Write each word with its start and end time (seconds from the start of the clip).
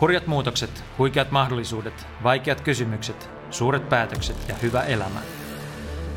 Hurjat 0.00 0.26
muutokset, 0.26 0.84
huikeat 0.98 1.30
mahdollisuudet, 1.30 2.06
vaikeat 2.22 2.60
kysymykset, 2.60 3.30
suuret 3.50 3.88
päätökset 3.88 4.48
ja 4.48 4.54
hyvä 4.62 4.82
elämä. 4.82 5.20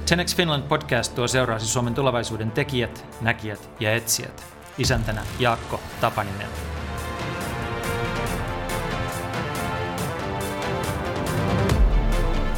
Tenex 0.09 0.35
Finland 0.35 0.63
podcast 0.63 1.15
tuo 1.15 1.27
seuraasi 1.27 1.65
Suomen 1.65 1.93
tulevaisuuden 1.93 2.51
tekijät, 2.51 3.05
näkijät 3.21 3.70
ja 3.79 3.95
etsijät. 3.95 4.45
Isäntänä 4.77 5.21
Jaakko 5.39 5.79
Tapaninen. 6.02 6.48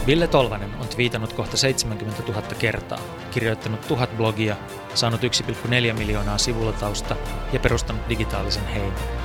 Ville 0.08 0.28
Tolvanen 0.28 0.76
on 0.80 0.88
twiitannut 0.88 1.34
kohta 1.34 1.58
70 1.58 2.24
000 2.24 2.42
kertaa, 2.60 3.00
kirjoittanut 3.32 3.88
tuhat 3.88 4.18
blogia, 4.18 4.56
saanut 4.94 5.22
1,4 5.22 5.98
miljoonaa 5.98 6.38
sivulatausta 6.38 7.16
ja 7.54 7.60
perustanut 7.60 8.10
digitaalisen 8.10 8.68
heinän. 8.68 9.19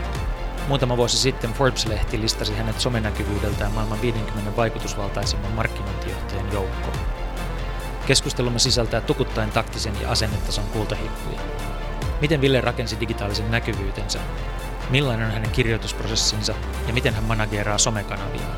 Muutama 0.68 0.96
vuosi 0.96 1.18
sitten 1.18 1.52
Forbes-lehti 1.52 2.20
listasi 2.20 2.54
hänet 2.54 2.80
somenäkyvyydeltään 2.80 3.72
maailman 3.72 4.02
50 4.02 4.56
vaikutusvaltaisimman 4.56 5.52
markkinointijohtajan 5.52 6.52
joukkoon. 6.52 6.96
Keskustelumme 8.06 8.58
sisältää 8.58 9.00
tukuttaen 9.00 9.50
taktisen 9.50 10.00
ja 10.02 10.10
asennetason 10.10 10.64
kultahippuja. 10.64 11.40
Miten 12.20 12.40
Ville 12.40 12.60
rakensi 12.60 13.00
digitaalisen 13.00 13.50
näkyvyytensä? 13.50 14.18
Millainen 14.90 15.26
on 15.26 15.32
hänen 15.32 15.50
kirjoitusprosessinsa 15.50 16.54
ja 16.86 16.92
miten 16.92 17.14
hän 17.14 17.24
manageeraa 17.24 17.78
somekanaviaan? 17.78 18.56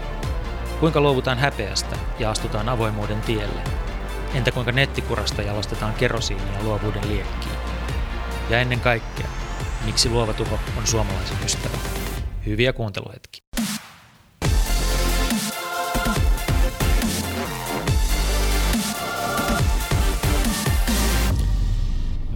Kuinka 0.80 1.00
luovutaan 1.00 1.38
häpeästä 1.38 1.96
ja 2.18 2.30
astutaan 2.30 2.68
avoimuuden 2.68 3.20
tielle? 3.20 3.62
Entä 4.34 4.52
kuinka 4.52 4.72
nettikurasta 4.72 5.42
jalostetaan 5.42 5.94
kerosiinia 5.94 6.62
luovuuden 6.62 7.08
liekkiin? 7.08 7.56
Ja 8.50 8.60
ennen 8.60 8.80
kaikkea, 8.80 9.26
miksi 9.86 10.08
luova 10.08 10.34
tuho 10.34 10.58
on 10.76 10.86
suomalaisen 10.86 11.36
ystävä? 11.44 11.76
Hyviä 12.46 12.72
kuunteluhetki. 12.72 13.40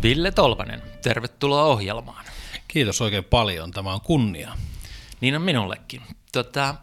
Ville 0.02 0.30
Tolvanen, 0.30 0.83
tervetuloa 1.02 1.64
ohjelmaan. 1.64 2.24
Kiitos 2.69 3.00
oikein 3.00 3.24
paljon, 3.24 3.70
tämä 3.70 3.92
on 3.92 4.00
kunnia. 4.00 4.56
Niin 5.20 5.36
on 5.36 5.42
minullekin. 5.42 6.02
Tota, 6.33 6.74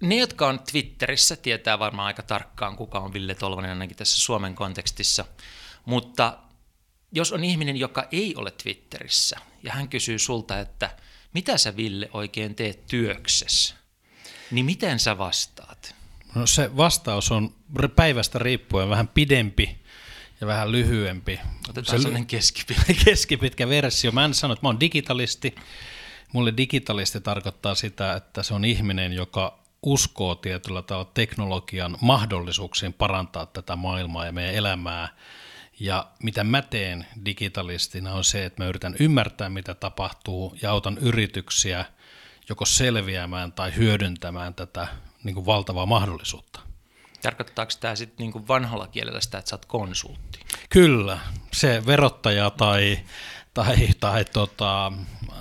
ne, 0.00 0.16
jotka 0.16 0.48
on 0.48 0.60
Twitterissä, 0.70 1.36
tietää 1.36 1.78
varmaan 1.78 2.06
aika 2.06 2.22
tarkkaan, 2.22 2.76
kuka 2.76 2.98
on 2.98 3.12
Ville 3.12 3.34
Tolvanen 3.34 3.70
ainakin 3.70 3.96
tässä 3.96 4.20
Suomen 4.20 4.54
kontekstissa. 4.54 5.24
Mutta 5.84 6.38
jos 7.12 7.32
on 7.32 7.44
ihminen, 7.44 7.76
joka 7.76 8.08
ei 8.12 8.34
ole 8.36 8.50
Twitterissä, 8.50 9.36
ja 9.62 9.72
hän 9.72 9.88
kysyy 9.88 10.18
sulta, 10.18 10.60
että 10.60 10.96
mitä 11.34 11.58
sä 11.58 11.76
Ville 11.76 12.10
oikein 12.12 12.54
teet 12.54 12.86
työksessä, 12.86 13.74
niin 14.50 14.66
miten 14.66 14.98
sä 14.98 15.18
vastaat? 15.18 15.94
No 16.34 16.46
se 16.46 16.76
vastaus 16.76 17.32
on 17.32 17.54
päivästä 17.96 18.38
riippuen 18.38 18.88
vähän 18.88 19.08
pidempi 19.08 19.82
ja 20.40 20.46
vähän 20.46 20.72
lyhyempi. 20.72 21.40
Otetaan 21.68 21.98
se 21.98 22.02
sellainen 22.02 22.26
keskipitkä. 22.26 22.94
keskipitkä 23.04 23.68
versio. 23.68 24.12
Mä 24.12 24.24
en 24.24 24.34
sano, 24.34 24.52
että 24.52 24.64
mä 24.64 24.68
oon 24.68 24.80
digitalisti. 24.80 25.54
Mulle 26.32 26.52
digitalisti 26.56 27.20
tarkoittaa 27.20 27.74
sitä, 27.74 28.14
että 28.14 28.42
se 28.42 28.54
on 28.54 28.64
ihminen, 28.64 29.12
joka 29.12 29.58
uskoo 29.82 30.34
tietyllä 30.34 30.82
tavalla 30.82 31.10
teknologian 31.14 31.98
mahdollisuuksiin 32.00 32.92
parantaa 32.92 33.46
tätä 33.46 33.76
maailmaa 33.76 34.26
ja 34.26 34.32
meidän 34.32 34.54
elämää. 34.54 35.08
Ja 35.80 36.06
mitä 36.22 36.44
mä 36.44 36.62
teen 36.62 37.06
digitalistina 37.24 38.12
on 38.12 38.24
se, 38.24 38.44
että 38.44 38.62
mä 38.62 38.68
yritän 38.68 38.96
ymmärtää, 39.00 39.48
mitä 39.48 39.74
tapahtuu 39.74 40.56
ja 40.62 40.70
autan 40.70 40.98
yrityksiä 40.98 41.84
joko 42.48 42.64
selviämään 42.64 43.52
tai 43.52 43.76
hyödyntämään 43.76 44.54
tätä 44.54 44.88
niin 45.24 45.34
kuin 45.34 45.46
valtavaa 45.46 45.86
mahdollisuutta. 45.86 46.60
Tarkoittaako 47.22 47.72
tämä 47.80 47.96
sitten 47.96 48.26
niin 48.26 48.48
vanhalla 48.48 48.86
kielellä 48.86 49.20
sitä, 49.20 49.38
että 49.38 49.48
sä 49.48 49.56
oot 49.56 49.66
konsultti? 49.66 50.40
Kyllä, 50.70 51.18
se 51.52 51.86
verottaja 51.86 52.50
tai, 52.50 52.98
tai, 53.54 53.88
tai 54.00 54.24
tota, 54.24 54.92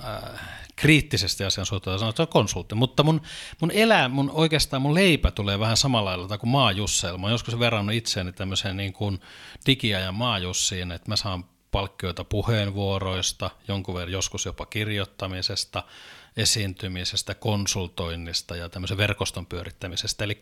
äh, 0.06 0.39
kriittisesti 0.81 1.44
asian 1.44 1.66
suhteen 1.66 2.00
sanoa, 2.00 2.09
että 2.09 2.18
se 2.18 2.22
on 2.22 2.28
konsultti. 2.28 2.75
Mutta 2.75 3.03
mun, 3.03 3.22
mun 3.62 3.72
elää, 3.72 4.09
mun 4.09 4.31
oikeastaan 4.34 4.81
mun 4.81 4.94
leipä 4.94 5.31
tulee 5.31 5.59
vähän 5.59 5.78
samalla 5.78 6.09
lailla 6.09 6.38
kuin 6.38 6.50
maajusseilla. 6.50 7.18
Mä 7.18 7.25
oon 7.25 7.31
joskus 7.31 7.59
verrannut 7.59 7.96
itseäni 7.96 8.31
tämmöiseen 8.31 8.78
niin 8.78 8.94
kuin 8.94 9.22
digiajan 9.66 10.16
maajussiin, 10.16 10.92
että 10.92 11.09
mä 11.09 11.16
saan 11.16 11.46
palkkioita 11.72 12.24
puheenvuoroista, 12.24 13.50
jonkun 13.68 13.96
verran 13.96 14.12
joskus 14.12 14.46
jopa 14.46 14.66
kirjoittamisesta, 14.66 15.84
esiintymisestä, 16.38 17.36
konsultoinnista 17.36 18.56
ja 18.56 18.69
tämmöisen 18.69 18.97
verkoston 18.97 19.46
pyörittämisestä. 19.46 20.24
Eli 20.24 20.42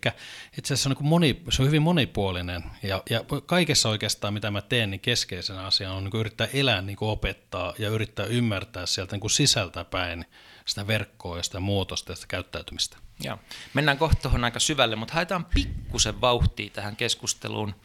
itse 0.58 0.74
asiassa 0.74 0.90
on, 0.90 0.96
niin 1.00 1.10
moni, 1.10 1.44
se 1.50 1.62
on 1.62 1.68
hyvin 1.68 1.82
monipuolinen 1.82 2.64
ja, 2.84 3.04
ja 3.10 3.24
kaikessa 3.46 3.90
oikeastaan 3.90 4.34
mitä 4.34 4.52
mä 4.52 4.62
teen, 4.62 4.92
niin 4.92 5.02
keskeisenä 5.02 5.66
asiana 5.66 5.96
on 5.96 6.04
niin 6.04 6.20
yrittää 6.20 6.48
elää 6.54 6.82
niin 6.82 6.98
opettaa 7.02 7.74
ja 7.80 7.90
yrittää 7.90 8.26
ymmärtää 8.26 8.86
sieltä 8.86 9.18
niin 9.18 9.30
sisältä 9.30 9.86
päin 9.86 10.26
sitä 10.66 10.88
verkkoa 10.88 11.38
ja 11.38 11.44
sitä 11.44 11.60
muutosta 11.60 12.12
ja 12.12 12.16
sitä 12.16 12.28
käyttäytymistä. 12.28 12.98
Joo. 13.24 13.38
Mennään 13.74 13.98
kohta 13.98 14.22
tuohon 14.22 14.44
aika 14.44 14.60
syvälle, 14.60 14.96
mutta 14.96 15.14
haetaan 15.14 15.46
pikkusen 15.46 16.22
vauhtia 16.22 16.70
tähän 16.70 16.96
keskusteluun. 16.96 17.76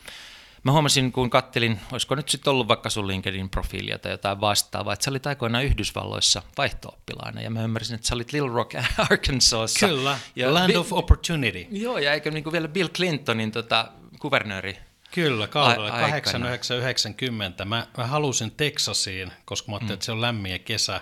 Mä 0.64 0.72
huomasin, 0.72 1.12
kun 1.12 1.30
kattelin, 1.30 1.80
olisiko 1.92 2.14
nyt 2.14 2.28
sitten 2.28 2.50
ollut 2.50 2.68
vaikka 2.68 2.90
sun 2.90 3.06
LinkedIn-profiilia 3.06 3.98
tai 3.98 4.12
jotain 4.12 4.40
vastaavaa, 4.40 4.92
että 4.92 5.04
sä 5.04 5.10
olit 5.10 5.26
aikoinaan 5.26 5.64
Yhdysvalloissa 5.64 6.42
vaihto 6.58 6.98
ja 7.42 7.50
mä 7.50 7.62
ymmärsin, 7.62 7.94
että 7.94 8.06
sä 8.06 8.14
olit 8.14 8.32
Little 8.32 8.50
Rock, 8.52 8.74
Arkansasissa. 9.10 9.88
Kyllä, 9.88 10.18
ja 10.36 10.54
Land 10.54 10.72
Bi- 10.72 10.76
of 10.76 10.92
Opportunity. 10.92 11.66
Joo, 11.70 11.98
ja 11.98 12.12
eikö 12.12 12.30
niin 12.30 12.44
kuin 12.44 12.52
vielä 12.52 12.68
Bill 12.68 12.88
Clintonin 12.88 13.52
tota, 13.52 13.88
kuvernööri 14.18 14.78
Kyllä, 15.14 15.46
kaudella 15.46 15.90
8990. 15.90 17.64
Mä, 17.64 17.86
mä 17.96 18.06
halusin 18.06 18.50
Texasiin, 18.50 19.32
koska 19.44 19.70
mä 19.70 19.76
ajattelin, 19.76 19.90
mm. 19.90 19.94
että 19.94 20.06
se 20.06 20.12
on 20.12 20.20
lämmin 20.20 20.52
ja 20.52 20.58
kesä. 20.58 21.00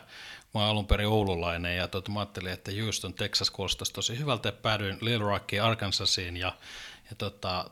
Mä 0.55 0.61
oon 0.61 0.69
alun 0.71 0.87
perin 0.87 1.09
oululainen 1.09 1.77
ja 1.77 1.89
tuota, 1.89 2.11
mä 2.11 2.21
ajattelin, 2.21 2.53
että 2.53 2.71
Houston, 2.83 3.15
Texas 3.15 3.51
kuulostaisi 3.51 3.93
tosi 3.93 4.19
hyvältä 4.19 4.53
päädyin 4.53 4.99
Little 5.01 5.27
Rockiin, 5.27 5.62
Arkansasiin 5.62 6.37
ja 6.37 6.53
ja 7.12 7.17
tota, 7.17 7.71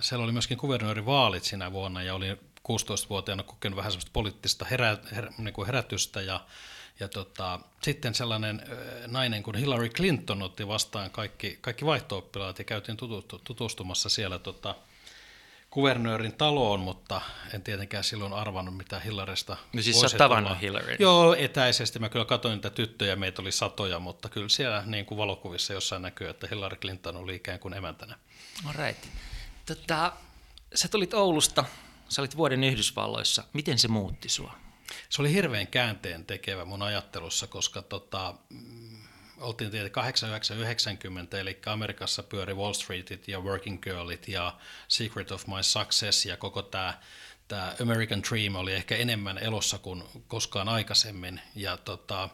siellä 0.00 0.24
oli 0.24 0.32
myöskin 0.32 0.58
kuvernöörivaalit 0.58 1.44
siinä 1.44 1.72
vuonna 1.72 2.02
ja 2.02 2.14
oli 2.14 2.32
16-vuotiaana 2.68 3.42
kokenut 3.42 3.76
vähän 3.76 3.92
semmoista 3.92 4.10
poliittista 4.12 4.64
herä, 4.64 4.98
her, 5.16 5.30
niin 5.38 5.54
kuin 5.54 5.66
herätystä 5.66 6.20
ja, 6.20 6.40
ja 7.00 7.08
tota, 7.08 7.60
sitten 7.82 8.14
sellainen 8.14 8.62
nainen 9.06 9.42
kuin 9.42 9.56
Hillary 9.56 9.88
Clinton 9.88 10.42
otti 10.42 10.68
vastaan 10.68 11.10
kaikki, 11.10 11.58
kaikki 11.60 11.86
vaihto 11.86 12.30
ja 12.58 12.64
käytiin 12.64 12.96
tutustumassa 13.44 14.08
siellä 14.08 14.38
tota, 14.38 14.74
kuvernöörin 15.72 16.32
taloon, 16.32 16.80
mutta 16.80 17.20
en 17.54 17.62
tietenkään 17.62 18.04
silloin 18.04 18.32
arvannut, 18.32 18.76
mitä 18.76 19.00
Hillarista 19.00 19.56
No 19.72 19.82
siis 19.82 20.00
sä 20.00 20.18
tavannut 20.18 20.60
Hillary? 20.60 20.96
Joo, 20.98 21.34
etäisesti. 21.34 21.98
Mä 21.98 22.08
kyllä 22.08 22.24
katsoin 22.24 22.54
niitä 22.54 22.70
tyttöjä, 22.70 23.16
meitä 23.16 23.42
oli 23.42 23.52
satoja, 23.52 23.98
mutta 23.98 24.28
kyllä 24.28 24.48
siellä 24.48 24.82
niin 24.86 25.06
kuin 25.06 25.18
valokuvissa 25.18 25.72
jossain 25.72 26.02
näkyy, 26.02 26.28
että 26.28 26.46
Hillary 26.50 26.76
Clinton 26.76 27.16
oli 27.16 27.34
ikään 27.34 27.58
kuin 27.58 27.74
emäntänä. 27.74 28.18
All 28.66 28.86
right. 28.86 29.04
Tota, 29.66 30.12
sä 30.74 30.88
tulit 30.88 31.14
Oulusta, 31.14 31.64
sä 32.08 32.22
olit 32.22 32.36
vuoden 32.36 32.64
Yhdysvalloissa. 32.64 33.44
Miten 33.52 33.78
se 33.78 33.88
muutti 33.88 34.28
sua? 34.28 34.54
Se 35.08 35.22
oli 35.22 35.32
hirveän 35.32 35.66
käänteen 35.66 36.24
tekevä 36.24 36.64
mun 36.64 36.82
ajattelussa, 36.82 37.46
koska 37.46 37.82
tota, 37.82 38.34
oltiin 39.42 39.70
tietenkin 39.70 40.02
90 40.54 41.40
eli 41.40 41.58
Amerikassa 41.66 42.22
pyöri 42.22 42.54
Wall 42.54 42.72
Streetit 42.72 43.28
ja 43.28 43.40
Working 43.40 43.82
Girlit 43.82 44.28
ja 44.28 44.58
Secret 44.88 45.30
of 45.30 45.46
My 45.46 45.62
Success 45.62 46.26
ja 46.26 46.36
koko 46.36 46.62
tämä 46.62 46.98
tämä 47.52 47.74
American 47.82 48.22
Dream 48.30 48.54
oli 48.54 48.72
ehkä 48.72 48.96
enemmän 48.96 49.38
elossa 49.38 49.78
kuin 49.78 50.04
koskaan 50.28 50.68
aikaisemmin. 50.68 51.40
Ja 51.54 51.76
tota, 51.76 52.28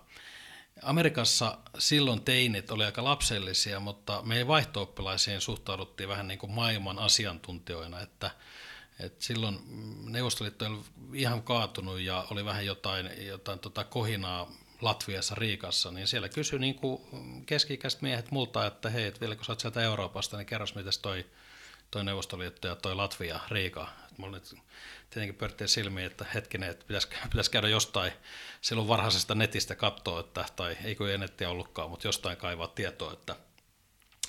Amerikassa 0.82 1.58
silloin 1.78 2.20
teinit 2.20 2.70
oli 2.70 2.84
aika 2.84 3.05
lapsellisia, 3.05 3.81
mutta 3.81 4.22
me 4.22 4.37
ei 4.37 4.46
vaihto 4.46 4.94
suhtauduttiin 5.38 6.08
vähän 6.08 6.28
niin 6.28 6.38
kuin 6.38 6.52
maailman 6.52 6.99
asiantuntijoina, 6.99 8.00
että, 8.00 8.31
että 9.00 9.25
silloin 9.25 9.58
Neuvostoliitto 10.05 10.66
oli 10.66 10.81
ihan 11.14 11.43
kaatunut 11.43 12.00
ja 12.00 12.26
oli 12.31 12.44
vähän 12.44 12.66
jotain, 12.66 13.26
jotain 13.26 13.58
tota 13.58 13.84
kohinaa 13.84 14.50
Latviassa, 14.80 15.34
Riikassa, 15.34 15.90
niin 15.90 16.06
siellä 16.06 16.28
kysyi 16.28 16.58
niin 16.58 16.80
keski-ikäiset 17.46 18.02
miehet 18.02 18.30
multa, 18.30 18.66
että 18.66 18.90
hei, 18.90 19.04
että 19.06 19.20
vielä 19.20 19.36
kun 19.36 19.44
sä 19.44 19.52
oot 19.52 19.60
sieltä 19.60 19.82
Euroopasta, 19.82 20.36
niin 20.36 20.46
kerros, 20.46 20.75
miten 20.75 20.92
toi, 21.02 21.26
toi 21.90 22.04
Neuvostoliitto 22.04 22.69
ja 22.69 22.76
toi 22.76 22.94
Latvia, 22.94 23.40
Riika. 23.50 23.88
Mulla 24.16 24.36
nyt 24.36 24.54
tietenkin 25.10 25.34
pörttiin 25.34 25.69
silmiin, 25.69 26.06
että 26.06 26.26
hetkinen, 26.34 26.70
että 26.70 26.84
pitäisi, 26.86 27.08
pitäisi 27.30 27.50
käydä 27.50 27.69
jostain 27.69 28.12
silloin 28.60 28.88
varhaisesta 28.88 29.34
netistä 29.34 29.75
katsoa, 29.75 30.20
että, 30.20 30.44
tai 30.56 30.76
ei 30.84 30.94
kun 30.94 31.08
ei 31.08 31.19
nettiä 31.19 31.50
ollutkaan, 31.50 31.90
mutta 31.90 32.08
jostain 32.08 32.36
kaivaa 32.36 32.69
tietoa, 32.69 33.12
että, 33.12 33.36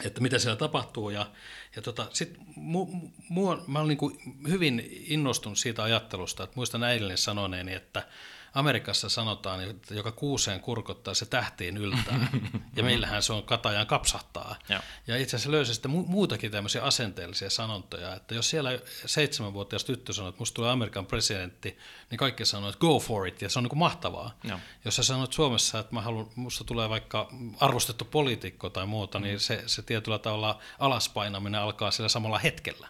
että 0.04 0.22
mitä 0.22 0.40
siellä 0.40 0.58
tapahtuu. 0.58 1.10
Ja, 1.10 1.32
ja 1.76 1.82
tota, 1.82 2.08
sit 2.14 2.38
mu, 2.56 2.86
mu, 3.30 3.56
mä 3.68 3.80
olen 3.80 3.98
niin 3.98 4.40
hyvin 4.50 5.04
innostunut 5.08 5.58
siitä 5.58 5.84
ajattelusta, 5.84 6.44
että 6.44 6.56
muistan 6.56 6.84
äidilleni 6.84 7.18
sanoneeni, 7.18 7.74
että 7.74 8.08
Amerikassa 8.54 9.10
sanotaan, 9.10 9.64
että 9.64 9.94
joka 9.94 10.12
kuuseen 10.12 10.60
kurkottaa, 10.60 11.14
se 11.14 11.26
tähtiin 11.26 11.78
yltää. 11.78 12.28
ja 12.76 12.84
meillähän 12.84 13.24
se 13.24 13.34
on 13.34 13.44
katajan 13.44 13.88
kapsahtaa. 13.88 14.56
Joo. 14.70 14.82
Ja 15.08 15.18
itse 15.18 15.36
asiassa 15.36 15.52
löysin 15.52 15.76
sitten 15.76 15.92
mu- 15.92 16.08
muutakin 16.08 16.52
tämmöisiä 16.52 16.84
asenteellisia 16.84 17.50
sanontoja, 17.50 18.16
että 18.16 18.36
jos 18.36 18.50
siellä 18.50 18.80
seitsemänvuotias 19.06 19.84
tyttö 19.84 20.14
sanoo, 20.14 20.30
että 20.30 20.40
musta 20.40 20.56
tulee 20.56 20.72
Amerikan 20.72 21.06
presidentti, 21.06 21.78
niin 22.10 22.20
kaikki 22.20 22.46
sanoo, 22.46 22.70
että 22.70 22.80
go 22.80 23.00
for 23.00 23.28
it, 23.28 23.42
ja 23.42 23.50
se 23.50 23.60
on 23.60 23.64
niin 23.64 23.70
kuin 23.70 23.80
mahtavaa. 23.80 24.38
Joo. 24.44 24.60
Jos 24.86 24.96
sä 24.96 25.04
sanot 25.04 25.34
Suomessa, 25.34 25.80
että 25.80 25.96
mä 25.96 26.02
haluan, 26.02 26.28
musta 26.36 26.64
tulee 26.64 26.90
vaikka 26.90 27.30
arvostettu 27.60 28.06
poliitikko 28.06 28.70
tai 28.70 28.86
muuta, 28.86 29.20
niin 29.20 29.40
se, 29.40 29.64
se 29.66 29.82
tietyllä 29.82 30.20
tavalla 30.20 30.60
alaspainaminen 30.80 31.62
alkaa 31.62 31.92
sillä 31.92 32.10
samalla 32.10 32.40
hetkellä. 32.40 32.88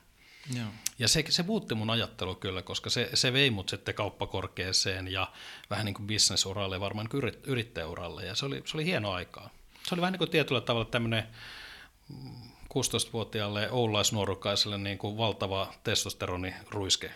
Joo. 0.55 0.67
Ja 0.99 1.07
se, 1.07 1.23
se 1.29 1.43
muutti 1.43 1.75
mun 1.75 1.89
ajattelu 1.89 2.35
kyllä, 2.35 2.61
koska 2.61 2.89
se, 2.89 3.09
se 3.13 3.33
vei 3.33 3.49
mut 3.49 3.69
sitten 3.69 3.95
kauppakorkeeseen 3.95 5.07
ja 5.07 5.31
vähän 5.69 5.85
niin 5.85 5.95
kuin 5.95 6.07
bisnesuralle 6.07 6.75
ja 6.75 6.79
varmaan 6.79 7.07
niin 7.11 7.17
yrit, 7.17 7.47
yrittäjäuralle. 7.47 8.25
Ja 8.25 8.35
se 8.35 8.45
oli, 8.45 8.63
se 8.65 8.77
oli 8.77 8.85
hieno 8.85 9.11
aikaa. 9.11 9.49
Se 9.83 9.95
oli 9.95 10.01
vähän 10.01 10.11
niin 10.11 10.17
kuin 10.19 10.31
tietyllä 10.31 10.61
tavalla 10.61 10.85
tämmöinen 10.85 11.27
16-vuotiaalle 12.73 13.71
oulaisnuorukaiselle 13.71 14.77
niin 14.77 14.97
kuin 14.97 15.17
valtava 15.17 15.73
testosteroniruiske. 15.83 17.11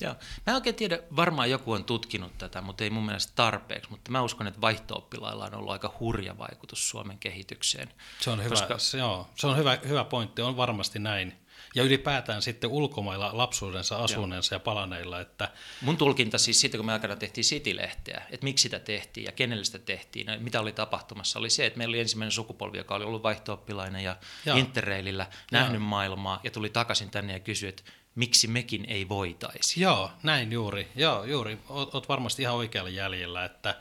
Joo. 0.00 0.14
Mä 0.46 0.50
en 0.50 0.54
oikein 0.54 0.74
tiedä, 0.74 0.98
varmaan 1.16 1.50
joku 1.50 1.72
on 1.72 1.84
tutkinut 1.84 2.38
tätä, 2.38 2.60
mutta 2.60 2.84
ei 2.84 2.90
mun 2.90 3.06
mielestä 3.06 3.32
tarpeeksi, 3.36 3.90
mutta 3.90 4.10
mä 4.10 4.22
uskon, 4.22 4.46
että 4.46 4.60
vaihto-oppilailla 4.60 5.44
on 5.46 5.54
ollut 5.54 5.72
aika 5.72 5.96
hurja 6.00 6.38
vaikutus 6.38 6.88
Suomen 6.90 7.18
kehitykseen. 7.18 7.88
Se 8.20 8.30
on 8.30 8.44
hyvä, 8.44 8.54
Koska- 8.54 8.78
se, 8.78 8.98
joo, 8.98 9.28
se 9.34 9.46
on 9.46 9.56
hyvä, 9.56 9.78
hyvä 9.88 10.04
pointti, 10.04 10.42
on 10.42 10.56
varmasti 10.56 10.98
näin. 10.98 11.40
Ja 11.74 11.82
ylipäätään 11.82 12.42
sitten 12.42 12.70
ulkomailla 12.70 13.30
lapsuudensa 13.32 13.96
asuneensa 13.96 14.54
ja 14.54 14.60
palaneilla, 14.60 15.20
että 15.20 15.50
Mun 15.80 15.96
tulkinta 15.96 16.38
siis 16.38 16.60
siitä, 16.60 16.76
kun 16.76 16.86
me 16.86 16.92
aikana 16.92 17.16
tehtiin 17.16 17.44
City-lehteä, 17.44 18.22
että 18.30 18.44
miksi 18.44 18.62
sitä 18.62 18.78
tehtiin 18.78 19.24
ja 19.24 19.32
kenelle 19.32 19.64
sitä 19.64 19.78
tehtiin, 19.78 20.26
ja 20.26 20.38
mitä 20.38 20.60
oli 20.60 20.72
tapahtumassa, 20.72 21.38
oli 21.38 21.50
se, 21.50 21.66
että 21.66 21.78
meillä 21.78 21.92
oli 21.92 22.00
ensimmäinen 22.00 22.32
sukupolvi, 22.32 22.78
joka 22.78 22.94
oli 22.94 23.04
ollut 23.04 23.22
vaihto-oppilainen 23.22 24.04
ja 24.04 24.16
Joo. 24.46 24.56
interreilillä, 24.56 25.26
nähnyt 25.52 25.82
maailmaa 25.82 26.40
ja 26.44 26.50
tuli 26.50 26.70
takaisin 26.70 27.10
tänne 27.10 27.32
ja 27.32 27.40
kysyi, 27.40 27.68
että 27.68 27.82
miksi 28.14 28.46
mekin 28.46 28.84
ei 28.84 29.08
voitaisi. 29.08 29.80
Joo, 29.80 30.10
näin 30.22 30.52
juuri. 30.52 30.88
Joo, 30.96 31.24
juuri. 31.24 31.58
Oot, 31.68 31.94
oot 31.94 32.08
varmasti 32.08 32.42
ihan 32.42 32.54
oikealla 32.54 32.90
jäljellä, 32.90 33.44
että, 33.44 33.74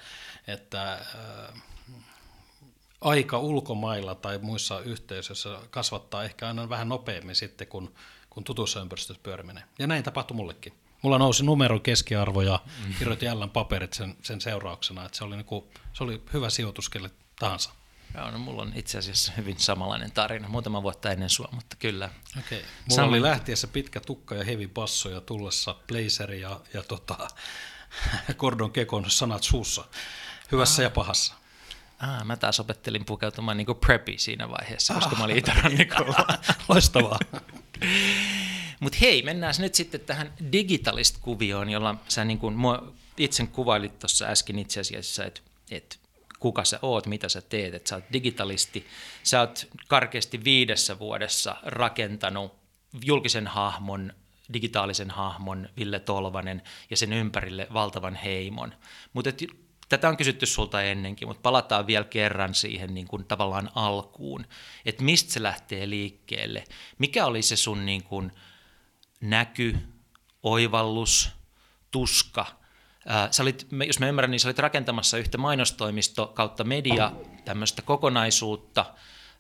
että 0.47 0.93
äh, 0.93 1.61
aika 3.01 3.39
ulkomailla 3.39 4.15
tai 4.15 4.37
muissa 4.37 4.79
yhteisöissä 4.79 5.57
kasvattaa 5.69 6.23
ehkä 6.23 6.47
aina 6.47 6.69
vähän 6.69 6.89
nopeammin 6.89 7.35
sitten, 7.35 7.67
kun, 7.67 7.93
kun 8.29 8.43
tutussa 8.43 8.81
ympäristössä 8.81 9.23
pyöriminen. 9.23 9.63
Ja 9.79 9.87
näin 9.87 10.03
tapahtui 10.03 10.37
mullekin. 10.37 10.73
Mulla 11.01 11.17
nousi 11.17 11.43
numero 11.45 11.79
keskiarvo 11.79 12.41
ja 12.41 12.59
kirjoitin 12.99 13.27
jälleen 13.27 13.49
paperit 13.49 13.93
sen, 13.93 14.15
sen 14.21 14.41
seurauksena, 14.41 15.05
että 15.05 15.17
se 15.17 15.23
oli, 15.23 15.35
niinku, 15.35 15.71
se 15.93 16.03
oli 16.03 16.21
hyvä 16.33 16.49
sijoitus 16.49 16.89
kelle 16.89 17.11
tahansa. 17.39 17.69
Joo, 18.17 18.31
no 18.31 18.39
mulla 18.39 18.61
on 18.61 18.71
itse 18.75 18.97
asiassa 18.97 19.31
hyvin 19.37 19.59
samanlainen 19.59 20.11
tarina, 20.11 20.47
muutama 20.47 20.83
vuotta 20.83 21.11
ennen 21.11 21.29
sua, 21.29 21.49
mutta 21.51 21.75
kyllä. 21.79 22.09
Okei. 22.39 22.59
Mulla 22.59 22.95
Sama- 22.95 23.07
oli 23.07 23.21
lähtiessä 23.21 23.67
pitkä 23.67 23.99
tukka 23.99 24.35
ja 24.35 24.43
heavy 24.43 24.67
basso 24.67 25.09
ja 25.09 25.21
tullessa 25.21 25.75
blazeri 25.87 26.41
ja, 26.41 26.59
ja 26.73 26.83
tota, 26.83 27.27
Gordon 28.39 28.71
Kekon 28.71 29.11
sanat 29.11 29.43
suussa. 29.43 29.85
Hyvässä 30.51 30.83
ja 30.83 30.89
pahassa. 30.89 31.33
Ah, 31.99 32.25
mä 32.25 32.37
taas 32.37 32.59
opettelin 32.59 33.05
pukeutumaan 33.05 33.57
niin 33.57 33.67
preppy 33.85 34.17
siinä 34.17 34.49
vaiheessa, 34.49 34.93
koska 34.93 35.15
mä 35.15 35.23
olin 35.23 35.37
Itä-rannikolla. 35.37 36.27
Loistavaa. 36.69 37.19
Mutta 38.79 38.97
hei, 39.01 39.21
mennään 39.21 39.53
nyt 39.59 39.75
sitten 39.75 40.01
tähän 40.01 40.33
digitalist-kuvioon, 40.51 41.69
jolla 41.69 41.95
sä 42.07 42.25
niin 42.25 42.39
kuin 42.39 42.55
itse 43.17 43.45
kuvailit 43.47 43.99
tuossa 43.99 44.25
äsken 44.25 44.59
itse 44.59 44.79
asiassa, 44.79 45.25
että 45.25 45.41
et 45.71 45.99
kuka 46.39 46.65
sä 46.65 46.79
oot, 46.81 47.05
mitä 47.05 47.29
sä 47.29 47.41
teet, 47.41 47.73
että 47.73 47.89
sä 47.89 47.95
oot 47.95 48.03
digitalisti. 48.13 48.87
Sä 49.23 49.39
oot 49.39 49.67
karkeasti 49.87 50.43
viidessä 50.43 50.99
vuodessa 50.99 51.55
rakentanut 51.63 52.53
julkisen 53.05 53.47
hahmon, 53.47 54.13
digitaalisen 54.53 55.09
hahmon, 55.09 55.69
Ville 55.77 55.99
Tolvanen, 55.99 56.61
ja 56.89 56.97
sen 56.97 57.13
ympärille 57.13 57.67
valtavan 57.73 58.15
heimon. 58.15 58.73
Mutta 59.13 59.31
tätä 59.89 60.09
on 60.09 60.17
kysytty 60.17 60.45
sulta 60.45 60.81
ennenkin, 60.81 61.27
mutta 61.27 61.41
palataan 61.41 61.87
vielä 61.87 62.05
kerran 62.05 62.55
siihen 62.55 62.93
niin 62.93 63.07
kuin 63.07 63.25
tavallaan 63.25 63.69
alkuun, 63.75 64.45
että 64.85 65.03
mistä 65.03 65.33
se 65.33 65.43
lähtee 65.43 65.89
liikkeelle. 65.89 66.63
Mikä 66.97 67.25
oli 67.25 67.41
se 67.41 67.55
sun 67.55 67.85
niin 67.85 68.03
kuin 68.03 68.31
näky, 69.21 69.77
oivallus, 70.43 71.29
tuska. 71.91 72.45
Ää, 73.05 73.27
Sä 73.31 73.43
olit, 73.43 73.67
jos 73.87 73.99
mä 73.99 74.07
ymmärrän, 74.07 74.31
niin 74.31 74.39
sä 74.39 74.47
olit 74.47 74.59
rakentamassa 74.59 75.17
yhtä 75.17 75.37
mainostoimisto 75.37 76.27
kautta 76.27 76.63
media 76.63 77.11
tämmöistä 77.45 77.81
kokonaisuutta, 77.81 78.85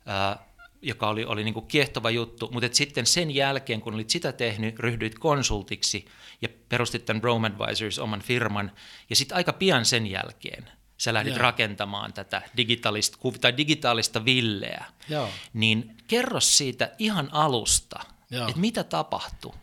ää, 0.05 0.48
joka 0.81 1.09
oli, 1.09 1.25
oli 1.25 1.43
niin 1.43 1.53
kuin 1.53 1.67
kiehtova 1.67 2.09
juttu, 2.09 2.49
mutta 2.51 2.65
et 2.65 2.73
sitten 2.73 3.05
sen 3.05 3.35
jälkeen, 3.35 3.81
kun 3.81 3.93
olit 3.93 4.09
sitä 4.09 4.31
tehnyt, 4.31 4.79
ryhdyit 4.79 5.19
konsultiksi 5.19 6.05
ja 6.41 6.49
perustit 6.69 7.05
tämän 7.05 7.23
Rome 7.23 7.47
Advisors 7.47 7.99
oman 7.99 8.21
firman, 8.21 8.71
ja 9.09 9.15
sitten 9.15 9.37
aika 9.37 9.53
pian 9.53 9.85
sen 9.85 10.07
jälkeen 10.07 10.69
sä 10.99 11.13
lähdit 11.13 11.33
Joo. 11.33 11.41
rakentamaan 11.41 12.13
tätä 12.13 12.41
digitaalista, 12.57 13.17
tai 13.41 13.57
digitaalista 13.57 14.25
villeä. 14.25 14.85
Joo. 15.09 15.29
Niin 15.53 15.97
kerro 16.07 16.39
siitä 16.39 16.91
ihan 16.99 17.29
alusta, 17.31 17.99
Joo. 18.31 18.47
että 18.47 18.59
mitä 18.59 18.83
tapahtui, 18.83 19.53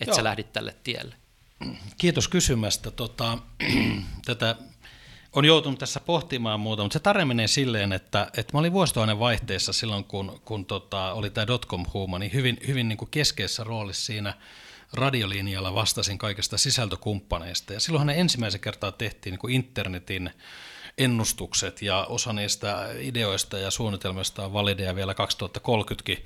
että 0.00 0.10
Joo. 0.10 0.16
sä 0.16 0.24
lähdit 0.24 0.52
tälle 0.52 0.76
tielle. 0.84 1.16
Kiitos 1.98 2.28
kysymästä. 2.28 2.90
Tota, 2.90 3.38
tätä 4.26 4.56
on 5.36 5.44
joutunut 5.44 5.78
tässä 5.78 6.00
pohtimaan 6.00 6.60
muuta, 6.60 6.82
mutta 6.82 6.92
se 6.92 6.98
tarina 6.98 7.26
menee 7.26 7.46
silleen, 7.46 7.92
että, 7.92 8.30
että 8.36 8.52
mä 8.52 8.58
olin 8.58 8.72
vuosituhannen 8.72 9.18
vaihteessa 9.18 9.72
silloin, 9.72 10.04
kun, 10.04 10.40
kun 10.44 10.66
tota, 10.66 11.12
oli 11.12 11.30
tämä 11.30 11.46
dotcom-huuma, 11.46 12.18
niin 12.18 12.32
hyvin, 12.32 12.58
hyvin 12.66 12.88
niin 12.88 12.96
kuin 12.96 13.10
keskeisessä 13.10 13.64
roolissa 13.64 14.06
siinä 14.06 14.34
radiolinjalla 14.92 15.74
vastasin 15.74 16.18
kaikista 16.18 16.58
sisältökumppaneista. 16.58 17.72
Ja 17.72 17.80
silloinhan 17.80 18.06
ne 18.06 18.20
ensimmäisen 18.20 18.60
kertaa 18.60 18.92
tehtiin 18.92 19.32
niin 19.32 19.38
kuin 19.38 19.54
internetin 19.54 20.30
ennustukset 20.98 21.82
ja 21.82 22.04
osa 22.08 22.32
niistä 22.32 22.88
ideoista 23.00 23.58
ja 23.58 23.70
suunnitelmista 23.70 24.44
on 24.44 24.52
valideja 24.52 24.94
vielä 24.94 25.14
2030kin. 25.14 26.24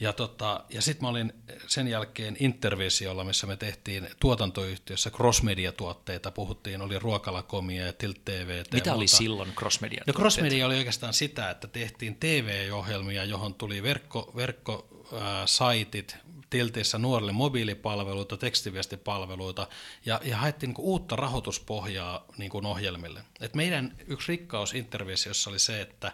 Ja, 0.00 0.12
tota, 0.12 0.64
ja 0.68 0.82
sitten 0.82 1.04
mä 1.04 1.08
olin 1.08 1.32
sen 1.66 1.88
jälkeen 1.88 2.36
Intervisiolla, 2.40 3.24
missä 3.24 3.46
me 3.46 3.56
tehtiin 3.56 4.08
tuotantoyhtiössä 4.20 5.10
crossmedia-tuotteita, 5.10 6.30
puhuttiin, 6.30 6.82
oli 6.82 6.98
Ruokalakomia 6.98 7.86
ja 7.86 7.92
Tilt 7.92 8.24
TV. 8.24 8.62
Mitä 8.72 8.94
oli 8.94 9.08
silloin 9.08 9.52
crossmedia? 9.52 10.04
No 10.06 10.12
crossmedia 10.12 10.66
oli 10.66 10.76
oikeastaan 10.78 11.14
sitä, 11.14 11.50
että 11.50 11.68
tehtiin 11.68 12.16
TV-ohjelmia, 12.16 13.24
johon 13.24 13.54
tuli 13.54 13.82
verkko, 13.82 14.32
verkkosaitit, 14.36 16.16
Tiltissä 16.52 16.98
nuorille 16.98 17.32
mobiilipalveluita, 17.32 18.36
tekstiviestipalveluita 18.36 19.66
ja, 20.06 20.20
ja 20.24 20.36
haettiin 20.36 20.68
niin 20.68 20.84
uutta 20.84 21.16
rahoituspohjaa 21.16 22.24
niin 22.36 22.50
kuin 22.50 22.66
ohjelmille. 22.66 23.24
Et 23.40 23.54
meidän 23.54 23.96
yksi 24.06 24.32
rikkaus 24.32 24.74
Intervisiossa 24.74 25.50
oli 25.50 25.58
se, 25.58 25.80
että 25.80 26.12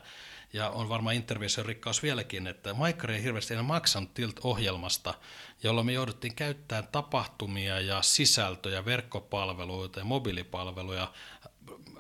ja 0.53 0.71
on 0.71 0.89
varmaan 0.89 1.15
Intervision 1.15 1.67
rikkaus 1.67 2.03
vieläkin, 2.03 2.47
että 2.47 2.75
Maikkari 2.75 3.15
ei 3.15 3.23
hirveästi 3.23 3.55
enää 3.55 3.63
maksanut 3.63 4.15
Tilt-ohjelmasta, 4.15 5.15
jolloin 5.63 5.87
me 5.87 5.93
jouduttiin 5.93 6.35
käyttämään 6.35 6.89
tapahtumia 6.93 7.81
ja 7.81 8.03
sisältöjä, 8.03 8.85
verkkopalveluita 8.85 9.99
ja 9.99 10.05
mobiilipalveluja 10.05 11.13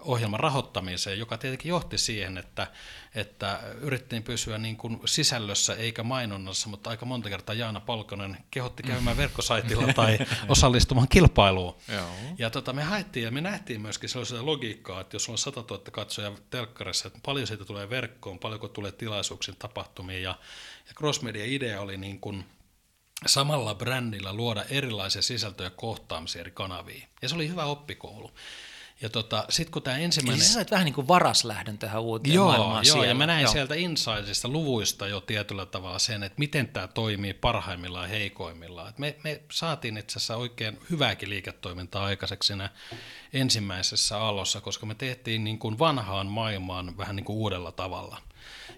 ohjelman 0.00 0.40
rahoittamiseen, 0.40 1.18
joka 1.18 1.38
tietenkin 1.38 1.68
johti 1.68 1.98
siihen, 1.98 2.38
että, 2.38 2.66
että 3.14 3.60
yritettiin 3.80 4.22
pysyä 4.22 4.58
niin 4.58 4.76
kuin 4.76 5.00
sisällössä 5.04 5.74
eikä 5.74 6.02
mainonnassa, 6.02 6.68
mutta 6.68 6.90
aika 6.90 7.06
monta 7.06 7.28
kertaa 7.28 7.54
Jaana 7.54 7.80
Palkonen 7.80 8.36
kehotti 8.50 8.82
käymään 8.82 9.16
verkkosaitilla 9.16 9.92
tai 9.94 10.18
osallistumaan 10.48 11.08
kilpailuun. 11.08 11.76
Joo. 11.88 12.08
Ja 12.38 12.50
tota, 12.50 12.72
me 12.72 12.82
haettiin 12.82 13.24
ja 13.24 13.30
me 13.30 13.40
nähtiin 13.40 13.80
myöskin 13.80 14.08
sellaista 14.08 14.46
logiikkaa, 14.46 15.00
että 15.00 15.14
jos 15.14 15.24
sulla 15.24 15.34
on 15.34 15.38
100 15.38 15.64
000 15.70 15.84
katsoja 15.92 16.32
telkkarissa, 16.50 17.06
että 17.06 17.20
paljon 17.22 17.46
siitä 17.46 17.64
tulee 17.64 17.90
verkkoon, 17.90 18.38
paljonko 18.38 18.68
tulee 18.68 18.92
tilaisuuksiin, 18.92 19.56
tapahtumiin. 19.58 20.22
Ja, 20.22 20.38
ja 20.88 20.94
Crossmedia-idea 20.94 21.80
oli 21.80 21.96
niin 21.96 22.20
kuin 22.20 22.44
samalla 23.26 23.74
brändillä 23.74 24.32
luoda 24.32 24.64
erilaisia 24.70 25.22
sisältöjä 25.22 25.70
kohtaamisia 25.70 26.40
eri 26.40 26.50
kanaviin. 26.50 27.04
Ja 27.22 27.28
se 27.28 27.34
oli 27.34 27.48
hyvä 27.48 27.64
oppikoulu. 27.64 28.30
Ja 29.00 29.08
tota, 29.08 29.44
sitten 29.48 29.72
kun 29.72 29.82
tämä 29.82 29.96
Eli 29.96 30.04
ensimmäinen... 30.04 30.46
sä 30.46 30.52
sait 30.52 30.70
vähän 30.70 30.84
niin 30.84 30.94
kuin 30.94 31.08
varaslähdön 31.08 31.78
tähän 31.78 32.02
uuteen 32.02 32.34
Joo, 32.34 32.46
maailmaan 32.46 32.86
joo 32.86 32.92
siellä. 32.92 33.06
ja 33.06 33.14
mä 33.14 33.26
näin 33.26 33.42
Joo. 33.42 33.52
sieltä 33.52 33.74
insidesta 33.74 34.48
luvuista 34.48 35.08
jo 35.08 35.20
tietyllä 35.20 35.66
tavalla 35.66 35.98
sen, 35.98 36.22
että 36.22 36.38
miten 36.38 36.68
tämä 36.68 36.86
toimii 36.86 37.34
parhaimmillaan 37.34 38.04
ja 38.04 38.18
heikoimmillaan. 38.18 38.88
Et 38.88 38.98
me, 38.98 39.16
me 39.24 39.42
saatiin 39.50 39.96
itse 39.96 40.18
asiassa 40.18 40.36
oikein 40.36 40.78
hyvääkin 40.90 41.30
liiketoimintaa 41.30 42.04
aikaiseksi 42.04 42.46
siinä 42.46 42.70
ensimmäisessä 43.32 44.20
alossa, 44.20 44.60
koska 44.60 44.86
me 44.86 44.94
tehtiin 44.94 45.44
niin 45.44 45.58
kuin 45.58 45.78
vanhaan 45.78 46.26
maailmaan 46.26 46.98
vähän 46.98 47.16
niin 47.16 47.24
kuin 47.24 47.36
uudella 47.36 47.72
tavalla. 47.72 48.20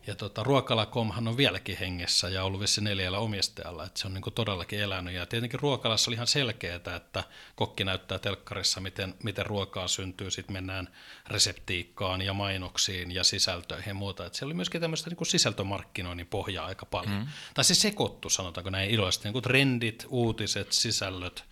Ja 0.06 0.14
tota, 0.14 0.42
Ruokala.comhan 0.42 1.28
on 1.28 1.36
vieläkin 1.36 1.76
hengessä 1.76 2.28
ja 2.28 2.44
ollut 2.44 2.60
vissi 2.60 2.80
neljällä 2.80 3.18
omistajalla, 3.18 3.84
että 3.84 4.00
se 4.00 4.06
on 4.06 4.14
niin 4.14 4.22
kuin 4.22 4.34
todellakin 4.34 4.80
elänyt. 4.80 5.14
Ja 5.14 5.26
tietenkin 5.26 5.60
Ruokalassa 5.60 6.10
oli 6.10 6.14
ihan 6.14 6.26
selkeää, 6.26 6.76
että 6.96 7.24
kokki 7.54 7.84
näyttää 7.84 8.18
telkkarissa, 8.18 8.80
miten, 8.80 9.14
miten 9.22 9.46
ruokaa 9.46 9.88
syntyy, 9.88 10.30
sitten 10.30 10.52
mennään 10.52 10.88
reseptiikkaan 11.26 12.22
ja 12.22 12.34
mainoksiin 12.34 13.10
ja 13.10 13.24
sisältöihin 13.24 13.90
ja 13.90 13.94
muuta. 13.94 14.26
Että 14.26 14.38
se 14.38 14.44
oli 14.44 14.54
myöskin 14.54 14.80
tämmöistä 14.80 15.10
niin 15.10 15.16
kuin 15.16 15.28
sisältömarkkinoinnin 15.28 16.26
pohjaa 16.26 16.66
aika 16.66 16.86
paljon. 16.86 17.18
Mm. 17.18 17.26
Tai 17.54 17.64
se 17.64 17.74
sekoittu, 17.74 18.30
sanotaanko 18.30 18.70
näin 18.70 18.90
iloisesti, 18.90 19.24
niin 19.24 19.32
kuin 19.32 19.42
trendit, 19.42 20.06
uutiset, 20.08 20.72
sisällöt, 20.72 21.44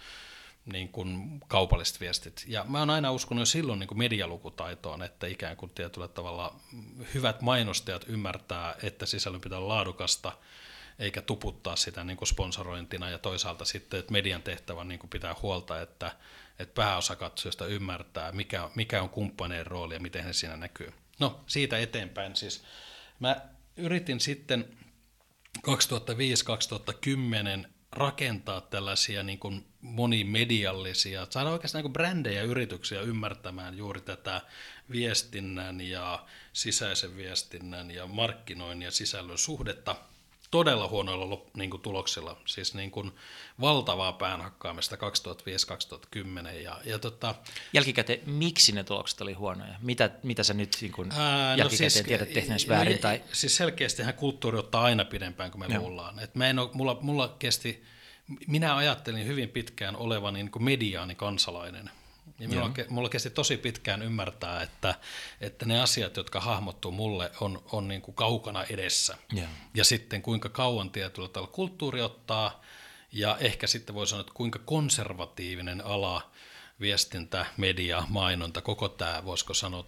niin 0.73 0.89
kuin 0.89 1.41
kaupalliset 1.49 2.01
viestit. 2.01 2.45
Ja 2.47 2.65
mä 2.69 2.79
oon 2.79 2.91
aina 2.91 3.13
uskonut 3.13 3.49
silloin 3.49 3.79
niin 3.79 3.89
kuin 3.89 3.99
medialukutaitoon, 3.99 5.03
että 5.03 5.27
ikään 5.27 5.57
kuin 5.57 5.73
tietyllä 5.75 6.09
tavalla 6.09 6.61
hyvät 7.15 7.41
mainostajat 7.41 8.05
ymmärtää, 8.09 8.75
että 8.83 9.07
sisällön 9.07 9.41
pitää 9.41 9.59
olla 9.59 9.75
laadukasta, 9.75 10.33
eikä 10.99 11.23
tuputtaa 11.23 11.77
sitä 11.77 12.05
niin 12.05 12.17
kuin 12.17 12.29
sponsorointina, 12.29 13.11
ja 13.11 13.19
toisaalta 13.19 13.65
sitten, 13.65 14.01
että 14.01 14.13
median 14.13 14.43
tehtävä 14.43 14.85
niin 14.85 14.99
kuin 14.99 15.11
pitää 15.11 15.35
huolta, 15.43 15.81
että, 15.81 16.17
että 16.59 16.75
pääosa 16.75 17.17
katsojista 17.17 17.67
ymmärtää, 17.67 18.33
mikä, 18.33 18.71
mikä 18.75 19.03
on 19.03 19.09
kumppaneen 19.09 19.67
rooli 19.67 19.95
ja 19.95 20.01
miten 20.01 20.25
he 20.25 20.33
siinä 20.33 20.57
näkyy. 20.57 20.93
No, 21.19 21.41
siitä 21.47 21.79
eteenpäin 21.79 22.37
siis. 22.37 22.65
Mä 23.21 23.37
yritin 23.77 24.21
sitten 24.21 24.79
2005-2010 25.59 27.69
rakentaa 27.93 28.61
tällaisia 28.61 29.23
niin 29.23 29.39
kuin 29.39 29.68
monimediallisia, 29.81 31.27
saada 31.31 31.51
oikeastaan 31.51 31.85
niin 31.85 31.93
brändejä 31.93 32.43
yrityksiä 32.43 33.01
ymmärtämään 33.01 33.79
juuri 33.79 34.01
tätä 34.01 34.43
viestinnän 34.91 35.81
ja 35.81 36.27
sisäisen 36.53 37.17
viestinnän 37.17 37.91
ja 37.91 38.07
markkinoinnin 38.07 38.87
ja 38.87 38.91
sisällön 38.91 39.39
suhdetta 39.39 39.97
todella 40.51 40.89
huonoilla 40.89 41.47
niin 41.55 41.71
kuin 41.71 41.83
tuloksilla, 41.83 42.41
siis 42.47 42.75
niin 42.75 42.91
kuin 42.91 43.13
valtavaa 43.61 44.13
päänhakkaamista 44.13 44.97
2005-2010. 44.97 46.49
Ja, 46.49 46.81
ja 46.85 46.99
tota, 46.99 47.35
Jälkikäteen, 47.73 48.21
miksi 48.27 48.73
ne 48.73 48.85
tulokset 48.85 49.21
oli 49.21 49.33
huonoja? 49.33 49.75
Mitä, 49.81 50.11
mitä 50.23 50.43
sä 50.43 50.55
nyt 50.55 50.77
niin 50.81 50.93
kuin 50.93 51.13
ää, 51.13 51.53
no 51.53 51.59
jälkikäteen 51.59 51.91
siis, 51.91 52.07
tiedät 52.07 52.33
tehneensä 52.33 52.69
väärin? 52.69 52.93
No, 52.93 53.03
tai? 53.03 53.23
Siis 53.33 53.57
selkeästihän 53.57 54.15
kulttuuri 54.15 54.59
ottaa 54.59 54.83
aina 54.83 55.05
pidempään 55.05 55.51
kuin 55.51 55.61
me 55.61 55.75
no. 55.75 55.81
luullaan. 55.81 56.19
Et 56.19 56.35
mä 56.35 56.47
en 56.47 56.59
ole, 56.59 56.71
mulla, 56.73 56.99
mulla 57.01 57.37
kesti, 57.39 57.85
minä 58.47 58.77
ajattelin 58.77 59.27
hyvin 59.27 59.49
pitkään 59.49 59.97
olevan 59.97 60.35
niin 60.35 60.51
kuin 60.51 60.63
mediaani 60.63 61.15
kansalainen. 61.15 61.91
Ja 62.39 62.49
minulla, 62.49 62.71
mulla 62.89 63.09
kesti 63.09 63.31
tosi 63.31 63.57
pitkään 63.57 64.03
ymmärtää, 64.03 64.63
että, 64.63 64.95
että 65.41 65.67
ne 65.67 65.81
asiat, 65.81 66.17
jotka 66.17 66.41
hahmottuu 66.41 66.93
mulle, 66.93 67.31
on, 67.41 67.63
on 67.73 67.89
niin 67.89 68.03
kuin 68.03 68.15
kaukana 68.15 68.65
edessä. 68.65 69.17
Ja. 69.33 69.49
ja 69.75 69.85
sitten 69.85 70.23
kuinka 70.23 70.49
kauan 70.49 70.91
tietyllä 70.91 71.29
tavalla 71.29 71.53
kulttuuri 71.53 72.01
ottaa, 72.01 72.63
ja 73.13 73.37
ehkä 73.41 73.67
sitten 73.67 73.95
voi 73.95 74.07
sanoa, 74.07 74.21
että 74.21 74.33
kuinka 74.35 74.59
konservatiivinen 74.59 75.85
ala, 75.85 76.31
viestintä, 76.81 77.47
media, 77.57 78.05
mainonta, 78.09 78.61
koko 78.61 78.89
tämä, 78.89 79.25
voisiko 79.25 79.55
sanoa, 79.55 79.87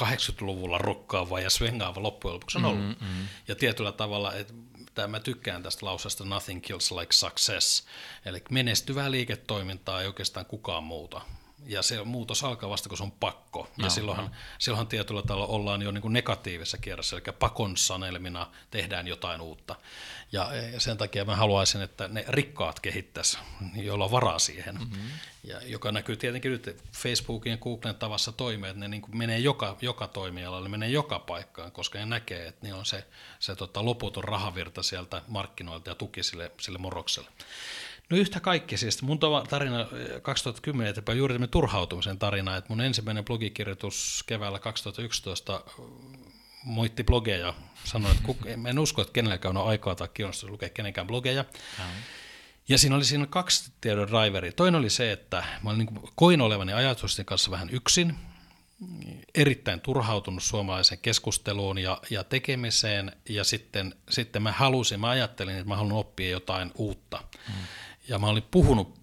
80-luvulla 0.00 0.78
rokkaava 0.78 1.40
ja 1.40 1.50
svengaava 1.50 2.02
loppujen 2.02 2.34
lopuksi 2.34 2.58
on 2.58 2.64
ollut. 2.64 2.88
Mm-hmm. 2.88 3.28
Ja 3.48 3.54
tietyllä 3.54 3.92
tavalla, 3.92 4.34
että 4.34 4.54
mä 5.06 5.20
tykkään 5.20 5.62
tästä 5.62 5.86
lausesta 5.86 6.24
nothing 6.24 6.62
kills 6.62 6.92
like 6.92 7.12
success, 7.12 7.84
eli 8.24 8.42
menestyvää 8.50 9.10
liiketoimintaa 9.10 10.00
ei 10.00 10.06
oikeastaan 10.06 10.46
kukaan 10.46 10.84
muuta 10.84 11.20
ja 11.66 11.82
se 11.82 12.04
muutos 12.04 12.44
alkaa 12.44 12.70
vasta, 12.70 12.88
kun 12.88 12.98
se 12.98 13.04
on 13.04 13.10
pakko. 13.10 13.68
Ja 13.76 13.84
no, 13.84 13.90
silloinhan, 13.90 14.26
no. 14.26 14.32
silloinhan 14.58 14.86
tietyllä 14.86 15.22
tavalla 15.22 15.46
ollaan 15.46 15.82
jo 15.82 15.90
niin 15.90 16.02
kuin 16.02 16.12
negatiivisessa 16.12 16.78
kierrossa, 16.78 17.16
eli 17.16 17.24
pakon 17.38 17.76
sanelmina 17.76 18.46
tehdään 18.70 19.08
jotain 19.08 19.40
uutta. 19.40 19.76
Ja 20.32 20.50
sen 20.78 20.96
takia 20.96 21.24
mä 21.24 21.36
haluaisin, 21.36 21.82
että 21.82 22.08
ne 22.08 22.24
rikkaat 22.28 22.80
kehittäisi, 22.80 23.38
joilla 23.74 24.04
on 24.04 24.10
varaa 24.10 24.38
siihen. 24.38 24.74
Mm-hmm. 24.74 25.10
Ja 25.44 25.60
joka 25.62 25.92
näkyy 25.92 26.16
tietenkin 26.16 26.52
nyt 26.52 26.82
Facebookin 26.92 27.50
ja 27.50 27.56
Googlen 27.56 27.94
tavassa 27.94 28.32
toimia, 28.32 28.70
että 28.70 28.80
ne 28.80 28.88
niin 28.88 29.02
kuin 29.02 29.16
menee 29.16 29.38
joka, 29.38 29.76
joka 29.80 30.08
toimialalle, 30.08 30.68
menee 30.68 30.88
joka 30.88 31.18
paikkaan, 31.18 31.72
koska 31.72 31.98
ne 31.98 32.06
näkee, 32.06 32.46
että 32.46 32.66
niin 32.66 32.74
on 32.74 32.86
se, 32.86 33.04
se 33.38 33.56
tota, 33.56 33.84
loputon 33.84 34.24
rahavirta 34.24 34.82
sieltä 34.82 35.22
markkinoilta 35.26 35.90
ja 35.90 35.94
tuki 35.94 36.22
sille, 36.22 36.52
sille 36.60 36.78
morokselle. 36.78 37.30
No 38.10 38.16
yhtä 38.16 38.40
kaikki, 38.40 38.76
siis 38.76 39.02
mun 39.02 39.18
tarina 39.48 39.86
2010 40.22 40.86
eh, 40.86 40.90
eteenpäin 40.90 41.18
juuri 41.18 41.34
tämmöinen 41.34 41.50
turhautumisen 41.50 42.18
tarina, 42.18 42.56
että 42.56 42.68
mun 42.68 42.80
ensimmäinen 42.80 43.24
blogikirjoitus 43.24 44.24
keväällä 44.26 44.58
2011 44.58 45.60
moitti 46.64 47.04
blogeja, 47.04 47.54
sanoi, 47.84 48.10
että 48.10 48.22
kuk, 48.22 48.38
en 48.68 48.78
usko, 48.78 49.02
että 49.02 49.12
kenelläkään 49.12 49.56
on 49.56 49.68
aikaa 49.68 49.94
tai 49.94 50.08
kiinnostus 50.14 50.50
lukea 50.50 50.68
kenenkään 50.68 51.06
blogeja. 51.06 51.44
Ja 52.68 52.78
siinä 52.78 52.96
oli 52.96 53.04
siinä 53.04 53.26
kaksi 53.26 53.72
tiedon 53.80 54.08
driveria. 54.08 54.52
Toinen 54.52 54.78
oli 54.78 54.90
se, 54.90 55.12
että 55.12 55.44
mä 55.62 55.70
olin 55.70 55.78
niin 55.78 56.10
koin 56.14 56.40
olevani 56.40 56.72
ajatusten 56.72 57.24
kanssa 57.24 57.50
vähän 57.50 57.70
yksin, 57.70 58.14
erittäin 59.34 59.80
turhautunut 59.80 60.42
suomalaisen 60.42 60.98
keskusteluun 60.98 61.78
ja, 61.78 62.00
ja 62.10 62.24
tekemiseen, 62.24 63.12
ja 63.28 63.44
sitten, 63.44 63.94
sitten 64.10 64.42
mä 64.42 64.52
halusin, 64.52 65.00
mä 65.00 65.08
ajattelin, 65.08 65.54
että 65.54 65.68
mä 65.68 65.76
haluan 65.76 65.92
oppia 65.92 66.30
jotain 66.30 66.72
uutta. 66.74 67.22
Hmm 67.46 67.64
ja 68.08 68.18
mä 68.18 68.26
olin 68.26 68.42
puhunut 68.50 68.98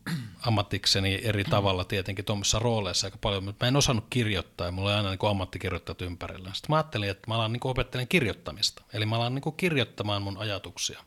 ammatikseni 0.45 1.19
eri 1.24 1.43
tavalla 1.43 1.83
tietenkin 1.83 2.25
tuommoisessa 2.25 2.59
rooleissa 2.59 3.07
aika 3.07 3.17
paljon, 3.17 3.43
mutta 3.43 3.65
mä 3.65 3.67
en 3.67 3.75
osannut 3.75 4.05
kirjoittaa 4.09 4.67
ja 4.67 4.71
mulla 4.71 4.89
oli 4.89 4.97
aina 4.97 5.09
niin 5.09 5.29
ammattikirjoittajat 5.29 6.01
ympärillä. 6.01 6.53
Sitten 6.53 6.69
mä 6.69 6.75
ajattelin, 6.75 7.09
että 7.09 7.27
mä 7.27 7.35
alan 7.35 7.53
niin 7.53 7.62
opettelen 7.63 8.07
kirjoittamista, 8.07 8.83
eli 8.93 9.05
mä 9.05 9.15
alan 9.15 9.35
niin 9.35 9.53
kirjoittamaan 9.57 10.21
mun 10.21 10.38
ajatuksia. 10.38 11.00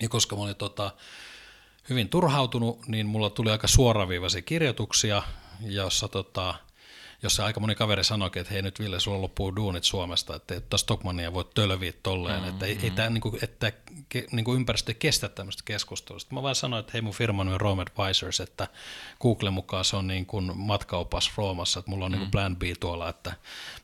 Ja 0.00 0.08
koska 0.08 0.36
mä 0.36 0.42
olin 0.42 0.56
tota, 0.56 0.90
hyvin 1.88 2.08
turhautunut, 2.08 2.88
niin 2.88 3.06
mulla 3.06 3.30
tuli 3.30 3.50
aika 3.50 3.68
suoraviivaisia 3.68 4.42
kirjoituksia, 4.42 5.22
jossa 5.60 6.08
tota, 6.08 6.54
jossa 7.22 7.44
aika 7.44 7.60
moni 7.60 7.74
kaveri 7.74 8.04
sanoi, 8.04 8.30
että 8.36 8.52
hei 8.52 8.62
nyt 8.62 8.80
Ville, 8.80 9.00
sulla 9.00 9.20
loppuu 9.20 9.56
duunit 9.56 9.84
Suomesta, 9.84 10.36
että 10.36 10.54
ei 10.54 10.60
Stockmania 10.76 11.34
voi 11.34 11.44
tölviä 11.54 11.92
tolleen, 12.02 12.36
mm-hmm. 12.36 12.50
että 12.52 12.66
ei, 12.66 12.78
ei 12.82 12.90
mm. 12.90 12.96
tämä 12.96 13.10
niinku, 13.10 13.38
että 13.42 13.72
niinku 14.32 14.54
ympäristö 14.54 14.94
kestä 14.94 15.28
tämmöistä 15.28 15.62
keskustelusta. 15.64 16.34
Mä 16.34 16.42
vaan 16.42 16.54
sanoin, 16.54 16.80
että 16.80 16.90
hei 16.92 17.02
mun 17.02 17.14
firman 17.14 17.48
on 17.48 17.60
Rome 17.60 17.82
Advisors, 17.82 18.40
että 18.40 18.68
Google 19.20 19.50
mukaan 19.50 19.84
se 19.84 19.96
on 19.96 20.06
niin 20.06 20.26
kuin 20.26 20.58
matkaopas 20.58 21.32
Roomassa, 21.36 21.80
että 21.80 21.90
mulla 21.90 22.04
on 22.04 22.12
mm-hmm. 22.12 22.22
niin 22.22 22.30
plan 22.30 22.56
B 22.56 22.62
tuolla, 22.80 23.08
että 23.08 23.32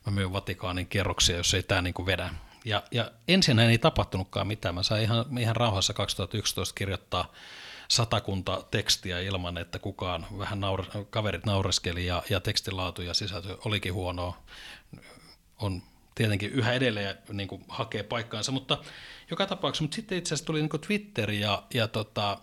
mä 0.05 0.11
myyn 0.11 0.33
Vatikaanin 0.33 0.87
kerroksia, 0.87 1.37
jos 1.37 1.53
ei 1.53 1.63
tämä 1.63 1.81
niin 1.81 2.05
vedä. 2.05 2.33
Ja, 2.65 2.83
ja 2.91 3.11
ensin 3.27 3.59
ei 3.59 3.77
tapahtunutkaan 3.77 4.47
mitään. 4.47 4.75
Mä 4.75 4.83
sain 4.83 5.03
ihan, 5.03 5.37
ihan 5.39 5.55
rauhassa 5.55 5.93
2011 5.93 6.75
kirjoittaa 6.75 7.31
satakunta 7.87 8.63
tekstiä 8.71 9.19
ilman, 9.19 9.57
että 9.57 9.79
kukaan 9.79 10.27
vähän 10.37 10.59
naur, 10.59 10.85
kaverit 11.09 11.45
naureskeli 11.45 12.05
ja, 12.05 12.23
ja 12.29 12.39
tekstilaatu 12.39 13.01
ja 13.01 13.13
sisältö 13.13 13.57
olikin 13.65 13.93
huonoa. 13.93 14.37
On 15.57 15.81
tietenkin 16.21 16.51
yhä 16.51 16.73
edelleen 16.73 17.17
niin 17.33 17.47
kuin 17.47 17.65
hakee 17.67 18.03
paikkaansa, 18.03 18.51
mutta 18.51 18.77
joka 19.31 19.45
tapauksessa, 19.45 19.83
mutta 19.83 19.95
sitten 19.95 20.17
itse 20.17 20.27
asiassa 20.27 20.45
tuli 20.45 20.59
niin 20.59 20.69
kuin 20.69 20.81
Twitter 20.81 21.31
ja, 21.31 21.63
ja 21.73 21.87
tota, 21.87 22.37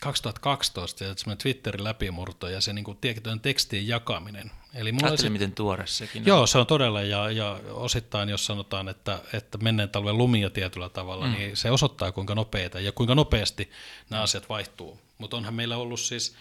2012 0.00 1.04
ja 1.04 1.14
semmoinen 1.16 1.42
Twitterin 1.42 1.84
läpimurto 1.84 2.48
ja 2.48 2.60
se 2.60 2.72
niin 2.72 2.84
kuin 2.84 2.98
tekstien 3.42 3.88
jakaminen. 3.88 4.50
Eli 4.74 4.92
mulla 4.92 5.16
se, 5.16 5.30
miten 5.30 5.52
tuore 5.52 5.86
sekin 5.86 6.26
Joo, 6.26 6.40
on. 6.40 6.48
se 6.48 6.58
on 6.58 6.66
todella, 6.66 7.02
ja, 7.02 7.30
ja 7.30 7.60
osittain 7.70 8.28
jos 8.28 8.46
sanotaan, 8.46 8.88
että, 8.88 9.18
että 9.32 9.58
menneen 9.58 9.88
talven 9.88 10.18
lumia 10.18 10.50
tietyllä 10.50 10.88
tavalla, 10.88 11.26
mm. 11.26 11.32
niin 11.32 11.56
se 11.56 11.70
osoittaa 11.70 12.12
kuinka 12.12 12.34
nopeita 12.34 12.80
ja 12.80 12.92
kuinka 12.92 13.14
nopeasti 13.14 13.70
nämä 14.10 14.22
asiat 14.22 14.48
vaihtuu. 14.48 14.98
Mutta 15.18 15.36
onhan 15.36 15.54
meillä 15.54 15.76
ollut 15.76 16.00
siis 16.00 16.34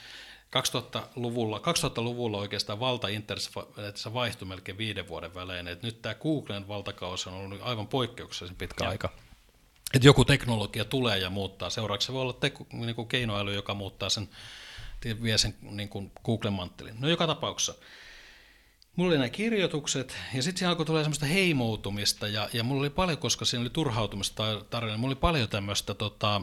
2000-luvulla, 0.56 1.58
2000-luvulla 1.58 2.38
oikeastaan 2.38 2.80
valta 2.80 3.08
internetissä 3.08 4.14
vaihtui 4.14 4.48
melkein 4.48 4.78
viiden 4.78 5.08
vuoden 5.08 5.34
välein. 5.34 5.68
Et 5.68 5.84
nyt 5.84 6.02
tämä 6.02 6.16
Googlen 6.16 6.68
valtakausi 6.68 7.30
on 7.30 7.36
ollut 7.36 7.62
aivan 7.62 7.88
poikkeuksellisen 7.88 8.58
pitkä 8.58 8.84
ja. 8.84 8.90
aika 8.90 9.10
että 9.94 10.08
joku 10.08 10.26
teknologia 10.26 10.86
tulee 10.86 11.18
ja 11.18 11.30
muuttaa. 11.30 11.70
Seuraavaksi 11.70 12.14
voi 12.14 12.22
olla 12.22 12.34
teku, 12.34 12.68
niin 12.74 12.96
kuin 12.96 13.08
keinoäly, 13.08 13.54
joka 13.54 13.74
muuttaa 13.74 14.10
sen, 14.10 14.30
vie 15.24 15.38
sen 15.38 15.56
niin 15.62 15.90
kuin 15.90 16.12
Google-manttelin. 16.26 16.96
No 17.00 17.10
joka 17.10 17.28
tapauksessa. 17.28 17.76
Mulla 18.96 19.10
oli 19.10 19.18
nämä 19.18 19.30
kirjoitukset, 19.30 20.18
ja 20.34 20.44
sitten 20.44 20.60
siinä 20.60 20.70
alkoi 20.70 20.86
tulla 20.86 21.00
semmoista 21.00 21.26
heimoutumista, 21.26 22.28
ja, 22.28 22.50
ja 22.54 22.64
mulla 22.64 22.80
oli 22.80 22.90
paljon, 22.90 23.18
koska 23.18 23.46
siinä 23.46 23.62
oli 23.62 23.70
turhautumista 23.70 24.62
tarina, 24.70 24.98
mulla 24.98 25.12
oli 25.12 25.20
paljon 25.20 25.50
tämmöistä, 25.50 25.94
tota, 25.94 26.42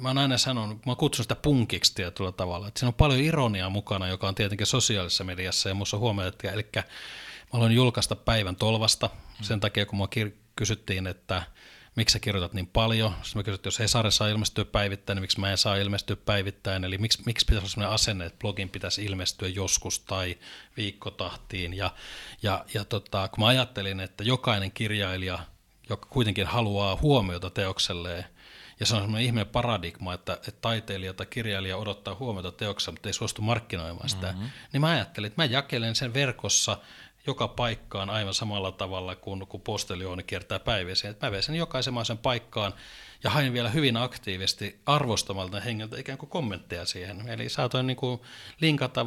mä 0.00 0.08
oon 0.08 0.18
aina 0.18 0.38
sanonut, 0.38 0.86
mä 0.86 0.94
kutsun 0.94 1.24
sitä 1.24 1.34
punkiksi 1.34 1.94
tietyllä 1.94 2.32
tavalla, 2.32 2.68
että 2.68 2.80
siinä 2.80 2.88
on 2.88 2.94
paljon 2.94 3.20
ironiaa 3.20 3.70
mukana, 3.70 4.08
joka 4.08 4.28
on 4.28 4.34
tietenkin 4.34 4.66
sosiaalisessa 4.66 5.24
mediassa, 5.24 5.68
ja 5.68 5.74
musta 5.74 5.98
huomioon, 5.98 6.28
että 6.28 6.50
eli 6.50 6.66
mä 6.74 6.82
aloin 7.52 7.72
julkaista 7.72 8.16
päivän 8.16 8.56
tolvasta, 8.56 9.10
sen 9.42 9.60
takia 9.60 9.86
kun 9.86 9.96
mua 9.96 10.08
kysyttiin, 10.56 11.06
että 11.06 11.42
miksi 11.96 12.12
sä 12.12 12.18
kirjoitat 12.18 12.52
niin 12.52 12.66
paljon. 12.66 13.12
Sitten 13.22 13.38
mä 13.38 13.42
kysyin, 13.42 13.54
että 13.54 13.66
jos 13.66 13.78
Hesari 13.78 14.12
saa 14.12 14.28
ilmestyä 14.28 14.64
päivittäin, 14.64 15.16
niin 15.16 15.22
miksi 15.22 15.40
mä 15.40 15.50
en 15.50 15.58
saa 15.58 15.76
ilmestyä 15.76 16.16
päivittäin. 16.16 16.84
Eli 16.84 16.98
miksi, 16.98 17.22
miksi 17.26 17.46
pitäisi 17.46 17.62
olla 17.62 17.68
sellainen 17.68 17.94
asenne, 17.94 18.26
että 18.26 18.38
blogin 18.38 18.70
pitäisi 18.70 19.04
ilmestyä 19.04 19.48
joskus 19.48 20.00
tai 20.00 20.38
viikkotahtiin. 20.76 21.74
Ja, 21.74 21.90
ja, 22.42 22.64
ja 22.74 22.84
tota, 22.84 23.28
kun 23.28 23.44
mä 23.44 23.46
ajattelin, 23.46 24.00
että 24.00 24.24
jokainen 24.24 24.72
kirjailija 24.72 25.38
joka 25.88 26.06
kuitenkin 26.10 26.46
haluaa 26.46 26.98
huomiota 27.02 27.50
teokselleen. 27.50 28.24
Ja 28.80 28.86
se 28.86 28.94
on 28.94 29.00
semmoinen 29.00 29.26
ihmeen 29.26 29.46
paradigma, 29.46 30.14
että, 30.14 30.32
että 30.32 30.52
taiteilija 30.60 31.14
tai 31.14 31.26
kirjailija 31.26 31.76
odottaa 31.76 32.14
huomiota 32.14 32.52
teoksella, 32.52 32.94
mutta 32.94 33.08
ei 33.08 33.12
suostu 33.12 33.42
markkinoimaan 33.42 34.08
sitä. 34.08 34.32
Mm-hmm. 34.32 34.50
Niin 34.72 34.80
mä 34.80 34.88
ajattelin, 34.88 35.26
että 35.26 35.42
mä 35.42 35.44
jakelen 35.44 35.94
sen 35.94 36.14
verkossa 36.14 36.78
joka 37.26 37.48
paikkaan 37.48 38.10
aivan 38.10 38.34
samalla 38.34 38.72
tavalla 38.72 39.16
kuin, 39.16 39.46
kuin 39.46 39.60
posteliooni 39.60 40.22
kiertää 40.22 40.58
päiväisiin. 40.58 41.10
Että 41.10 41.26
mä 41.26 41.30
vein 41.30 41.42
sen 41.42 41.54
jokaisen 41.54 42.18
paikkaan 42.22 42.74
ja 43.24 43.30
hain 43.30 43.52
vielä 43.52 43.70
hyvin 43.70 43.96
aktiivisesti 43.96 44.80
arvostamalta 44.86 45.60
hengeltä 45.60 46.00
ikään 46.00 46.18
kuin 46.18 46.30
kommentteja 46.30 46.84
siihen. 46.84 47.28
Eli 47.28 47.48
saatoin 47.48 47.86
niin 47.86 47.96
kuin 47.96 48.20
linkata 48.60 49.06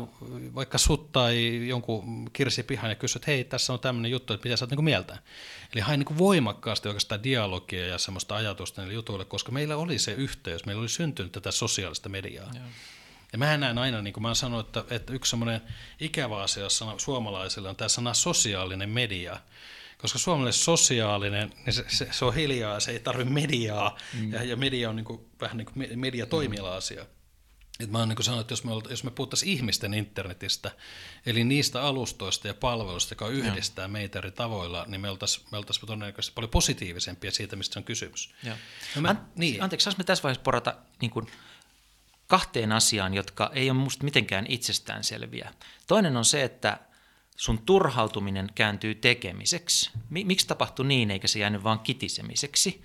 vaikka 0.56 0.78
sut 0.78 1.12
tai 1.12 1.68
jonkun 1.68 2.30
kirsi 2.34 2.64
pihan 2.64 2.92
ja 2.92 2.96
kysyä, 2.96 3.20
että 3.20 3.32
hei, 3.32 3.44
tässä 3.44 3.74
on 3.74 3.80
tämmöinen 3.80 4.12
juttu, 4.12 4.34
että 4.34 4.50
mitä 4.50 4.58
sä 4.58 4.66
oot 4.66 4.72
niin 4.72 4.84
mieltä. 4.84 5.18
Eli 5.74 5.82
hain 5.82 6.00
niin 6.00 6.06
kuin 6.06 6.18
voimakkaasti 6.18 6.88
oikeastaan 6.88 7.24
dialogia 7.24 7.88
ja 7.88 7.98
semmoista 7.98 8.36
ajatusta 8.36 8.82
niille 8.82 8.94
jutuille, 8.94 9.26
koska 9.26 9.52
meillä 9.52 9.78
oli 9.78 10.00
se 10.00 10.12
yhteys, 10.12 10.66
meillä 10.66 10.82
oli 10.82 10.90
syntynyt 10.90 11.32
tätä 11.32 11.52
sosiaalista 11.52 12.10
mediaa. 12.10 12.52
Joo. 12.56 12.66
Ja 13.32 13.38
mä 13.38 13.58
näen 13.58 13.78
aina, 13.78 14.02
niin 14.02 14.14
kuin 14.14 14.22
mä 14.22 14.36
sanon, 14.36 14.60
että, 14.60 14.84
että 14.90 15.14
yksi 15.14 15.30
semmoinen 15.30 15.62
ikävä 16.00 16.42
asia 16.42 16.68
suomalaisille 16.98 17.70
on 17.70 17.76
tämä 17.76 17.90
sana 17.90 18.14
sosiaalinen 18.14 18.90
media 18.90 19.40
koska 20.02 20.20
suomalainen 20.20 20.54
sosiaalinen, 20.54 21.54
niin 21.66 21.74
se, 21.74 21.86
se, 21.88 22.08
se 22.12 22.26
on 22.26 22.36
hiljaa, 22.36 22.80
se 22.80 22.92
ei 22.92 23.00
tarvitse 23.00 23.34
mediaa, 23.34 23.98
mm. 24.14 24.34
ja, 24.34 24.44
ja 24.44 24.56
media 24.56 24.90
on 24.90 24.96
niin 24.96 25.06
kuin, 25.06 25.22
vähän 25.42 25.58
niin 25.58 25.66
kuin 25.66 26.00
mediatoimiala-asia. 26.00 27.06
Et 27.80 27.92
mä 27.92 28.00
oon 28.00 28.10
niin 28.10 28.24
sanonut, 28.24 28.42
että 28.42 28.52
jos 28.52 28.64
me, 28.64 28.72
jos 28.90 29.04
me 29.04 29.12
puhuttaisiin 29.12 29.52
ihmisten 29.52 29.94
internetistä, 29.94 30.72
eli 31.26 31.44
niistä 31.44 31.82
alustoista 31.82 32.48
ja 32.48 32.54
palveluista, 32.54 33.12
joka 33.12 33.28
yhdistää 33.28 33.84
ja. 33.84 33.90
meitä 33.90 34.20
eri 34.20 34.32
tavoilla, 34.32 34.86
niin 34.88 35.02
me 35.02 35.10
oltaisiin 35.10 35.48
me 35.52 35.58
oltais 35.58 35.80
todennäköisesti 35.80 36.34
paljon 36.36 36.50
positiivisempia 36.50 37.32
siitä, 37.32 37.56
mistä 37.56 37.74
se 37.74 37.80
on 37.80 37.84
kysymys. 37.84 38.34
No 38.96 39.02
mä, 39.02 39.10
An- 39.10 39.28
niin. 39.36 39.64
Anteeksi, 39.64 39.84
saanko 39.84 39.98
me 39.98 40.04
tässä 40.04 40.24
vaiheessa 40.24 40.44
porata 40.44 40.76
niin 41.02 41.12
kuin 41.12 41.28
kahteen 42.28 42.72
asiaan, 42.72 43.14
jotka 43.14 43.52
ei 43.54 43.70
ole 43.70 43.80
musta 43.80 44.04
mitenkään 44.04 44.46
itsestäänselviä. 44.50 45.54
Toinen 45.88 46.18
on 46.18 46.26
se, 46.26 46.44
että 46.44 46.80
sun 47.40 47.60
turhautuminen 47.66 48.50
kääntyy 48.56 48.96
tekemiseksi. 48.96 49.90
Miksi 50.10 50.48
tapahtui 50.48 50.86
niin, 50.86 51.12
eikä 51.12 51.28
se 51.28 51.40
jäänyt 51.40 51.64
vaan 51.64 51.80
kitisemiseksi? 51.80 52.84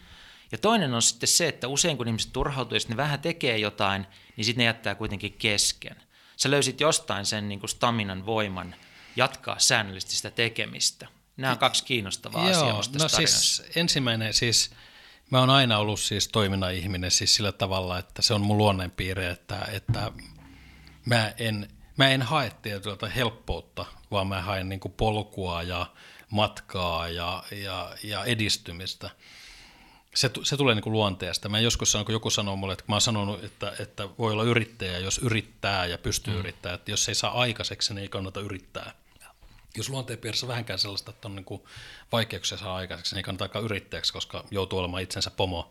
Ja 0.53 0.59
toinen 0.59 0.95
on 0.95 1.03
sitten 1.03 1.29
se, 1.29 1.49
että 1.49 1.69
usein 1.69 1.97
kun 1.97 2.09
ihmiset 2.09 2.33
turhautuu, 2.33 2.77
jos 2.77 2.89
ne 2.89 2.97
vähän 2.97 3.21
tekee 3.21 3.59
jotain, 3.59 4.07
niin 4.37 4.45
sitten 4.45 4.63
ne 4.63 4.65
jättää 4.65 4.95
kuitenkin 4.95 5.33
kesken. 5.33 5.97
Sä 6.37 6.51
löysit 6.51 6.81
jostain 6.81 7.27
sen 7.27 7.49
niin 7.49 7.61
kuin 7.61 7.71
staminan 7.71 8.27
voiman 8.27 8.75
jatkaa 9.17 9.59
säännöllisesti 9.59 10.17
sitä 10.17 10.31
tekemistä. 10.31 11.09
Nämä 11.37 11.53
on 11.53 11.59
kaksi 11.59 11.85
kiinnostavaa 11.85 12.51
Joo, 12.51 12.51
asiaa 12.51 12.99
no 12.99 13.09
siis 13.09 13.63
ensimmäinen 13.77 14.35
siis, 14.35 14.71
mä 15.31 15.41
oon 15.41 15.51
aina 15.51 15.79
ollut 15.79 16.01
siis 16.01 16.29
toiminnan 16.29 16.75
ihminen 16.75 17.11
siis 17.11 17.35
sillä 17.35 17.53
tavalla, 17.53 17.99
että 17.99 18.23
se 18.23 18.35
on 18.35 18.41
mun 18.41 18.59
luonneenpiirre, 18.59 19.31
että, 19.31 19.69
että 19.73 20.13
mä 21.05 21.33
en, 21.39 21.69
mä 21.97 22.09
en 22.09 22.23
hae 22.23 22.53
tietyltä 22.63 23.09
helppoutta, 23.09 23.85
vaan 24.11 24.27
mä 24.27 24.43
haen 24.43 24.69
niin 24.69 24.81
kuin 24.81 24.93
polkua 24.93 25.63
ja 25.63 25.87
matkaa 26.31 27.09
ja, 27.09 27.45
ja, 27.51 27.97
ja 28.03 28.25
edistymistä. 28.25 29.11
Se, 30.15 30.31
se 30.43 30.57
tulee 30.57 30.75
niin 30.75 30.83
kuin 30.83 30.93
luonteesta. 30.93 31.49
Mä 31.49 31.61
joskus 31.61 31.93
sanon, 31.93 32.05
kun 32.05 32.13
joku 32.13 32.31
sanoo 32.31 32.57
mulle, 32.57 32.73
että 32.73 32.85
mä 32.89 32.95
oon 32.95 33.01
sanonut, 33.01 33.45
että, 33.45 33.73
että 33.79 34.09
voi 34.19 34.33
olla 34.33 34.45
yrittäjä, 34.45 34.99
jos 34.99 35.19
yrittää 35.19 35.87
ja 35.87 35.99
pystyy 35.99 36.35
mm. 36.35 36.41
yrittämään. 36.41 36.75
Että 36.75 36.91
jos 36.91 37.09
ei 37.09 37.15
saa 37.15 37.41
aikaiseksi, 37.41 37.95
niin 37.95 38.03
ei 38.03 38.09
kannata 38.09 38.41
yrittää. 38.41 38.95
Jos 39.77 39.89
luonteen 39.89 40.19
piirissä 40.19 40.49
vähänkään 40.49 40.79
sellaista, 40.79 41.11
että 41.11 41.29
on 41.29 41.37
niin 41.37 41.45
kuin 41.45 41.63
vaikeuksia 42.13 42.59
saa 42.59 42.77
aikaiseksi, 42.77 43.15
niin 43.15 43.19
ei 43.19 43.23
kannata 43.23 43.59
yrittäjäksi, 43.59 44.13
koska 44.13 44.45
joutuu 44.51 44.79
olemaan 44.79 45.03
itsensä 45.03 45.31
pomo. 45.31 45.71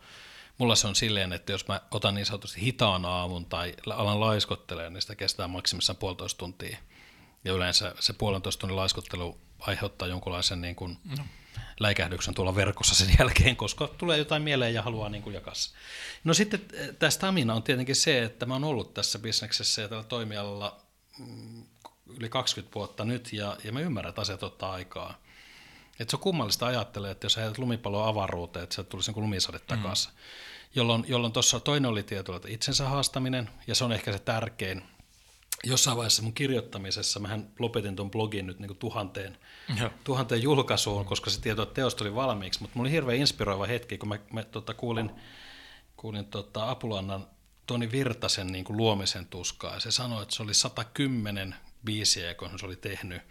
Mulla 0.57 0.75
se 0.75 0.87
on 0.87 0.95
silleen, 0.95 1.33
että 1.33 1.51
jos 1.51 1.67
mä 1.67 1.81
otan 1.91 2.15
niin 2.15 2.25
sanotusti 2.25 2.61
hitaan 2.61 3.05
aamun 3.05 3.45
tai 3.45 3.75
alan 3.89 4.19
laiskottelemaan, 4.19 4.93
niin 4.93 5.01
sitä 5.01 5.15
kestää 5.15 5.47
maksimissaan 5.47 5.97
puolitoista 5.97 6.37
tuntia. 6.37 6.77
Ja 7.43 7.53
yleensä 7.53 7.95
se 7.99 8.13
puolentoista 8.13 8.61
tunnin 8.61 8.75
laiskuttelu 8.75 9.37
aiheuttaa 9.59 10.07
jonkunlaisen 10.07 10.61
niin 10.61 10.75
kuin 10.75 10.97
no. 11.17 11.25
läikähdyksen 11.79 12.33
tuolla 12.33 12.55
verkossa 12.55 12.95
sen 12.95 13.15
jälkeen, 13.19 13.55
koska 13.55 13.87
tulee 13.87 14.17
jotain 14.17 14.41
mieleen 14.41 14.73
ja 14.73 14.81
haluaa 14.81 15.09
niin 15.09 15.23
kuin 15.23 15.33
jakaa 15.33 15.53
No 16.23 16.33
sitten 16.33 16.61
eh, 16.73 16.87
tästä 16.87 17.09
stamina 17.09 17.53
on 17.53 17.63
tietenkin 17.63 17.95
se, 17.95 18.23
että 18.23 18.45
mä 18.45 18.53
oon 18.53 18.63
ollut 18.63 18.93
tässä 18.93 19.19
bisneksessä 19.19 19.81
ja 19.81 19.87
tällä 19.87 20.03
toimialalla 20.03 20.81
mm, 21.19 21.63
yli 22.17 22.29
20 22.29 22.75
vuotta 22.75 23.05
nyt 23.05 23.33
ja, 23.33 23.57
ja 23.63 23.71
mä 23.71 23.79
ymmärrän, 23.79 24.09
että 24.09 24.21
asiat 24.21 24.43
ottaa 24.43 24.71
aikaa. 24.71 25.23
Et 25.99 26.09
se 26.09 26.15
on 26.15 26.19
kummallista 26.19 26.65
ajattelee, 26.65 27.11
että 27.11 27.25
jos 27.25 27.37
heidät 27.37 27.57
lumipallo 27.57 28.03
avaruuteen, 28.03 28.63
että 28.63 28.75
se 28.75 28.83
tulisi 28.83 29.11
niin 29.11 29.23
lumisade 29.23 29.59
takaisin. 29.59 30.11
Mm. 30.11 30.17
Jolloin, 30.75 31.05
jolloin 31.07 31.33
tuossa 31.33 31.59
toinen 31.59 31.91
oli 31.91 32.03
tietyllä, 32.03 32.37
että 32.37 32.49
itsensä 32.49 32.89
haastaminen, 32.89 33.49
ja 33.67 33.75
se 33.75 33.83
on 33.83 33.91
ehkä 33.91 34.11
se 34.11 34.19
tärkein, 34.19 34.83
jossain 35.63 35.97
vaiheessa 35.97 36.21
mun 36.21 36.33
kirjoittamisessa, 36.33 37.19
mähän 37.19 37.49
lopetin 37.59 37.95
tuon 37.95 38.11
blogin 38.11 38.47
nyt 38.47 38.59
niin 38.59 38.77
tuhanteen, 38.77 39.37
Joo. 39.79 39.89
tuhanteen 40.03 40.43
julkaisuun, 40.43 41.05
koska 41.05 41.29
se 41.29 41.41
tieto, 41.41 41.63
että 41.63 41.73
teos 41.73 41.95
tuli 41.95 42.15
valmiiksi, 42.15 42.61
mutta 42.61 42.77
mulla 42.77 42.87
oli 42.87 42.91
hirveän 42.95 43.19
inspiroiva 43.19 43.65
hetki, 43.65 43.97
kun 43.97 44.09
mä, 44.09 44.19
mä 44.33 44.43
tota, 44.43 44.73
kuulin, 44.73 45.11
kuulin 45.97 46.25
tota, 46.25 46.69
Apulannan 46.69 47.27
Toni 47.65 47.91
Virtasen 47.91 48.47
niin 48.47 48.65
kuin 48.65 48.77
luomisen 48.77 49.25
tuskaa, 49.25 49.73
ja 49.73 49.79
se 49.79 49.91
sanoi, 49.91 50.23
että 50.23 50.35
se 50.35 50.43
oli 50.43 50.53
110 50.53 51.55
biisiä, 51.85 52.33
kun 52.33 52.59
se 52.59 52.65
oli 52.65 52.75
tehnyt, 52.75 53.21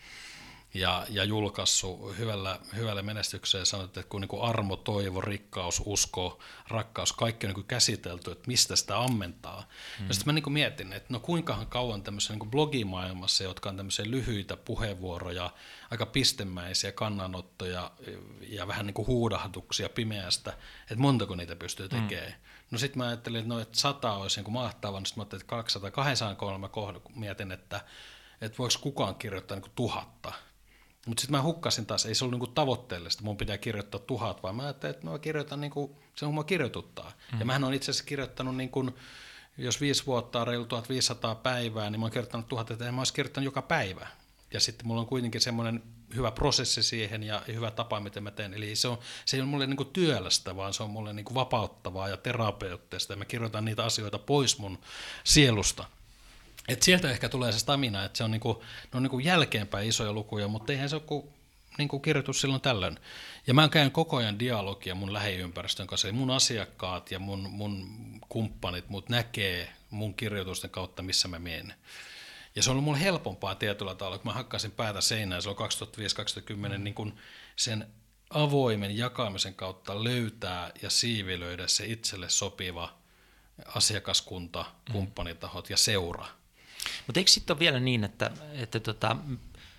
ja, 0.74 1.06
ja 1.08 1.24
julkaissut 1.24 2.18
hyvällä, 2.18 2.58
hyvällä 2.76 3.02
menestykseen 3.02 3.66
sanot, 3.66 3.96
että 3.96 4.08
kun 4.08 4.20
niin 4.20 4.28
kuin 4.28 4.42
armo, 4.42 4.76
toivo, 4.76 5.20
rikkaus, 5.20 5.82
usko, 5.86 6.38
rakkaus, 6.68 7.12
kaikki 7.12 7.46
on 7.46 7.48
niin 7.48 7.54
kuin 7.54 7.66
käsitelty, 7.66 8.32
että 8.32 8.46
mistä 8.46 8.76
sitä 8.76 8.98
ammentaa. 8.98 9.68
Mm. 10.00 10.08
Ja 10.08 10.14
sitten 10.14 10.28
mä 10.28 10.32
niin 10.32 10.42
kuin 10.42 10.52
mietin, 10.52 10.92
että 10.92 11.12
no 11.12 11.20
kuinkahan 11.20 11.66
kauan 11.66 12.02
tämmöisessä 12.02 12.34
niin 12.34 12.50
blogimaailmassa, 12.50 13.44
jotka 13.44 13.68
on 13.68 13.76
tämmöisiä 13.76 14.10
lyhyitä 14.10 14.56
puheenvuoroja, 14.56 15.50
aika 15.90 16.06
pistemäisiä 16.06 16.92
kannanottoja 16.92 17.90
ja 18.40 18.66
vähän 18.66 18.86
niin 18.86 18.94
kuin 18.94 19.06
huudahduksia 19.06 19.88
pimeästä, 19.88 20.52
että 20.82 20.96
montako 20.96 21.36
niitä 21.36 21.56
pystyy 21.56 21.88
mm. 21.88 22.02
tekemään. 22.02 22.30
Mm. 22.30 22.52
No 22.70 22.78
sitten 22.78 22.98
mä 22.98 23.06
ajattelin, 23.06 23.40
että 23.40 23.48
no, 23.48 23.60
että 23.60 23.78
sata 23.78 24.12
olisi 24.12 24.36
niin 24.36 24.44
kuin 24.44 24.54
mahtavaa, 24.54 25.00
niin 25.00 25.06
sitten 25.06 25.20
mä 25.20 25.22
ajattelin, 25.22 25.40
että 25.40 25.50
200, 25.50 25.90
203 25.90 26.68
kohdan, 26.68 27.02
mietin, 27.14 27.52
että, 27.52 27.80
että 28.40 28.58
voiko 28.58 28.74
kukaan 28.80 29.14
kirjoittaa 29.14 29.54
niin 29.54 29.62
kuin 29.62 29.72
tuhatta 29.74 30.32
mutta 31.06 31.20
sitten 31.20 31.36
mä 31.36 31.42
hukkasin 31.42 31.86
taas, 31.86 32.06
ei 32.06 32.14
se 32.14 32.24
ollut 32.24 32.40
niinku 32.40 32.52
tavoitteellista, 32.54 33.22
mun 33.22 33.36
pitää 33.36 33.58
kirjoittaa 33.58 34.00
tuhat, 34.00 34.42
vaan 34.42 34.56
mä 34.56 34.62
ajattelin, 34.62 34.94
että 34.94 35.06
mä 35.06 35.18
kirjoitan 35.18 35.60
niinku, 35.60 35.98
se 36.14 36.26
on 36.26 36.34
mua 36.34 36.44
kirjoituttaa. 36.44 37.12
Mm. 37.32 37.38
Ja 37.38 37.44
mähän 37.44 37.64
on 37.64 37.74
itse 37.74 37.90
asiassa 37.90 38.04
kirjoittanut, 38.04 38.56
niinku, 38.56 38.90
jos 39.58 39.80
viisi 39.80 40.06
vuotta 40.06 40.40
on 40.40 40.46
reilu 40.46 40.64
1500 40.64 41.34
päivää, 41.34 41.90
niin 41.90 42.00
mä 42.00 42.04
oon 42.04 42.12
kirjoittanut 42.12 42.48
tuhat, 42.48 42.70
että 42.70 42.92
mä 42.92 43.00
olisi 43.00 43.12
kirjoittanut 43.12 43.44
joka 43.44 43.62
päivä. 43.62 44.06
Ja 44.52 44.60
sitten 44.60 44.86
mulla 44.86 45.00
on 45.00 45.06
kuitenkin 45.06 45.40
semmoinen 45.40 45.82
hyvä 46.14 46.30
prosessi 46.30 46.82
siihen 46.82 47.22
ja 47.22 47.42
hyvä 47.46 47.70
tapa, 47.70 48.00
miten 48.00 48.22
mä 48.22 48.30
teen. 48.30 48.54
Eli 48.54 48.76
se, 48.76 48.88
on, 48.88 48.98
se 49.24 49.36
ei 49.36 49.40
ole 49.40 49.48
mulle 49.48 49.66
niinku 49.66 49.84
työlästä, 49.84 50.56
vaan 50.56 50.74
se 50.74 50.82
on 50.82 50.90
mulle 50.90 51.12
niinku 51.12 51.34
vapauttavaa 51.34 52.08
ja 52.08 52.16
terapeuttista. 52.16 53.12
Ja 53.12 53.16
mä 53.16 53.24
kirjoitan 53.24 53.64
niitä 53.64 53.84
asioita 53.84 54.18
pois 54.18 54.58
mun 54.58 54.78
sielusta. 55.24 55.84
Et 56.68 56.82
sieltä 56.82 57.10
ehkä 57.10 57.28
tulee 57.28 57.52
se 57.52 57.58
stamina, 57.58 58.04
että 58.04 58.16
se 58.16 58.24
on, 58.24 58.30
niinku, 58.30 58.62
ne 58.82 58.96
on 58.96 59.02
niinku 59.02 59.18
jälkeenpäin 59.18 59.88
isoja 59.88 60.12
lukuja, 60.12 60.48
mutta 60.48 60.72
eihän 60.72 60.88
se 60.88 60.96
ole 60.96 61.02
kuin 61.06 61.28
niinku 61.78 61.98
kirjoitus 61.98 62.40
silloin 62.40 62.60
tällöin. 62.60 62.98
Ja 63.46 63.54
mä 63.54 63.68
käyn 63.68 63.90
koko 63.90 64.16
ajan 64.16 64.38
dialogia 64.38 64.94
mun 64.94 65.12
lähiympäristön 65.12 65.86
kanssa, 65.86 66.08
eli 66.08 66.16
mun 66.16 66.30
asiakkaat 66.30 67.10
ja 67.10 67.18
mun, 67.18 67.50
mun 67.50 67.88
kumppanit 68.28 68.88
mut 68.88 69.08
näkee 69.08 69.72
mun 69.90 70.14
kirjoitusten 70.14 70.70
kautta, 70.70 71.02
missä 71.02 71.28
mä 71.28 71.38
menen. 71.38 71.74
Ja 72.56 72.62
se 72.62 72.70
on 72.70 72.72
ollut 72.72 72.84
mulle 72.84 73.00
helpompaa 73.00 73.54
tietyllä 73.54 73.94
tavalla, 73.94 74.18
kun 74.18 74.26
mä 74.26 74.34
hakkasin 74.34 74.70
päätä 74.70 75.00
seinään 75.00 75.42
silloin 75.42 75.70
2005-2010, 76.74 76.78
niin 76.78 76.94
kun 76.94 77.16
sen 77.56 77.86
avoimen 78.30 78.96
jakamisen 78.96 79.54
kautta 79.54 80.04
löytää 80.04 80.72
ja 80.82 80.90
siivilöidä 80.90 81.66
se 81.66 81.86
itselle 81.86 82.28
sopiva 82.28 82.94
asiakaskunta, 83.66 84.64
kumppanitahot 84.92 85.70
ja 85.70 85.76
seura– 85.76 86.26
mutta 87.06 87.20
eikö 87.20 87.30
sitten 87.30 87.54
ole 87.54 87.60
vielä 87.60 87.80
niin, 87.80 88.04
että, 88.04 88.30
että 88.52 88.80
tota, 88.80 89.16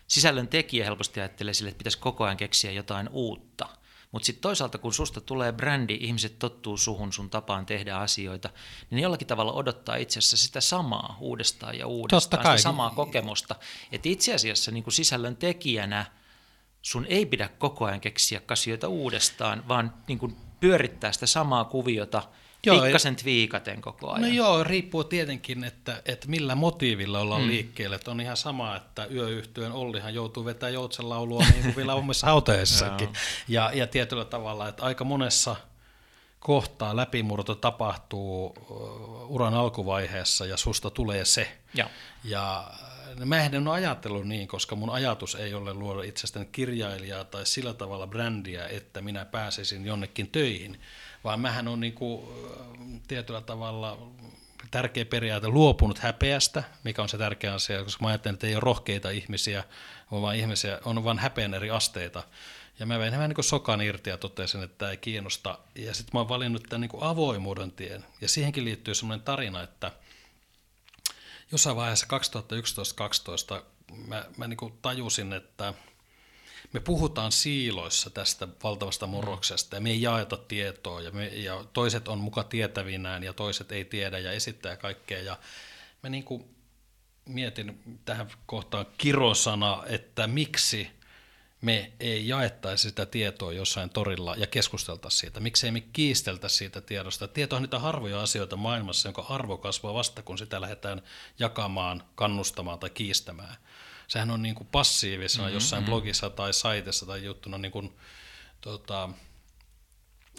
sisällön 0.07 0.47
tekijä 0.47 0.85
helposti 0.85 1.19
ajattelee 1.19 1.53
sille, 1.53 1.69
että 1.69 1.77
pitäisi 1.77 1.97
koko 1.97 2.23
ajan 2.23 2.37
keksiä 2.37 2.71
jotain 2.71 3.09
uutta. 3.11 3.69
Mutta 4.11 4.25
sitten 4.25 4.41
toisaalta, 4.41 4.77
kun 4.77 4.93
susta 4.93 5.21
tulee 5.21 5.51
brändi, 5.51 5.97
ihmiset 6.01 6.39
tottuu 6.39 6.77
suhun, 6.77 7.13
sun 7.13 7.29
tapaan 7.29 7.65
tehdä 7.65 7.95
asioita, 7.95 8.49
niin 8.89 8.99
jollakin 8.99 9.27
tavalla 9.27 9.53
odottaa 9.53 9.95
itse 9.95 10.19
asiassa 10.19 10.37
sitä 10.37 10.61
samaa 10.61 11.17
uudestaan 11.19 11.77
ja 11.77 11.87
uudestaan, 11.87 12.43
sitä 12.43 12.57
samaa 12.57 12.89
kokemusta. 12.89 13.55
Että 13.91 14.09
itse 14.09 14.33
asiassa 14.33 14.71
niin 14.71 14.83
kuin 14.83 14.93
sisällön 14.93 15.35
tekijänä 15.35 16.05
sun 16.81 17.05
ei 17.09 17.25
pidä 17.25 17.47
koko 17.47 17.85
ajan 17.85 18.01
keksiä 18.01 18.41
asioita 18.47 18.87
uudestaan, 18.87 19.67
vaan 19.67 19.93
niin 20.07 20.19
kuin 20.19 20.35
pyörittää 20.59 21.11
sitä 21.11 21.25
samaa 21.25 21.65
kuviota– 21.65 22.23
Joo, 22.65 22.81
pikkasen 22.81 23.15
twiikaten 23.15 23.81
koko 23.81 24.11
ajan. 24.11 24.21
No 24.21 24.27
joo, 24.27 24.63
riippuu 24.63 25.03
tietenkin, 25.03 25.63
että, 25.63 26.01
että 26.05 26.27
millä 26.27 26.55
motiivilla 26.55 27.19
ollaan 27.19 27.41
mm. 27.41 27.47
liikkeelle. 27.47 27.95
Että 27.95 28.11
on 28.11 28.21
ihan 28.21 28.37
sama, 28.37 28.75
että 28.75 29.07
yöyhtyön 29.11 29.71
Ollihan 29.71 30.13
joutuu 30.13 30.45
vetämään 30.45 30.73
joutsenlaulua 30.73 31.43
niin 31.51 31.63
kuin 31.63 31.75
vielä 31.75 31.93
omissa 31.93 32.27
hautajaisissakin. 32.27 33.09
ja, 33.47 33.71
ja 33.73 33.87
tietyllä 33.87 34.25
tavalla, 34.25 34.67
että 34.67 34.83
aika 34.83 35.03
monessa 35.03 35.55
kohtaa 36.39 36.95
läpimurto 36.95 37.55
tapahtuu 37.55 38.55
uran 39.27 39.53
alkuvaiheessa 39.53 40.45
ja 40.45 40.57
susta 40.57 40.89
tulee 40.89 41.25
se. 41.25 41.57
Ja, 41.73 41.89
ja 42.23 42.71
mä 43.25 43.43
en 43.43 43.67
ole 43.67 43.75
ajatellut 43.75 44.27
niin, 44.27 44.47
koska 44.47 44.75
mun 44.75 44.89
ajatus 44.89 45.35
ei 45.35 45.53
ole 45.53 45.73
luoda 45.73 46.03
itsestäni 46.03 46.45
kirjailijaa 46.51 47.23
tai 47.23 47.45
sillä 47.45 47.73
tavalla 47.73 48.07
brändiä, 48.07 48.67
että 48.67 49.01
minä 49.01 49.25
pääsisin 49.25 49.85
jonnekin 49.85 50.27
töihin, 50.27 50.79
vaan 51.23 51.39
mähän 51.39 51.67
on 51.67 51.79
niin 51.79 51.93
kuin, 51.93 52.27
tietyllä 53.07 53.41
tavalla 53.41 53.97
tärkeä 54.71 55.05
periaate 55.05 55.47
luopunut 55.47 55.99
häpeästä, 55.99 56.63
mikä 56.83 57.01
on 57.01 57.09
se 57.09 57.17
tärkeä 57.17 57.53
asia, 57.53 57.83
koska 57.83 58.03
mä 58.03 58.07
ajattelen, 58.07 58.33
että 58.33 58.47
ei 58.47 58.55
ole 58.55 58.61
rohkeita 58.61 59.09
ihmisiä, 59.09 59.63
vaan 60.11 60.35
ihmisiä 60.35 60.79
on 60.85 61.03
vain 61.03 61.19
häpeän 61.19 61.53
eri 61.53 61.69
asteita. 61.69 62.23
Ja 62.79 62.85
mä 62.85 62.99
vein 62.99 63.11
vähän 63.11 63.29
niin 63.29 63.43
sokan 63.43 63.81
irti 63.81 64.09
ja 64.09 64.17
totesin, 64.17 64.63
että 64.63 64.77
tämä 64.77 64.91
ei 64.91 64.97
kiinnosta. 64.97 65.59
Ja 65.75 65.93
sitten 65.93 66.09
mä 66.13 66.19
oon 66.19 66.29
valinnut 66.29 66.63
tämän 66.69 66.81
niin 66.81 67.03
avoimuuden 67.03 67.71
tien. 67.71 68.05
Ja 68.21 68.27
siihenkin 68.27 68.65
liittyy 68.65 68.95
semmoinen 68.95 69.25
tarina, 69.25 69.61
että 69.61 69.91
jossain 71.51 71.75
vaiheessa 71.75 72.07
2011-2012 73.59 73.63
mä, 74.07 74.25
mä 74.37 74.47
niin 74.47 74.79
tajusin, 74.81 75.33
että 75.33 75.73
me 76.73 76.79
puhutaan 76.79 77.31
siiloissa 77.31 78.09
tästä 78.09 78.47
valtavasta 78.63 79.07
murroksesta 79.07 79.75
ja 79.75 79.81
me 79.81 79.89
ei 79.89 80.01
jaeta 80.01 80.37
tietoa 80.37 81.01
ja, 81.01 81.11
me, 81.11 81.27
ja 81.27 81.65
toiset 81.73 82.07
on 82.07 82.19
muka 82.19 82.43
tietävinään 82.43 83.23
ja 83.23 83.33
toiset 83.33 83.71
ei 83.71 83.85
tiedä 83.85 84.19
ja 84.19 84.31
esittää 84.31 84.77
kaikkea. 84.77 85.21
Ja 85.21 85.37
mä 86.03 86.09
niin 86.09 86.23
kuin 86.23 86.55
mietin 87.25 87.99
tähän 88.05 88.31
kohtaan 88.45 88.85
kirosana, 88.97 89.83
että 89.87 90.27
miksi– 90.27 90.89
me 91.63 91.91
ei 91.99 92.27
jaettaisi 92.27 92.89
sitä 92.89 93.05
tietoa 93.05 93.53
jossain 93.53 93.89
torilla 93.89 94.35
ja 94.35 94.47
keskusteltaisi 94.47 95.17
siitä. 95.17 95.39
Miksei 95.39 95.71
me 95.71 95.81
kiisteltäisi 95.81 96.55
siitä 96.55 96.81
tiedosta. 96.81 97.27
Tieto 97.27 97.55
on 97.55 97.61
niitä 97.61 97.79
harvoja 97.79 98.21
asioita 98.21 98.55
maailmassa, 98.55 99.07
jonka 99.07 99.25
arvo 99.29 99.57
kasvaa 99.57 99.93
vasta, 99.93 100.21
kun 100.21 100.37
sitä 100.37 100.61
lähdetään 100.61 101.01
jakamaan, 101.39 102.03
kannustamaan 102.15 102.79
tai 102.79 102.89
kiistämään. 102.89 103.55
Sehän 104.07 104.31
on 104.31 104.41
niin 104.41 104.55
kuin 104.55 104.67
passiivisena 104.71 105.43
mm-hmm. 105.43 105.53
jossain 105.53 105.83
mm-hmm. 105.83 105.91
blogissa 105.91 106.29
tai 106.29 106.53
saitessa 106.53 107.05
tai 107.05 107.23
juttuna 107.23 107.57
niin 107.57 107.71
kuin, 107.71 107.97
tota, 108.61 109.09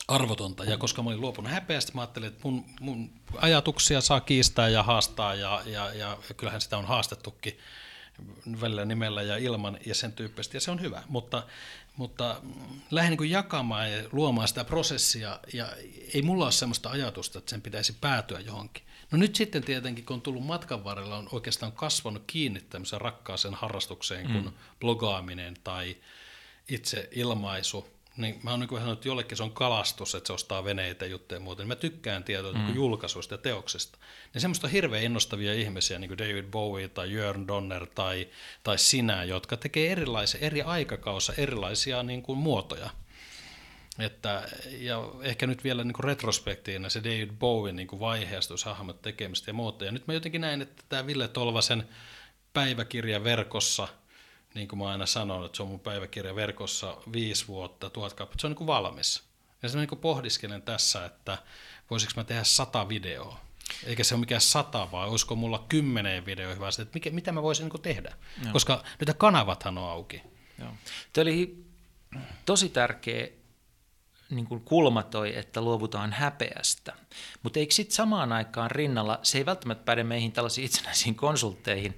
arvotonta. 0.09 0.65
Ja 0.65 0.79
koska 0.79 1.03
mä 1.03 1.11
olin 1.11 1.21
luopunut 1.21 1.53
häpeästä, 1.53 1.93
mä 1.95 2.01
ajattelin, 2.01 2.29
että 2.29 2.41
mun, 2.45 2.65
mun 2.81 3.11
ajatuksia 3.37 4.01
saa 4.01 4.21
kiistää 4.21 4.69
ja 4.69 4.83
haastaa, 4.83 5.35
ja, 5.35 5.63
ja, 5.67 5.95
ja 5.95 6.19
kyllähän 6.37 6.61
sitä 6.61 6.79
on 6.79 6.85
haastettukin 6.85 7.59
välillä 8.61 8.85
nimellä 8.85 9.23
ja 9.23 9.37
ilman 9.37 9.79
ja 9.87 9.95
sen 9.95 10.13
tyyppistä, 10.13 10.57
ja 10.57 10.61
se 10.61 10.71
on 10.71 10.81
hyvä, 10.81 11.03
mutta, 11.09 11.47
mutta 11.97 12.41
lähdin 12.91 13.19
niin 13.19 13.31
jakamaan 13.31 13.93
ja 13.93 14.03
luomaan 14.13 14.49
sitä 14.49 14.65
prosessia, 14.65 15.41
ja 15.53 15.73
ei 16.15 16.23
mulla 16.23 16.45
ole 16.45 16.53
sellaista 16.53 16.91
ajatusta, 16.91 17.39
että 17.39 17.51
sen 17.51 17.63
pitäisi 17.63 17.97
päätyä 18.01 18.41
johonkin. 18.41 18.85
No 19.11 19.19
nyt 19.19 19.37
sitten 19.37 19.65
tietenkin, 19.65 20.05
kun 20.05 20.15
on 20.15 20.23
tullut 20.23 20.47
matkan 20.47 20.85
varrella, 20.85 21.17
on 21.17 21.29
oikeastaan 21.33 21.73
kasvanut 21.73 22.23
kiinni 22.27 22.61
tämmöiseen 22.61 23.01
rakkaaseen 23.01 23.55
harrastukseen 23.55 24.27
kuin 24.27 24.45
mm. 24.45 24.53
blogaaminen 24.81 25.57
tai 25.65 25.97
itse 26.69 27.09
ilmaisu, 27.13 27.87
niin 28.17 28.41
mä 28.43 28.51
oon 28.51 28.61
niin 28.61 28.69
sanonut, 28.71 28.99
että 28.99 29.09
jollekin 29.09 29.37
se 29.37 29.43
on 29.43 29.53
kalastus, 29.53 30.15
että 30.15 30.27
se 30.27 30.33
ostaa 30.33 30.65
veneitä 30.65 31.05
ja 31.05 31.11
juttuja 31.11 31.37
ja 31.37 31.41
muuta. 31.41 31.63
Niin 31.63 31.69
mä 31.69 31.77
tykkään 31.77 32.25
tietoa 32.25 32.53
niin 32.53 32.61
mm. 32.61 32.67
niin 32.67 32.77
julkaisuista 32.77 33.35
ja 33.35 33.39
teoksista. 33.39 33.99
Niin 34.35 34.41
semmoista 34.41 34.69
hirveän 34.69 35.05
innostavia 35.05 35.55
ihmisiä, 35.55 35.99
niin 35.99 36.09
kuin 36.09 36.19
David 36.19 36.45
Bowie 36.45 36.89
tai 36.89 37.13
Jörn 37.13 37.49
Donner 37.49 37.87
tai, 37.87 38.29
tai 38.63 38.79
sinä, 38.79 39.25
jotka 39.25 39.57
tekee 39.57 39.93
erilaisia, 39.93 40.41
eri 40.41 40.63
aikakaussa 40.63 41.33
erilaisia 41.37 42.03
niin 42.03 42.23
kuin 42.23 42.39
muotoja. 42.39 42.91
Että, 43.99 44.49
ja 44.79 45.05
ehkä 45.23 45.47
nyt 45.47 45.65
vielä 45.65 45.85
niin 45.85 45.93
kuin 45.95 46.05
retrospektiina 46.05 46.89
se 46.89 47.05
David 47.05 47.31
Bowie 47.39 47.73
niin 47.73 47.89
kuin 47.89 48.01
vaiheistus, 48.01 48.65
hahmot 48.65 49.03
tekemistä 49.03 49.51
ja 49.51 49.55
muuta. 49.55 49.85
Ja 49.85 49.93
nyt 49.93 50.07
mä 50.07 50.15
jotenkin 50.15 50.41
näin, 50.41 50.63
että 50.63 50.83
tämä 50.89 51.07
Ville 51.07 51.29
Tolvasen 51.29 51.89
päiväkirja 52.53 53.25
verkossa– 53.25 53.89
niin 54.55 54.69
kuin 54.69 54.79
mä 54.79 54.89
aina 54.89 55.07
sanon, 55.07 55.47
että 55.47 55.57
se 55.57 55.63
on 55.63 55.69
mun 55.69 55.81
päiväkirja 55.81 56.35
verkossa 56.35 56.97
viisi 57.13 57.49
vuotta, 57.49 57.91
tuhat 57.91 58.13
kappaletta, 58.13 58.41
se 58.41 58.47
on 58.47 58.51
niin 58.51 58.57
kuin 58.57 58.67
valmis. 58.67 59.23
Ja 59.63 59.69
sitten 59.69 59.81
niin 59.81 59.89
kuin 59.89 59.99
pohdiskelen 59.99 60.63
tässä, 60.63 61.05
että 61.05 61.39
voisiko 61.91 62.13
mä 62.17 62.25
tehdä 62.25 62.45
sata 62.45 62.89
videoa. 62.89 63.41
Eikä 63.85 64.05
se 64.05 64.15
ole 64.15 64.21
mikään 64.21 64.41
sata, 64.41 64.89
vaan 64.93 65.09
olisiko 65.09 65.37
mulla 65.37 65.65
kymmenen 65.69 66.27
videoa 66.27 66.55
hyvä, 66.55 66.69
että 66.69 66.95
mikä, 66.95 67.11
mitä 67.11 67.33
mä 67.33 67.43
voisin 67.43 67.69
niin 67.69 67.83
tehdä. 67.83 68.13
Joo. 68.43 68.53
Koska 68.53 68.85
nyt 69.01 69.17
kanavathan 69.19 69.79
on 69.79 69.91
auki. 69.91 70.23
Joo. 70.59 70.71
Tämä 71.13 71.23
oli 71.23 71.65
tosi 72.47 72.69
tärkeä 72.69 73.29
niin 74.31 74.47
kuin 74.47 74.61
kulma 74.61 75.03
toi, 75.03 75.39
että 75.39 75.61
luovutaan 75.61 76.13
häpeästä. 76.13 76.93
Mutta 77.45 77.59
eikö 77.59 77.75
sitten 77.75 77.95
samaan 77.95 78.33
aikaan 78.33 78.71
rinnalla, 78.71 79.19
se 79.23 79.39
ei 79.39 79.47
välttämättä 79.47 79.85
päde 79.85 80.05
meihin 80.05 80.33
tällaisiin 80.33 80.65
itsenäisiin 80.65 81.15
konsultteihin 81.15 81.97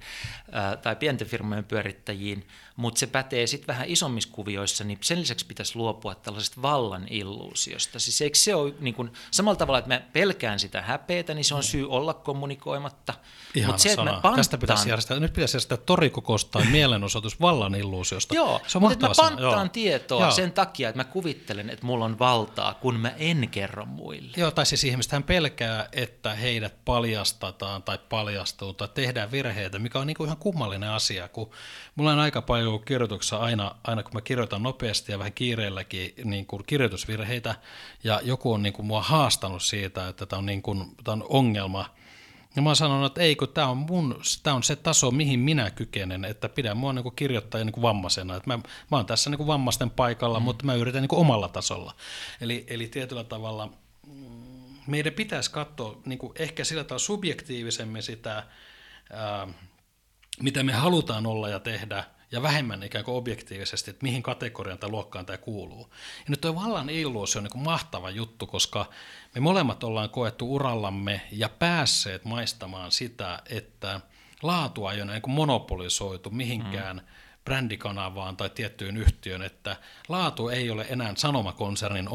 ää, 0.51 0.77
tai 0.77 0.95
pienten 0.95 1.27
firmojen 1.27 1.63
pyörittäjiin, 1.63 2.47
mutta 2.75 2.99
se 2.99 3.07
pätee 3.07 3.47
sitten 3.47 3.67
vähän 3.67 3.89
isommissa 3.89 4.29
kuvioissa, 4.31 4.83
niin 4.83 4.97
sen 5.01 5.21
lisäksi 5.21 5.45
pitäisi 5.45 5.75
luopua 5.75 6.15
tällaisesta 6.15 6.61
vallan 6.61 7.07
illuusiosta. 7.09 7.99
Siis 7.99 8.21
eikö 8.21 8.37
se 8.37 8.55
ole 8.55 8.73
niin 8.79 8.93
kuin, 8.93 9.11
samalla 9.31 9.57
tavalla, 9.57 9.79
että 9.79 9.93
mä 9.93 10.01
pelkään 10.13 10.59
sitä 10.59 10.81
häpeätä, 10.81 11.33
niin 11.33 11.45
se 11.45 11.55
on 11.55 11.63
syy 11.63 11.89
olla 11.89 12.13
kommunikoimatta. 12.13 13.13
Ihana 13.55 13.77
se, 13.77 13.95
sana. 13.95 14.11
Panttaan... 14.11 14.35
Tästä 14.35 14.57
pitäisi 14.57 14.89
järjestää, 14.89 15.19
nyt 15.19 15.33
pitäisi 15.33 15.55
järjestää 15.55 15.77
torikokous 15.77 16.45
tai 16.45 16.65
mielenosoitus 16.71 17.41
vallan 17.41 17.75
illuusiosta. 17.75 18.35
Joo, 18.35 18.61
se 18.67 18.77
on 18.77 18.81
mutta 18.81 19.07
mä 19.07 19.13
panttaan 19.17 19.65
Joo. 19.65 19.69
tietoa 19.69 20.21
Joo. 20.21 20.31
sen 20.31 20.51
takia, 20.51 20.89
että 20.89 20.99
mä 20.99 21.03
kuvittelen, 21.03 21.69
että 21.69 21.85
mulla 21.85 22.05
on 22.05 22.19
valtaa, 22.19 22.73
kun 22.73 22.99
mä 22.99 23.09
en 23.09 23.49
kerro 23.49 23.85
muille. 23.85 24.31
Joo, 24.37 24.51
tai 24.51 24.65
siis 24.65 24.83
ihmiset 24.83 25.11
hän 25.11 25.23
pelkää, 25.37 25.89
että 25.91 26.33
heidät 26.33 26.85
paljastetaan 26.85 27.83
tai 27.83 27.97
paljastuu 28.09 28.73
tai 28.73 28.87
tehdään 28.93 29.31
virheitä, 29.31 29.79
mikä 29.79 29.99
on 29.99 30.07
niin 30.07 30.17
kuin 30.17 30.27
ihan 30.27 30.37
kummallinen 30.37 30.89
asia, 30.89 31.27
kun 31.27 31.51
mulla 31.95 32.11
on 32.11 32.19
aika 32.19 32.41
paljon 32.41 32.85
kirjoituksessa 32.85 33.37
aina, 33.37 33.75
aina 33.83 34.03
kun 34.03 34.13
mä 34.13 34.21
kirjoitan 34.21 34.63
nopeasti 34.63 35.11
ja 35.11 35.19
vähän 35.19 35.33
kiireelläkin 35.33 36.13
niin 36.23 36.45
kuin 36.45 36.63
kirjoitusvirheitä, 36.67 37.55
ja 38.03 38.21
joku 38.23 38.53
on 38.53 38.63
niin 38.63 38.73
kuin 38.73 38.85
mua 38.85 39.01
haastanut 39.01 39.63
siitä, 39.63 40.07
että 40.07 40.25
tämä 40.25 40.37
on, 40.37 40.45
niin 40.45 40.61
kuin, 40.61 40.95
tämä 41.03 41.13
on 41.13 41.25
ongelma, 41.29 41.85
ja 42.55 42.61
mä 42.61 42.69
oon 42.69 42.75
sanonut, 42.75 43.11
että 43.11 43.21
ei, 43.21 43.35
kun 43.35 43.49
tämä 43.49 43.67
on, 43.67 43.77
mun, 43.77 44.21
tämä 44.43 44.55
on 44.55 44.63
se 44.63 44.75
taso, 44.75 45.11
mihin 45.11 45.39
minä 45.39 45.71
kykenen, 45.71 46.25
että 46.25 46.49
pidän 46.49 46.77
mua 46.77 46.93
niin 46.93 47.15
kirjoittaja 47.15 47.65
niin 47.65 47.81
vammaisena. 47.81 48.35
Että 48.35 48.49
mä, 48.49 48.57
mä 48.91 48.97
oon 48.97 49.05
tässä 49.05 49.29
niin 49.29 49.37
kuin 49.37 49.47
vammaisten 49.47 49.89
paikalla, 49.89 50.39
mm. 50.39 50.43
mutta 50.43 50.65
mä 50.65 50.73
yritän 50.73 51.01
niin 51.01 51.09
kuin 51.09 51.19
omalla 51.19 51.47
tasolla. 51.47 51.95
Eli, 52.41 52.65
eli 52.69 52.87
tietyllä 52.87 53.23
tavalla 53.23 53.69
meidän 54.87 55.13
pitäisi 55.13 55.51
katsoa 55.51 56.01
niin 56.05 56.19
kuin 56.19 56.33
ehkä 56.35 56.63
sillä 56.63 56.83
tavalla 56.83 56.99
subjektiivisemmin 56.99 58.03
sitä, 58.03 58.43
ää, 59.13 59.47
mitä 60.41 60.63
me 60.63 60.73
halutaan 60.73 61.25
olla 61.25 61.49
ja 61.49 61.59
tehdä– 61.59 62.03
ja 62.31 62.41
vähemmän 62.41 62.83
ikään 62.83 63.05
kuin 63.05 63.15
objektiivisesti, 63.15 63.91
että 63.91 64.03
mihin 64.03 64.23
kategoriaan 64.23 64.79
tai 64.79 64.89
luokkaan 64.89 65.25
tämä 65.25 65.37
kuuluu. 65.37 65.87
Ja 66.17 66.25
nyt 66.27 66.41
tuo 66.41 66.55
vallan 66.55 66.89
illuusio 66.89 67.39
on 67.39 67.43
niin 67.43 67.51
kuin 67.51 67.63
mahtava 67.63 68.09
juttu, 68.09 68.47
koska 68.47 68.85
me 69.35 69.41
molemmat 69.41 69.83
ollaan 69.83 70.09
koettu 70.09 70.55
urallamme 70.55 71.21
ja 71.31 71.49
päässeet 71.49 72.25
maistamaan 72.25 72.91
sitä, 72.91 73.41
että 73.49 74.01
laatua 74.43 74.93
ei 74.93 75.01
ole 75.01 75.11
niin 75.11 75.21
kuin 75.21 75.33
monopolisoitu 75.33 76.29
mihinkään 76.29 76.95
mm 76.97 77.26
brändikanavaan 77.47 78.37
tai 78.37 78.49
tiettyyn 78.49 78.97
yhtiön, 78.97 79.41
että 79.41 79.75
laatu 80.07 80.49
ei 80.49 80.69
ole 80.69 80.85
enää 80.89 81.13
sanomakonsernin 81.17 82.09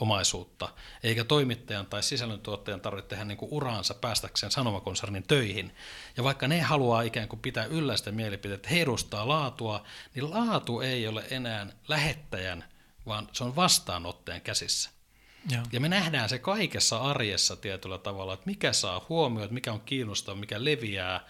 omaisuutta, 0.00 0.68
eikä 1.02 1.24
toimittajan 1.24 1.86
tai 1.86 2.02
sisällöntuottajan 2.02 2.80
tarvitse 2.80 3.08
tehdä 3.08 3.24
niin 3.24 3.38
kuin 3.38 3.52
uraansa 3.52 3.94
päästäkseen 3.94 4.52
sanomakonsernin 4.52 5.22
töihin. 5.22 5.74
Ja 6.16 6.24
vaikka 6.24 6.48
ne 6.48 6.60
haluaa 6.60 7.02
ikään 7.02 7.28
kuin 7.28 7.40
pitää 7.40 7.64
yllä 7.64 7.96
sitä 7.96 8.12
mielipiteitä, 8.12 8.54
että 8.54 8.68
he 8.68 8.82
edustaa 8.82 9.28
laatua, 9.28 9.84
niin 10.14 10.30
laatu 10.30 10.80
ei 10.80 11.08
ole 11.08 11.24
enää 11.30 11.66
lähettäjän, 11.88 12.64
vaan 13.06 13.28
se 13.32 13.44
on 13.44 13.56
vastaanottajan 13.56 14.40
käsissä. 14.40 14.90
Ja. 15.50 15.62
ja 15.72 15.80
me 15.80 15.88
nähdään 15.88 16.28
se 16.28 16.38
kaikessa 16.38 16.98
arjessa 16.98 17.56
tietyllä 17.56 17.98
tavalla, 17.98 18.34
että 18.34 18.46
mikä 18.46 18.72
saa 18.72 19.06
huomioon, 19.08 19.54
mikä 19.54 19.72
on 19.72 19.80
kiinnostavaa, 19.80 20.40
mikä 20.40 20.64
leviää, 20.64 21.26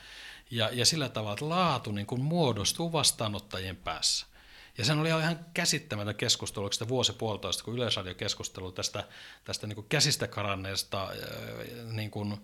ja, 0.55 0.71
ja 0.73 0.87
sillä 0.87 1.09
tavalla, 1.09 1.33
että 1.33 1.49
laatu 1.49 1.93
niin 1.93 2.07
kuin 2.07 2.23
muodostuu 2.23 2.93
vastaanottajien 2.93 3.77
päässä. 3.77 4.27
Ja 4.79 4.85
sen 4.85 4.99
oli 4.99 5.09
ihan 5.09 5.47
käsittämätön 5.55 6.15
keskustelu, 6.15 6.73
sitä 6.73 6.89
vuosi 6.89 7.13
puolitoista, 7.13 7.65
kun 7.65 7.75
Yleisradio 7.75 8.15
keskustelu 8.15 8.73
tästä, 8.73 9.05
tästä 9.45 9.67
niin 9.67 9.75
kuin 9.75 9.87
käsistä 9.89 10.27
karanneesta 10.27 11.09
niin 11.93 12.11
kuin 12.11 12.39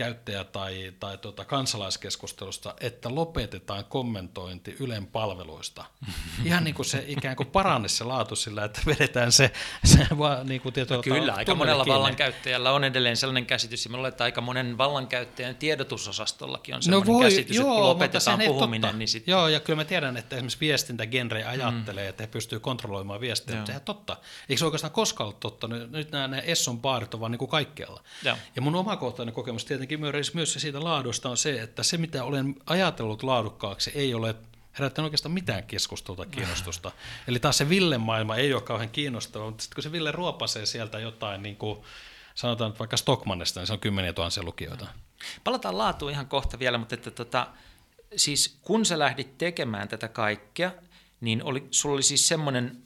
käyttäjä- 0.00 0.44
tai, 0.44 0.92
tai 1.00 1.18
tuota 1.18 1.44
kansalaiskeskustelusta, 1.44 2.74
että 2.80 3.14
lopetetaan 3.14 3.84
kommentointi 3.84 4.76
Ylen 4.80 5.06
palveluista. 5.06 5.84
Ihan 6.44 6.64
niin 6.64 6.74
kuin 6.74 6.86
se 6.86 7.04
ikään 7.06 7.36
kuin 7.36 7.46
paranne 7.46 7.88
se 7.88 8.04
laatu 8.04 8.36
sillä, 8.36 8.64
että 8.64 8.80
vedetään 8.86 9.32
se, 9.32 9.52
se 9.84 10.06
vaan 10.18 10.46
niin 10.46 10.60
kuin 10.60 10.74
no 10.90 11.02
Kyllä, 11.02 11.34
aika 11.34 11.54
monella 11.54 11.84
kiinni. 11.84 11.98
vallankäyttäjällä 11.98 12.72
on 12.72 12.84
edelleen 12.84 13.16
sellainen 13.16 13.46
käsitys, 13.46 13.86
ja 13.86 14.08
että 14.08 14.24
aika 14.24 14.40
monen 14.40 14.78
vallankäyttäjän 14.78 15.56
tiedotusosastollakin 15.56 16.74
on 16.74 16.78
no 16.78 16.82
sellainen 16.82 17.08
no 17.08 17.14
voi, 17.14 17.24
käsitys, 17.24 17.56
joo, 17.56 17.66
että 17.66 17.74
kun 17.74 17.88
lopetetaan 17.88 18.40
puhuminen, 18.46 18.98
niin 18.98 19.08
sitten... 19.08 19.32
Joo, 19.32 19.48
ja 19.48 19.60
kyllä 19.60 19.76
mä 19.76 19.84
tiedän, 19.84 20.16
että 20.16 20.36
esimerkiksi 20.36 20.60
viestintägenre 20.60 21.44
ajattelee, 21.44 22.04
mm. 22.04 22.10
että 22.10 22.22
he 22.22 22.26
pystyy 22.26 22.60
kontrolloimaan 22.60 23.20
viestiä, 23.20 23.56
mutta 23.56 23.66
sehän 23.66 23.82
totta. 23.82 24.16
Eikö 24.48 24.58
se 24.58 24.64
oikeastaan 24.64 24.92
koskaan 24.92 25.28
ole 25.28 25.36
totta? 25.40 25.68
Nyt 25.68 26.10
nämä, 26.10 26.28
nämä 26.28 26.42
Esson 26.42 26.80
baarit 26.80 27.14
on 27.14 27.20
vaan 27.20 27.32
niin 27.32 27.38
kuin 27.38 27.50
kaikkialla. 27.50 28.02
Joo. 28.24 28.36
Ja 28.56 28.62
mun 28.62 28.74
omakohtainen 28.74 29.34
kokemus 29.34 29.64
tietenkin 29.64 29.89
myös 29.96 30.54
siitä 30.54 30.84
laadusta 30.84 31.28
on 31.28 31.36
se, 31.36 31.62
että 31.62 31.82
se 31.82 31.96
mitä 31.96 32.24
olen 32.24 32.54
ajatellut 32.66 33.22
laadukkaaksi 33.22 33.90
ei 33.94 34.14
ole 34.14 34.34
herättänyt 34.78 35.06
oikeastaan 35.06 35.32
mitään 35.32 35.64
keskustelua 35.64 36.26
kiinnostusta. 36.26 36.92
Eli 37.28 37.38
taas 37.38 37.58
se 37.58 37.68
Villen 37.68 38.00
maailma 38.00 38.36
ei 38.36 38.54
ole 38.54 38.62
kauhean 38.62 38.90
kiinnostava, 38.90 39.44
mutta 39.46 39.62
sitten 39.62 39.74
kun 39.74 39.82
se 39.82 39.92
Ville 39.92 40.12
ruopasee 40.12 40.66
sieltä 40.66 40.98
jotain, 40.98 41.42
niin 41.42 41.56
kuin 41.56 41.78
sanotaan 42.34 42.78
vaikka 42.78 42.96
Stockmannesta, 42.96 43.60
niin 43.60 43.66
se 43.66 43.72
on 43.72 43.80
kymmeniä 43.80 44.12
tuhansia 44.12 44.42
lukijoita. 44.42 44.86
Palataan 45.44 45.78
laatuun 45.78 46.12
ihan 46.12 46.26
kohta 46.26 46.58
vielä, 46.58 46.78
mutta 46.78 46.94
että 46.94 47.10
tota, 47.10 47.46
siis 48.16 48.58
kun 48.62 48.86
sä 48.86 48.98
lähdit 48.98 49.38
tekemään 49.38 49.88
tätä 49.88 50.08
kaikkea, 50.08 50.72
niin 51.20 51.44
oli, 51.44 51.68
sulla 51.70 51.94
oli 51.94 52.02
siis 52.02 52.28
semmoinen 52.28 52.82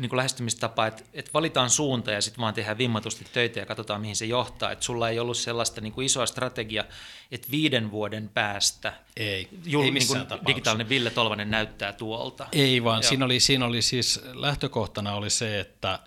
niin 0.00 0.08
kuin 0.08 0.16
lähestymistapa, 0.16 0.86
että, 0.86 1.02
että 1.12 1.30
valitaan 1.34 1.70
suunta 1.70 2.10
ja 2.10 2.20
sitten 2.20 2.42
vaan 2.42 2.54
tehdään 2.54 2.78
vimmatusti 2.78 3.26
töitä 3.32 3.60
ja 3.60 3.66
katsotaan, 3.66 4.00
mihin 4.00 4.16
se 4.16 4.26
johtaa. 4.26 4.72
Että 4.72 4.84
sulla 4.84 5.08
ei 5.08 5.18
ollut 5.18 5.36
sellaista 5.36 5.80
niin 5.80 5.92
kuin 5.92 6.04
isoa 6.04 6.26
strategiaa, 6.26 6.84
että 7.30 7.48
viiden 7.50 7.90
vuoden 7.90 8.28
päästä 8.28 8.92
ei, 9.16 9.48
jul, 9.64 9.84
ei 9.84 9.90
niin 9.90 10.06
kuin 10.06 10.20
digitaalinen 10.46 10.88
Ville 10.88 11.10
Tolvanen 11.10 11.50
näyttää 11.50 11.92
tuolta. 11.92 12.46
Ei 12.52 12.84
vaan, 12.84 13.02
siinä 13.02 13.24
oli, 13.24 13.40
siinä 13.40 13.66
oli 13.66 13.82
siis 13.82 14.20
lähtökohtana 14.32 15.14
oli 15.14 15.30
se, 15.30 15.60
että, 15.60 15.98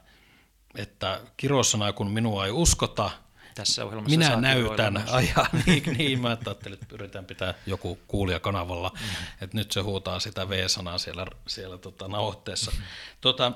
että 0.76 1.22
kirosana 1.38 1.94
kun 1.94 2.12
minua 2.12 2.46
ei 2.46 2.52
uskota, 2.52 3.12
tässä 3.56 3.86
ohjelmassa 3.86 4.18
Minä 4.18 4.36
näytän, 4.36 5.04
ajaa, 5.12 5.48
niin, 5.66 5.84
niin, 5.98 6.22
mä 6.22 6.38
ajattelin, 6.46 6.80
että 6.82 6.96
yritän 6.96 7.26
pitää 7.26 7.54
joku 7.66 8.00
kuulija 8.08 8.40
kanavalla, 8.40 8.92
mm-hmm. 8.94 9.16
että 9.42 9.58
nyt 9.58 9.72
se 9.72 9.82
huutaa 9.82 10.20
sitä 10.20 10.50
V-sanaa 10.50 10.98
siellä, 10.98 11.26
siellä 11.48 11.78
tota, 11.78 12.08
nauhoitteessa. 12.08 12.72
Mm-hmm. 12.72 12.86
Tota, 13.22 13.52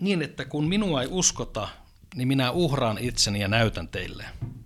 niin, 0.00 0.22
että 0.22 0.44
kun 0.44 0.68
minua 0.68 1.02
ei 1.02 1.08
uskota, 1.10 1.68
niin 2.14 2.28
minä 2.28 2.50
uhraan 2.50 2.98
itseni 2.98 3.40
ja 3.40 3.48
näytän 3.48 3.88
teille. 3.88 4.24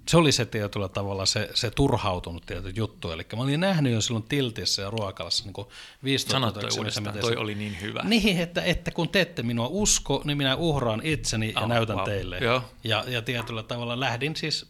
Se 0.09 0.17
oli 0.17 0.33
se 0.33 0.45
tietyllä 0.45 0.89
tavalla 0.89 1.27
se, 1.27 1.51
se 1.55 1.71
turhautunut 1.71 2.47
tietty 2.47 2.73
juttu. 2.77 3.11
Eli 3.11 3.27
mä 3.37 3.43
olin 3.43 3.61
nähnyt 3.61 3.93
jo 3.93 4.01
silloin 4.01 4.25
Tiltissä 4.29 4.83
ja 4.83 4.91
Ruokalassa 4.91 5.45
niin 5.45 5.67
15 6.05 6.33
Sanot 6.33 6.55
toi 6.55 6.79
uudestaan, 6.79 7.19
toi 7.19 7.33
se, 7.33 7.39
oli 7.39 7.55
niin 7.55 7.81
hyvä. 7.81 8.03
Niin, 8.05 8.39
että, 8.39 8.63
että 8.63 8.91
kun 8.91 9.09
te 9.09 9.21
ette 9.21 9.43
minua 9.43 9.69
usko, 9.69 10.23
niin 10.25 10.39
minä 10.39 10.57
uhraan 10.57 11.01
itseni 11.05 11.53
oh, 11.57 11.63
ja 11.63 11.69
näytän 11.69 11.97
wow. 11.97 12.05
teille. 12.05 12.39
Joo. 12.39 12.63
Ja, 12.85 13.05
ja 13.07 13.23
tietyllä 13.23 13.63
tavalla 13.63 14.01
lähdin 14.01 14.37
siis 14.37 14.67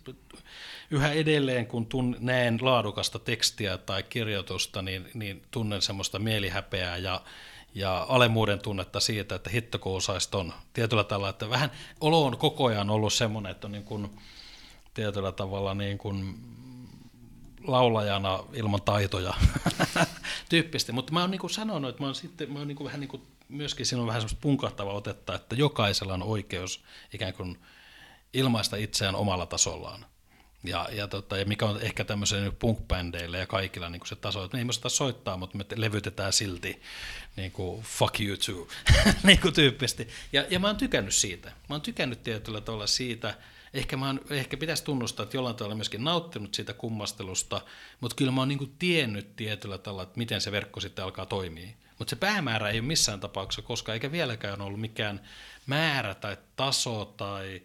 yhä 0.90 1.12
edelleen, 1.12 1.66
kun 1.66 1.86
tun, 1.86 2.16
näen 2.20 2.58
laadukasta 2.60 3.18
tekstiä 3.18 3.78
tai 3.78 4.02
kirjoitusta, 4.02 4.82
niin, 4.82 5.10
niin 5.14 5.42
tunnen 5.50 5.82
semmoista 5.82 6.18
mielihäpeää 6.18 6.96
ja 6.96 7.20
ja 7.74 8.06
alemuuden 8.08 8.60
tunnetta 8.60 9.00
siitä, 9.00 9.34
että 9.34 9.50
hitto 9.50 9.78
ton. 10.30 10.52
Tietyllä 10.72 11.04
tavalla, 11.04 11.28
että 11.28 11.50
vähän 11.50 11.70
olo 12.00 12.24
on 12.24 12.38
koko 12.38 12.64
ajan 12.64 12.90
ollut 12.90 13.12
semmoinen, 13.12 13.52
että 13.52 13.66
on 13.66 13.72
niin 13.72 13.84
kuin, 13.84 14.10
tietyllä 14.94 15.32
tavalla 15.32 15.74
niin 15.74 15.98
kuin 15.98 16.34
laulajana 17.66 18.44
ilman 18.52 18.82
taitoja 18.82 19.34
tyyppisesti. 20.48 20.92
Mutta 20.92 21.12
mä 21.12 21.20
oon 21.20 21.30
niin 21.30 21.38
kuin 21.38 21.50
sanonut, 21.50 21.90
että 21.90 22.02
mä 22.02 22.06
oon, 22.06 22.14
sitten, 22.14 22.52
mä 22.52 22.58
oon 22.58 22.68
niin 22.68 22.76
kuin 22.76 22.84
vähän 22.84 23.00
niin 23.00 23.08
kuin, 23.08 23.22
myöskin 23.48 23.86
siinä 23.86 24.00
on 24.00 24.06
vähän 24.06 24.20
semmoista 24.20 24.40
punkahtavaa 24.42 24.94
otetta, 24.94 25.34
että 25.34 25.56
jokaisella 25.56 26.14
on 26.14 26.22
oikeus 26.22 26.84
ikään 27.12 27.34
kuin 27.34 27.58
ilmaista 28.32 28.76
itseään 28.76 29.14
omalla 29.14 29.46
tasollaan. 29.46 30.06
Ja, 30.64 30.88
ja, 30.92 31.08
tota, 31.08 31.36
ja 31.36 31.44
mikä 31.44 31.66
on 31.66 31.80
ehkä 31.80 32.04
tämmöiselle 32.04 32.50
punk 32.50 32.78
ja 33.38 33.46
kaikilla 33.46 33.88
niin 33.88 34.06
se 34.06 34.16
taso, 34.16 34.44
että 34.44 34.56
me 34.56 34.60
ei 34.60 34.64
muista 34.64 34.88
soittaa, 34.88 35.36
mutta 35.36 35.58
me 35.58 35.64
levytetään 35.76 36.32
silti 36.32 36.82
niin 37.36 37.52
kuin 37.52 37.82
fuck 37.82 38.20
you 38.20 38.36
too, 38.36 38.68
niin 39.24 39.40
kuin 39.40 39.54
tyyppisesti. 39.54 40.08
Ja, 40.32 40.44
ja 40.50 40.58
mä 40.58 40.66
oon 40.66 40.76
tykännyt 40.76 41.14
siitä. 41.14 41.48
Mä 41.48 41.74
oon 41.74 41.80
tykännyt 41.80 42.22
tietyllä 42.22 42.60
tavalla 42.60 42.86
siitä, 42.86 43.34
ehkä, 43.74 43.96
mä 43.96 44.06
oon, 44.06 44.20
ehkä 44.30 44.56
pitäisi 44.56 44.84
tunnustaa, 44.84 45.24
että 45.24 45.36
jollain 45.36 45.56
tavalla 45.56 45.74
myöskin 45.74 46.04
nauttinut 46.04 46.54
siitä 46.54 46.72
kummastelusta, 46.72 47.60
mutta 48.00 48.16
kyllä 48.16 48.32
mä 48.32 48.40
oon 48.40 48.48
niin 48.48 48.74
tiennyt 48.78 49.36
tietyllä 49.36 49.78
tavalla, 49.78 50.02
että 50.02 50.18
miten 50.18 50.40
se 50.40 50.52
verkko 50.52 50.80
sitten 50.80 51.04
alkaa 51.04 51.26
toimia. 51.26 51.68
Mutta 51.98 52.10
se 52.10 52.16
päämäärä 52.16 52.68
ei 52.68 52.78
ole 52.78 52.86
missään 52.86 53.20
tapauksessa 53.20 53.62
koska 53.62 53.92
eikä 53.92 54.12
vieläkään 54.12 54.60
ollut 54.60 54.80
mikään 54.80 55.20
määrä 55.66 56.14
tai 56.14 56.36
taso 56.56 57.04
tai 57.04 57.62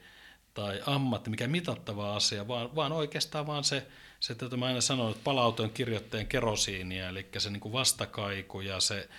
tai 0.59 0.81
ammatti, 0.85 1.29
mikä 1.29 1.47
mitattava 1.47 2.15
asia, 2.15 2.47
vaan, 2.47 2.75
vaan 2.75 2.91
oikeastaan 2.91 3.47
vaan 3.47 3.63
se, 3.63 3.87
se 4.19 4.33
että 4.33 4.57
mä 4.57 4.65
aina 4.65 4.81
sanon, 4.81 5.11
että 5.11 5.23
palauteen 5.23 5.69
kirjoittajan 5.69 6.27
kerosiinia, 6.27 7.09
eli 7.09 7.27
se 7.37 7.49
niin 7.49 7.59
kuin 7.59 7.73
vastakaiku 7.73 8.61
ja 8.61 8.79
se, 8.79 9.09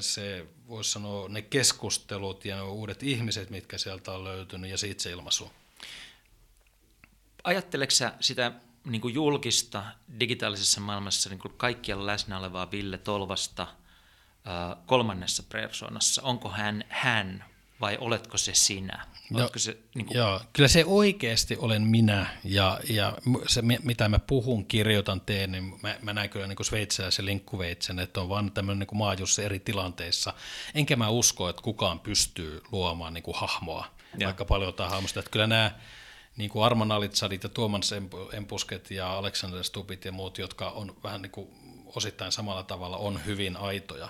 se 0.00 0.46
voisi 0.68 0.90
sanoa 0.90 1.28
ne 1.28 1.42
keskustelut 1.42 2.44
ja 2.44 2.56
ne 2.56 2.62
uudet 2.62 3.02
ihmiset, 3.02 3.50
mitkä 3.50 3.78
sieltä 3.78 4.12
on 4.12 4.24
löytynyt 4.24 4.70
ja 4.70 4.78
se 4.78 4.88
itseilmaisu. 4.88 5.52
Ajatteleksä 7.44 8.08
sä 8.08 8.12
sitä 8.20 8.52
niin 8.84 9.00
kuin 9.00 9.14
julkista 9.14 9.84
digitaalisessa 10.20 10.80
maailmassa 10.80 11.30
niin 11.30 11.40
kuin 11.40 11.54
kaikkialla 11.56 12.06
läsnä 12.06 12.38
olevaa 12.38 12.70
Ville 12.70 12.98
Tolvasta 12.98 13.66
kolmannessa 14.86 15.42
persoonassa? 15.52 16.22
Onko 16.22 16.48
hän 16.48 16.84
hän 16.88 17.44
vai 17.80 17.96
oletko 18.00 18.38
se 18.38 18.54
sinä? 18.54 19.06
No, 19.30 19.50
se, 19.56 19.78
niin 19.94 20.06
kuin... 20.06 20.16
Joo, 20.16 20.40
kyllä 20.52 20.68
se 20.68 20.84
oikeasti 20.84 21.56
olen 21.56 21.82
minä 21.82 22.26
ja, 22.44 22.80
ja 22.88 23.18
se, 23.46 23.62
mitä 23.62 24.08
mä 24.08 24.18
puhun, 24.18 24.66
kirjoitan, 24.66 25.20
teen, 25.20 25.52
niin 25.52 25.78
mä, 25.82 25.96
mä 26.02 26.12
näen 26.12 26.30
kyllä 26.30 26.46
niin 26.46 26.56
kuin 26.56 26.66
sveitsiläisen 26.66 27.26
linkkuveitsen, 27.26 27.98
että 27.98 28.20
on 28.20 28.28
vaan 28.28 28.52
tämmöinen 28.52 28.86
niin 28.90 28.98
maajussa 28.98 29.42
eri 29.42 29.58
tilanteissa. 29.58 30.34
Enkä 30.74 30.96
mä 30.96 31.08
usko, 31.08 31.48
että 31.48 31.62
kukaan 31.62 32.00
pystyy 32.00 32.62
luomaan 32.72 33.14
niin 33.14 33.24
kuin 33.24 33.36
hahmoa, 33.36 33.86
ja. 34.18 34.26
vaikka 34.26 34.44
paljon 34.44 34.68
jotain 34.68 34.90
hahmosta. 34.90 35.20
Että 35.20 35.30
kyllä 35.30 35.46
nämä 35.46 35.70
niin 36.36 36.50
kuin 36.50 36.64
Arman 36.64 36.92
Alitsadit 36.92 37.42
ja 37.42 37.48
Tuomas 37.48 37.94
Empusket 38.32 38.90
ja 38.90 39.18
Alexander 39.18 39.64
Stupit 39.64 40.04
ja 40.04 40.12
muut, 40.12 40.38
jotka 40.38 40.70
on 40.70 40.96
vähän 41.02 41.22
niin 41.22 41.32
kuin 41.32 41.48
osittain 41.86 42.32
samalla 42.32 42.62
tavalla, 42.62 42.96
on 42.96 43.24
hyvin 43.26 43.56
aitoja. 43.56 44.08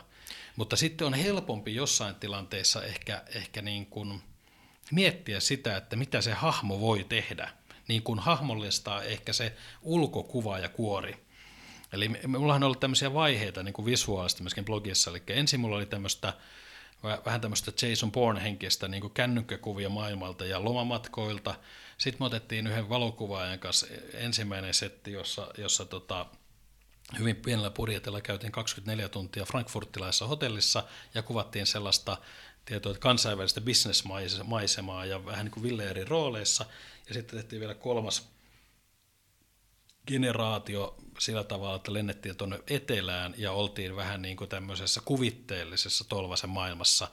Mutta 0.57 0.77
sitten 0.77 1.07
on 1.07 1.15
helpompi 1.15 1.75
jossain 1.75 2.15
tilanteessa 2.15 2.85
ehkä, 2.85 3.23
ehkä 3.35 3.63
niin 3.63 3.87
kuin 3.87 4.23
miettiä 4.91 5.41
sitä, 5.41 5.77
että 5.77 5.97
mitä 5.97 6.21
se 6.21 6.33
hahmo 6.33 6.81
voi 6.81 7.05
tehdä, 7.05 7.51
niin 7.89 8.03
kuin 8.03 8.19
hahmollistaa 8.19 9.03
ehkä 9.03 9.33
se 9.33 9.57
ulkokuva 9.83 10.59
ja 10.59 10.69
kuori. 10.69 11.25
Eli 11.93 12.09
mulla 12.27 12.55
on 12.55 12.63
ollut 12.63 12.81
tämmöisiä 12.81 13.15
vaiheita 13.15 13.63
niin 13.63 13.73
kuin 13.73 13.87
visuaalisesti 13.87 14.43
myöskin 14.43 14.65
blogissa, 14.65 15.11
eli 15.11 15.23
ensin 15.29 15.61
mulla 15.61 15.77
oli 15.77 15.87
tämmöistä 15.87 16.33
vähän 17.25 17.41
tämmöistä 17.41 17.87
Jason 17.87 18.13
Bourne-henkistä 18.13 18.89
niin 18.89 19.11
kännykkäkuvia 19.11 19.89
maailmalta 19.89 20.47
ja 20.47 20.65
lomamatkoilta. 20.65 21.55
Sitten 21.99 22.23
me 22.23 22.27
otettiin 22.27 22.67
yhden 22.67 22.89
valokuvaajan 22.89 23.59
kanssa 23.59 23.87
ensimmäinen 24.15 24.75
setti, 24.75 25.13
jossa, 25.13 25.49
jossa 25.59 25.85
tota, 25.85 26.27
hyvin 27.19 27.37
pienellä 27.37 27.71
budjetilla 27.71 28.21
käytiin 28.21 28.53
24 28.53 29.09
tuntia 29.09 29.45
frankfurtilaisessa 29.45 30.27
hotellissa 30.27 30.85
ja 31.15 31.23
kuvattiin 31.23 31.67
sellaista 31.67 32.17
tietoa, 32.65 32.95
kansainvälistä 32.95 33.61
bisnesmaisemaa 33.61 35.05
ja 35.05 35.27
vähän 35.27 35.45
niin 35.45 35.53
kuin 35.53 35.63
Ville 35.63 35.91
eri 35.91 36.05
rooleissa. 36.05 36.67
Ja 37.09 37.15
sitten 37.15 37.39
tehtiin 37.39 37.61
vielä 37.61 37.75
kolmas 37.75 38.35
generaatio 40.07 40.97
sillä 41.19 41.45
tavalla, 41.45 41.77
että 41.77 41.93
lennettiin 41.93 42.37
tuonne 42.37 42.61
etelään 42.67 43.35
ja 43.37 43.53
oltiin 43.53 43.97
vähän 43.97 44.23
niin 44.23 44.37
kuin 44.37 44.51
tämmöisessä 44.51 45.01
kuvitteellisessa 45.05 46.05
tolvasen 46.09 46.51
maailmassa. 46.51 47.09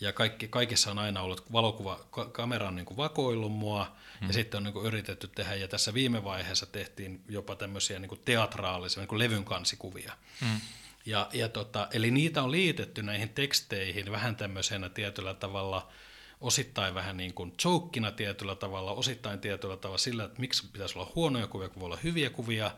Ja 0.00 0.12
kaikki, 0.12 0.48
kaikissa 0.48 0.90
on 0.90 0.98
aina 0.98 1.22
ollut 1.22 1.52
valokuva, 1.52 2.00
kamera 2.32 2.68
on 2.68 2.76
niin 2.76 2.86
kuin 2.86 2.96
vakoillut 2.96 3.52
mua 3.52 3.96
hmm. 4.20 4.28
ja 4.28 4.34
sitten 4.34 4.58
on 4.58 4.64
niin 4.64 4.72
kuin 4.72 4.86
yritetty 4.86 5.28
tehdä. 5.28 5.54
Ja 5.54 5.68
tässä 5.68 5.94
viime 5.94 6.24
vaiheessa 6.24 6.66
tehtiin 6.66 7.24
jopa 7.28 7.56
tämmöisiä 7.56 7.98
niin 7.98 8.08
kuin 8.08 8.20
teatraalisia 8.24 9.00
niin 9.00 9.08
kuin 9.08 9.18
levyn 9.18 9.44
kansikuvia. 9.44 10.12
Hmm. 10.40 10.60
Ja, 11.06 11.28
ja 11.32 11.48
tota, 11.48 11.88
eli 11.92 12.10
niitä 12.10 12.42
on 12.42 12.52
liitetty 12.52 13.02
näihin 13.02 13.28
teksteihin 13.28 14.12
vähän 14.12 14.36
tämmöisenä 14.36 14.88
tietyllä 14.88 15.34
tavalla– 15.34 15.88
osittain 16.40 16.94
vähän 16.94 17.16
niin 17.16 17.34
kuin 17.34 17.52
chokina 17.58 18.12
tietyllä 18.12 18.54
tavalla, 18.54 18.92
osittain 18.92 19.40
tietyllä 19.40 19.76
tavalla 19.76 19.98
sillä, 19.98 20.24
että 20.24 20.40
miksi 20.40 20.66
pitäisi 20.72 20.98
olla 20.98 21.12
huonoja 21.14 21.46
kuvia, 21.46 21.68
kun 21.68 21.80
voi 21.80 21.86
olla 21.86 21.98
hyviä 22.04 22.30
kuvia, 22.30 22.70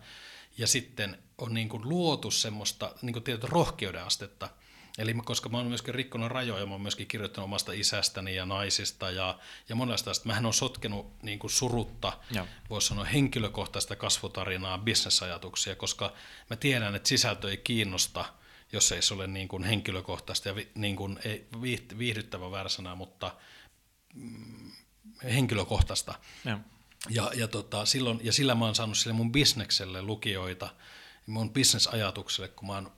ja 0.59 0.67
sitten 0.67 1.19
on 1.39 1.55
niin 1.55 1.69
kuin 1.69 1.89
luotu 1.89 2.31
semmoista 2.31 2.95
niin 3.03 3.13
kuin 3.13 3.25
rohkeuden 3.43 4.05
astetta. 4.05 4.49
Eli 4.99 5.15
koska 5.25 5.49
mä 5.49 5.57
oon 5.57 5.67
myöskin 5.67 5.95
rikkonut 5.95 6.31
rajoja, 6.31 6.67
mä 6.67 6.73
oon 6.73 6.81
myöskin 6.81 7.07
kirjoittanut 7.07 7.45
omasta 7.45 7.73
isästäni 7.73 8.35
ja 8.35 8.47
naisista 8.47 9.11
ja, 9.11 9.39
ja 9.69 9.75
monesta 9.75 10.11
tästä. 10.11 10.27
Mähän 10.27 10.47
on 10.47 10.55
sotkenut 10.55 11.23
niin 11.23 11.39
kuin 11.39 11.51
surutta, 11.51 12.13
voisi 12.71 12.89
sanoa 12.89 13.05
henkilökohtaista 13.05 13.97
kasvutarinaa, 13.97 14.79
bisnesajatuksia, 14.79 15.77
koska 15.77 16.13
mä 16.51 16.57
tiedän, 16.57 16.95
että 16.95 17.09
sisältö 17.09 17.51
ei 17.51 17.57
kiinnosta, 17.57 18.25
jos 18.73 18.93
ei 18.93 19.03
se 19.03 19.15
ole 19.15 19.27
niin 19.27 19.49
kuin 19.49 19.65
henkilökohtaista 19.65 20.49
ja 20.49 20.55
vi, 20.55 20.69
niin 20.75 20.97
kuin, 20.97 21.19
ei 21.25 21.47
viihdyttävä 21.99 22.51
väärä 22.51 22.69
sana, 22.69 22.95
mutta 22.95 23.35
mm, 24.15 24.73
henkilökohtaista. 25.25 26.15
Ja, 26.45 26.59
ja, 27.11 27.31
ja, 27.35 27.49
tota, 27.49 27.87
silloin, 27.87 28.21
ja 28.23 28.33
sillä 28.33 28.55
mä 28.55 28.65
oon 28.65 28.75
saanut 28.75 28.99
sille 28.99 29.15
mun 29.15 29.33
bisnekselle 29.33 30.03
lukijoita, 30.03 30.69
mun 31.27 31.53
bisnesajatukselle, 31.53 32.49
kun 32.49 32.67
mä 32.67 32.75
oon 32.75 32.98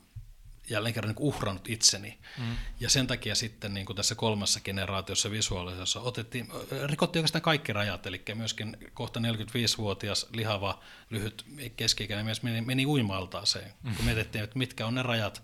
jälleen 0.71 0.93
kerran 0.93 1.15
niin 1.15 1.27
uhrannut 1.27 1.69
itseni. 1.69 2.17
Mm. 2.37 2.55
Ja 2.79 2.89
sen 2.89 3.07
takia 3.07 3.35
sitten 3.35 3.73
niin 3.73 3.85
kuin 3.85 3.95
tässä 3.95 4.15
kolmassa 4.15 4.59
generaatiossa 4.59 5.31
visuaalisessa 5.31 6.01
otettiin, 6.01 6.47
rikottiin 6.85 7.19
oikeastaan 7.21 7.41
kaikki 7.41 7.73
rajat, 7.73 8.05
eli 8.05 8.21
myöskin 8.35 8.77
kohta 8.93 9.19
45-vuotias 9.19 10.27
lihava, 10.33 10.79
lyhyt 11.09 11.45
keski-ikäinen 11.75 12.25
mies 12.25 12.43
meni, 12.43 12.61
meni 12.61 12.85
uimaltaaseen, 12.85 13.73
mm. 13.83 13.95
kun 13.95 14.05
mietittiin, 14.05 14.43
että 14.43 14.57
mitkä 14.57 14.87
on 14.87 14.95
ne 14.95 15.03
rajat. 15.03 15.43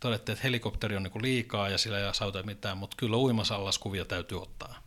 Todettiin, 0.00 0.34
että 0.34 0.42
helikopteri 0.46 0.96
on 0.96 1.02
niin 1.02 1.10
kuin 1.10 1.22
liikaa 1.22 1.68
ja 1.68 1.78
sillä 1.78 1.98
ei 1.98 2.14
sauta 2.14 2.42
mitään, 2.42 2.78
mutta 2.78 2.96
kyllä 2.96 3.16
uimasallaskuvia 3.16 4.04
täytyy 4.04 4.42
ottaa. 4.42 4.82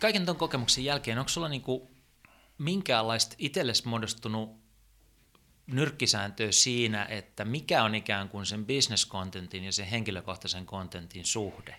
Kaiken 0.00 0.24
tuon 0.24 0.36
kokemuksen 0.36 0.84
jälkeen, 0.84 1.18
onko 1.18 1.28
sulla 1.28 1.48
niin 1.48 1.62
kuin 1.62 1.82
minkäänlaista 2.58 3.34
itsellesi 3.38 3.88
muodostunut 3.88 4.59
nyrkkisääntöä 5.72 6.52
siinä, 6.52 7.04
että 7.04 7.44
mikä 7.44 7.84
on 7.84 7.94
ikään 7.94 8.28
kuin 8.28 8.46
sen 8.46 8.66
business 8.66 9.08
contentin 9.08 9.64
ja 9.64 9.72
sen 9.72 9.86
henkilökohtaisen 9.86 10.66
contentin 10.66 11.24
suhde 11.24 11.76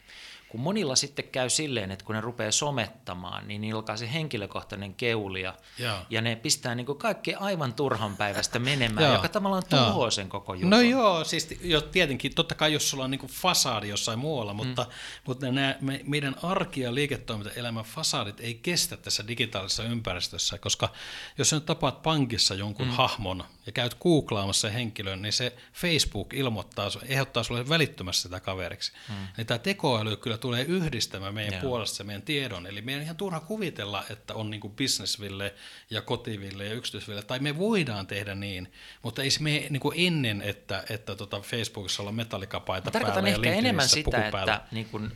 kun 0.52 0.60
monilla 0.60 0.96
sitten 0.96 1.26
käy 1.26 1.50
silleen, 1.50 1.92
että 1.92 2.06
kun 2.06 2.16
ne 2.16 2.22
rupeaa 2.22 2.52
somettamaan, 2.52 3.48
niin 3.48 3.62
niillä 3.62 3.78
alkaa 3.78 3.98
se 3.98 4.14
henkilökohtainen 4.14 4.94
keulia, 4.94 5.54
ja, 5.80 6.06
ja 6.10 6.22
ne 6.22 6.36
pistää 6.36 6.76
niin 6.76 6.98
kaikki 6.98 7.36
aivan 7.36 7.74
turhan 7.74 8.18
päivästä 8.18 8.60
menemään, 8.60 9.14
joka 9.14 9.30
tavallaan 9.30 9.64
tuhoaa 9.70 10.12
sen 10.12 10.30
koko 10.30 10.54
jutun. 10.54 10.70
No 10.70 10.82
joo, 10.82 11.24
siis 11.24 11.58
jo, 11.62 11.82
tietenkin, 11.82 12.36
totta 12.36 12.56
kai 12.56 12.74
jos 12.74 12.90
sulla 12.90 13.04
on 13.04 13.12
niin 13.12 13.28
fasaadi 13.28 13.90
jossain 13.90 14.20
muualla, 14.20 14.54
mutta, 14.54 14.84
mm. 14.84 14.90
mutta 15.26 15.52
nämä, 15.52 15.76
me, 15.82 16.02
meidän 16.08 16.36
arki- 16.44 16.82
ja 16.82 16.96
liiketoimintaelämän 16.96 17.86
fasaadit 17.86 18.40
ei 18.40 18.54
kestä 18.54 18.98
tässä 18.98 19.28
digitaalisessa 19.28 19.84
ympäristössä, 19.84 20.58
koska 20.58 20.90
jos 21.38 21.50
sä 21.50 21.56
nyt 21.56 21.66
tapaat 21.66 22.02
pankissa 22.02 22.56
jonkun 22.56 22.88
mm. 22.88 22.94
hahmon 22.94 23.44
ja 23.66 23.72
käyt 23.72 23.94
googlaamassa 23.94 24.70
henkilön, 24.70 25.22
niin 25.22 25.34
se 25.34 25.56
Facebook 25.74 26.34
ilmoittaa, 26.34 26.90
ehdottaa 27.06 27.44
sulle 27.44 27.70
välittömästi 27.70 28.22
sitä 28.22 28.40
kaveriksi. 28.40 28.92
Mm. 29.10 29.16
Niin 29.38 29.48
tämä 29.48 29.58
tekoäly 29.58 30.18
kyllä 30.18 30.38
tulee 30.38 30.64
yhdistämään 30.64 31.34
meidän 31.34 31.54
Joo. 31.54 31.62
puolesta 31.62 32.04
meidän 32.04 32.22
tiedon. 32.22 32.68
Eli 32.68 32.82
meidän 32.82 33.00
on 33.00 33.04
ihan 33.04 33.16
turha 33.16 33.40
kuvitella, 33.40 34.04
että 34.10 34.34
on 34.34 34.50
niin 34.50 34.62
businessville 34.78 35.54
ja 35.90 36.02
kotiville 36.02 36.66
ja 36.66 36.74
yksityisville, 36.74 37.24
tai 37.24 37.40
me 37.40 37.58
voidaan 37.58 38.08
tehdä 38.08 38.36
niin, 38.36 38.72
mutta 39.04 39.24
ei 39.24 39.32
se 39.32 39.44
me 39.44 39.68
niin 39.70 39.80
kuin 39.80 39.96
ennen, 39.98 40.42
että, 40.42 40.84
että 40.90 41.16
tota 41.16 41.42
Facebookissa 41.42 42.04
olla 42.04 42.12
metallikapaita 42.12 42.92
päällä 42.92 43.30
ja 43.30 43.36
ehkä 43.36 43.54
enemmän 43.54 43.90
sitä, 43.90 44.28
että 44.28 44.62
niin 44.72 44.86
kuin 44.86 45.12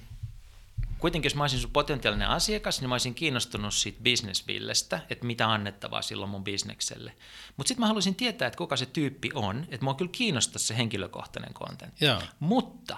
kuitenkin 1.00 1.30
jos 1.30 1.36
mä 1.36 1.44
olisin 1.44 1.60
sun 1.60 1.72
potentiaalinen 1.72 2.28
asiakas, 2.28 2.82
niin 2.82 2.90
mä 2.90 2.96
olisin 2.96 3.16
kiinnostunut 3.16 3.74
siitä 3.74 4.00
businessvillestä, 4.04 5.00
että 5.10 5.26
mitä 5.26 5.52
annettavaa 5.52 6.02
silloin 6.02 6.32
mun 6.32 6.44
bisnekselle. 6.44 7.14
Mutta 7.58 7.68
sitten 7.68 7.82
mä 7.82 7.88
haluaisin 7.88 8.16
tietää, 8.16 8.48
että 8.48 8.58
kuka 8.58 8.78
se 8.78 8.86
tyyppi 8.86 9.30
on, 9.34 9.66
että 9.70 9.84
mua 9.84 9.94
kyllä 9.94 10.12
kiinnostaa 10.12 10.60
se 10.60 10.78
henkilökohtainen 10.78 11.54
kontentti. 11.54 12.06
Mutta 12.40 12.98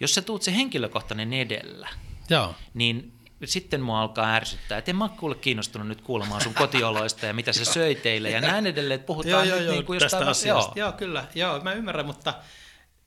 jos 0.00 0.14
sä 0.14 0.22
tuut 0.22 0.42
se 0.42 0.54
henkilökohtainen 0.54 1.32
edellä, 1.32 1.88
Joo. 2.30 2.54
niin 2.74 3.12
sitten 3.44 3.80
mua 3.80 4.00
alkaa 4.00 4.34
ärsyttää, 4.34 4.78
että 4.78 4.90
en 4.90 4.96
mä 4.96 5.08
ole 5.22 5.34
kiinnostunut 5.34 5.88
nyt 5.88 6.00
kuulemaan 6.00 6.40
sun 6.40 6.54
kotioloista 6.54 7.26
ja 7.26 7.34
mitä 7.34 7.52
sä 7.52 7.64
söit 7.64 8.02
teille 8.02 8.30
ja 8.30 8.40
näin 8.50 8.66
edelleen, 8.66 8.96
että 8.96 9.06
puhutaan 9.06 9.48
joo, 9.48 9.56
nyt 9.56 9.66
joo, 9.66 9.74
niin 9.74 9.86
kuin 9.86 10.00
jostain... 10.02 10.28
Asiasta. 10.28 10.72
Joo. 10.78 10.88
joo, 10.88 10.98
kyllä, 10.98 11.24
joo, 11.34 11.60
mä 11.60 11.72
ymmärrän, 11.72 12.06
mutta 12.06 12.34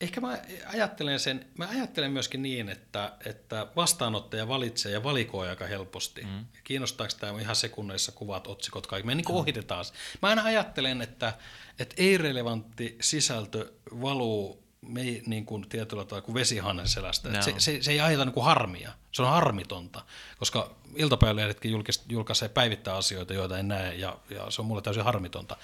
ehkä 0.02 0.22
mä 0.22 0.40
ajattelen 0.66 1.20
sen, 1.20 1.46
mä 1.58 1.68
ajattelen 1.68 2.12
myöskin 2.12 2.42
niin, 2.42 2.70
että, 2.70 3.14
että 3.26 3.68
vastaanottaja 3.76 4.48
valitsee 4.48 4.92
ja 4.92 5.04
valikoi 5.04 5.50
aika 5.50 5.66
helposti. 5.66 6.22
Mm. 6.22 6.46
Kiinnostaako 6.64 7.14
tämä 7.20 7.42
ihan 7.42 7.56
sekunneissa 7.56 8.12
kuvat, 8.12 8.48
otsikot, 8.48 8.88
kaikki. 8.88 9.08
Me 9.08 9.16
niin 9.16 9.26
kuin 9.26 9.38
ohitetaan. 9.38 9.86
Mä 10.22 10.30
aina 10.30 10.44
ajattelen, 10.44 11.02
että, 11.02 11.34
että 11.80 11.96
ei-relevantti 11.98 12.98
sisältö 13.02 13.74
valuu 14.02 14.70
me 14.82 15.02
ei 15.02 15.24
niin 15.26 15.46
kuin 15.46 15.70
tietyllä 15.70 16.06
tavalla 16.06 16.26
kuin 16.26 16.36
vesihannen 16.36 16.88
selästä. 16.88 17.30
No. 17.30 17.42
Se, 17.42 17.54
se, 17.58 17.78
se, 17.82 17.92
ei 17.92 18.00
aiheuta 18.00 18.26
niin 18.26 18.34
kuin 18.34 18.46
harmia, 18.46 18.92
se 19.12 19.22
on 19.22 19.30
harmitonta, 19.30 20.02
koska 20.38 20.76
iltapäivälehdetkin 20.96 21.72
julkaisee 22.10 22.50
päivittää 22.50 22.96
asioita, 22.96 23.34
joita 23.34 23.58
en 23.58 23.68
näe, 23.68 23.96
ja, 23.96 24.18
ja 24.30 24.52
se 24.52 24.62
on 24.62 24.66
mulle 24.66 24.82
täysin 24.82 25.04
harmitonta. 25.04 25.58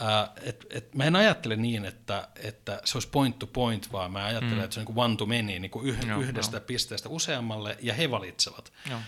Ää, 0.00 0.32
et, 0.42 0.66
et 0.70 0.94
mä 0.94 1.04
en 1.04 1.16
ajattele 1.16 1.56
niin, 1.56 1.84
että, 1.84 2.28
että 2.36 2.80
se 2.84 2.96
olisi 2.96 3.08
point 3.08 3.38
to 3.38 3.46
point, 3.46 3.92
vaan 3.92 4.12
mä 4.12 4.24
ajattelen, 4.24 4.58
mm. 4.58 4.64
että 4.64 4.74
se 4.74 4.80
on 4.80 4.86
niin 4.86 4.94
kuin 4.94 5.04
one 5.04 5.16
to 5.16 5.26
many, 5.26 5.42
niin 5.42 5.70
kuin 5.70 5.86
yh, 5.86 6.04
no, 6.04 6.20
yhdestä 6.20 6.56
no. 6.56 6.64
pisteestä 6.66 7.08
useammalle, 7.08 7.76
ja 7.82 7.94
he 7.94 8.10
valitsevat. 8.10 8.72
No. 8.90 9.00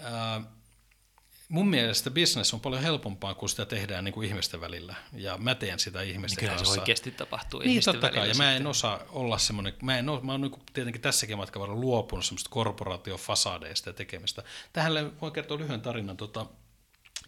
Ää, 0.00 0.42
mun 1.48 1.68
mielestä 1.68 2.10
business 2.10 2.54
on 2.54 2.60
paljon 2.60 2.82
helpompaa, 2.82 3.34
kun 3.34 3.48
sitä 3.48 3.64
tehdään 3.64 4.04
niin 4.04 4.12
kuin 4.12 4.28
ihmisten 4.28 4.60
välillä. 4.60 4.94
Ja 5.12 5.38
mä 5.38 5.54
teen 5.54 5.78
sitä 5.78 6.02
ihmisten 6.02 6.42
niin 6.42 6.56
kanssa. 6.56 6.74
se 6.74 6.80
oikeasti 6.80 7.10
tapahtuu 7.10 7.60
niin, 7.60 7.70
ihmisten 7.70 7.94
totta 7.94 8.10
kai. 8.10 8.28
Ja 8.28 8.34
mä 8.34 8.56
en 8.56 8.66
osaa 8.66 9.00
olla 9.08 9.38
semmoinen, 9.38 9.74
mä, 9.82 9.98
en 9.98 10.08
ole, 10.08 10.20
mä 10.20 10.32
oon 10.32 10.40
niin 10.40 10.62
tietenkin 10.72 11.02
tässäkin 11.02 11.36
matkan 11.36 11.60
varrella 11.60 11.80
luopunut 11.80 12.24
semmoista 12.24 12.50
korporaatiofasadeista 12.50 13.88
ja 13.88 13.92
tekemistä. 13.92 14.42
Tähän 14.72 14.92
voi 15.20 15.30
kertoa 15.30 15.58
lyhyen 15.58 15.80
tarinan. 15.80 16.16
Tota, 16.16 16.46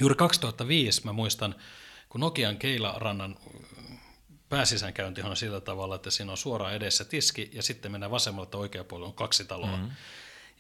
juuri 0.01 0.15
2005 0.15 1.05
mä 1.05 1.13
muistan, 1.13 1.55
kun 2.11 2.21
Nokian 2.21 2.57
Keilarannan 2.57 3.37
pääsisäänkäynti 4.49 5.23
on 5.23 5.37
sillä 5.37 5.61
tavalla, 5.61 5.95
että 5.95 6.11
siinä 6.11 6.33
on 6.33 6.39
suoraan 6.39 6.75
edessä 6.75 7.05
tiski 7.05 7.51
ja 7.53 7.63
sitten 7.63 7.93
mennään 7.93 8.11
vasemmalta 8.11 8.59
oikea 8.59 8.85
puolella 8.85 9.09
on 9.09 9.15
kaksi 9.15 9.45
taloa. 9.45 9.77
Mm-hmm. 9.77 9.91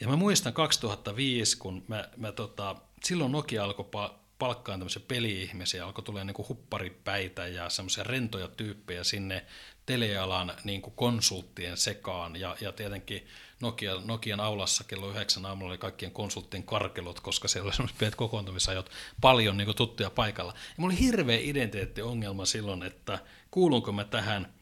Ja 0.01 0.09
mä 0.09 0.17
muistan 0.17 0.53
2005, 0.53 1.59
kun 1.59 1.85
mä, 1.89 2.09
mä 2.17 2.33
tota, 2.33 2.77
silloin 3.05 3.33
Nokia 3.33 3.65
alkoi 3.65 3.91
palkkaan 4.39 4.81
tämmöisiä 4.81 5.03
peli-ihmisiä, 5.09 5.87
alkoi 5.87 6.05
tulla 6.05 6.25
niin 6.25 6.49
hupparipäitä 6.49 7.47
ja 7.47 7.69
semmoisia 7.69 8.05
rentoja 8.05 8.49
tyyppejä 8.49 9.05
sinne 9.05 9.47
telealan 9.87 10.53
niin 10.65 10.83
konsulttien 10.83 11.77
sekaan. 11.77 12.37
Ja, 12.37 12.57
ja 12.61 12.73
tietenkin 12.73 13.27
Nokia, 13.61 13.95
Nokian 14.05 14.41
aulassa 14.41 14.85
kello 14.85 15.11
yhdeksän 15.11 15.47
aamulla 15.47 15.71
oli 15.71 15.79
kaikkien 15.79 16.13
konsulttien 16.13 16.63
karkelot, 16.63 17.21
koska 17.21 17.49
siellä 17.49 17.67
oli 17.67 17.75
semmoiset 17.75 17.99
pienet 17.99 18.15
kokoontumisajot 18.15 18.91
paljon 19.21 19.57
niin 19.57 19.77
tuttuja 19.77 20.11
paikalla. 20.11 20.53
Ja 20.53 20.75
mulla 20.77 20.93
oli 20.93 21.01
hirveä 21.01 21.39
identiteettiongelma 21.39 22.45
silloin, 22.45 22.83
että 22.83 23.19
kuulunko 23.51 23.93
mä 23.93 24.05
tähän, 24.05 24.55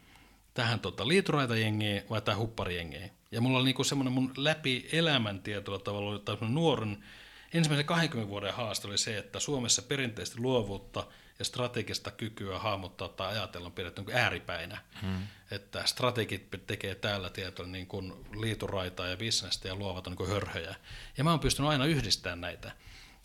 tähän 0.54 0.80
tota, 0.80 1.08
liituraitajengiin 1.08 2.02
vai 2.10 2.22
tähän 2.22 2.40
hupparijengiin. 2.40 3.10
Ja 3.30 3.40
mulla 3.40 3.58
oli 3.58 3.72
niin 3.72 3.84
semmoinen 3.84 4.12
mun 4.12 4.32
läpi 4.36 4.88
elämän 4.92 5.42
tietyllä 5.42 5.78
tavalla 5.78 6.10
oli 6.10 6.48
nuoren 6.48 7.04
Ensimmäisen 7.54 7.86
20 7.86 8.30
vuoden 8.30 8.54
haaste 8.54 8.88
oli 8.88 8.98
se, 8.98 9.18
että 9.18 9.40
Suomessa 9.40 9.82
perinteisesti 9.82 10.40
luovuutta 10.40 11.06
ja 11.38 11.44
strategista 11.44 12.10
kykyä 12.10 12.58
hahmottaa 12.58 13.08
tai 13.08 13.32
ajatella 13.32 13.66
on 13.66 13.72
pidetty 13.72 14.02
niin 14.02 14.16
ääripäinä. 14.16 14.78
Hmm. 15.02 15.26
Että 15.50 15.82
strategit 15.86 16.50
tekee 16.66 16.94
täällä 16.94 17.30
tietoilla 17.30 17.72
niin 17.72 17.86
kuin 17.86 18.12
liituraitaa 18.40 19.06
ja 19.06 19.16
bisnestä 19.16 19.68
ja 19.68 19.74
luovat 19.74 20.06
on 20.06 20.16
niin 20.18 20.28
hörhöjä. 20.28 20.74
Ja 21.16 21.24
mä 21.24 21.30
oon 21.30 21.40
pystynyt 21.40 21.70
aina 21.70 21.84
yhdistämään 21.84 22.40
näitä. 22.40 22.72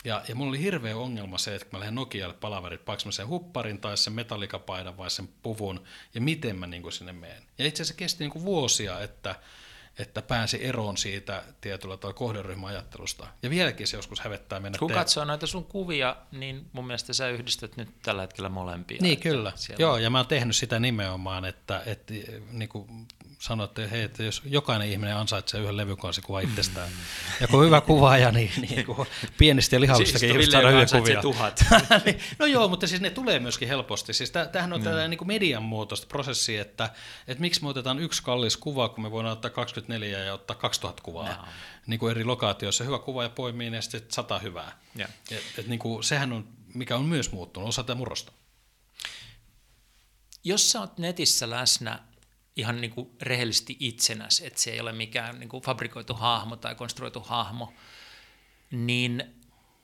Ja, 0.05 0.23
ja 0.27 0.35
mulla 0.35 0.49
oli 0.49 0.59
hirveä 0.59 0.97
ongelma 0.97 1.37
se, 1.37 1.55
että 1.55 1.65
kun 1.65 1.73
mä 1.75 1.79
lähden 1.79 1.95
Nokialle 1.95 2.35
palaverit, 2.35 2.85
paksin 2.85 3.13
sen 3.13 3.27
hupparin 3.27 3.81
tai 3.81 3.97
sen 3.97 4.13
metallikapaidan 4.13 4.97
vai 4.97 5.11
sen 5.11 5.29
puvun, 5.43 5.83
ja 6.13 6.21
miten 6.21 6.55
mä 6.55 6.67
niin 6.67 6.81
kuin 6.81 6.93
sinne 6.93 7.13
menen. 7.13 7.43
Ja 7.57 7.65
itse 7.65 7.83
asiassa 7.83 7.97
kesti 7.97 8.23
niin 8.23 8.31
kuin 8.31 8.45
vuosia, 8.45 9.01
että 9.01 9.35
että 9.99 10.21
pääsi 10.21 10.65
eroon 10.65 10.97
siitä 10.97 11.43
tietyllä 11.61 11.97
tavalla 11.97 12.17
kohderyhmäajattelusta. 12.17 13.27
Ja 13.43 13.49
vieläkin 13.49 13.87
se 13.87 13.97
joskus 13.97 14.19
hävettää 14.19 14.59
mennä 14.59 14.79
Kun 14.79 14.87
te- 14.87 14.93
katsoo 14.93 15.25
näitä 15.25 15.47
sun 15.47 15.65
kuvia, 15.65 16.15
niin 16.31 16.69
mun 16.71 16.87
mielestä 16.87 17.13
sä 17.13 17.29
yhdistät 17.29 17.77
nyt 17.77 17.89
tällä 18.03 18.21
hetkellä 18.21 18.49
molempia. 18.49 18.97
Niin, 19.01 19.19
kyllä. 19.19 19.53
Joo, 19.77 19.97
ja 19.97 20.09
mä 20.09 20.17
oon 20.17 20.27
tehnyt 20.27 20.55
sitä 20.55 20.79
nimenomaan, 20.79 21.45
että, 21.45 21.83
että 21.85 22.13
niin 22.51 22.69
kuin 22.69 23.07
sanoitte, 23.43 23.83
että, 23.83 23.95
hei, 23.95 24.03
että 24.03 24.23
jos 24.23 24.41
jokainen 24.45 24.89
ihminen 24.89 25.17
ansaitsee 25.17 25.61
yhden 25.61 25.77
levykansikuva 25.77 26.39
itsestään, 26.39 26.89
mm. 26.89 26.95
ja 27.41 27.47
kun 27.47 27.65
hyvä 27.65 27.81
kuvaaja, 27.81 28.31
niin, 28.31 28.51
niin 28.69 28.85
kuin 28.85 29.07
pienistä 29.37 29.75
ja 29.75 29.79
lihavistakin 29.79 30.19
siis 30.19 30.31
ihmiset 30.31 30.51
saada 30.51 30.69
hyviä 30.69 30.85
kuvia. 30.85 31.21
tuhat. 31.21 31.63
Niin, 32.05 32.19
no 32.39 32.45
joo, 32.45 32.67
mutta 32.67 32.87
siis 32.87 33.01
ne 33.01 33.09
tulee 33.09 33.39
myöskin 33.39 33.67
helposti. 33.67 34.13
Siis 34.13 34.31
tämähän 34.31 34.73
on 34.73 34.79
mm. 34.79 34.83
tällainen 34.83 35.09
niin 35.09 35.27
median 35.27 35.63
muotoista 35.63 36.07
prosessi, 36.07 36.57
että, 36.57 36.89
että 37.27 37.41
miksi 37.41 37.63
me 37.63 37.69
otetaan 37.69 37.99
yksi 37.99 38.23
kallis 38.23 38.57
kuva, 38.57 38.89
kun 38.89 39.03
me 39.03 39.11
voidaan 39.11 39.33
ottaa 39.33 39.51
24 39.51 40.19
ja 40.19 40.33
ottaa 40.33 40.55
2000 40.55 41.03
kuvaa 41.03 41.27
no. 41.27 41.45
niin 41.87 41.99
kuin 41.99 42.11
eri 42.11 42.23
lokaatioissa. 42.23 42.83
Hyvä 42.83 42.99
kuva 42.99 43.23
ja 43.23 43.29
poimii 43.29 43.73
ja 43.73 43.81
sitten 43.81 44.01
sata 44.11 44.39
hyvää. 44.39 44.79
Yeah. 44.99 45.11
Et, 45.31 45.43
et, 45.57 45.67
niin 45.67 45.79
kuin, 45.79 46.03
sehän 46.03 46.33
on, 46.33 46.47
mikä 46.73 46.95
on 46.95 47.05
myös 47.05 47.31
muuttunut, 47.31 47.69
osa 47.69 47.83
tätä 47.83 47.95
murrosta. 47.95 48.31
Jos 50.43 50.71
sä 50.71 50.79
oot 50.79 50.97
netissä 50.97 51.49
läsnä 51.49 51.99
ihan 52.55 52.81
niin 52.81 52.91
kuin 52.91 53.09
rehellisesti 53.21 53.77
itsenäs, 53.79 54.39
että 54.39 54.61
se 54.61 54.71
ei 54.71 54.79
ole 54.79 54.91
mikään 54.91 55.39
niin 55.39 55.49
kuin 55.49 55.63
fabrikoitu 55.63 56.13
hahmo 56.13 56.55
tai 56.55 56.75
konstruoitu 56.75 57.19
hahmo, 57.19 57.73
niin 58.71 59.35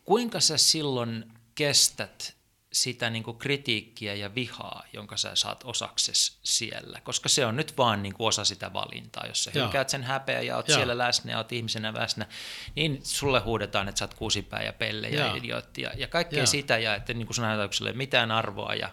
kuinka 0.05 0.39
sä 0.39 0.57
silloin 0.57 1.34
kestät 1.55 2.39
sitä 2.74 3.09
niin 3.09 3.24
kuin 3.24 3.38
kritiikkiä 3.38 4.13
ja 4.13 4.36
vihaa, 4.36 4.84
jonka 4.93 5.17
sä 5.17 5.36
saat 5.36 5.63
osakses 5.63 6.39
siellä, 6.43 7.01
koska 7.01 7.30
se 7.30 7.45
on 7.45 7.55
nyt 7.55 7.78
vaan 7.78 8.03
niin 8.03 8.13
kuin 8.13 8.28
osa 8.28 8.45
sitä 8.45 8.74
valintaa. 8.74 9.26
Jos 9.28 9.43
sä 9.43 9.51
hylkäät 9.53 9.89
sen 9.89 10.03
häpeä 10.03 10.41
ja 10.41 10.55
oot 10.55 10.67
Joo. 10.67 10.78
siellä 10.78 10.97
läsnä 10.97 11.32
ja 11.32 11.38
oot 11.38 11.51
ihmisenä 11.51 11.93
läsnä, 11.93 12.28
niin 12.76 12.99
sulle 13.03 13.39
huudetaan, 13.39 13.89
että 13.89 13.99
sä 13.99 14.05
oot 14.05 14.13
kuusipää 14.13 14.63
ja 14.63 14.74
pelle 14.74 15.09
ja 15.09 15.36
idiootti 15.36 15.82
ja, 15.82 15.91
ja 15.97 16.07
kaikkea 16.07 16.39
Joo. 16.39 16.45
sitä, 16.45 16.78
ja 16.78 16.95
että 16.95 17.13
niin 17.13 17.28
kuin 17.28 17.36
sun 17.36 17.45
ajatukselle 17.45 17.93
mitään 17.93 18.32
arvoa 18.32 18.76
ja, 18.76 18.89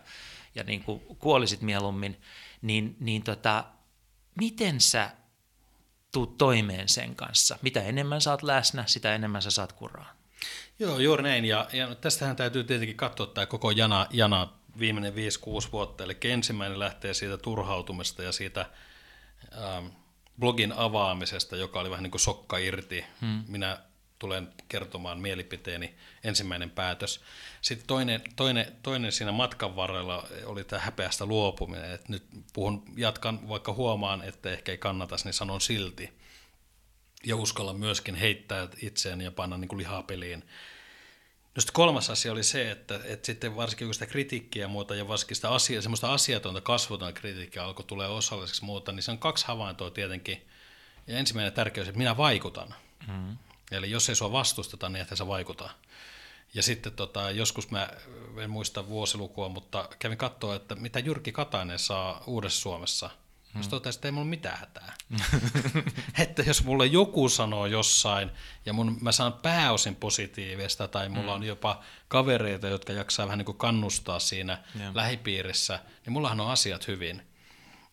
ja 0.54 0.64
niin 0.64 0.82
kuin 0.82 1.00
kuolisit 1.00 1.60
mieluummin, 1.60 2.20
niin, 2.62 2.96
niin 3.00 3.22
tota, 3.22 3.64
miten 4.34 4.80
sä 4.80 5.10
tuut 6.12 6.38
toimeen 6.38 6.88
sen 6.88 7.16
kanssa? 7.16 7.58
Mitä 7.62 7.82
enemmän 7.82 8.20
oot 8.30 8.42
läsnä, 8.42 8.84
sitä 8.86 9.14
enemmän 9.14 9.42
sä 9.42 9.50
saat 9.50 9.72
kuraa. 9.72 10.12
Joo, 10.78 10.98
juuri 10.98 11.22
näin. 11.22 11.44
Ja, 11.44 11.68
ja 11.72 11.94
tästähän 11.94 12.36
täytyy 12.36 12.64
tietenkin 12.64 12.96
katsoa 12.96 13.26
tämä 13.26 13.46
koko 13.46 13.70
jana, 13.70 14.06
jana 14.10 14.48
viimeinen 14.78 15.14
5-6 15.14 15.16
vuotta. 15.72 16.04
Eli 16.04 16.16
ensimmäinen 16.24 16.78
lähtee 16.78 17.14
siitä 17.14 17.36
turhautumista 17.36 18.22
ja 18.22 18.32
siitä 18.32 18.66
ähm, 19.58 19.86
blogin 20.40 20.72
avaamisesta, 20.72 21.56
joka 21.56 21.80
oli 21.80 21.90
vähän 21.90 22.02
niin 22.02 22.10
kuin 22.10 22.20
sokka 22.20 22.58
irti. 22.58 23.04
Hmm. 23.20 23.44
Minä 23.48 23.78
tulen 24.18 24.48
kertomaan 24.68 25.20
mielipiteeni, 25.20 25.94
ensimmäinen 26.24 26.70
päätös. 26.70 27.20
Sitten 27.60 27.86
toinen, 27.86 28.22
toinen, 28.36 28.76
toinen 28.82 29.12
siinä 29.12 29.32
matkan 29.32 29.76
varrella 29.76 30.28
oli 30.44 30.64
tämä 30.64 30.82
häpeästä 30.82 31.26
luopuminen. 31.26 31.90
että 31.90 32.12
nyt 32.12 32.26
puhun, 32.52 32.82
jatkan, 32.96 33.48
vaikka 33.48 33.72
huomaan, 33.72 34.22
että 34.22 34.50
ehkä 34.50 34.72
ei 34.72 34.78
kannata, 34.78 35.16
niin 35.24 35.34
sanon 35.34 35.60
silti 35.60 36.12
ja 37.24 37.36
uskalla 37.36 37.72
myöskin 37.72 38.14
heittää 38.14 38.68
itseäni 38.82 39.24
ja 39.24 39.30
panna 39.30 39.56
niin 39.56 39.68
kuin 39.68 39.78
lihaa 39.78 40.02
peliin. 40.02 40.40
No 41.54 41.60
sitten 41.60 41.74
kolmas 41.74 42.10
asia 42.10 42.32
oli 42.32 42.42
se, 42.42 42.70
että, 42.70 43.00
että 43.04 43.26
sitten 43.26 43.56
varsinkin 43.56 43.94
sitä 43.94 44.06
kritiikkiä 44.06 44.62
ja 44.62 44.68
muuta 44.68 44.94
ja 44.94 45.08
varsinkin 45.08 45.36
sitä 45.36 45.50
asia, 45.50 45.82
semmoista 45.82 46.12
asiatonta 46.12 46.60
kasvotonta 46.60 47.20
kritiikkiä 47.20 47.64
alkoi 47.64 47.84
tulee 47.84 48.08
osalliseksi 48.08 48.64
muuta, 48.64 48.92
niin 48.92 49.02
se 49.02 49.10
on 49.10 49.18
kaksi 49.18 49.46
havaintoa 49.46 49.90
tietenkin. 49.90 50.46
Ja 51.06 51.18
ensimmäinen 51.18 51.52
tärkeys, 51.52 51.88
että 51.88 51.98
minä 51.98 52.16
vaikutan. 52.16 52.74
Mm. 53.08 53.36
Eli 53.70 53.90
jos 53.90 54.08
ei 54.08 54.16
sua 54.16 54.32
vastusteta, 54.32 54.88
niin 54.88 55.02
että 55.02 55.16
sä 55.16 55.26
vaikuta. 55.26 55.70
Ja 56.54 56.62
sitten 56.62 56.92
tota, 56.92 57.30
joskus 57.30 57.70
mä 57.70 57.88
en 58.42 58.50
muista 58.50 58.88
vuosilukua, 58.88 59.48
mutta 59.48 59.88
kävin 59.98 60.18
katsoa, 60.18 60.56
että 60.56 60.74
mitä 60.74 60.98
Jyrki 60.98 61.32
Katainen 61.32 61.78
saa 61.78 62.22
Uudessa 62.26 62.60
Suomessa– 62.60 63.10
Hmm. 63.56 63.62
Sitten 63.62 63.76
totesin, 63.76 63.98
että 63.98 64.08
ei 64.08 64.12
mulla 64.12 64.26
mitään 64.26 64.58
hätää. 64.58 64.94
että 66.24 66.42
jos 66.42 66.64
mulle 66.64 66.86
joku 66.86 67.28
sanoo 67.28 67.66
jossain, 67.66 68.30
ja 68.66 68.72
mun, 68.72 68.98
mä 69.00 69.12
saan 69.12 69.32
pääosin 69.32 69.96
positiivista, 69.96 70.88
tai 70.88 71.08
mulla 71.08 71.32
hmm. 71.32 71.42
on 71.42 71.44
jopa 71.44 71.82
kavereita, 72.08 72.68
jotka 72.68 72.92
jaksaa 72.92 73.26
vähän 73.26 73.38
niin 73.38 73.46
kuin 73.46 73.58
kannustaa 73.58 74.18
siinä 74.18 74.58
yeah. 74.80 74.94
lähipiirissä, 74.94 75.80
niin 76.04 76.12
mullahan 76.12 76.40
on 76.40 76.50
asiat 76.50 76.88
hyvin. 76.88 77.22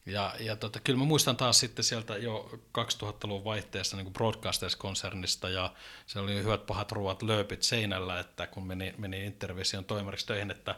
Ja, 0.06 0.36
ja 0.40 0.56
tota, 0.56 0.80
kyllä 0.80 1.00
mä 1.00 1.06
muistan 1.06 1.38
taas 1.38 1.60
sitten 1.60 1.86
sieltä 1.86 2.18
jo 2.18 2.60
2000-luvun 2.78 3.44
vaihteessa 3.44 3.98
niin 3.98 4.14
Broadcasters-konsernista, 4.14 5.50
ja 5.50 5.74
se 6.08 6.20
oli 6.20 6.44
hyvät 6.44 6.66
pahat 6.66 6.92
ruuat 6.92 7.22
lööpit 7.22 7.64
seinällä, 7.64 8.20
että 8.20 8.48
kun 8.48 8.68
meni, 8.68 8.94
meni 8.98 9.26
Intervision 9.26 9.86
toimariksi 9.86 10.28
töihin, 10.28 10.52
että 10.52 10.76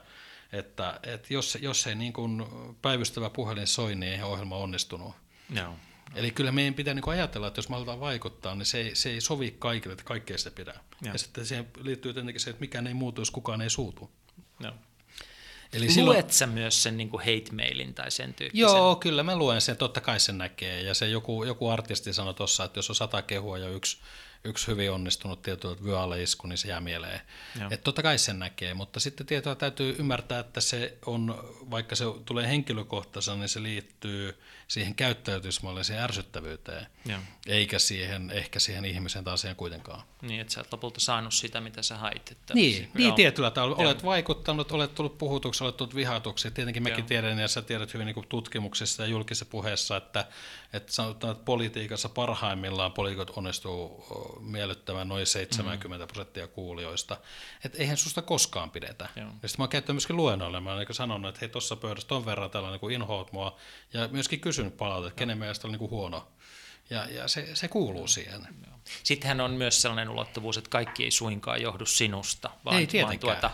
että, 0.54 1.00
että 1.04 1.34
jos, 1.34 1.58
jos 1.62 1.88
ei 1.88 1.96
niin 1.96 2.14
kuin 2.14 2.44
päivystävä 2.82 3.30
puhelin 3.30 3.68
soi, 3.68 3.96
niin 3.96 4.14
ei 4.14 4.24
ohjelma 4.24 4.58
onnistunut. 4.58 5.16
No. 5.50 5.76
Eli 6.16 6.32
kyllä 6.32 6.52
meidän 6.52 6.74
pitää 6.74 6.94
niin 6.94 7.10
ajatella, 7.10 7.48
että 7.48 7.58
jos 7.60 7.70
me 7.70 7.74
halutaan 7.74 8.00
vaikuttaa, 8.00 8.56
niin 8.56 8.66
se 8.66 8.78
ei, 8.78 8.96
se 8.96 9.10
ei 9.10 9.22
sovi 9.22 9.56
kaikille, 9.60 9.94
että 9.94 10.06
kaikkea 10.06 10.38
sitä 10.38 10.52
pitää. 10.52 10.80
Ja. 11.02 11.12
ja 11.12 11.18
sitten 11.18 11.46
siihen 11.46 11.68
liittyy 11.82 12.14
tietenkin 12.14 12.42
se, 12.42 12.50
että 12.50 12.60
mikään 12.60 12.88
ei 12.88 12.94
muutu, 12.94 13.22
jos 13.22 13.32
kukaan 13.32 13.62
ei 13.62 13.70
suutu. 13.70 14.12
No. 14.60 14.74
Eli 15.76 15.92
silloin... 15.92 16.16
Luet 16.16 16.32
sä 16.32 16.48
myös 16.48 16.84
sen 16.84 16.98
niin 16.98 17.10
hate-mailin 17.12 17.94
tai 17.94 18.12
sen 18.12 18.34
tyyppisen? 18.34 18.62
Joo, 18.62 18.96
kyllä 18.96 19.24
mä 19.24 19.36
luen 19.36 19.62
sen, 19.62 19.78
totta 19.78 20.02
kai 20.02 20.20
sen 20.20 20.38
näkee. 20.38 20.82
Ja 20.82 20.94
se 20.94 21.08
joku, 21.08 21.44
joku 21.44 21.70
artisti 21.70 22.14
sanoi 22.14 22.34
tuossa, 22.34 22.64
että 22.64 22.78
jos 22.78 22.90
on 22.90 22.96
sata 22.96 23.22
kehua 23.22 23.58
ja 23.58 23.70
yksi 23.70 23.98
yksi 24.46 24.68
hyvin 24.68 24.92
onnistunut 24.92 25.42
tieto 25.42 25.78
vyöalle 25.84 26.24
isku, 26.24 26.48
niin 26.48 26.58
se 26.58 26.68
jää 26.68 26.82
mieleen. 26.82 27.22
Että 27.56 27.84
totta 27.84 28.04
kai 28.04 28.18
sen 28.18 28.40
näkee, 28.40 28.74
mutta 28.74 29.00
sitten 29.00 29.26
tietoa 29.26 29.56
täytyy 29.56 29.96
ymmärtää, 30.00 30.40
että 30.40 30.62
se 30.62 30.98
on, 31.06 31.54
vaikka 31.72 31.96
se 31.96 32.06
tulee 32.26 32.48
henkilökohtaisena, 32.48 33.38
niin 33.38 33.50
se 33.50 33.64
liittyy 33.64 34.40
siihen 34.68 34.96
käyttäytymismalliseen 34.96 36.00
ärsyttävyyteen, 36.00 36.88
Joo. 37.06 37.20
eikä 37.48 37.80
siihen, 37.80 38.32
ehkä 38.32 38.60
siihen 38.60 38.86
ihmisen 38.86 39.24
tai 39.24 39.34
asiaan 39.34 39.56
kuitenkaan. 39.56 40.04
Niin, 40.22 40.42
että 40.42 40.54
sä 40.54 40.62
et 40.62 40.72
lopulta 40.72 41.00
saanut 41.00 41.34
sitä, 41.34 41.62
mitä 41.62 41.82
sä 41.82 41.98
hait. 41.98 42.32
Että 42.32 42.54
niin, 42.54 42.92
niin 42.94 43.14
tietyllä 43.14 43.52
tavalla. 43.52 43.76
Olet 43.76 44.04
vaikuttanut, 44.04 44.72
olet 44.72 44.96
tullut 44.96 45.18
puhutuksi, 45.18 45.64
olet 45.64 45.78
tullut 45.78 45.96
vihatuksi. 45.96 46.52
Tietenkin 46.52 46.84
mekin 46.84 47.00
Joo. 47.00 47.08
tiedän, 47.08 47.40
ja 47.40 47.48
sä 47.48 47.62
tiedät 47.62 47.94
hyvin 47.94 48.06
niin 48.06 48.28
tutkimuksissa 48.30 49.04
ja 49.04 49.10
julkisessa 49.10 49.46
puheessa, 49.46 49.98
että, 49.98 50.26
että 50.74 50.94
sanotaan, 50.94 51.32
että 51.32 51.46
politiikassa 51.46 52.10
parhaimmillaan 52.10 52.92
poliitikot 52.92 53.30
onnistuu 53.30 54.06
miellyttämään 54.40 55.08
noin 55.08 55.28
70 55.28 56.06
mm. 56.06 56.08
prosenttia 56.08 56.48
kuulijoista. 56.48 57.18
Että 57.66 57.78
eihän 57.78 57.98
susta 57.98 58.22
koskaan 58.22 58.72
pidetä. 58.72 59.10
Joo. 59.16 59.26
Ja 59.44 59.50
sitten 59.50 59.62
mä 59.62 59.64
oon 59.64 59.70
käyttänyt 59.70 59.96
myöskin 59.96 60.16
luennoille. 60.16 60.60
Mä 60.60 60.74
olen 60.74 60.88
sanonut, 60.92 61.30
että 61.30 61.40
hei, 61.40 61.50
tuossa 61.50 61.76
pöydässä 61.76 62.08
ton 62.08 62.26
verran 62.26 62.52
tällainen 62.52 62.80
niin 62.82 62.92
inhoot 62.92 63.32
mua. 63.32 63.58
Ja 63.94 64.08
myöskin 64.08 64.40
kysynyt 64.56 64.78
palautetta, 64.78 65.08
että 65.08 65.20
kenen 65.20 65.38
mielestä 65.38 65.68
oli 65.68 65.72
niin 65.72 65.80
kuin 65.80 65.92
huono. 65.92 66.28
Ja, 66.90 67.10
ja 67.10 67.28
se, 67.28 67.56
se 67.56 67.68
kuuluu 67.68 68.08
siihen. 68.08 68.48
Sittenhän 69.04 69.42
on 69.42 69.52
myös 69.52 69.82
sellainen 69.82 70.10
ulottuvuus, 70.10 70.58
että 70.58 70.70
kaikki 70.70 71.04
ei 71.04 71.12
suinkaan 71.12 71.62
johdu 71.62 71.86
sinusta, 71.86 72.50
vaan, 72.66 72.78
ei 72.78 72.88
vaan 73.04 73.20
tuota, 73.20 73.52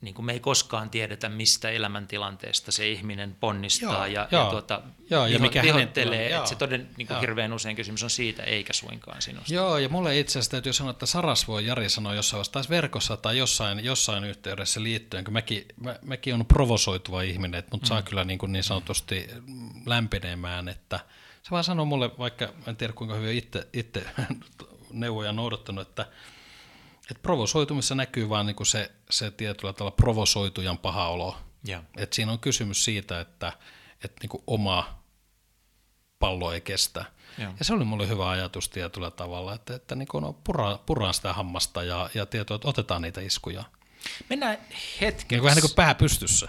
niin 0.00 0.14
kuin 0.14 0.26
me 0.26 0.32
ei 0.32 0.40
koskaan 0.40 0.90
tiedetä, 0.90 1.28
mistä 1.28 1.70
elämäntilanteesta 1.70 2.72
se 2.72 2.88
ihminen 2.88 3.36
ponnistaa 3.40 4.06
joo, 4.06 4.06
ja, 4.06 4.28
joo, 4.30 4.44
ja, 4.44 4.50
tuota, 4.50 4.82
joo, 5.10 5.26
ja 5.26 5.38
mikä 5.38 5.62
vihoittelee. 5.62 6.36
Että 6.36 6.48
se 6.48 6.54
toden, 6.54 6.90
niin 6.96 7.08
kuin 7.08 7.20
hirveän 7.20 7.52
usein 7.52 7.76
kysymys 7.76 8.02
on 8.02 8.10
siitä, 8.10 8.42
eikä 8.42 8.72
suinkaan 8.72 9.22
sinusta. 9.22 9.54
Joo, 9.54 9.78
ja 9.78 9.88
mulle 9.88 10.18
itse 10.18 10.32
asiassa 10.32 10.50
täytyy 10.50 10.72
sanoa, 10.72 10.90
että 10.90 11.06
voi 11.48 11.66
Jari 11.66 11.88
sanoi 11.88 12.16
jossain 12.16 12.44
vaiheessa 12.54 12.70
verkossa 12.70 13.16
tai 13.16 13.38
jossain, 13.38 13.84
jossain 13.84 14.24
yhteydessä 14.24 14.82
liittyen, 14.82 15.24
kun 15.24 15.32
mäkin, 15.32 15.66
mä, 15.80 15.96
mäkin 16.02 16.34
on 16.34 16.46
provosoituva 16.46 17.22
ihminen, 17.22 17.58
että 17.58 17.70
mut 17.72 17.82
mm. 17.82 17.86
saa 17.86 18.02
kyllä 18.02 18.24
niin, 18.24 18.38
kuin 18.38 18.52
niin 18.52 18.64
sanotusti 18.64 19.28
lämpenemään, 19.86 20.68
että 20.68 21.00
se 21.42 21.50
vaan 21.50 21.64
sanoo 21.64 21.84
mulle, 21.84 22.10
vaikka 22.18 22.48
en 22.66 22.76
tiedä 22.76 22.92
kuinka 22.92 23.14
hyvin 23.14 23.38
itse, 23.38 23.68
itse 23.72 24.04
neuvoja 24.92 25.32
noudattanut, 25.32 25.88
että 25.88 26.06
et 27.10 27.22
provosoitumissa 27.22 27.94
näkyy 27.94 28.28
vaan 28.28 28.46
niinku 28.46 28.64
se, 28.64 28.90
se 29.10 29.30
tietyllä 29.30 29.72
tavalla 29.72 29.96
provosoitujan 29.96 30.78
paha 30.78 31.08
olo. 31.08 31.36
Yeah. 31.68 31.84
Et 31.96 32.12
siinä 32.12 32.32
on 32.32 32.38
kysymys 32.38 32.84
siitä, 32.84 33.20
että 33.20 33.52
et 34.04 34.12
niinku 34.22 34.44
oma 34.46 35.02
pallo 36.18 36.52
ei 36.52 36.60
kestä. 36.60 37.04
Yeah. 37.38 37.54
Ja 37.58 37.64
se 37.64 37.74
oli 37.74 37.84
mulle 37.84 38.08
hyvä 38.08 38.30
ajatus 38.30 38.68
tietyllä 38.68 39.10
tavalla, 39.10 39.54
että, 39.54 39.74
että 39.74 39.94
niinku 39.94 40.20
no, 40.20 40.32
pura, 40.32 40.78
puraan 40.86 41.14
sitä 41.14 41.32
hammasta 41.32 41.82
ja, 41.82 42.10
ja 42.14 42.26
tietoa, 42.26 42.54
että 42.54 42.68
otetaan 42.68 43.02
niitä 43.02 43.20
iskuja. 43.20 43.64
Mennään 44.28 44.58
hetkeksi. 45.00 45.34
Niin 45.34 45.42
vähän 45.42 45.56
niin 45.56 45.62
kuin 45.62 45.74
pää 45.76 45.94
pystyssä. 45.94 46.48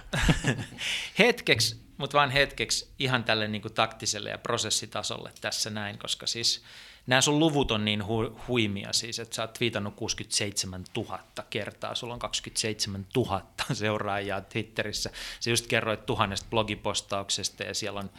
hetkeksi, 1.20 1.82
mutta 1.98 2.18
vain 2.18 2.30
hetkeksi 2.30 2.94
ihan 3.00 3.24
tälle 3.24 3.48
niin 3.48 3.62
kuin 3.62 3.74
taktiselle 3.74 4.30
ja 4.30 4.38
prosessitasolle 4.38 5.32
tässä 5.42 5.70
näin, 5.70 6.00
koska 6.00 6.28
siis 6.28 6.64
nämä 7.08 7.22
sun 7.22 7.40
luvut 7.40 7.72
on 7.72 7.86
niin 7.86 8.02
hu- 8.02 8.40
huimia 8.48 8.94
siis, 8.94 9.20
että 9.20 9.36
sä 9.36 9.44
oot 9.44 9.54
twiitannut 9.54 9.96
67 9.96 10.84
000 10.98 11.20
kertaa, 11.50 11.96
sulla 11.96 12.14
on 12.14 12.20
27 12.20 13.06
000 13.16 13.42
seuraajaa 13.74 14.42
Twitterissä. 14.42 15.10
Sä 15.40 15.50
just 15.50 15.68
kerroit 15.68 16.06
tuhannesta 16.06 16.48
blogipostauksesta 16.50 17.64
ja 17.64 17.74
siellä 17.74 18.00
on 18.00 18.10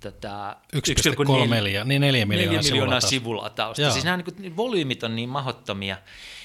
tätä 0.00 0.56
1,4 0.76 0.80
niin 1.84 2.00
4 2.00 2.26
miljoonaa, 2.26 2.26
4 2.26 2.60
miljoonaa 2.62 3.00
sivulatausta. 3.00 3.90
Siis 3.90 4.04
nämä 4.04 4.22
niin 4.38 4.56
volyymit 4.56 5.02
on 5.02 5.16
niin 5.16 5.28
mahottomia, 5.28 5.96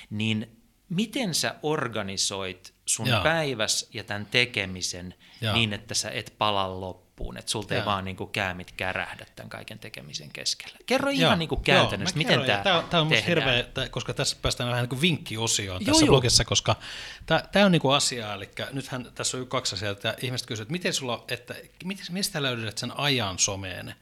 niin 0.09 0.59
miten 0.89 1.33
sä 1.35 1.55
organisoit 1.63 2.73
sun 2.85 3.07
Joo. 3.07 3.23
päiväs 3.23 3.89
ja 3.93 4.03
tämän 4.03 4.25
tekemisen 4.25 5.15
Joo. 5.41 5.53
niin, 5.53 5.73
että 5.73 5.93
sä 5.93 6.09
et 6.09 6.33
pala 6.37 6.79
loppuun, 6.79 7.08
että 7.37 7.51
sulta 7.51 7.73
Joo. 7.73 7.81
ei 7.81 7.85
vaan 7.85 8.05
niin 8.05 8.15
kuin 8.15 8.29
käämit 8.29 8.71
kärähdä 8.71 9.25
tämän 9.35 9.49
kaiken 9.49 9.79
tekemisen 9.79 10.29
keskellä. 10.33 10.77
Kerro 10.85 11.11
Joo. 11.11 11.27
ihan 11.27 11.39
niin 11.39 11.49
kuin 11.49 11.61
käytännössä, 11.61 12.19
Joo, 12.19 12.27
miten 12.27 12.45
tämä 12.45 12.63
Tämä, 12.63 12.83
tämä 12.89 13.01
on 13.01 13.09
tehdään. 13.09 13.27
hirveä, 13.27 13.89
koska 13.91 14.13
tässä 14.13 14.37
päästään 14.41 14.69
vähän 14.69 14.83
niin 14.83 14.89
kuin 14.89 15.01
vinkkiosioon 15.01 15.85
tässä 15.85 16.05
Joo, 16.05 16.11
blogissa, 16.11 16.45
koska 16.45 16.75
tämä, 17.25 17.43
tämä 17.51 17.65
on 17.65 17.71
niin 17.71 17.81
kuin 17.81 17.95
asia, 17.95 18.33
eli 18.33 18.49
nythän 18.71 19.11
tässä 19.15 19.37
on 19.37 19.47
kaksi 19.47 19.75
asiaa, 19.75 19.91
että 19.91 20.15
ihmiset 20.21 20.47
kysyvät, 20.47 20.65
että 20.65 20.71
miten 20.71 20.93
sulla, 20.93 21.23
että 21.27 21.55
mistä 22.11 22.41
löydät 22.41 22.77
sen 22.77 22.97
ajan 22.97 23.39
someen, 23.39 23.95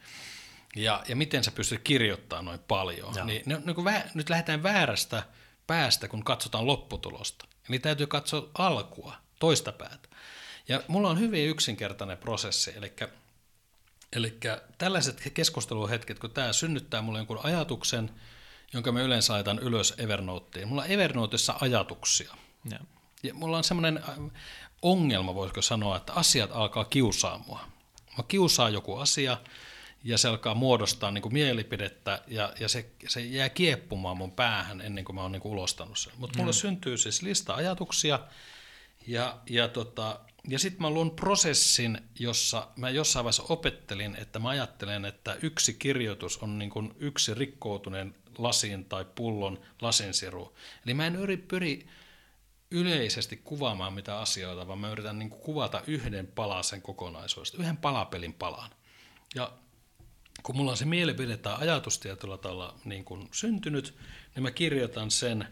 ja, 0.76 1.02
ja 1.08 1.16
miten 1.16 1.44
sä 1.44 1.50
pystyt 1.50 1.80
kirjoittamaan 1.84 2.44
noin 2.44 2.60
paljon. 2.68 3.14
Niin, 3.24 3.42
niin 3.46 3.74
kuin 3.74 3.84
vä, 3.84 4.02
nyt 4.14 4.30
lähdetään 4.30 4.62
väärästä 4.62 5.22
päästä, 5.66 6.08
kun 6.08 6.24
katsotaan 6.24 6.66
lopputulosta. 6.66 7.44
Eli 7.68 7.78
täytyy 7.78 8.06
katsoa 8.06 8.50
alkua, 8.58 9.16
toista 9.38 9.72
päätä. 9.72 10.07
Ja 10.68 10.82
mulla 10.88 11.10
on 11.10 11.20
hyvin 11.20 11.48
yksinkertainen 11.48 12.18
prosessi, 12.18 12.72
eli 12.76 12.92
Eli 14.12 14.38
tällaiset 14.78 15.30
keskusteluhetket, 15.34 16.18
kun 16.18 16.30
tämä 16.30 16.52
synnyttää 16.52 17.02
mulle 17.02 17.18
jonkun 17.18 17.40
ajatuksen, 17.42 18.10
jonka 18.72 18.92
mä 18.92 19.00
yleensä 19.00 19.32
laitan 19.32 19.58
ylös 19.58 19.94
Evernoteen. 19.98 20.68
Mulla 20.68 20.82
on 20.82 20.90
Evernotessa 20.90 21.54
ajatuksia. 21.60 22.34
Ja. 22.70 22.78
ja 23.22 23.34
mulla 23.34 23.56
on 23.56 23.64
semmoinen 23.64 23.98
äh, 24.08 24.14
ongelma, 24.82 25.34
voisiko 25.34 25.62
sanoa, 25.62 25.96
että 25.96 26.12
asiat 26.12 26.50
alkaa 26.52 26.84
kiusaa 26.84 27.44
mua. 27.46 27.60
Mä 28.18 28.24
kiusaa 28.28 28.68
joku 28.68 28.96
asia, 28.96 29.36
ja 30.04 30.18
se 30.18 30.28
alkaa 30.28 30.54
muodostaa 30.54 31.10
niin 31.10 31.22
kuin 31.22 31.32
mielipidettä, 31.32 32.22
ja, 32.26 32.52
ja 32.60 32.68
se, 32.68 32.90
se 33.08 33.20
jää 33.20 33.48
kieppumaan 33.48 34.16
mun 34.16 34.32
päähän 34.32 34.80
ennen 34.80 35.04
kuin 35.04 35.16
mä 35.16 35.22
oon 35.22 35.32
niin 35.32 35.42
kuin 35.42 35.52
ulostanut 35.52 35.98
sen. 35.98 36.12
Mutta 36.16 36.38
mulla 36.38 36.52
mm. 36.52 36.56
syntyy 36.56 36.96
siis 36.98 37.22
lista 37.22 37.54
ajatuksia, 37.54 38.20
ja, 39.08 39.38
ja, 39.50 39.68
tota, 39.68 40.20
ja 40.48 40.58
sitten 40.58 40.82
mä 40.82 40.90
luon 40.90 41.10
prosessin, 41.10 41.98
jossa 42.18 42.68
mä 42.76 42.90
jossain 42.90 43.24
vaiheessa 43.24 43.42
opettelin, 43.48 44.16
että 44.16 44.38
mä 44.38 44.48
ajattelen, 44.48 45.04
että 45.04 45.36
yksi 45.42 45.74
kirjoitus 45.74 46.38
on 46.38 46.58
niin 46.58 46.70
kuin 46.70 46.94
yksi 46.98 47.34
rikkoutuneen 47.34 48.14
lasin 48.38 48.84
tai 48.84 49.06
pullon 49.14 49.60
lasinsiru. 49.80 50.56
Eli 50.84 50.94
mä 50.94 51.06
en 51.06 51.16
yri, 51.16 51.36
pyri 51.36 51.86
yleisesti 52.70 53.36
kuvaamaan 53.36 53.92
mitä 53.92 54.18
asioita, 54.18 54.66
vaan 54.66 54.78
mä 54.78 54.90
yritän 54.90 55.18
niin 55.18 55.30
kuin 55.30 55.42
kuvata 55.42 55.82
yhden 55.86 56.26
palasen 56.26 56.82
kokonaisuudesta, 56.82 57.58
yhden 57.62 57.76
palapelin 57.76 58.34
palan. 58.34 58.70
Ja 59.34 59.52
kun 60.42 60.56
mulla 60.56 60.70
on 60.70 60.76
se 60.76 60.84
mielipide 60.84 61.36
tai 61.36 61.56
ajatus 61.58 61.98
tietyllä 61.98 62.38
tavalla 62.38 62.74
niin 62.84 63.04
kuin 63.04 63.28
syntynyt, 63.32 63.94
niin 64.34 64.42
mä 64.42 64.50
kirjoitan 64.50 65.10
sen 65.10 65.48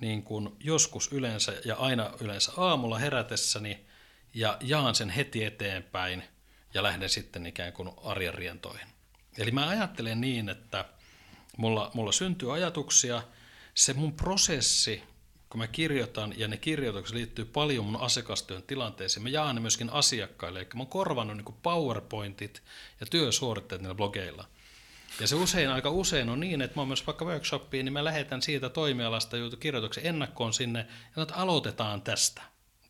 niin 0.00 0.22
kuin 0.22 0.48
joskus 0.60 1.12
yleensä 1.12 1.52
ja 1.64 1.76
aina 1.76 2.10
yleensä 2.20 2.52
aamulla 2.56 2.98
herätessäni 2.98 3.86
ja 4.34 4.56
jaan 4.60 4.94
sen 4.94 5.10
heti 5.10 5.44
eteenpäin 5.44 6.22
ja 6.74 6.82
lähden 6.82 7.08
sitten 7.08 7.46
ikään 7.46 7.72
kuin 7.72 7.90
arjen 8.04 8.34
rientoihin. 8.34 8.86
Eli 9.38 9.50
mä 9.50 9.68
ajattelen 9.68 10.20
niin, 10.20 10.48
että 10.48 10.84
mulla, 11.56 11.90
mulla 11.94 12.12
syntyy 12.12 12.54
ajatuksia, 12.54 13.22
se 13.74 13.92
mun 13.92 14.12
prosessi, 14.12 15.02
kun 15.50 15.58
mä 15.58 15.66
kirjoitan, 15.66 16.34
ja 16.38 16.48
ne 16.48 16.56
kirjoitukset 16.56 17.16
liittyy 17.16 17.44
paljon 17.44 17.84
mun 17.84 18.00
asiakastyön 18.00 18.62
tilanteeseen, 18.62 19.22
mä 19.22 19.28
jaan 19.28 19.54
ne 19.54 19.60
myöskin 19.60 19.90
asiakkaille, 19.90 20.58
eli 20.58 20.68
mä 20.74 20.80
oon 20.80 20.86
korvannut 20.86 21.36
niin 21.36 21.56
PowerPointit 21.62 22.62
ja 23.00 23.06
työsuoritteet 23.06 23.80
niillä 23.80 23.94
blogeilla. 23.94 24.48
Ja 25.20 25.26
se 25.26 25.34
usein, 25.34 25.70
aika 25.70 25.90
usein 25.90 26.28
on 26.28 26.40
niin, 26.40 26.62
että 26.62 26.76
mä 26.76 26.80
oon 26.80 26.88
myös 26.88 27.06
vaikka 27.06 27.24
workshopiin, 27.24 27.84
niin 27.84 27.92
mä 27.92 28.04
lähetän 28.04 28.42
siitä 28.42 28.68
toimialasta 28.68 29.36
kirjoituksen 29.60 30.06
ennakkoon 30.06 30.52
sinne, 30.52 30.86
ja 31.16 31.22
että 31.22 31.34
aloitetaan 31.34 32.02
tästä 32.02 32.42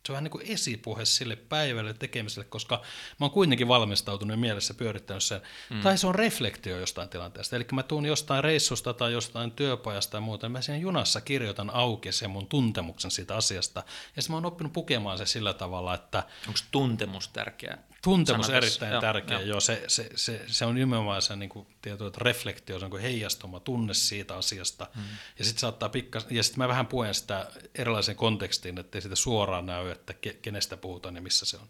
se 0.05 0.11
on 0.11 0.13
vähän 0.13 0.23
niin 0.23 0.31
kuin 0.31 0.47
esipuhe 0.47 1.05
sille 1.05 1.35
päivälle 1.35 1.93
tekemiselle, 1.93 2.45
koska 2.49 2.81
mä 3.19 3.25
oon 3.25 3.31
kuitenkin 3.31 3.67
valmistautunut 3.67 4.33
ja 4.33 4.39
mielessä 4.39 4.73
pyörittänyt 4.73 5.23
sen. 5.23 5.41
Mm. 5.69 5.81
Tai 5.81 5.97
se 5.97 6.07
on 6.07 6.15
reflektio 6.15 6.79
jostain 6.79 7.09
tilanteesta. 7.09 7.55
Eli 7.55 7.65
mä 7.71 7.83
tuun 7.83 8.05
jostain 8.05 8.43
reissusta 8.43 8.93
tai 8.93 9.13
jostain 9.13 9.51
työpajasta 9.51 10.11
tai 10.11 10.21
muuta, 10.21 10.49
mä 10.49 10.61
siinä 10.61 10.77
junassa 10.77 11.21
kirjoitan 11.21 11.69
auki 11.69 12.11
sen 12.11 12.29
mun 12.29 12.47
tuntemuksen 12.47 13.11
siitä 13.11 13.35
asiasta. 13.35 13.83
Ja 14.15 14.21
sitten 14.21 14.33
mä 14.33 14.37
oon 14.37 14.45
oppinut 14.45 14.73
pukemaan 14.73 15.17
se 15.17 15.25
sillä 15.25 15.53
tavalla, 15.53 15.93
että... 15.93 16.23
Onko 16.47 16.59
tuntemus 16.71 17.27
tärkeä? 17.27 17.77
Tuntemus 18.03 18.49
on 18.49 18.55
erittäin 18.55 18.91
joo, 18.91 19.01
tärkeä, 19.01 19.37
joo. 19.39 19.47
joo 19.47 19.59
se, 19.59 19.83
se, 19.87 20.09
se, 20.15 20.41
se, 20.47 20.65
on 20.65 20.75
nimenomaan 20.75 21.21
se 21.21 21.35
niin 21.35 21.49
kuin, 21.49 21.67
tieto, 21.81 22.07
että 22.07 22.19
reflektio, 22.23 22.79
se 22.79 22.85
on 22.85 22.91
kuin 22.91 23.01
heijastuma, 23.01 23.59
tunne 23.59 23.93
siitä 23.93 24.35
asiasta. 24.35 24.87
Mm. 24.95 25.01
Ja 25.39 25.45
sitten 25.45 25.61
saattaa 25.61 25.89
pikkas, 25.89 26.25
ja 26.29 26.43
sitten 26.43 26.57
mä 26.57 26.67
vähän 26.67 26.87
puen 26.87 27.13
sitä 27.13 27.47
erilaisen 27.75 28.15
kontekstiin, 28.15 28.77
ettei 28.77 29.01
sitä 29.01 29.15
suoraan 29.15 29.65
näy, 29.65 29.89
että 29.89 30.13
ke, 30.13 30.33
kenestä 30.33 30.77
puhutaan 30.77 31.15
ja 31.15 31.21
missä 31.21 31.45
se 31.45 31.57
on. 31.57 31.67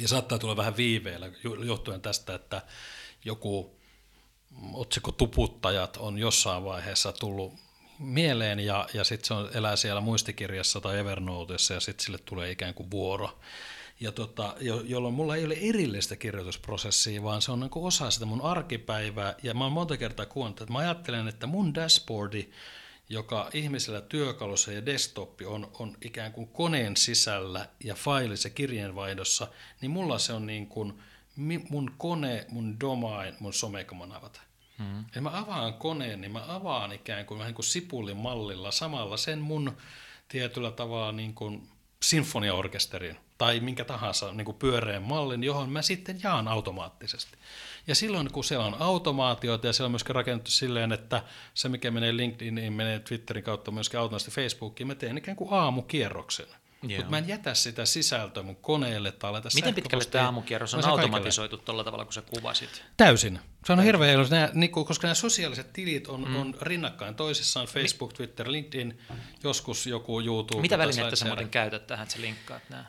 Ja 0.00 0.08
saattaa 0.08 0.38
tulla 0.38 0.56
vähän 0.56 0.76
viiveellä 0.76 1.30
johtuen 1.64 2.00
tästä, 2.00 2.34
että 2.34 2.62
joku 3.24 3.78
otsikko 4.72 5.12
Tuputtajat 5.12 5.96
on 5.96 6.18
jossain 6.18 6.64
vaiheessa 6.64 7.12
tullut 7.12 7.54
mieleen 7.98 8.60
ja, 8.60 8.88
ja 8.94 9.04
sitten 9.04 9.26
se 9.26 9.34
on, 9.34 9.50
elää 9.54 9.76
siellä 9.76 10.00
muistikirjassa 10.00 10.80
tai 10.80 10.98
Evernotessa 10.98 11.74
ja 11.74 11.80
sitten 11.80 12.04
sille 12.04 12.18
tulee 12.18 12.50
ikään 12.50 12.74
kuin 12.74 12.90
vuoro 12.90 13.38
ja 14.00 14.12
tota, 14.12 14.54
jo, 14.60 14.80
jolloin 14.80 15.14
mulla 15.14 15.36
ei 15.36 15.44
ole 15.44 15.56
erillistä 15.60 16.16
kirjoitusprosessia, 16.16 17.22
vaan 17.22 17.42
se 17.42 17.52
on 17.52 17.60
niin 17.60 17.70
osa 17.74 18.10
sitä 18.10 18.26
mun 18.26 18.42
arkipäivää. 18.42 19.34
Ja 19.42 19.54
mä 19.54 19.64
oon 19.64 19.72
monta 19.72 19.96
kertaa 19.96 20.26
kuullut, 20.26 20.60
että 20.60 20.72
mä 20.72 20.78
ajattelen, 20.78 21.28
että 21.28 21.46
mun 21.46 21.74
dashboardi, 21.74 22.50
joka 23.08 23.50
ihmisellä 23.54 24.00
työkalussa 24.00 24.72
ja 24.72 24.86
desktop 24.86 25.40
on, 25.46 25.70
on 25.78 25.96
ikään 26.00 26.32
kuin 26.32 26.48
koneen 26.48 26.96
sisällä 26.96 27.68
ja 27.84 27.94
failis- 27.94 28.44
ja 28.44 28.50
kirjeenvaihdossa, 28.50 29.48
niin 29.80 29.90
mulla 29.90 30.18
se 30.18 30.32
on 30.32 30.46
niin 30.46 30.66
kuin 30.66 30.92
mun 31.70 31.94
kone, 31.98 32.46
mun 32.48 32.80
domain, 32.80 33.34
mun 33.40 33.52
somekanavat. 33.52 34.40
Mm-hmm. 34.78 35.04
Eli 35.14 35.20
mä 35.20 35.38
avaan 35.38 35.74
koneen, 35.74 36.20
niin 36.20 36.32
mä 36.32 36.44
avaan 36.48 36.92
ikään 36.92 37.26
kuin 37.26 37.38
vähän 37.38 37.54
kuin 37.54 37.64
sipulin 37.64 38.16
mallilla 38.16 38.70
samalla 38.70 39.16
sen 39.16 39.38
mun 39.38 39.76
tietyllä 40.28 40.70
tavalla 40.70 41.12
niin 41.12 41.34
kuin 41.34 41.68
sinfoniaorkesterin 42.02 43.16
tai 43.38 43.60
minkä 43.60 43.84
tahansa 43.84 44.32
niin 44.32 44.44
kuin 44.44 44.56
pyöreän 44.56 45.02
mallin, 45.02 45.44
johon 45.44 45.70
mä 45.70 45.82
sitten 45.82 46.20
jaan 46.22 46.48
automaattisesti. 46.48 47.38
Ja 47.86 47.94
silloin, 47.94 48.32
kun 48.32 48.44
siellä 48.44 48.66
on 48.66 48.76
automaatioita 48.78 49.66
ja 49.66 49.72
siellä 49.72 49.86
on 49.86 49.92
myöskin 49.92 50.14
rakennettu 50.14 50.50
silleen, 50.50 50.92
että 50.92 51.22
se, 51.54 51.68
mikä 51.68 51.90
menee 51.90 52.16
LinkedIniin, 52.16 52.72
menee 52.72 52.98
Twitterin 52.98 53.44
kautta 53.44 53.70
myöskin 53.70 54.00
automaattisesti 54.00 54.40
Facebookiin, 54.40 54.86
mä 54.86 54.94
teen 54.94 55.18
ikään 55.18 55.36
kuin 55.36 55.52
aamukierroksen. 55.52 56.46
Mutta 56.82 57.10
mä 57.10 57.18
en 57.18 57.28
jätä 57.28 57.54
sitä 57.54 57.84
sisältöä 57.84 58.42
mun 58.42 58.56
koneelle 58.56 59.12
tai 59.12 59.32
laita 59.32 59.48
Miten 59.54 59.74
pitkälle 59.74 60.04
tämä 60.04 60.24
aamukierros 60.24 60.74
on 60.74 60.84
automatisoitu 60.84 61.56
tuolla 61.56 61.84
tavalla, 61.84 62.04
kun 62.04 62.12
sä 62.12 62.22
kuvasit? 62.22 62.84
Täysin. 62.96 63.40
Se 63.64 63.72
on 63.72 63.82
hirveä 63.82 64.12
ilo, 64.12 64.24
niin 64.54 64.70
koska 64.70 65.06
nämä 65.06 65.14
sosiaaliset 65.14 65.72
tilit 65.72 66.08
on, 66.08 66.28
mm. 66.28 66.36
on 66.36 66.54
rinnakkain 66.62 67.14
toisissaan, 67.14 67.66
Facebook, 67.66 68.12
Twitter, 68.12 68.52
LinkedIn, 68.52 68.98
joskus 69.42 69.86
joku 69.86 70.20
YouTube. 70.20 70.60
Mitä 70.60 70.78
välineitä 70.78 71.16
sä 71.16 71.24
muuten 71.24 71.50
käytät 71.50 71.86
tähän, 71.86 72.02
että 72.02 72.14
sä 72.14 72.20
linkkaat 72.20 72.62
nämä? 72.68 72.84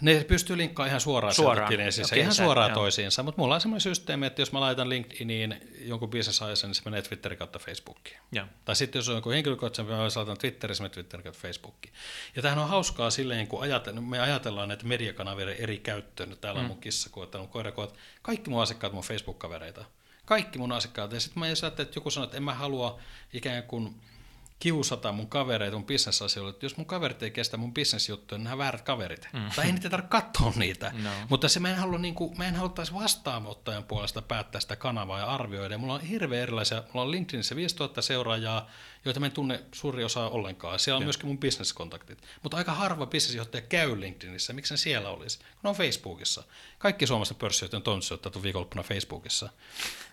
Ne 0.00 0.24
pystyy 0.24 0.56
linkkaamaan 0.56 0.88
ihan 0.88 1.00
suoraan, 1.00 1.34
suoraan. 1.34 1.74
Okay, 1.74 2.20
ihan 2.20 2.34
suoraan 2.34 2.70
joo. 2.70 2.80
toisiinsa, 2.80 3.22
mutta 3.22 3.40
mulla 3.40 3.54
on 3.54 3.60
semmoinen 3.60 3.80
systeemi, 3.80 4.26
että 4.26 4.42
jos 4.42 4.52
mä 4.52 4.60
laitan 4.60 4.88
LinkedIniin 4.88 5.60
jonkun 5.80 6.10
business 6.10 6.40
niin 6.62 6.74
se 6.74 6.82
menee 6.84 7.02
Twitterin 7.02 7.38
kautta 7.38 7.58
Facebookiin. 7.58 8.16
Ja. 8.32 8.46
Tai 8.64 8.76
sitten 8.76 8.98
jos 8.98 9.08
on 9.08 9.14
joku 9.14 9.30
henkilökohtaisen, 9.30 9.86
mä 9.86 10.02
laitan 10.02 10.38
Twitterissä, 10.38 10.82
menee 10.82 10.94
Twitterin 10.94 11.24
kautta 11.24 11.40
Facebookiin. 11.40 11.94
Ja 12.36 12.42
tämähän 12.42 12.64
on 12.64 12.68
hauskaa 12.68 13.10
silleen, 13.10 13.46
kun 13.46 13.62
ajatellaan, 13.62 14.04
me 14.04 14.20
ajatellaan 14.20 14.68
näitä 14.68 14.86
mediakanavien 14.86 15.48
eri 15.48 15.78
käyttöön, 15.78 16.36
täällä 16.40 16.58
on 16.58 16.64
mm. 16.64 16.68
mun 16.68 16.80
kissakuot, 16.80 17.34
on 17.34 17.48
koirakuot, 17.48 17.94
kaikki 18.22 18.50
mun 18.50 18.62
asiakkaat 18.62 18.92
mun 18.92 19.02
Facebook-kavereita. 19.02 19.84
Kaikki 20.24 20.58
mun 20.58 20.72
asiakkaat. 20.72 21.12
Ja 21.12 21.20
sitten 21.20 21.40
mä 21.40 21.44
ajattelin, 21.44 21.88
että 21.88 21.96
joku 21.96 22.10
sanoo, 22.10 22.24
että 22.24 22.36
en 22.36 22.42
mä 22.42 22.54
halua 22.54 22.98
ikään 23.32 23.62
kuin 23.62 24.00
kiusata 24.60 25.12
mun 25.12 25.28
kavereita 25.28 25.76
mun 25.76 25.86
bisnesasioilla, 25.86 26.50
että 26.50 26.66
jos 26.66 26.76
mun 26.76 26.86
kaverit 26.86 27.22
ei 27.22 27.30
kestä 27.30 27.56
mun 27.56 27.74
bisnesjuttuja, 27.74 28.38
niin 28.38 28.44
nämä 28.44 28.58
väärät 28.58 28.82
kaverit. 28.82 29.28
Mm. 29.32 29.50
Tai 29.56 29.66
ei 29.66 29.72
niitä 29.72 29.90
tarvitse 29.90 30.10
katsoa 30.10 30.52
niitä. 30.56 30.92
No. 31.02 31.10
Mutta 31.28 31.48
se 31.48 31.60
mä 31.60 31.70
en 31.70 31.76
halua, 31.76 31.98
niin 31.98 32.14
kuin, 32.14 32.38
mä 32.38 32.48
en 32.48 32.54
haluttaisi 32.54 32.94
vastaanottajan 32.94 33.84
puolesta 33.84 34.22
päättää 34.22 34.60
sitä 34.60 34.76
kanavaa 34.76 35.18
ja 35.18 35.26
arvioida. 35.26 35.74
Ja 35.74 35.78
mulla 35.78 35.94
on 35.94 36.00
hirveän 36.00 36.42
erilaisia, 36.42 36.82
mulla 36.92 37.06
on 37.06 37.10
LinkedInissa 37.10 37.56
5000 37.56 38.02
seuraajaa, 38.02 38.70
joita 39.04 39.20
mä 39.20 39.26
en 39.26 39.32
tunne 39.32 39.62
suuri 39.72 40.04
osa 40.04 40.28
ollenkaan. 40.28 40.78
Siellä 40.78 40.96
on 40.96 41.02
ja. 41.02 41.06
myöskin 41.06 41.26
mun 41.26 41.38
bisneskontaktit. 41.38 42.22
Mutta 42.42 42.56
aika 42.56 42.72
harva 42.72 43.06
bisnesjohtaja 43.06 43.62
käy 43.62 44.00
LinkedInissä. 44.00 44.52
Miksi 44.52 44.74
ne 44.74 44.78
siellä 44.78 45.10
olisi? 45.10 45.38
Kun 45.38 45.46
ne 45.62 45.68
on 45.68 45.76
Facebookissa. 45.76 46.42
Kaikki 46.78 47.06
suomalaiset 47.06 47.38
pörssijohtajat 47.38 47.80
on 47.80 47.82
toimitusjohtajat 47.82 48.42
viikonloppuna 48.42 48.82
Facebookissa. 48.82 49.50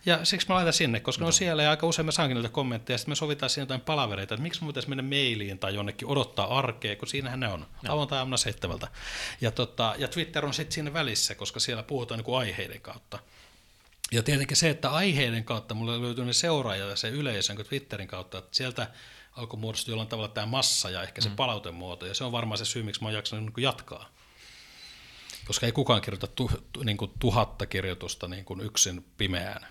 Ja 0.05 0.25
siksi 0.25 0.47
mä 0.49 0.55
laitan 0.55 0.73
sinne, 0.73 0.99
koska 0.99 1.21
no. 1.21 1.25
ne 1.25 1.27
on 1.27 1.33
siellä 1.33 1.63
ja 1.63 1.69
aika 1.69 1.87
usein 1.87 2.05
mä 2.05 2.11
saankin 2.11 2.35
niitä 2.35 2.49
kommentteja. 2.49 2.93
Ja 2.93 2.97
sitten 2.97 3.11
me 3.11 3.15
sovitaan 3.15 3.49
siinä 3.49 3.63
jotain 3.63 3.81
palavereita, 3.81 4.33
että 4.33 4.43
miksi 4.43 4.61
mä 4.61 4.65
voitaisiin 4.65 4.91
mennä 4.91 5.03
mailiin 5.03 5.59
tai 5.59 5.75
jonnekin 5.75 6.07
odottaa 6.07 6.57
arkea, 6.57 6.95
kun 6.95 7.07
siinähän 7.07 7.39
ne 7.39 7.47
on. 7.47 7.65
No. 7.83 7.93
Avointa 7.93 8.17
aamuna 8.17 8.37
seitsemältä. 8.37 8.87
Ja, 9.41 9.51
tota, 9.51 9.95
ja 9.97 10.07
Twitter 10.07 10.45
on 10.45 10.53
sitten 10.53 10.73
siinä 10.73 10.93
välissä, 10.93 11.35
koska 11.35 11.59
siellä 11.59 11.83
puhutaan 11.83 12.19
niin 12.19 12.37
aiheiden 12.37 12.81
kautta. 12.81 13.19
Ja 14.11 14.23
tietenkin 14.23 14.57
se, 14.57 14.69
että 14.69 14.89
aiheiden 14.89 15.43
kautta 15.43 15.73
mulle 15.73 16.01
löytyy 16.01 16.25
ne 16.25 16.33
seuraajat 16.33 16.89
ja 16.89 16.95
se 16.95 17.09
yleisö 17.09 17.53
niin 17.53 17.65
Twitterin 17.65 18.07
kautta, 18.07 18.37
että 18.37 18.57
sieltä 18.57 18.87
alkoi 19.31 19.59
muodostua 19.59 19.91
jollain 19.91 20.09
tavalla 20.09 20.27
tämä 20.27 20.47
massa 20.47 20.89
ja 20.89 21.03
ehkä 21.03 21.21
se 21.21 21.29
mm. 21.29 21.35
palautemuoto, 21.35 22.05
ja 22.05 22.13
se 22.13 22.23
on 22.23 22.31
varmaan 22.31 22.57
se 22.57 22.65
syy, 22.65 22.83
miksi 22.83 23.01
mä 23.01 23.07
oon 23.07 23.15
jaksanut 23.15 23.55
niin 23.55 23.63
jatkaa. 23.63 24.09
Koska 25.45 25.65
ei 25.65 25.71
kukaan 25.71 26.01
kirjoita 26.01 26.27
tu, 26.27 26.51
tu, 26.73 26.83
niin 26.83 26.97
kuin 26.97 27.11
tuhatta 27.19 27.65
kirjoitusta 27.65 28.27
niin 28.27 28.45
kuin 28.45 28.61
yksin 28.61 29.05
pimeään. 29.17 29.67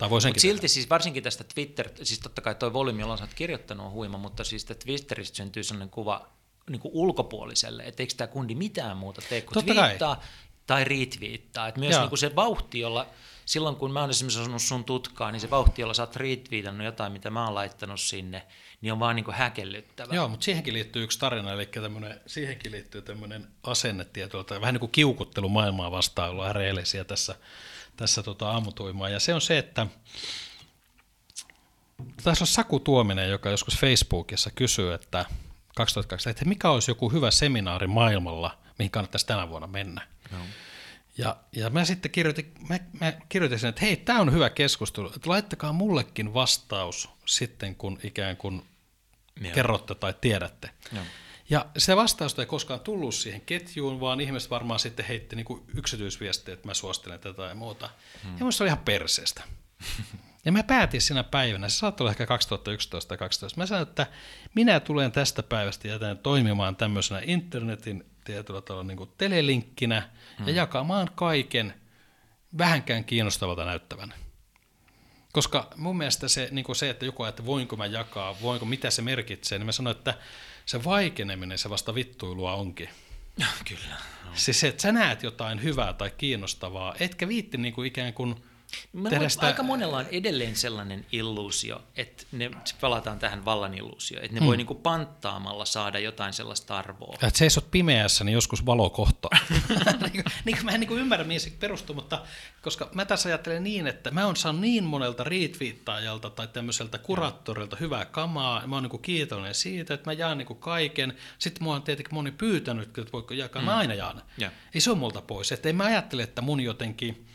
Mutta 0.00 0.40
silti 0.40 0.60
tehdä. 0.60 0.68
siis 0.68 0.90
varsinkin 0.90 1.22
tästä 1.22 1.44
Twitter, 1.44 1.90
siis 2.02 2.20
totta 2.20 2.40
kai 2.42 2.54
tuo 2.54 2.72
volyymi, 2.72 3.00
jolla 3.00 3.18
olet 3.20 3.34
kirjoittanut 3.34 3.86
on 3.86 3.92
huima, 3.92 4.18
mutta 4.18 4.44
siis 4.44 4.64
Twitteristä 4.64 5.36
syntyy 5.36 5.64
sellainen 5.64 5.90
kuva 5.90 6.28
niin 6.70 6.80
kuin 6.80 6.92
ulkopuoliselle, 6.94 7.82
että 7.82 8.02
eikö 8.02 8.14
tämä 8.16 8.28
kundi 8.28 8.54
mitään 8.54 8.96
muuta 8.96 9.22
tee 9.28 9.40
kuin 9.40 9.54
totta 9.54 9.74
twiittaa 9.74 10.16
kai. 10.16 10.24
tai 10.66 10.84
retweettaa. 10.84 11.68
Että 11.68 11.80
myös 11.80 11.98
niin 11.98 12.08
kuin 12.08 12.18
se 12.18 12.36
vauhti, 12.36 12.80
jolla 12.80 13.06
silloin 13.46 13.76
kun 13.76 13.92
mä 13.92 14.00
oon 14.00 14.10
esimerkiksi 14.10 14.40
asunut 14.40 14.62
sun 14.62 14.84
tutkaa, 14.84 15.32
niin 15.32 15.40
se 15.40 15.50
vauhti, 15.50 15.82
jolla 15.82 15.94
sä 15.94 16.02
oot 16.02 16.16
retweetannut 16.16 16.84
jotain, 16.84 17.12
mitä 17.12 17.30
mä 17.30 17.44
oon 17.44 17.54
laittanut 17.54 18.00
sinne, 18.00 18.46
niin 18.80 18.92
on 18.92 19.00
vaan 19.00 19.16
niin 19.16 19.24
kuin 19.24 19.34
häkellyttävä. 19.34 20.14
Joo, 20.14 20.28
mutta 20.28 20.44
siihenkin 20.44 20.74
liittyy 20.74 21.02
yksi 21.02 21.18
tarina, 21.18 21.52
eli 21.52 21.68
siihenkin 22.26 22.72
liittyy 22.72 23.02
tämmöinen 23.02 23.46
asenne 23.62 24.04
tietyllä, 24.04 24.44
tai 24.44 24.60
vähän 24.60 24.74
niin 24.74 24.80
kuin 24.80 24.92
kiukuttelu 24.92 25.48
maailmaa 25.48 25.90
vastaan, 25.90 26.30
ollaan 26.30 26.54
rehellisiä 26.54 27.04
tässä 27.04 27.34
tässä 27.96 28.22
tota 28.22 28.50
aamutuimaa. 28.50 29.08
Ja 29.08 29.20
se 29.20 29.34
on 29.34 29.40
se, 29.40 29.58
että 29.58 29.86
taisi 32.22 32.42
olla 32.42 32.52
Saku 32.52 32.80
Tuominen, 32.80 33.30
joka 33.30 33.50
joskus 33.50 33.78
Facebookissa 33.78 34.50
kysyy, 34.50 34.94
että 34.94 35.24
2002, 35.76 36.30
että 36.30 36.44
mikä 36.44 36.70
olisi 36.70 36.90
joku 36.90 37.12
hyvä 37.12 37.30
seminaari 37.30 37.86
maailmalla, 37.86 38.58
mihin 38.78 38.90
kannattaisi 38.90 39.26
tänä 39.26 39.48
vuonna 39.48 39.66
mennä. 39.66 40.06
No. 40.30 40.38
Ja, 41.18 41.36
ja 41.52 41.70
mä 41.70 41.84
sitten 41.84 42.10
kirjoitin, 42.10 42.54
mä, 42.68 42.78
mä 43.00 43.12
kirjoitin 43.28 43.58
sen, 43.58 43.68
että 43.68 43.80
hei, 43.80 43.96
tämä 43.96 44.20
on 44.20 44.32
hyvä 44.32 44.50
keskustelu, 44.50 45.06
että 45.06 45.30
laittakaa 45.30 45.72
mullekin 45.72 46.34
vastaus 46.34 47.08
sitten, 47.26 47.76
kun 47.76 47.98
ikään 48.02 48.36
kuin 48.36 48.62
Joo. 49.40 49.54
kerrotte 49.54 49.94
tai 49.94 50.14
tiedätte. 50.20 50.70
Joo. 50.92 51.04
Ja 51.50 51.66
se 51.78 51.96
vastaus 51.96 52.38
ei 52.38 52.46
koskaan 52.46 52.80
tullut 52.80 53.14
siihen 53.14 53.40
ketjuun, 53.40 54.00
vaan 54.00 54.20
ihmiset 54.20 54.50
varmaan 54.50 54.80
sitten 54.80 55.06
heitti 55.06 55.36
niin 55.36 55.46
yksityisviestejä, 55.74 56.54
että 56.54 56.68
mä 56.68 56.74
suostelen 56.74 57.20
tätä 57.20 57.42
ja 57.42 57.54
muuta. 57.54 57.90
Hmm. 58.22 58.38
Ja 58.38 58.44
musta 58.44 58.64
oli 58.64 58.68
ihan 58.68 58.84
perseestä. 58.84 59.42
Ja 60.44 60.52
mä 60.52 60.62
päätin 60.62 61.00
sinä 61.00 61.24
päivänä, 61.24 61.68
se 61.68 61.78
saattoi 61.78 62.04
olla 62.04 62.10
ehkä 62.10 62.26
2011 62.26 63.08
tai 63.08 63.18
2012, 63.18 63.60
mä 63.60 63.66
sanoin, 63.66 63.88
että 63.88 64.06
minä 64.54 64.80
tulen 64.80 65.12
tästä 65.12 65.42
päivästä 65.42 65.88
jätän 65.88 66.18
toimimaan 66.18 66.76
tämmöisenä 66.76 67.20
internetin 67.24 68.06
tietyllä 68.26 68.60
tavalla 68.60 68.84
niin 68.84 68.96
kuin 68.96 69.10
telelinkkinä 69.18 70.08
hmm. 70.38 70.48
ja 70.48 70.54
jakamaan 70.54 71.10
kaiken 71.14 71.74
vähänkään 72.58 73.04
kiinnostavalta 73.04 73.64
näyttävän. 73.64 74.14
Koska 75.32 75.70
mun 75.76 75.96
mielestä 75.96 76.28
se, 76.28 76.48
niin 76.50 76.64
kuin 76.64 76.76
se 76.76 76.90
että 76.90 77.04
joku 77.04 77.24
että 77.24 77.46
voinko 77.46 77.76
mä 77.76 77.86
jakaa, 77.86 78.36
voinko, 78.42 78.66
mitä 78.66 78.90
se 78.90 79.02
merkitsee, 79.02 79.58
niin 79.58 79.66
mä 79.66 79.72
sanoin, 79.72 79.96
että 79.96 80.14
se 80.66 80.84
vaikeneminen 80.84 81.58
se 81.58 81.70
vasta 81.70 81.94
vittuilua 81.94 82.54
onkin. 82.54 82.88
Kyllä. 83.68 83.96
No. 84.24 84.30
Siis 84.34 84.60
se, 84.60 84.68
että 84.68 84.82
sä 84.82 84.92
näet 84.92 85.22
jotain 85.22 85.62
hyvää 85.62 85.92
tai 85.92 86.10
kiinnostavaa, 86.16 86.94
etkä 87.00 87.28
viitti 87.28 87.58
niin 87.58 87.74
kuin 87.74 87.86
ikään 87.86 88.12
kuin– 88.12 88.36
Mä 88.92 89.10
luulen, 89.10 89.30
sitä... 89.30 89.46
Aika 89.46 89.62
monella 89.62 89.96
on 89.96 90.06
edelleen 90.10 90.56
sellainen 90.56 91.06
illuusio, 91.12 91.82
että 91.96 92.24
ne, 92.32 92.50
palataan 92.80 93.18
tähän 93.18 93.44
vallan 93.44 93.74
illuusio, 93.74 94.20
että 94.20 94.32
ne 94.32 94.38
hmm. 94.38 94.46
voi 94.46 94.56
niinku 94.56 94.74
panttaamalla 94.74 95.64
saada 95.64 95.98
jotain 95.98 96.32
sellaista 96.32 96.78
arvoa. 96.78 97.14
Että 97.14 97.38
seisot 97.38 97.70
pimeässä, 97.70 98.24
niin 98.24 98.32
joskus 98.32 98.66
valo 98.66 98.90
kohtaa. 98.90 99.30
niin, 100.44 100.64
mä 100.64 100.70
en 100.70 100.80
niin 100.80 100.98
ymmärrä, 100.98 101.24
mihin 101.24 101.40
se 101.40 101.50
perustuu, 101.50 101.94
mutta 101.94 102.22
koska 102.62 102.90
mä 102.94 103.04
tässä 103.04 103.28
ajattelen 103.28 103.64
niin, 103.64 103.86
että 103.86 104.10
mä 104.10 104.26
oon 104.26 104.36
saanut 104.36 104.60
niin 104.60 104.84
monelta 104.84 105.24
retweettaajalta 105.24 106.30
tai 106.30 106.48
tämmöiseltä 106.48 106.98
kuraattorilta 106.98 107.76
hyvää 107.80 108.04
kamaa, 108.04 108.60
ja 108.60 108.66
mä 108.66 108.76
oon 108.76 108.82
niin 108.82 109.02
kiitollinen 109.02 109.54
siitä, 109.54 109.94
että 109.94 110.10
mä 110.10 110.12
jaan 110.12 110.38
niin 110.38 110.56
kaiken. 110.58 111.16
Sitten 111.38 111.62
mua 111.62 111.74
on 111.74 111.82
tietenkin 111.82 112.14
moni 112.14 112.30
pyytänyt, 112.30 112.98
että 112.98 113.12
voiko 113.12 113.34
jakaa, 113.34 113.62
hmm. 113.62 113.70
mä 113.70 113.76
aina 113.76 113.94
jaan. 113.94 114.22
Ja. 114.38 114.50
Ei 114.74 114.80
se 114.80 114.90
ole 114.90 114.98
multa 114.98 115.22
pois. 115.22 115.52
Että 115.52 115.68
en 115.68 115.76
mä 115.76 115.84
ajattele, 115.84 116.22
että 116.22 116.42
mun 116.42 116.60
jotenkin 116.60 117.26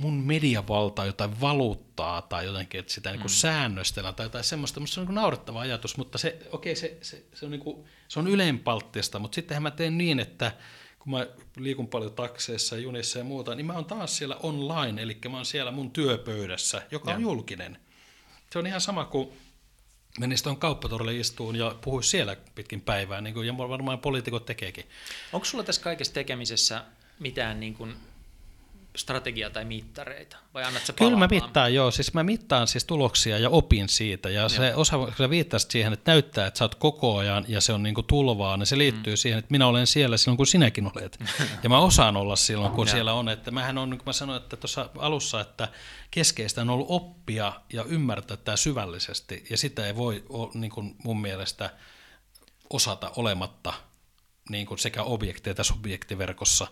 mun 0.00 0.14
mediavalta 0.14 1.04
jotain 1.04 1.40
valuuttaa 1.40 2.22
tai 2.22 2.44
jotenkin, 2.44 2.80
että 2.80 2.92
sitä 2.92 3.12
mm. 3.12 3.18
niin 3.18 3.28
säännöstellään 3.28 4.14
tai 4.14 4.26
jotain 4.26 4.44
semmoista, 4.44 4.80
mutta 4.80 4.94
se 4.94 5.00
on 5.00 5.06
niin 5.06 5.14
naurettava 5.14 5.60
ajatus, 5.60 5.96
mutta 5.96 6.18
se, 6.18 6.38
okei, 6.52 6.76
se, 6.76 6.98
se, 7.02 7.24
se, 7.34 7.44
on, 7.44 7.50
niin 7.50 7.60
kuin, 7.60 7.84
se 8.08 8.18
on 8.18 8.28
yleenpalttista, 8.28 9.18
mutta 9.18 9.34
sittenhän 9.34 9.62
mä 9.62 9.70
teen 9.70 9.98
niin, 9.98 10.20
että 10.20 10.52
kun 10.98 11.10
mä 11.10 11.26
liikun 11.56 11.88
paljon 11.88 12.12
takseissa, 12.12 12.76
junissa 12.76 13.18
ja 13.18 13.24
muuta, 13.24 13.54
niin 13.54 13.66
mä 13.66 13.72
oon 13.72 13.84
taas 13.84 14.16
siellä 14.16 14.36
online, 14.36 15.02
eli 15.02 15.18
mä 15.28 15.36
oon 15.36 15.46
siellä 15.46 15.70
mun 15.70 15.90
työpöydässä, 15.90 16.82
joka 16.90 17.10
ja. 17.10 17.16
on 17.16 17.22
julkinen. 17.22 17.78
Se 18.52 18.58
on 18.58 18.66
ihan 18.66 18.80
sama 18.80 19.04
kuin 19.04 19.28
menisi 20.20 20.44
tuon 20.44 20.56
kauppatorille 20.56 21.16
istuun 21.16 21.56
ja 21.56 21.76
puhuisi 21.80 22.08
siellä 22.08 22.36
pitkin 22.54 22.80
päivää, 22.80 23.20
niin 23.20 23.34
kuin 23.34 23.46
ja 23.46 23.58
varmaan 23.58 23.98
poliitikot 23.98 24.46
tekeekin. 24.46 24.84
Onko 25.32 25.44
sulla 25.44 25.64
tässä 25.64 25.82
kaikessa 25.82 26.14
tekemisessä 26.14 26.84
mitään 27.18 27.60
niin 27.60 27.74
kuin 27.74 27.94
strategiaa 28.96 29.50
tai 29.50 29.64
mittareita? 29.64 30.36
Vai 30.54 30.64
annat 30.64 30.86
sä 30.86 30.92
Kyllä 30.92 31.16
mä 31.16 31.28
mittaan, 31.30 31.74
joo. 31.74 31.90
Siis 31.90 32.14
mä 32.14 32.22
mittaan 32.22 32.68
siis 32.68 32.84
tuloksia 32.84 33.38
ja 33.38 33.50
opin 33.50 33.88
siitä. 33.88 34.30
Ja 34.30 34.48
se 34.48 34.74
osa, 34.74 34.98
kun 34.98 35.12
sä 35.18 35.30
viittasit 35.30 35.70
siihen, 35.70 35.92
että 35.92 36.12
näyttää, 36.12 36.46
että 36.46 36.58
sä 36.58 36.64
oot 36.64 36.74
koko 36.74 37.16
ajan 37.16 37.44
ja 37.48 37.60
se 37.60 37.72
on 37.72 37.82
niinku 37.82 38.02
tulvaa, 38.02 38.56
niin 38.56 38.66
se 38.66 38.78
liittyy 38.78 39.12
mm. 39.12 39.16
siihen, 39.16 39.38
että 39.38 39.50
minä 39.50 39.66
olen 39.66 39.86
siellä 39.86 40.16
silloin, 40.16 40.36
kun 40.36 40.46
sinäkin 40.46 40.90
olet. 40.96 41.18
ja 41.62 41.68
mä 41.68 41.78
osaan 41.78 42.16
olla 42.16 42.36
silloin, 42.36 42.72
kun 42.72 42.88
siellä 42.88 43.12
on. 43.12 43.28
Että 43.28 43.50
mähän 43.50 43.78
on, 43.78 43.90
niin 43.90 43.98
kuin 43.98 44.06
mä 44.06 44.12
sanoin 44.12 44.42
että 44.42 44.56
tuossa 44.56 44.90
alussa, 44.98 45.40
että 45.40 45.68
keskeistä 46.10 46.60
on 46.60 46.70
ollut 46.70 46.86
oppia 46.90 47.52
ja 47.72 47.84
ymmärtää 47.84 48.36
tämä 48.36 48.56
syvällisesti. 48.56 49.44
Ja 49.50 49.56
sitä 49.56 49.86
ei 49.86 49.96
voi 49.96 50.24
niin 50.54 50.70
kuin 50.70 50.96
mun 51.04 51.20
mielestä 51.20 51.70
osata 52.70 53.12
olematta 53.16 53.72
niin 54.50 54.66
kuin 54.66 54.78
sekä 54.78 55.02
objekti- 55.02 55.50
että 55.50 55.62
subjektiverkossa 55.62 56.66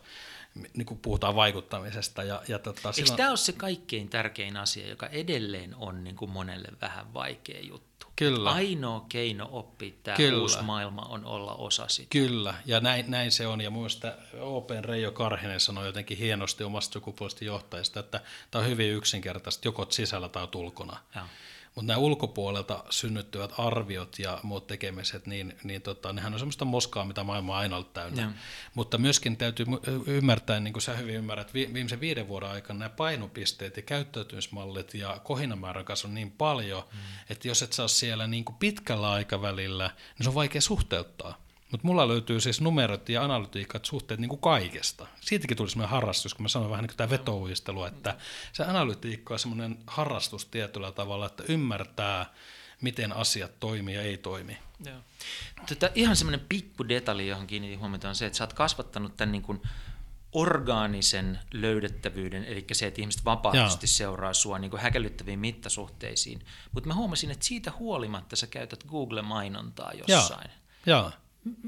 niin 0.54 0.86
kuin 0.86 1.00
puhutaan 1.00 1.36
vaikuttamisesta. 1.36 2.22
Ja, 2.22 2.42
ja 2.48 2.58
tota, 2.58 2.88
Eikö 2.88 2.92
silloin... 2.92 3.16
tämä 3.16 3.28
ole 3.28 3.36
se 3.36 3.52
kaikkein 3.52 4.08
tärkein 4.08 4.56
asia, 4.56 4.88
joka 4.88 5.06
edelleen 5.06 5.74
on 5.74 6.04
niin 6.04 6.16
kuin 6.16 6.30
monelle 6.30 6.68
vähän 6.80 7.14
vaikea 7.14 7.60
juttu? 7.60 8.06
Kyllä. 8.16 8.50
Ainoa 8.50 9.06
keino 9.08 9.48
oppia 9.52 9.92
tämä 10.02 10.16
Kyllä. 10.16 10.42
uusi 10.42 10.62
maailma 10.62 11.02
on 11.02 11.24
olla 11.24 11.54
osa 11.54 11.88
sitä. 11.88 12.08
Kyllä, 12.10 12.54
ja 12.66 12.80
näin, 12.80 13.10
näin 13.10 13.32
se 13.32 13.46
on. 13.46 13.60
Ja 13.60 13.70
muista 13.70 14.12
Open 14.40 14.84
Reijo 14.84 15.12
Karhinen 15.12 15.60
sanoi 15.60 15.86
jotenkin 15.86 16.18
hienosti 16.18 16.64
omasta 16.64 16.92
sukupuolesta 16.92 17.44
johtajista, 17.44 18.00
että 18.00 18.20
tämä 18.50 18.64
on 18.64 18.70
hyvin 18.70 18.90
yksinkertaista, 18.90 19.68
joko 19.68 19.86
sisällä 19.90 20.28
tai 20.28 20.48
ulkona. 20.54 20.96
Ja. 21.14 21.26
Mutta 21.74 21.86
nämä 21.86 21.98
ulkopuolelta 21.98 22.84
synnyttyvät 22.90 23.52
arviot 23.58 24.18
ja 24.18 24.38
muut 24.42 24.66
tekemiset, 24.66 25.26
niin, 25.26 25.58
niin 25.64 25.82
tota, 25.82 26.12
nehän 26.12 26.32
on 26.32 26.38
semmoista 26.38 26.64
moskaa, 26.64 27.04
mitä 27.04 27.24
maailma 27.24 27.52
on 27.52 27.58
aina 27.58 27.76
ollut 27.76 27.92
täynnä. 27.92 28.22
Ja. 28.22 28.30
Mutta 28.74 28.98
myöskin 28.98 29.36
täytyy 29.36 29.66
ymmärtää, 30.06 30.60
niin 30.60 30.72
kuin 30.72 30.82
sä 30.82 30.96
hyvin 30.96 31.14
ymmärrät, 31.14 31.54
viimeisen 31.54 32.00
viiden 32.00 32.28
vuoden 32.28 32.48
aikana 32.48 32.78
nämä 32.78 32.88
painopisteet 32.88 33.76
ja 33.76 33.82
käyttäytymismallit 33.82 34.94
ja 34.94 35.20
kohinamäärän 35.24 35.84
kanssa 35.84 36.08
on 36.08 36.14
niin 36.14 36.30
paljon, 36.30 36.84
mm. 36.92 36.98
että 37.30 37.48
jos 37.48 37.62
et 37.62 37.72
saa 37.72 37.88
siellä 37.88 38.26
niin 38.26 38.44
kuin 38.44 38.56
pitkällä 38.56 39.10
aikavälillä, 39.10 39.90
niin 40.18 40.24
se 40.24 40.28
on 40.28 40.34
vaikea 40.34 40.60
suhteuttaa. 40.60 41.51
Mutta 41.72 41.86
mulla 41.86 42.08
löytyy 42.08 42.40
siis 42.40 42.60
numerot 42.60 43.08
ja 43.08 43.24
analytiikat 43.24 43.84
suhteet 43.84 44.20
niin 44.20 44.28
kuin 44.28 44.40
kaikesta. 44.40 45.06
Siitäkin 45.20 45.56
tuli 45.56 45.70
semmoinen 45.70 45.90
harrastus, 45.90 46.34
kun 46.34 46.42
mä 46.42 46.48
sanoin 46.48 46.70
vähän 46.70 46.82
niin 46.82 46.88
kuin 46.88 46.96
tämä 46.96 47.10
vetouistelu, 47.10 47.84
että 47.84 48.16
se 48.52 48.64
analytiikka 48.64 49.34
on 49.34 49.38
semmoinen 49.38 49.78
harrastus 49.86 50.46
tietyllä 50.46 50.92
tavalla, 50.92 51.26
että 51.26 51.44
ymmärtää, 51.48 52.34
miten 52.80 53.12
asiat 53.12 53.60
toimii 53.60 53.94
ja 53.94 54.02
ei 54.02 54.18
toimi. 54.18 54.58
Joo. 54.86 54.96
Tätä, 55.68 55.90
ihan 55.94 56.16
semmoinen 56.16 56.46
pikku 56.48 56.88
detalji, 56.88 57.28
johon 57.28 57.46
kiinnitin 57.46 57.78
huomiota, 57.78 58.08
on 58.08 58.14
se, 58.14 58.26
että 58.26 58.36
sä 58.38 58.44
oot 58.44 58.52
kasvattanut 58.52 59.16
tämän 59.16 59.32
niin 59.32 59.42
kuin 59.42 59.62
orgaanisen 60.32 61.38
löydettävyyden, 61.52 62.44
eli 62.44 62.64
se, 62.72 62.86
että 62.86 63.00
ihmiset 63.00 63.24
vapaaehtoisesti 63.24 63.86
Joo. 63.86 63.96
seuraa 63.96 64.34
sua 64.34 64.58
niin 64.58 64.70
kuin 64.70 64.80
häkellyttäviin 64.80 65.38
mittasuhteisiin. 65.38 66.46
Mutta 66.72 66.88
mä 66.88 66.94
huomasin, 66.94 67.30
että 67.30 67.46
siitä 67.46 67.72
huolimatta 67.78 68.36
sä 68.36 68.46
käytät 68.46 68.84
Google-mainontaa 68.84 69.92
jossain. 69.92 70.50
Joo. 70.86 70.98
Joo. 71.00 71.12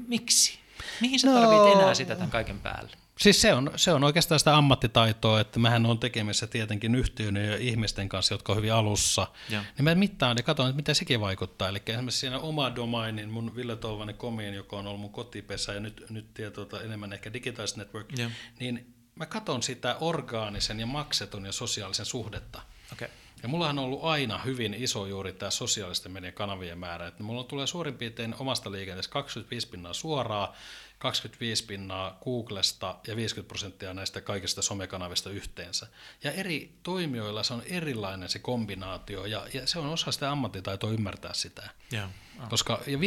Miksi? 0.07 0.59
Mihin 1.01 1.19
sä 1.19 1.27
no, 1.27 1.33
tarvitset 1.33 1.81
enää 1.81 1.93
sitä 1.93 2.15
tämän 2.15 2.31
kaiken 2.31 2.59
päälle? 2.59 2.97
Siis 3.19 3.41
se 3.41 3.53
on, 3.53 3.71
se 3.75 3.93
on 3.93 4.03
oikeastaan 4.03 4.39
sitä 4.39 4.57
ammattitaitoa, 4.57 5.39
että 5.39 5.59
mähän 5.59 5.85
on 5.85 5.99
tekemissä 5.99 6.47
tietenkin 6.47 6.95
yhtiön 6.95 7.35
ja 7.35 7.57
ihmisten 7.57 8.09
kanssa, 8.09 8.33
jotka 8.33 8.53
on 8.53 8.57
hyvin 8.57 8.73
alussa. 8.73 9.27
Ja. 9.49 9.59
Niin 9.77 9.83
mä 9.83 9.95
mittaan 9.95 10.37
ja 10.37 10.43
katson, 10.43 10.69
että 10.69 10.75
mitä 10.75 10.93
sekin 10.93 11.21
vaikuttaa. 11.21 11.69
Eli 11.69 11.81
esimerkiksi 11.87 12.19
siinä 12.19 12.39
oma 12.39 12.75
domainin, 12.75 13.29
mun 13.29 13.55
Ville 13.55 13.75
Touvanen 13.75 14.15
Komiin, 14.15 14.53
joka 14.53 14.75
on 14.77 14.87
ollut 14.87 15.01
mun 15.01 15.11
kotipesä 15.11 15.73
ja 15.73 15.79
nyt, 15.79 16.05
nyt 16.09 16.25
tuota, 16.53 16.81
enemmän 16.81 17.13
ehkä 17.13 17.33
Digital 17.33 17.67
Network, 17.75 18.17
ja. 18.17 18.31
niin 18.59 18.93
mä 19.15 19.25
katson 19.25 19.63
sitä 19.63 19.95
orgaanisen 19.99 20.79
ja 20.79 20.85
maksetun 20.85 21.45
ja 21.45 21.51
sosiaalisen 21.51 22.05
suhdetta. 22.05 22.61
Okay. 22.93 23.07
Ja 23.45 23.49
mullahan 23.49 23.79
on 23.79 23.85
ollut 23.85 24.03
aina 24.03 24.37
hyvin 24.37 24.73
iso 24.73 25.05
juuri 25.05 25.33
tämä 25.33 25.49
sosiaalisten 25.49 26.11
median 26.11 26.33
kanavien 26.33 26.77
määrä. 26.77 27.07
Että 27.07 27.23
mulla 27.23 27.43
tulee 27.43 27.67
suurin 27.67 27.97
piirtein 27.97 28.35
omasta 28.39 28.71
liikenteestä 28.71 29.13
25 29.13 29.67
pinnaa 29.67 29.93
suoraa, 29.93 30.55
25 30.97 31.65
pinnaa 31.65 32.17
Googlesta 32.23 32.99
ja 33.07 33.15
50 33.15 33.47
prosenttia 33.47 33.93
näistä 33.93 34.21
kaikista 34.21 34.61
somekanavista 34.61 35.29
yhteensä. 35.29 35.87
Ja 36.23 36.31
eri 36.31 36.73
toimijoilla 36.83 37.43
se 37.43 37.53
on 37.53 37.63
erilainen 37.65 38.29
se 38.29 38.39
kombinaatio 38.39 39.25
ja, 39.25 39.47
ja 39.53 39.67
se 39.67 39.79
on 39.79 39.85
osa 39.85 40.11
sitä 40.11 40.31
ammattitaitoa 40.31 40.91
ymmärtää 40.91 41.33
sitä. 41.33 41.69
Yeah. 41.93 42.09
Oh. 42.43 42.49
Koska, 42.49 42.81
ja 42.87 42.99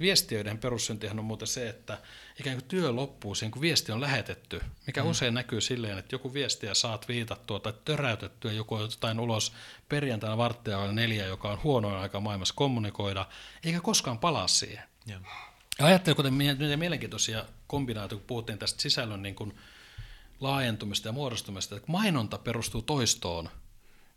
viestiöiden 0.00 0.58
perussyntihän 0.58 1.18
on 1.18 1.24
muuten 1.24 1.48
se, 1.48 1.68
että 1.68 1.98
ikään 2.40 2.56
kuin 2.56 2.68
työ 2.68 2.92
loppuu 2.92 3.34
siihen, 3.34 3.50
kun 3.50 3.62
viesti 3.62 3.92
on 3.92 4.00
lähetetty, 4.00 4.60
mikä 4.86 5.02
mm. 5.02 5.10
usein 5.10 5.34
näkyy 5.34 5.60
silleen, 5.60 5.98
että 5.98 6.14
joku 6.14 6.34
viestiä 6.34 6.74
saat 6.74 7.08
viitattua 7.08 7.60
tai 7.60 7.72
töräytettyä, 7.84 8.52
joku 8.52 8.78
jotain 8.78 9.20
ulos 9.20 9.52
perjantaina 9.88 10.36
varttia 10.36 10.92
neljä, 10.92 11.26
joka 11.26 11.50
on 11.50 11.62
huonoin 11.62 11.96
aika 11.96 12.20
maailmassa 12.20 12.54
kommunikoida, 12.54 13.26
eikä 13.64 13.80
koskaan 13.80 14.18
palaa 14.18 14.48
siihen. 14.48 14.84
Yeah. 15.10 15.22
Ja 15.78 15.86
ajattelin, 15.86 16.16
kuten 16.16 16.34
miten 16.34 16.78
mielenkiintoisia 16.78 17.44
kombinaatioita, 17.66 18.20
kun 18.20 18.26
puhuttiin 18.26 18.58
tästä 18.58 18.82
sisällön 18.82 19.22
niin 19.22 19.34
kuin 19.34 19.56
laajentumista 20.40 21.08
ja 21.08 21.12
muodostumista, 21.12 21.76
että 21.76 21.92
mainonta 21.92 22.38
perustuu 22.38 22.82
toistoon– 22.82 23.48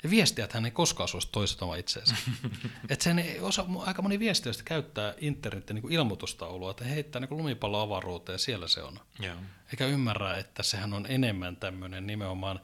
ja 0.04 0.10
viestiäthän 0.10 0.66
ei 0.66 0.72
koskaan 0.72 1.10
suostu 1.10 1.32
toistamaan 1.32 1.80
itseensä. 1.80 2.16
että 2.90 3.04
sen 3.04 3.24
osa, 3.42 3.66
aika 3.86 4.02
moni 4.02 4.20
viestiöistä 4.20 4.64
käyttää 4.64 5.14
internetin 5.18 5.76
niin 5.76 5.92
ilmoitustaulua, 5.92 6.72
että 6.72 6.84
heittää 6.86 7.20
niin 7.20 7.38
lumipallo 7.38 7.82
avaruuteen 7.82 8.34
ja 8.34 8.38
siellä 8.38 8.68
se 8.68 8.84
on. 8.84 9.00
Joo. 9.20 9.36
Eikä 9.72 9.86
ymmärrä, 9.86 10.38
että 10.38 10.64
sehän 10.64 10.94
on 10.94 11.06
enemmän 11.10 11.56
tämmöinen 11.56 12.08
nimenomaan 12.08 12.60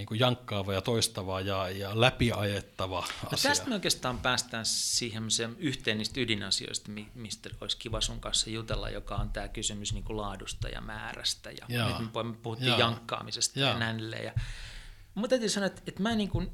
niin 0.00 0.06
kuin 0.06 0.20
jankkaava 0.20 0.72
ja 0.72 0.80
toistava 0.80 1.40
ja, 1.40 1.68
ja 1.68 2.00
läpiajettava 2.00 3.00
no 3.00 3.28
asia. 3.32 3.50
Tästä 3.50 3.68
me 3.68 3.74
oikeastaan 3.74 4.18
päästään 4.18 4.64
siihen 4.66 5.24
yhteen 5.58 5.98
niistä 5.98 6.20
ydinasioista, 6.20 6.90
mistä 7.14 7.50
olisi 7.60 7.76
kiva 7.76 8.00
sun 8.00 8.20
kanssa 8.20 8.50
jutella, 8.50 8.90
joka 8.90 9.14
on 9.16 9.30
tämä 9.30 9.48
kysymys 9.48 9.92
niin 9.92 10.04
kuin 10.04 10.16
laadusta 10.16 10.68
ja 10.68 10.80
määrästä. 10.80 11.50
Ja 11.50 11.66
nyt 11.98 11.98
me 11.98 12.32
puhuttiin 12.42 12.68
Jaa. 12.68 12.78
jankkaamisesta 12.78 13.60
Jaa. 13.60 13.72
ja 13.72 13.78
näin 13.78 14.10
ja 14.24 14.32
Mutta 15.14 15.28
täytyy 15.28 15.48
sanoa, 15.48 15.66
että, 15.66 15.82
että 15.86 16.02
mä 16.02 16.14
niin 16.14 16.28
kuin 16.28 16.52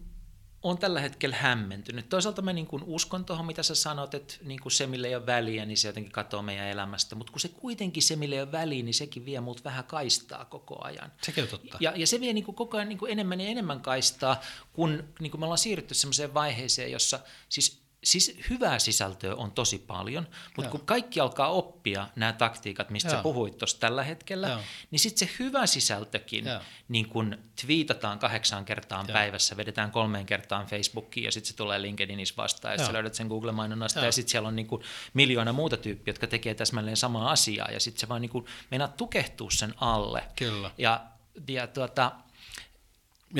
on 0.70 0.78
tällä 0.78 1.00
hetkellä 1.00 1.36
hämmentynyt. 1.36 2.08
Toisaalta 2.08 2.42
mä 2.42 2.52
niin 2.52 2.66
kuin 2.66 2.82
uskon 2.86 3.24
tuohon, 3.24 3.46
mitä 3.46 3.62
sä 3.62 3.74
sanot, 3.74 4.14
että 4.14 4.34
niin 4.42 4.60
kuin 4.60 4.72
se, 4.72 4.86
millä 4.86 5.08
ei 5.08 5.14
ole 5.14 5.26
väliä, 5.26 5.66
niin 5.66 5.76
se 5.76 5.88
jotenkin 5.88 6.12
katoaa 6.12 6.42
meidän 6.42 6.66
elämästä. 6.66 7.14
Mutta 7.14 7.32
kun 7.32 7.40
se 7.40 7.48
kuitenkin 7.48 8.02
se, 8.02 8.16
millä 8.16 8.36
ei 8.36 8.42
ole 8.42 8.52
väliä, 8.52 8.82
niin 8.82 8.94
sekin 8.94 9.24
vie 9.24 9.40
mut 9.40 9.64
vähän 9.64 9.84
kaistaa 9.84 10.44
koko 10.44 10.84
ajan. 10.84 11.12
Sekin 11.22 11.44
on 11.44 11.50
totta. 11.50 11.78
Ja, 11.80 11.92
ja 11.96 12.06
se 12.06 12.20
vie 12.20 12.32
niin 12.32 12.44
kuin 12.44 12.54
koko 12.54 12.76
ajan 12.76 12.88
niin 12.88 12.98
kuin 12.98 13.12
enemmän 13.12 13.40
ja 13.40 13.48
enemmän 13.48 13.80
kaistaa, 13.80 14.40
kun 14.72 15.04
niin 15.20 15.30
kuin 15.30 15.40
me 15.40 15.44
ollaan 15.44 15.58
siirrytty 15.58 15.94
sellaiseen 15.94 16.34
vaiheeseen, 16.34 16.92
jossa 16.92 17.20
siis 17.48 17.85
siis 18.04 18.38
hyvää 18.50 18.78
sisältöä 18.78 19.34
on 19.34 19.52
tosi 19.52 19.78
paljon, 19.78 20.26
mutta 20.46 20.62
Joo. 20.62 20.70
kun 20.70 20.86
kaikki 20.86 21.20
alkaa 21.20 21.48
oppia 21.48 22.08
nämä 22.16 22.32
taktiikat, 22.32 22.90
mistä 22.90 23.08
Joo. 23.08 23.16
sä 23.16 23.22
puhuit 23.22 23.58
tuossa 23.58 23.80
tällä 23.80 24.02
hetkellä, 24.02 24.48
Joo. 24.48 24.60
niin 24.90 25.00
sitten 25.00 25.28
se 25.28 25.34
hyvä 25.38 25.66
sisältökin, 25.66 26.46
Joo. 26.46 26.60
niin 26.88 27.08
kun 27.08 27.38
twiitataan 27.62 28.18
kahdeksaan 28.18 28.64
kertaan 28.64 29.06
Joo. 29.08 29.12
päivässä, 29.12 29.56
vedetään 29.56 29.90
kolmeen 29.90 30.26
kertaan 30.26 30.66
Facebookiin 30.66 31.24
ja 31.24 31.32
sitten 31.32 31.48
se 31.48 31.56
tulee 31.56 31.82
LinkedInissä 31.82 32.34
vastaan 32.36 32.74
ja 32.74 32.86
sä 32.86 32.92
löydät 32.92 33.14
sen 33.14 33.26
Google-mainonnasta 33.26 33.98
Joo. 34.00 34.06
ja 34.06 34.12
sitten 34.12 34.30
siellä 34.30 34.48
on 34.48 34.56
niin 34.56 34.68
miljoona 35.14 35.52
muuta 35.52 35.76
tyyppiä, 35.76 36.12
jotka 36.12 36.26
tekee 36.26 36.54
täsmälleen 36.54 36.96
samaa 36.96 37.30
asiaa 37.30 37.70
ja 37.70 37.80
sitten 37.80 38.00
se 38.00 38.08
vaan 38.08 38.22
niin 38.22 38.30
kuin 38.30 38.46
meinaa 38.70 38.88
tukehtua 38.88 39.50
sen 39.50 39.74
alle. 39.76 40.24
Kyllä. 40.36 40.70
Ja, 40.78 41.00
ja 41.48 41.66
tuota, 41.66 42.12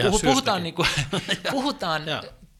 puhu, 0.02 0.18
puhutaan, 0.18 0.62
niin 0.62 0.74
kuin, 0.74 0.88
puhutaan 1.50 2.02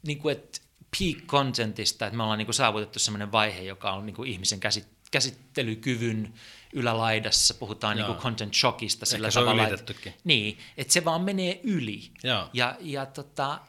niin 0.07 0.19
kuin, 0.19 0.33
että 0.33 0.56
peak 0.99 1.27
contentista, 1.27 2.07
että 2.07 2.17
me 2.17 2.23
ollaan 2.23 2.39
niin 2.39 2.47
kuin 2.47 2.55
saavutettu 2.55 2.99
sellainen 2.99 3.33
vaihe, 3.33 3.63
joka 3.63 3.93
on 3.93 4.07
niin 4.07 4.17
kuin 4.17 4.31
ihmisen 4.31 4.61
käsit, 4.61 4.89
käsittelykyvyn 5.11 6.35
ylälaidassa, 6.73 7.55
puhutaan 7.55 7.97
niin 7.97 8.07
kuin 8.07 8.19
content 8.19 8.55
shockista 8.55 9.07
sillä 9.07 9.29
Ehkä 9.29 9.41
tavalla, 9.41 9.69
että, 9.69 9.95
niin, 10.25 10.59
että 10.77 10.93
se 10.93 11.05
vaan 11.05 11.21
menee 11.21 11.61
yli. 11.63 12.11
Joo. 12.23 12.49
Ja, 12.53 12.77
ja 12.81 13.07
tota, 13.07 13.61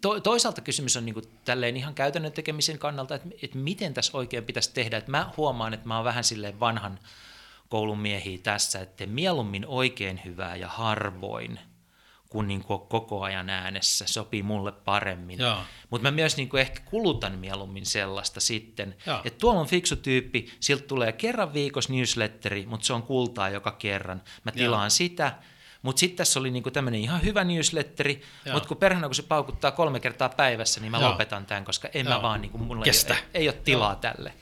to, 0.00 0.20
toisaalta 0.20 0.60
kysymys 0.60 0.96
on 0.96 1.04
niin 1.04 1.14
kuin 1.14 1.26
tälleen 1.44 1.76
ihan 1.76 1.94
käytännön 1.94 2.32
tekemisen 2.32 2.78
kannalta, 2.78 3.14
että, 3.14 3.28
että 3.42 3.58
miten 3.58 3.94
tässä 3.94 4.18
oikein 4.18 4.44
pitäisi 4.44 4.74
tehdä. 4.74 4.96
Että 4.96 5.10
mä 5.10 5.30
huomaan, 5.36 5.74
että 5.74 5.88
mä 5.88 5.96
oon 5.96 6.04
vähän 6.04 6.24
silleen 6.24 6.60
vanhan 6.60 6.98
koulun 7.68 7.98
miehiä 7.98 8.38
tässä, 8.42 8.80
että 8.80 9.06
mieluummin 9.06 9.66
oikein 9.66 10.20
hyvää 10.24 10.56
ja 10.56 10.68
harvoin– 10.68 11.58
kuin, 12.28 12.48
niin 12.48 12.64
kuin 12.64 12.80
koko 12.80 13.22
ajan 13.22 13.50
äänessä, 13.50 14.04
sopii 14.08 14.42
mulle 14.42 14.72
paremmin. 14.72 15.38
Mutta 15.90 16.02
mä 16.02 16.10
myös 16.10 16.36
niin 16.36 16.48
kuin 16.48 16.60
ehkä 16.60 16.80
kulutan 16.84 17.38
mieluummin 17.38 17.86
sellaista 17.86 18.40
sitten, 18.40 18.96
että 19.24 19.38
tuolla 19.38 19.60
on 19.60 19.66
fiksu 19.66 19.96
tyyppi, 19.96 20.52
siltä 20.60 20.86
tulee 20.86 21.12
kerran 21.12 21.54
viikossa 21.54 21.92
newsletteri, 21.92 22.66
mutta 22.66 22.86
se 22.86 22.92
on 22.92 23.02
kultaa 23.02 23.48
joka 23.48 23.72
kerran. 23.72 24.22
Mä 24.44 24.52
tilaan 24.52 24.82
Jaa. 24.82 24.90
sitä, 24.90 25.32
mutta 25.82 26.00
sitten 26.00 26.16
tässä 26.16 26.40
oli 26.40 26.50
niinku 26.50 26.70
tämmöinen 26.70 27.00
ihan 27.00 27.22
hyvä 27.22 27.44
newsletteri, 27.44 28.22
mutta 28.52 28.68
kun 28.68 28.76
perhana 28.76 29.08
kun 29.08 29.14
se 29.14 29.22
paukuttaa 29.22 29.70
kolme 29.70 30.00
kertaa 30.00 30.28
päivässä, 30.28 30.80
niin 30.80 30.90
mä 30.90 30.98
Joo. 30.98 31.10
lopetan 31.10 31.46
tämän, 31.46 31.64
koska 31.64 31.88
en 31.94 32.06
Joo. 32.06 32.14
mä 32.14 32.22
vaan, 32.22 32.40
niinku, 32.40 32.58
mulla 32.58 32.84
Kestä. 32.84 33.14
ei, 33.14 33.20
ei 33.34 33.48
ole 33.48 33.56
tilaa 33.64 33.92
Joo. 33.92 34.00
tälle. 34.00 34.32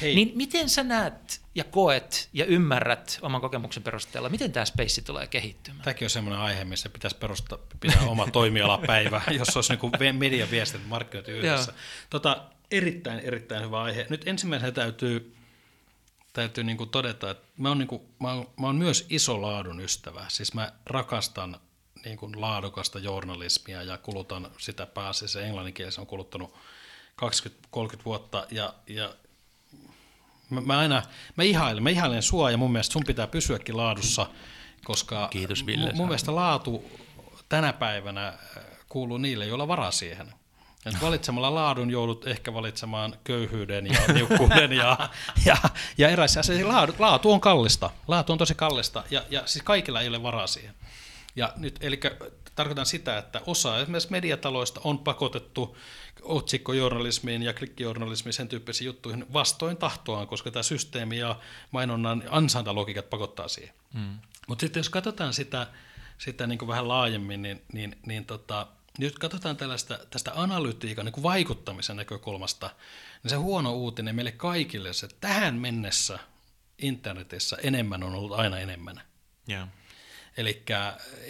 Hei. 0.00 0.14
Niin 0.14 0.32
miten 0.34 0.68
sä 0.68 0.84
näet 0.84 1.43
ja 1.54 1.64
koet 1.64 2.28
ja 2.32 2.44
ymmärrät 2.44 3.18
oman 3.22 3.40
kokemuksen 3.40 3.82
perusteella, 3.82 4.28
miten 4.28 4.52
tämä 4.52 4.64
space 4.64 5.02
tulee 5.02 5.26
kehittymään? 5.26 5.82
Tämäkin 5.84 6.06
on 6.06 6.10
semmoinen 6.10 6.40
aihe, 6.40 6.64
missä 6.64 6.88
pitäisi 6.88 7.16
perustaa, 7.16 7.58
pitää 7.80 8.02
oma 8.02 8.26
toimialapäivä, 8.26 9.22
jos 9.38 9.56
olisi 9.56 9.72
niinku 9.72 9.90
mediaviestit 10.12 10.86
markkinointi 10.86 11.32
yhdessä. 11.32 11.72
Tota, 12.10 12.44
erittäin, 12.70 13.20
erittäin 13.20 13.64
hyvä 13.64 13.82
aihe. 13.82 14.06
Nyt 14.10 14.28
ensimmäisenä 14.28 14.72
täytyy 14.72 15.34
täytyy 16.34 16.64
niin 16.64 16.76
kuin 16.76 16.90
todeta, 16.90 17.30
että 17.30 17.46
mä 17.56 17.68
oon, 17.68 17.78
niin 17.78 17.88
kuin, 17.88 18.02
mä, 18.20 18.32
oon, 18.32 18.50
mä 18.60 18.66
oon 18.66 18.76
myös 18.76 19.06
iso 19.10 19.42
laadun 19.42 19.80
ystävä. 19.80 20.24
Siis 20.28 20.54
mä 20.54 20.72
rakastan 20.86 21.60
niin 22.04 22.16
kuin 22.16 22.40
laadukasta 22.40 22.98
journalismia 22.98 23.82
ja 23.82 23.98
kulutan 23.98 24.50
sitä 24.58 24.86
pääasiassa 24.86 25.40
englanninkielessä 25.40 26.00
on 26.00 26.06
kuluttanut 26.06 26.54
20-30 27.76 28.04
vuotta 28.04 28.46
ja, 28.50 28.74
ja 28.86 29.14
mä, 30.50 30.60
mä 30.60 30.78
aina, 30.78 31.02
mä 31.36 31.44
ihailen, 31.44 31.82
mä 31.82 31.90
ihailen 31.90 32.22
sua 32.22 32.50
ja 32.50 32.56
mun 32.56 32.72
mielestä 32.72 32.92
sun 32.92 33.04
pitää 33.06 33.26
pysyäkin 33.26 33.76
laadussa, 33.76 34.26
koska 34.84 35.28
Kiitos, 35.30 35.66
Ville, 35.66 35.86
mun, 35.86 35.96
mun 35.96 36.06
mielestä 36.08 36.34
laatu 36.34 36.90
tänä 37.48 37.72
päivänä 37.72 38.28
äh, 38.28 38.36
kuuluu 38.88 39.18
niille, 39.18 39.46
joilla 39.46 39.68
varaa 39.68 39.90
siihen. 39.90 40.32
Et 40.86 40.94
valitsemalla 41.02 41.54
laadun 41.54 41.90
joudut 41.90 42.26
ehkä 42.26 42.54
valitsemaan 42.54 43.14
köyhyyden 43.24 43.86
ja 43.86 44.00
niukkuuden 44.14 44.72
ja, 44.72 45.10
ja, 45.44 45.56
ja 45.98 46.08
eräissä 46.08 46.40
asioissa. 46.40 46.68
Laatu, 46.68 46.94
laatu 46.98 47.32
on 47.32 47.40
kallista. 47.40 47.90
Laatu 48.08 48.32
on 48.32 48.38
tosi 48.38 48.54
kallista 48.54 49.04
ja, 49.10 49.22
ja 49.30 49.42
siis 49.46 49.62
kaikilla 49.62 50.00
ei 50.00 50.08
ole 50.08 50.22
varaa 50.22 50.46
siihen. 50.46 50.74
Ja 51.36 51.52
nyt, 51.56 51.78
eli 51.80 52.00
tarkoitan 52.54 52.86
sitä, 52.86 53.18
että 53.18 53.40
osa 53.46 53.80
esimerkiksi 53.80 54.10
mediataloista 54.10 54.80
on 54.84 54.98
pakotettu 54.98 55.76
otsikkojournalismiin 56.22 57.42
ja 57.42 57.54
klikkijournalismiin 57.54 58.32
sen 58.32 58.48
tyyppisiin 58.48 58.86
juttuihin 58.86 59.26
vastoin 59.32 59.76
tahtoaan, 59.76 60.26
koska 60.26 60.50
tämä 60.50 60.62
systeemi 60.62 61.18
ja 61.18 61.38
mainonnan 61.70 62.22
ansaintalogiikat 62.30 63.10
pakottaa 63.10 63.48
siihen. 63.48 63.74
Mm. 63.94 64.18
Mutta 64.48 64.60
sitten 64.60 64.80
jos 64.80 64.88
katsotaan 64.88 65.34
sitä, 65.34 65.66
sitä 66.18 66.46
niin 66.46 66.58
kuin 66.58 66.68
vähän 66.68 66.88
laajemmin, 66.88 67.42
niin, 67.42 67.62
niin, 67.72 67.96
niin 68.06 68.24
tota, 68.24 68.66
nyt 68.98 69.18
katsotaan 69.18 69.56
tällaista, 69.56 69.98
tästä 70.10 70.32
analytiikan 70.34 71.04
niin 71.04 71.22
vaikuttamisen 71.22 71.96
näkökulmasta, 71.96 72.70
niin 73.22 73.30
se 73.30 73.36
huono 73.36 73.72
uutinen 73.72 74.14
meille 74.14 74.32
kaikille 74.32 74.92
se, 74.92 75.06
että 75.06 75.16
tähän 75.20 75.54
mennessä 75.54 76.18
internetissä 76.78 77.56
enemmän 77.62 78.02
on 78.02 78.14
ollut 78.14 78.38
aina 78.38 78.58
enemmän. 78.58 79.00
Yeah. 79.50 79.68
Eli 80.36 80.62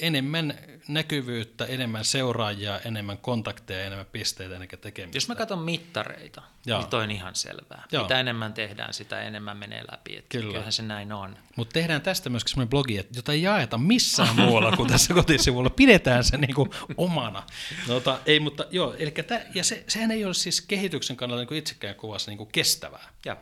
enemmän 0.01 0.59
näkyvyyttä, 0.89 1.65
enemmän 1.65 2.05
seuraajia, 2.05 2.81
enemmän 2.81 3.19
kontakteja, 3.19 3.85
enemmän 3.85 4.07
pisteitä 4.07 4.55
ennen 4.55 4.69
tekemistä. 4.81 5.17
Jos 5.17 5.29
mä 5.29 5.35
katson 5.35 5.59
mittareita, 5.59 6.43
Joo. 6.67 6.79
niin 6.79 6.91
toi 6.91 7.03
on 7.03 7.11
ihan 7.11 7.35
selvää. 7.35 7.85
Joo. 7.93 8.03
Mitä 8.03 8.21
enemmän 8.21 8.53
tehdään, 8.55 8.95
sitä 8.95 9.23
enemmän 9.23 9.57
menee 9.57 9.85
läpi. 9.91 10.17
Että 10.17 10.29
Kyllä. 10.29 10.53
Kyllähän 10.53 10.73
se 10.73 10.83
näin 10.83 11.13
on. 11.13 11.37
Mutta 11.57 11.73
tehdään 11.73 12.03
tästä 12.03 12.31
myöskin 12.31 12.51
sellainen 12.51 12.71
blogi, 12.71 13.07
jota 13.17 13.33
ei 13.33 13.43
jaeta 13.43 13.79
missään 13.79 14.37
muualla 14.47 14.77
kuin 14.77 14.91
tässä 14.91 15.15
kotisivulla. 15.15 15.71
Pidetään 15.71 16.25
se 16.25 16.37
niinku 16.37 16.69
omana. 16.97 17.43
Nota, 17.89 18.21
ei, 18.27 18.41
mutta 18.41 18.65
joo, 18.71 18.95
eli 18.99 19.11
tä, 19.11 19.47
ja 19.55 19.65
se, 19.65 19.85
sehän 19.89 20.11
ei 20.11 20.25
ole 20.25 20.35
siis 20.35 20.61
kehityksen 20.61 21.17
kannalta 21.17 21.41
niin 21.41 21.49
kuin 21.49 21.59
itsekään 21.59 21.95
kuvassa 21.95 22.31
niin 22.31 22.39
kuin 22.39 22.53
kestävää. 22.53 23.09
Ja, 23.25 23.37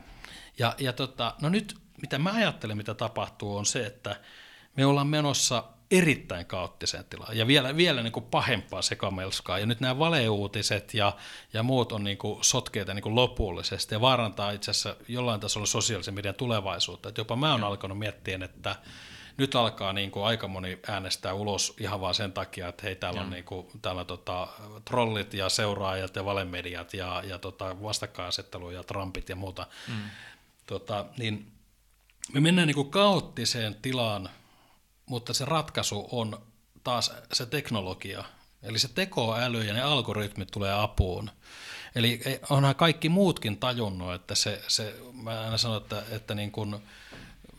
ja, 0.59 0.75
ja 0.77 0.93
tota, 0.93 1.35
no 1.41 1.49
nyt 1.49 1.75
mitä 2.01 2.19
mä 2.19 2.31
ajattelen, 2.31 2.77
mitä 2.77 2.93
tapahtuu, 2.93 3.57
on 3.57 3.65
se, 3.65 3.85
että 3.85 4.15
me 4.77 4.85
ollaan 4.85 5.07
menossa 5.07 5.63
erittäin 5.91 6.45
kaoottiseen 6.45 7.05
tilaan 7.05 7.37
ja 7.37 7.47
vielä, 7.47 7.77
vielä 7.77 8.03
niin 8.03 8.13
kuin 8.13 8.25
pahempaa 8.25 8.81
sekamelskaa. 8.81 9.59
Ja 9.59 9.65
nyt 9.65 9.79
nämä 9.79 9.99
valeuutiset 9.99 10.93
ja, 10.93 11.15
ja 11.53 11.63
muut 11.63 11.91
on 11.91 12.03
niin 12.03 12.17
kuin 12.17 12.43
sotkeita 12.43 12.93
niin 12.93 13.03
kuin 13.03 13.15
lopullisesti 13.15 13.95
ja 13.95 14.01
vaarantaa 14.01 14.51
itse 14.51 14.71
asiassa 14.71 14.95
jollain 15.07 15.39
tasolla 15.39 15.65
sosiaalisen 15.65 16.13
median 16.13 16.35
tulevaisuutta. 16.35 17.09
Et 17.09 17.17
jopa 17.17 17.35
mä 17.35 17.51
oon 17.51 17.63
alkanut 17.63 17.99
miettiä, 17.99 18.39
että 18.43 18.75
nyt 19.37 19.55
alkaa 19.55 19.93
niin 19.93 20.11
kuin 20.11 20.25
aika 20.25 20.47
moni 20.47 20.79
äänestää 20.87 21.33
ulos 21.33 21.75
ihan 21.79 22.01
vaan 22.01 22.15
sen 22.15 22.31
takia, 22.31 22.67
että 22.67 22.83
hei, 22.83 22.95
täällä 22.95 23.21
on, 23.21 23.29
niin 23.29 23.43
kuin, 23.43 23.67
täällä 23.81 24.05
tota, 24.05 24.47
trollit 24.85 25.33
ja 25.33 25.49
seuraajat 25.49 26.15
ja 26.15 26.25
valemediat 26.25 26.93
ja, 26.93 27.23
ja 27.25 27.39
tota, 27.39 27.81
vastakkainasettelu 27.83 28.71
ja 28.71 28.83
Trumpit 28.83 29.29
ja 29.29 29.35
muuta. 29.35 29.67
Mm. 29.87 29.95
Tota, 30.65 31.05
niin 31.17 31.51
me 32.33 32.39
mennään 32.39 32.67
niin 32.67 32.75
kuin 32.75 32.89
kaoottiseen 32.89 33.75
tilaan 33.81 34.29
mutta 35.05 35.33
se 35.33 35.45
ratkaisu 35.45 36.07
on 36.11 36.41
taas 36.83 37.11
se 37.33 37.45
teknologia. 37.45 38.23
Eli 38.63 38.79
se 38.79 38.87
tekoäly 38.87 39.63
ja 39.63 39.73
ne 39.73 39.81
algoritmit 39.81 40.51
tulee 40.51 40.73
apuun. 40.73 41.31
Eli 41.95 42.21
onhan 42.49 42.75
kaikki 42.75 43.09
muutkin 43.09 43.57
tajunnut, 43.57 44.13
että 44.13 44.35
se, 44.35 44.61
se 44.67 44.95
mä 45.13 45.41
aina 45.41 45.57
sanon, 45.57 45.81
että, 45.81 46.03
että 46.11 46.35
niin 46.35 46.51
kuin 46.51 46.75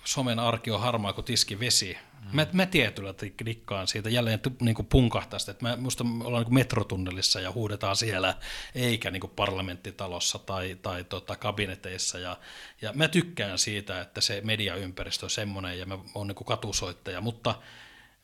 somen 0.05 0.39
arki 0.39 0.71
on 0.71 0.81
harmaa 0.81 1.13
kuin 1.13 1.25
vesi. 1.61 1.99
Mä, 2.35 2.47
mä 2.53 2.67
tietyllä 2.67 3.15
dikkaan 3.47 3.87
siitä, 3.87 4.11
jälleen 4.11 4.41
niin 4.61 4.75
kuin 4.75 4.87
punkahtaa 4.87 5.39
että 5.51 5.69
mä, 5.69 5.77
musta 5.77 6.05
ollaan 6.25 6.45
niin 6.45 6.55
metrotunnelissa 6.55 7.41
ja 7.41 7.53
huudetaan 7.53 7.97
siellä, 7.97 8.35
eikä 8.75 9.11
niin 9.11 9.21
kuin 9.21 9.33
parlamenttitalossa 9.37 10.39
tai, 10.39 10.79
tai 10.83 11.05
tota, 11.05 11.37
kabineteissa. 11.37 12.19
Ja, 12.19 12.37
ja 12.83 12.93
mä 12.93 13.09
tykkään 13.09 13.59
siitä, 13.59 14.01
että 14.01 14.21
se 14.21 14.41
mediaympäristö 14.45 15.27
on 15.27 15.31
semmoinen 15.31 15.79
ja 15.79 15.87
mä 15.87 15.99
oon 16.15 16.27
niin 16.27 16.37
katusoittaja, 16.47 17.21
mutta, 17.21 17.55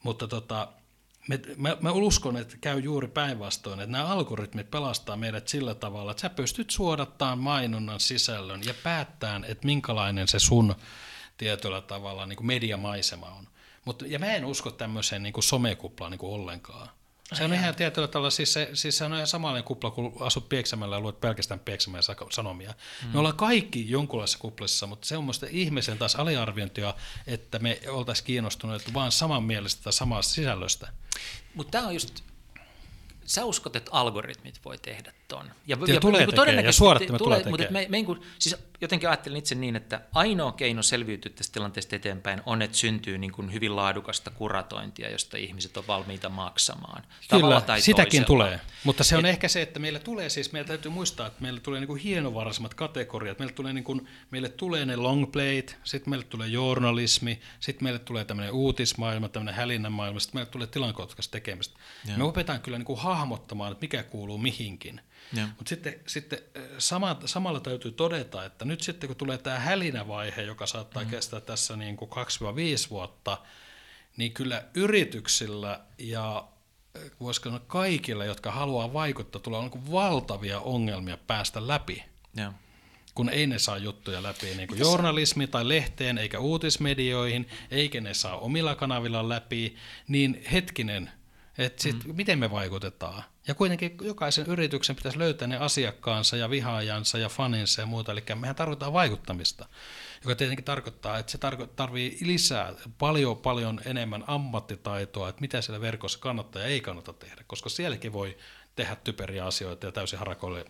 mutta 0.02 0.28
tota, 0.28 0.68
me, 1.28 1.40
mä, 1.56 1.76
mä 1.80 1.90
uskon, 1.90 2.36
että 2.36 2.56
käy 2.60 2.80
juuri 2.80 3.08
päinvastoin, 3.08 3.80
että 3.80 3.92
nämä 3.92 4.06
algoritmit 4.06 4.70
pelastaa 4.70 5.16
meidät 5.16 5.48
sillä 5.48 5.74
tavalla, 5.74 6.10
että 6.10 6.20
sä 6.20 6.30
pystyt 6.30 6.70
suodattamaan 6.70 7.38
mainonnan 7.38 8.00
sisällön 8.00 8.60
ja 8.64 8.74
päättämään, 8.82 9.44
että 9.44 9.66
minkälainen 9.66 10.28
se 10.28 10.38
sun 10.38 10.74
tietyllä 11.36 11.80
tavalla 11.80 12.26
niin 12.26 12.36
kuin 12.36 12.46
mediamaisema 12.46 13.26
on. 13.26 13.46
Mut, 13.90 14.02
ja 14.06 14.18
mä 14.18 14.26
en 14.26 14.44
usko 14.44 14.70
tämmöiseen 14.70 15.22
niin 15.22 15.32
kuin 15.32 15.44
somekuplaan 15.44 16.10
niin 16.10 16.18
kuin 16.18 16.32
ollenkaan. 16.32 16.88
Se 17.32 17.44
on 17.44 17.54
ihan 17.54 17.74
tietyllä 17.74 18.08
tavalla, 18.08 18.30
siis 18.30 18.52
se, 18.52 18.70
siis 18.74 18.98
se 18.98 19.04
on 19.04 19.14
ihan 19.14 19.26
samanlainen 19.26 19.64
kupla, 19.64 19.90
kun 19.90 20.16
asut 20.20 20.48
Pieksämällä 20.48 20.96
ja 20.96 21.00
luet 21.00 21.20
pelkästään 21.20 21.60
Pieksämään 21.60 22.02
sanomia. 22.30 22.74
Mm. 23.04 23.08
Me 23.08 23.18
ollaan 23.18 23.36
kaikki 23.36 23.90
jonkunlaisessa 23.90 24.38
kuplassa, 24.38 24.86
mutta 24.86 25.08
se 25.08 25.16
on 25.16 25.24
minusta 25.24 25.46
ihmisen 25.50 25.98
taas 25.98 26.16
aliarviointia, 26.16 26.94
että 27.26 27.58
me 27.58 27.80
oltaisiin 27.88 28.26
kiinnostuneet 28.26 28.94
vaan 28.94 29.12
samanmielisestä 29.12 29.84
tai 29.84 29.92
samasta 29.92 30.34
sisällöstä. 30.34 30.88
Mutta 31.54 31.70
tämä 31.70 31.86
on 31.86 31.94
just 31.94 32.20
sä 33.24 33.44
uskot, 33.44 33.76
että 33.76 33.90
algoritmit 33.92 34.60
voi 34.64 34.78
tehdä 34.78 35.12
ton. 35.30 35.50
Ja, 35.66 35.76
ja, 35.86 35.94
ja 35.94 36.00
tulee 36.00 36.26
niin 36.26 36.36
tekee, 36.36 36.54
ja 36.54 36.72
tulee, 36.78 37.18
tulee 37.18 37.42
Mutta 37.50 37.66
me, 37.70 37.86
me, 37.90 38.02
me, 38.06 38.16
siis 38.38 38.56
jotenkin 38.80 39.08
ajattelin 39.08 39.38
itse 39.38 39.54
niin, 39.54 39.76
että 39.76 40.00
ainoa 40.14 40.52
keino 40.52 40.82
selviytyä 40.82 41.32
tästä 41.34 41.52
tilanteesta 41.52 41.96
eteenpäin 41.96 42.42
on, 42.46 42.62
että 42.62 42.76
syntyy 42.76 43.18
niin 43.18 43.32
kuin 43.32 43.52
hyvin 43.52 43.76
laadukasta 43.76 44.30
kuratointia, 44.30 45.10
josta 45.10 45.36
ihmiset 45.36 45.76
on 45.76 45.86
valmiita 45.86 46.28
maksamaan. 46.28 47.02
Kyllä, 47.30 47.60
tai 47.60 47.80
sitäkin 47.80 48.10
toisella. 48.10 48.26
tulee. 48.26 48.60
Mutta 48.84 49.04
se 49.04 49.16
on 49.16 49.26
Et, 49.26 49.30
ehkä 49.30 49.48
se, 49.48 49.62
että 49.62 49.80
meillä 49.80 49.98
tulee 49.98 50.28
siis, 50.28 50.52
meillä 50.52 50.68
täytyy 50.68 50.90
muistaa, 50.90 51.26
että 51.26 51.42
meillä 51.42 51.60
tulee 51.60 51.80
niin 51.80 51.88
kuin 51.88 52.02
hienovaraisemmat 52.02 52.74
kategoriat. 52.74 53.38
Meille 53.38 53.54
tulee, 53.54 53.72
niin 53.72 53.84
kuin, 53.84 54.08
meille 54.30 54.48
tulee 54.48 54.86
ne 54.86 54.96
longplayt, 54.96 55.76
sitten 55.84 56.10
meille 56.10 56.24
tulee 56.24 56.48
journalismi, 56.48 57.40
sitten 57.60 57.84
meille 57.84 57.98
tulee 57.98 58.24
tämmöinen 58.24 58.52
uutismaailma, 58.52 59.28
tämmöinen 59.28 59.54
hälinnän 59.54 59.92
maailma, 59.92 60.20
sitten 60.20 60.38
meille 60.38 60.50
tulee 60.50 60.66
tilankohtaisesta 60.66 61.32
tekemistä. 61.32 61.80
Ja. 62.06 62.18
Me 62.18 62.24
opetaan 62.24 62.60
kyllä 62.60 62.78
niin 62.78 62.86
kuin 62.86 62.98
hahmottamaan, 62.98 63.72
että 63.72 63.84
mikä 63.84 64.02
kuuluu 64.02 64.38
mihinkin. 64.38 65.00
Mutta 65.46 65.68
sitten, 65.68 65.94
sitten 66.06 66.38
sama, 66.78 67.16
samalla 67.24 67.60
täytyy 67.60 67.92
todeta, 67.92 68.44
että 68.44 68.64
nyt 68.64 68.80
sitten 68.80 69.08
kun 69.08 69.16
tulee 69.16 69.38
tämä 69.38 69.58
hälinävaihe, 69.58 70.42
joka 70.42 70.66
saattaa 70.66 71.04
mm. 71.04 71.10
kestää 71.10 71.40
tässä 71.40 71.76
niin 71.76 71.96
kuin 71.96 72.10
2-5 72.10 72.14
vuotta, 72.90 73.38
niin 74.16 74.32
kyllä 74.32 74.64
yrityksillä 74.74 75.80
ja 75.98 76.48
voisiko 77.20 77.48
sanoa 77.48 77.64
kaikilla, 77.66 78.24
jotka 78.24 78.50
haluaa 78.50 78.92
vaikuttaa, 78.92 79.40
tulee 79.40 79.60
niin 79.60 79.92
valtavia 79.92 80.60
ongelmia 80.60 81.16
päästä 81.16 81.68
läpi. 81.68 82.04
Ja. 82.36 82.52
kun 83.14 83.28
ei 83.28 83.46
ne 83.46 83.58
saa 83.58 83.78
juttuja 83.78 84.22
läpi 84.22 84.54
niin 84.54 84.68
kuin 84.68 84.80
journalismi 84.80 85.46
tai 85.46 85.68
lehteen 85.68 86.18
eikä 86.18 86.38
uutismedioihin, 86.38 87.48
eikä 87.70 88.00
ne 88.00 88.14
saa 88.14 88.38
omilla 88.38 88.74
kanavilla 88.74 89.28
läpi, 89.28 89.76
niin 90.08 90.44
hetkinen, 90.52 91.10
että 91.60 91.82
sit, 91.82 92.04
mm. 92.04 92.16
miten 92.16 92.38
me 92.38 92.50
vaikutetaan. 92.50 93.22
Ja 93.46 93.54
kuitenkin 93.54 93.96
jokaisen 94.02 94.46
yrityksen 94.46 94.96
pitäisi 94.96 95.18
löytää 95.18 95.48
ne 95.48 95.56
asiakkaansa 95.56 96.36
ja 96.36 96.50
vihaajansa 96.50 97.18
ja 97.18 97.28
faninsa 97.28 97.80
ja 97.80 97.86
muuta. 97.86 98.12
Eli 98.12 98.24
mehän 98.34 98.56
tarvitaan 98.56 98.92
vaikuttamista, 98.92 99.66
joka 100.24 100.34
tietenkin 100.34 100.64
tarkoittaa, 100.64 101.18
että 101.18 101.32
se 101.32 101.38
tarvii 101.76 102.18
lisää 102.20 102.74
paljon 102.98 103.36
paljon 103.36 103.80
enemmän 103.84 104.24
ammattitaitoa, 104.26 105.28
että 105.28 105.40
mitä 105.40 105.60
siellä 105.60 105.80
verkossa 105.80 106.18
kannattaa 106.18 106.62
ja 106.62 106.68
ei 106.68 106.80
kannata 106.80 107.12
tehdä, 107.12 107.44
koska 107.46 107.68
sielläkin 107.68 108.12
voi 108.12 108.36
tehdä 108.76 108.96
typeriä 108.96 109.46
asioita 109.46 109.86
ja 109.86 109.92
täysin 109.92 110.18
harakoille 110.18 110.64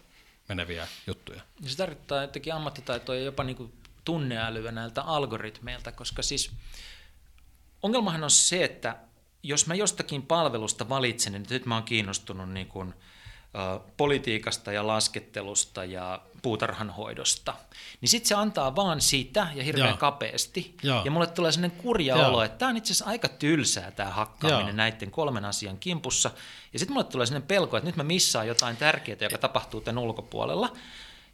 meneviä 0.49 0.89
juttuja. 1.07 1.43
Se 1.67 1.77
tarkoittaa 1.77 2.23
jotenkin 2.23 2.55
ammattitaitoa 2.55 3.15
ja 3.15 3.23
jopa 3.23 3.45
niin 3.45 3.73
tunneälyä 4.05 4.73
näiltä 4.73 5.03
algoritmeilta, 5.03 5.93
koska 5.93 6.23
siis 6.23 6.51
ongelmahan 7.83 8.25
on 8.25 8.31
se, 8.31 8.65
että 8.65 8.97
jos 9.43 9.67
mä 9.67 9.75
jostakin 9.75 10.23
palvelusta 10.23 10.89
valitsen, 10.89 11.33
niin 11.33 11.47
nyt 11.51 11.67
mä 11.67 11.75
oon 11.75 11.85
kiinnostunut 11.85 12.51
niin 12.51 12.67
kuin, 12.67 12.95
ä, 13.57 13.81
politiikasta 13.97 14.73
ja 14.73 14.87
laskettelusta 14.87 15.85
ja 15.85 16.23
puutarhanhoidosta, 16.43 17.55
niin 18.01 18.09
sitten 18.09 18.29
se 18.29 18.35
antaa 18.35 18.77
vaan 18.77 19.01
sitä 19.01 19.47
ja 19.55 19.65
hirveän 19.65 19.89
Jaa. 19.89 19.97
kapeasti. 19.97 20.75
Jaa. 20.83 21.03
Ja 21.05 21.11
mulle 21.11 21.27
tulee 21.27 21.53
sellainen 21.53 21.79
kurja 21.79 22.17
Jaa. 22.17 22.29
olo, 22.29 22.43
että 22.43 22.59
tämä 22.59 22.69
on 22.69 22.77
itse 22.77 22.93
asiassa 22.93 23.11
aika 23.11 23.29
tylsää 23.29 23.91
tämä 23.91 24.11
hakkaaminen 24.11 24.67
Jaa. 24.67 24.77
näiden 24.77 25.11
kolmen 25.11 25.45
asian 25.45 25.79
kimpussa. 25.79 26.31
Ja 26.73 26.79
sitten 26.79 26.93
mulle 26.93 27.05
tulee 27.05 27.27
sellainen 27.27 27.49
pelko, 27.49 27.77
että 27.77 27.89
nyt 27.89 27.97
mä 27.97 28.03
missaan 28.03 28.47
jotain 28.47 28.77
tärkeää, 28.77 29.19
joka 29.21 29.39
tapahtuu 29.39 29.81
tämän 29.81 30.03
ulkopuolella. 30.03 30.73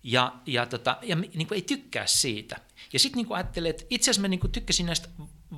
Ja, 0.02 0.32
ja, 0.46 0.66
tota, 0.66 0.96
ja 1.02 1.16
niin 1.16 1.48
kuin 1.48 1.56
ei 1.56 1.62
tykkää 1.62 2.06
siitä. 2.06 2.56
Ja 2.92 2.98
sitten 2.98 3.22
niin 3.22 3.34
ajattelee, 3.34 3.70
että 3.70 3.84
itse 3.90 4.10
asiassa 4.10 4.22
mä 4.22 4.28
niin 4.28 4.52
tykkäsin 4.52 4.86
näistä 4.86 5.08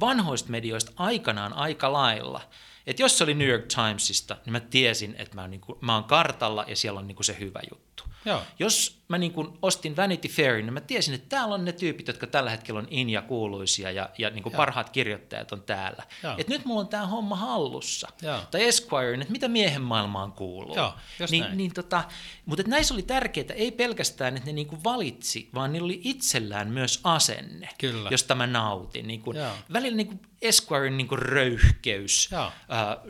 vanhoista 0.01 0.51
medioista 0.51 0.92
aikanaan 0.96 1.53
aika 1.53 1.92
lailla. 1.92 2.40
Että 2.86 3.03
jos 3.03 3.18
se 3.18 3.24
oli 3.24 3.34
New 3.34 3.49
York 3.49 3.66
Timesista, 3.66 4.36
niin 4.44 4.53
mä 4.53 4.61
tiesin, 4.61 5.14
että 5.18 5.34
mä 5.34 5.40
oon, 5.40 5.51
niin 5.51 5.61
kuin, 5.61 5.78
mä 5.80 5.94
oon 5.94 6.05
kartalla 6.05 6.64
ja 6.68 6.76
siellä 6.76 7.01
on 7.01 7.07
niin 7.07 7.16
kuin 7.16 7.24
se 7.24 7.36
hyvä 7.40 7.61
juttu. 7.70 7.88
Joo. 8.24 8.42
Jos 8.59 8.99
mä 9.09 9.18
niin 9.18 9.32
kuin 9.32 9.59
ostin 9.62 9.96
Vanity 9.96 10.28
Fairin, 10.28 10.66
niin 10.66 10.74
mä 10.74 10.80
tiesin, 10.80 11.14
että 11.14 11.28
täällä 11.28 11.55
on 11.55 11.64
ne 11.64 11.72
tyypit, 11.72 12.09
jotka 12.09 12.26
tällä 12.26 12.51
hetkellä 12.51 12.78
on 12.78 12.88
in 12.90 13.11
ja 13.11 13.22
kuuluisia 13.22 13.90
ja, 13.90 14.11
ja 14.18 14.30
niin 14.30 14.42
kuin 14.42 14.55
parhaat 14.55 14.90
kirjoittajat 14.90 15.53
on 15.53 15.62
täällä. 15.62 16.03
Et 16.38 16.49
nyt 16.49 16.64
mulla 16.64 16.80
on 16.80 16.88
tämä 16.88 17.07
homma 17.07 17.36
hallussa. 17.36 18.09
Joo. 18.22 18.40
Tai 18.51 18.64
Esquire, 18.64 19.14
että 19.14 19.32
mitä 19.32 19.49
miehen 19.49 19.82
maailmaan 19.82 20.32
kuuluu. 20.32 20.76
Joo, 20.76 20.94
niin, 21.30 21.44
niin 21.55 21.74
tota, 21.74 22.05
mutta 22.46 22.61
että 22.61 22.70
näissä 22.70 22.94
oli 22.94 23.03
tärkeää, 23.03 23.46
ei 23.55 23.72
pelkästään, 23.72 24.36
että 24.36 24.46
ne 24.46 24.53
niin 24.53 24.66
kuin 24.66 24.84
valitsi, 24.84 25.49
vaan 25.55 25.72
niillä 25.72 25.86
oli 25.86 26.01
itsellään 26.05 26.68
myös 26.68 27.01
asenne, 27.05 27.68
Kyllä. 27.78 28.09
josta 28.11 28.34
mä 28.34 28.46
nautin. 28.46 29.07
Niin 29.07 29.20
kuin, 29.20 29.36
välillä 29.72 29.96
niin 29.96 30.07
kuin 30.07 30.20
Esquirein 30.42 30.96
niin 30.96 31.09
kuin 31.09 31.18
röyhkeys 31.18 32.30
äh, 32.32 32.49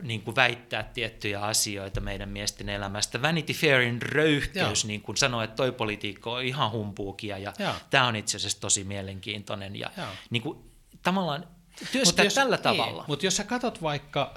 niin 0.01 0.21
kuin 0.21 0.35
väittää 0.35 0.83
tiettyjä 0.83 1.41
asioita 1.41 2.01
meidän 2.01 2.29
miesten 2.29 2.69
elämästä. 2.69 3.21
Vanity 3.21 3.53
Fairin 3.53 4.01
röyhkeys 4.01 4.78
niin 4.85 5.01
kuin 5.01 5.17
sanoo, 5.17 5.41
että 5.41 5.55
toi 5.55 5.71
politiikka 5.71 6.31
on 6.31 6.43
ihan 6.43 6.71
humpuukia 6.71 7.37
ja 7.37 7.53
tämä 7.89 8.07
on 8.07 8.15
itse 8.15 8.37
asiassa 8.37 8.61
tosi 8.61 8.83
mielenkiintoinen. 8.83 9.75
Ja 9.75 9.91
niin 10.29 10.43
kuin, 10.43 10.59
tavallaan 11.03 11.47
työstää 11.91 12.25
jos, 12.25 12.33
tällä 12.33 12.55
niin, 12.55 12.63
tavalla. 12.63 13.05
Mutta 13.07 13.25
jos 13.25 13.37
sä 13.37 13.43
katsot 13.43 13.81
vaikka, 13.81 14.33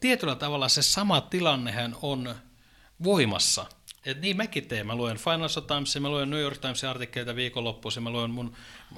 tietyllä 0.00 0.34
tavalla 0.34 0.68
se 0.68 0.82
sama 0.82 1.20
tilannehän 1.20 1.96
on 2.02 2.34
voimassa– 3.04 3.66
et 4.10 4.20
niin 4.20 4.36
mäkin 4.36 4.68
teen. 4.68 4.86
Mä 4.86 4.94
luen 4.94 5.16
Financial 5.16 5.64
Timesia, 5.64 6.02
mä 6.02 6.08
luen 6.08 6.30
New 6.30 6.40
York 6.40 6.58
Timesin 6.58 6.88
artikkeleita 6.88 7.36
viikonloppuisin, 7.36 8.02
mä 8.02 8.10
luen 8.10 8.30
mun, 8.30 8.52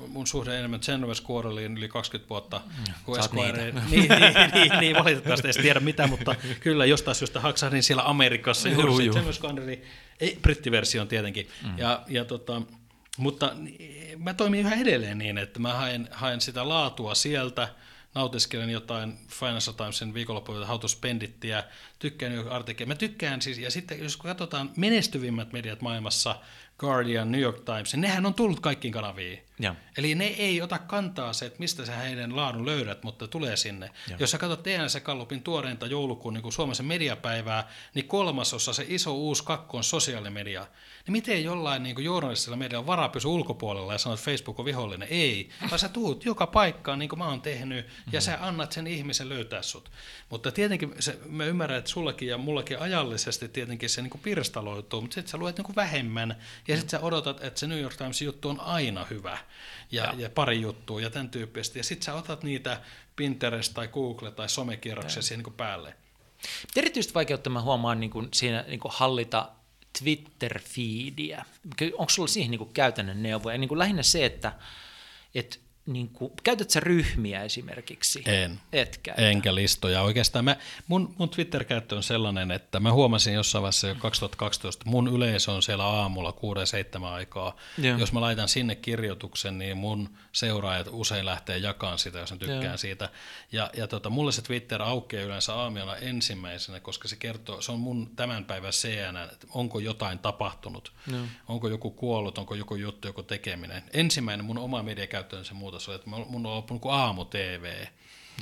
mun 0.08 0.26
suhde 0.26 0.58
enemmän 0.58 0.80
Genovese 0.86 1.22
Quarterlyin 1.30 1.78
yli 1.78 1.88
20 1.88 2.28
vuotta. 2.28 2.60
Kun 3.04 3.18
Esquire, 3.18 3.72
niin, 3.72 3.90
niin, 3.90 4.08
niin, 4.54 4.72
niin, 4.80 4.96
valitettavasti 4.96 5.48
ei 5.48 5.54
tiedä 5.54 5.80
mitä, 5.80 6.06
mutta 6.06 6.34
kyllä 6.60 6.86
jostain 6.86 7.14
syystä 7.14 7.40
haksahdin 7.40 7.82
siellä 7.82 8.02
Amerikassa. 8.02 8.68
Juuri 8.68 9.08
Genovese 9.08 9.42
Quarterly, 9.42 9.82
ei, 10.20 10.38
brittiversio 10.42 11.04
tietenkin. 11.04 11.48
Mm. 11.64 11.78
Ja, 11.78 12.02
ja 12.08 12.24
tota, 12.24 12.62
mutta 13.16 13.52
mä 14.18 14.34
toimin 14.34 14.60
yhä 14.60 14.74
edelleen 14.74 15.18
niin, 15.18 15.38
että 15.38 15.60
mä 15.60 15.74
haen, 15.74 16.08
haen 16.12 16.40
sitä 16.40 16.68
laatua 16.68 17.14
sieltä, 17.14 17.68
nautiskelen 18.14 18.70
jotain 18.70 19.18
Financial 19.28 19.74
Timesin 19.74 20.14
viikonloppuja 20.14 20.66
How 20.66 20.80
to 20.80 20.88
Spendittiä, 20.88 21.64
tykkään 22.00 22.48
artikkeleja. 22.48 22.94
Mä 22.94 22.98
tykkään 22.98 23.42
siis, 23.42 23.58
ja 23.58 23.70
sitten 23.70 24.02
jos 24.02 24.16
katsotaan 24.16 24.70
menestyvimmät 24.76 25.52
mediat 25.52 25.80
maailmassa, 25.80 26.36
Guardian, 26.80 27.32
New 27.32 27.40
York 27.40 27.60
Times, 27.64 27.92
niin 27.92 28.00
nehän 28.00 28.26
on 28.26 28.34
tullut 28.34 28.60
kaikkiin 28.60 28.92
kanaviin. 28.92 29.38
Ja. 29.58 29.74
Eli 29.98 30.14
ne 30.14 30.26
ei 30.26 30.62
ota 30.62 30.78
kantaa 30.78 31.32
se, 31.32 31.46
että 31.46 31.58
mistä 31.58 31.86
sä 31.86 31.96
heidän 31.96 32.36
laadun 32.36 32.66
löydät, 32.66 33.02
mutta 33.02 33.28
tulee 33.28 33.56
sinne. 33.56 33.90
Ja. 34.08 34.16
Jos 34.20 34.30
sä 34.30 34.38
katsot 34.38 34.62
TNS 34.62 34.98
Kallupin 35.02 35.42
tuoreinta 35.42 35.86
joulukuun 35.86 36.34
niin 36.34 36.52
Suomessa 36.52 36.82
mediapäivää, 36.82 37.68
niin 37.94 38.08
kolmasosa 38.08 38.72
se 38.72 38.84
iso 38.88 39.14
uusi 39.14 39.44
kakku 39.44 39.76
on 39.76 39.84
sosiaalimedia. 39.84 40.66
Niin 41.06 41.12
miten 41.12 41.44
jollain 41.44 41.82
niin 41.82 42.04
journalistilla 42.04 42.56
medialla 42.56 42.86
varaa 42.86 43.08
pysyä 43.08 43.30
ulkopuolella 43.30 43.92
ja 43.92 43.98
sanoo, 43.98 44.14
että 44.14 44.24
Facebook 44.24 44.58
on 44.58 44.64
vihollinen? 44.64 45.08
Ei, 45.10 45.50
vaan 45.68 45.78
sä 45.78 45.88
tuut 45.88 46.24
joka 46.24 46.46
paikkaan 46.46 46.98
niin 46.98 47.08
kuin 47.08 47.18
mä 47.18 47.28
oon 47.28 47.42
tehnyt 47.42 47.86
ja 47.86 47.92
mm-hmm. 47.92 48.20
sä 48.20 48.38
annat 48.40 48.72
sen 48.72 48.86
ihmisen 48.86 49.28
löytää 49.28 49.62
sut. 49.62 49.90
Mutta 50.30 50.52
tietenkin 50.52 50.94
se, 50.98 51.18
mä 51.26 51.44
ymmärrän, 51.44 51.78
että 51.78 51.89
sullakin 51.90 52.28
ja 52.28 52.38
mullakin 52.38 52.78
ajallisesti 52.78 53.48
tietenkin 53.48 53.90
se 53.90 54.02
niin 54.02 54.10
kuin 54.10 54.20
pirstaloituu, 54.20 55.00
mutta 55.00 55.14
sitten 55.14 55.30
sä 55.30 55.38
luet 55.38 55.56
niin 55.56 55.64
kuin 55.64 55.76
vähemmän 55.76 56.36
ja 56.68 56.76
sitten 56.76 56.90
sä 56.90 57.00
odotat, 57.06 57.44
että 57.44 57.60
se 57.60 57.66
New 57.66 57.80
York 57.80 57.96
Times 57.96 58.22
juttu 58.22 58.48
on 58.48 58.60
aina 58.60 59.04
hyvä 59.04 59.38
ja, 59.92 60.04
ja. 60.04 60.14
ja 60.16 60.30
pari 60.30 60.60
juttua 60.60 61.00
ja 61.00 61.10
tämän 61.10 61.30
tyyppisesti. 61.30 61.78
Ja 61.78 61.84
sitten 61.84 62.04
sä 62.04 62.14
otat 62.14 62.42
niitä 62.42 62.80
Pinterest 63.16 63.74
tai 63.74 63.88
Google 63.88 64.30
tai 64.30 64.48
somekierroksia 64.48 65.22
siihen 65.22 65.44
niin 65.44 65.54
päälle. 65.54 65.94
Erityisesti 66.76 67.14
vaikeutta 67.14 67.50
mä 67.50 67.62
huomaan 67.62 68.00
niin 68.00 68.10
kuin 68.10 68.28
siinä 68.34 68.64
niin 68.68 68.80
kuin 68.80 68.92
hallita 68.94 69.48
Twitter-feediä. 69.98 71.44
Onko 71.92 72.10
sulla 72.10 72.28
siihen 72.28 72.50
niin 72.50 72.58
kuin 72.58 72.72
käytännön 72.72 73.22
neuvoja? 73.22 73.58
Niin 73.58 73.68
kuin 73.68 73.78
lähinnä 73.78 74.02
se, 74.02 74.24
että, 74.24 74.52
että 75.34 75.56
niin 75.92 76.08
kuin, 76.08 76.32
käytät 76.42 76.70
sä 76.70 76.80
ryhmiä 76.80 77.42
esimerkiksi? 77.42 78.22
En. 78.26 78.60
Et 78.72 79.00
käytä. 79.02 79.22
Enkä 79.22 79.54
listoja. 79.54 80.02
Oikeastaan 80.02 80.44
mä, 80.44 80.56
mun, 80.88 81.14
mun 81.18 81.28
Twitter-käyttö 81.28 81.96
on 81.96 82.02
sellainen, 82.02 82.50
että 82.50 82.80
mä 82.80 82.92
huomasin 82.92 83.34
jossain 83.34 83.62
vaiheessa 83.62 83.88
jo 83.88 83.94
2012, 83.94 84.84
mun 84.90 85.08
yleisö 85.08 85.52
on 85.52 85.62
siellä 85.62 85.84
aamulla 85.84 86.34
6-7 87.00 87.04
aikaa. 87.04 87.56
Joo. 87.78 87.98
Jos 87.98 88.12
mä 88.12 88.20
laitan 88.20 88.48
sinne 88.48 88.74
kirjoituksen, 88.74 89.58
niin 89.58 89.76
mun 89.76 90.08
seuraajat 90.32 90.88
usein 90.90 91.26
lähtee 91.26 91.58
jakamaan 91.58 91.98
sitä, 91.98 92.18
jos 92.18 92.32
ne 92.32 92.38
tykkää 92.38 92.64
Joo. 92.64 92.76
siitä. 92.76 93.08
Ja, 93.52 93.70
ja 93.76 93.86
tota, 93.86 94.10
mulle 94.10 94.32
se 94.32 94.42
Twitter 94.42 94.82
aukeaa 94.82 95.24
yleensä 95.24 95.54
aamiona 95.54 95.96
ensimmäisenä, 95.96 96.80
koska 96.80 97.08
se 97.08 97.16
kertoo, 97.16 97.60
se 97.60 97.72
on 97.72 97.80
mun 97.80 98.10
tämän 98.16 98.44
päivän 98.44 98.72
CNN, 98.72 99.28
että 99.32 99.46
onko 99.54 99.78
jotain 99.78 100.18
tapahtunut. 100.18 100.92
Joo. 101.12 101.20
Onko 101.48 101.68
joku 101.68 101.90
kuollut, 101.90 102.38
onko 102.38 102.54
joku 102.54 102.74
juttu, 102.74 103.08
joku 103.08 103.22
tekeminen. 103.22 103.82
Ensimmäinen 103.92 104.44
mun 104.44 104.58
oma 104.58 104.82
mediakäyttö 104.82 105.38
on 105.38 105.44
se 105.44 105.54
muutos, 105.88 105.94
että 105.94 106.10
mun 106.30 106.46
on 106.46 106.62
kuin 106.80 106.94
aamu-TV. 106.94 107.86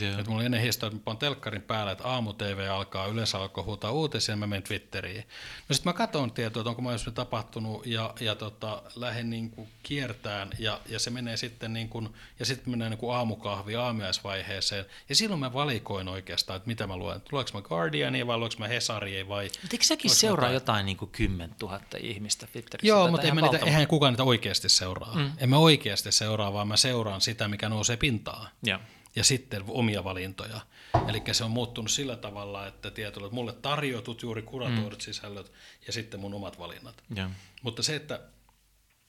Yeah. 0.02 0.18
Että 0.18 0.30
mulla 0.30 0.38
oli 0.38 0.44
ennen 0.44 0.60
historia, 0.60 0.96
että 0.96 1.10
mä 1.10 1.16
telkkarin 1.16 1.62
päällä, 1.62 1.92
että 1.92 2.04
aamu-TV 2.04 2.68
alkaa, 2.70 3.06
yleensä 3.06 3.38
alkoi 3.38 3.64
huutaa 3.64 3.90
uutisia, 3.90 4.32
ja 4.32 4.36
mä 4.36 4.46
menen 4.46 4.62
Twitteriin. 4.62 5.24
No 5.68 5.74
sitten 5.74 5.90
mä 5.90 5.92
katson 5.92 6.32
tietoa, 6.32 6.60
että 6.60 6.70
onko 6.70 6.82
mä 6.82 6.90
tapahtunut, 7.14 7.86
ja, 7.86 8.14
ja 8.20 8.34
tota, 8.34 8.82
lähden 8.96 9.30
niin 9.30 9.50
kuin 9.50 9.68
kiertään, 9.82 10.50
ja, 10.58 10.80
ja 10.86 10.98
se 10.98 11.10
menee 11.10 11.36
sitten, 11.36 11.72
niin 11.72 11.88
kuin, 11.88 12.08
ja 12.38 12.46
sitten 12.46 12.70
mennään 12.70 12.90
niin 12.90 12.98
kuin 12.98 13.16
aamukahvi, 13.16 13.76
aamiaisvaiheeseen, 13.76 14.84
ja 15.08 15.14
silloin 15.14 15.40
mä 15.40 15.52
valikoin 15.52 16.08
oikeastaan, 16.08 16.56
että 16.56 16.66
mitä 16.66 16.86
mä 16.86 16.96
luen. 16.96 17.22
Luenko 17.32 17.50
mä 17.54 17.62
Guardiania 17.62 18.26
vai 18.26 18.38
luenko 18.38 18.56
mä 18.58 18.68
Hesaria 18.68 19.28
vai... 19.28 19.44
Mutta 19.44 19.74
eikö 19.74 19.84
säkin 19.84 20.10
seuraa 20.10 20.50
jotain, 20.50 20.54
jotain 20.54 20.86
niin 20.86 20.96
kuin 20.96 21.10
10 21.10 21.54
000 21.62 21.80
ihmistä 22.00 22.46
Twitterissä? 22.46 22.88
Joo, 22.88 23.10
mutta 23.10 23.34
niitä, 23.34 23.66
eihän 23.66 23.86
kukaan 23.86 24.12
niitä 24.12 24.24
oikeasti 24.24 24.68
seuraa. 24.68 25.14
Mm. 25.14 25.32
En 25.38 25.50
mä 25.50 25.58
oikeasti 25.58 26.12
seuraa, 26.12 26.52
vaan 26.52 26.68
mä 26.68 26.76
seuraan 26.76 27.20
sitä, 27.20 27.48
mikä 27.48 27.68
nousee 27.68 27.96
pintaan. 27.96 28.48
Yeah 28.66 28.80
ja 29.18 29.24
sitten 29.24 29.64
omia 29.68 30.04
valintoja. 30.04 30.60
Eli 31.08 31.22
se 31.32 31.44
on 31.44 31.50
muuttunut 31.50 31.90
sillä 31.90 32.16
tavalla, 32.16 32.66
että 32.66 32.90
tietyllä, 32.90 33.26
että 33.26 33.34
mulle 33.34 33.52
tarjotut 33.52 34.22
juuri 34.22 34.42
kuratoidut 34.42 34.98
mm. 34.98 35.00
sisällöt 35.00 35.52
ja 35.86 35.92
sitten 35.92 36.20
mun 36.20 36.34
omat 36.34 36.58
valinnat. 36.58 37.02
Yeah. 37.16 37.30
Mutta 37.62 37.82
se, 37.82 37.96
että 37.96 38.20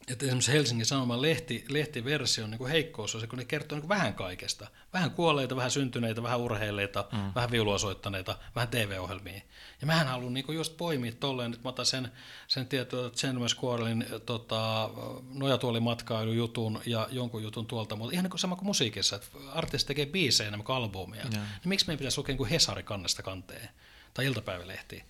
että 0.09 0.25
esimerkiksi 0.25 0.51
Helsingin 0.51 0.85
Sanoman 0.85 1.21
lehti, 1.21 1.65
lehtiversio 1.69 2.47
niin 2.47 2.57
kuin 2.57 2.71
heikkous 2.71 3.15
on 3.15 3.21
se, 3.21 3.27
kun 3.27 3.39
ne 3.39 3.45
kertoo 3.45 3.75
niin 3.75 3.81
kuin 3.81 3.89
vähän 3.89 4.13
kaikesta. 4.13 4.67
Vähän 4.93 5.11
kuolleita, 5.11 5.55
vähän 5.55 5.71
syntyneitä, 5.71 6.23
vähän 6.23 6.39
urheilleita, 6.39 7.05
mm. 7.11 7.31
vähän 7.35 7.51
viulua 7.51 7.77
soittaneita, 7.77 8.37
vähän 8.55 8.67
TV-ohjelmia. 8.67 9.41
Ja 9.81 9.87
mähän 9.87 10.07
haluan 10.07 10.33
niin 10.33 10.45
kuin 10.45 10.55
just 10.55 10.77
poimia 10.77 11.11
tolleen, 11.19 11.53
että 11.53 11.63
mä 11.63 11.69
otan 11.69 11.85
sen, 11.85 12.11
sen 12.47 12.67
tietoa 12.67 13.09
Gentleman 13.09 13.49
Squirrelin 13.49 14.05
tota, 14.25 14.89
nojatuolimatkailujutun 15.33 16.81
ja 16.85 17.07
jonkun 17.11 17.43
jutun 17.43 17.65
tuolta, 17.65 17.95
mutta 17.95 18.13
ihan 18.13 18.23
niin 18.23 18.31
kuin 18.31 18.39
sama 18.39 18.55
kuin 18.55 18.65
musiikissa, 18.65 19.15
että 19.15 19.27
artisti 19.53 19.87
tekee 19.87 20.05
biisejä 20.05 20.47
enemmän 20.47 20.65
kuin 20.65 20.75
albumia. 20.75 21.21
Yeah. 21.21 21.31
Niin 21.33 21.59
miksi 21.65 21.87
meidän 21.87 21.97
pitäisi 21.97 22.17
lukea 22.17 22.35
niin 22.35 22.47
Hesari 22.47 22.83
kannesta 22.83 23.23
kanteen 23.23 23.69
tai 24.13 24.25
iltapäivälehti? 24.25 25.03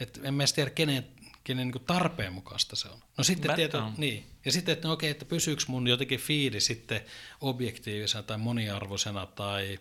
Et 0.00 0.20
en 0.22 0.34
mä 0.34 0.44
tiedä, 0.54 0.70
kenen 0.70 1.06
kenen 1.48 1.68
niin 1.68 1.84
tarpeen 1.86 2.32
mukaista 2.32 2.76
se 2.76 2.88
on. 2.88 3.02
No 3.18 3.24
sitten 3.24 3.54
tieto, 3.54 3.92
niin. 3.96 4.26
Ja 4.44 4.52
sitten, 4.52 4.72
että 4.72 4.88
no 4.88 4.94
okei, 4.94 5.10
että 5.10 5.24
pysyykö 5.24 5.62
mun 5.66 5.88
jotenkin 5.88 6.20
fiidi 6.20 6.60
sitten 6.60 7.00
objektiivisena 7.40 8.22
tai 8.22 8.38
moniarvoisena 8.38 9.26
tai, 9.26 9.78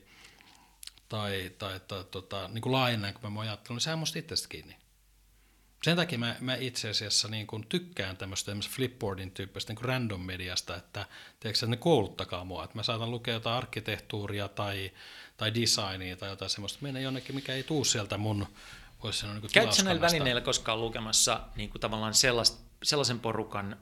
tai, 1.10 1.52
tai, 1.58 1.80
tai 1.88 2.04
tota, 2.12 2.48
niin 2.48 2.62
kuin 2.62 2.74
laajennaan, 2.74 3.14
kun 3.14 3.34
mä 3.34 3.40
ajattelen, 3.40 3.76
niin 3.76 3.82
sehän 3.82 3.96
on 3.96 4.00
musta 4.00 4.20
itsestä 4.20 4.48
kiinni. 4.48 4.76
Sen 5.84 5.96
takia 5.96 6.20
mä, 6.20 6.36
mä 6.40 6.56
itse 6.56 6.90
asiassa 6.90 7.28
niin 7.28 7.48
kuin 7.48 7.66
tykkään 7.70 8.18
tämmöistä 8.18 8.52
flipboardin 8.70 9.32
tyyppistä 9.32 9.74
niin 9.74 9.86
random 9.86 10.22
mediasta, 10.22 10.76
että, 10.76 11.06
tiedätkö, 11.40 11.66
että 11.66 11.68
ne 11.68 11.78
kouluttakaa 11.78 12.44
mua, 12.44 12.64
että 12.64 12.76
mä 12.76 12.84
saatan 12.84 13.12
lukea 13.12 13.34
jotain 13.34 13.58
arkkitehtuuria 13.58 14.48
tai, 14.48 14.92
tai 15.38 15.54
designia 15.54 16.18
tai 16.18 16.30
jotain 16.30 16.50
semmoista, 16.50 16.80
mennä 16.82 17.00
jonnekin, 17.00 17.36
mikä 17.36 17.54
ei 17.54 17.64
tuu 17.64 17.84
sieltä 17.84 18.18
mun 18.18 18.48
voisi 19.04 19.20
sanoa 19.20 19.36
niin 19.36 19.52
Käytkö 19.54 19.84
näillä 19.84 20.02
välineillä 20.02 20.42
koskaan 20.42 20.82
lukemassa 20.82 21.42
niin 21.56 21.70
kuin 21.70 21.82
tavallaan 21.82 22.14
sellast, 22.14 22.60
sellaisen 22.84 23.20
porukan 23.20 23.78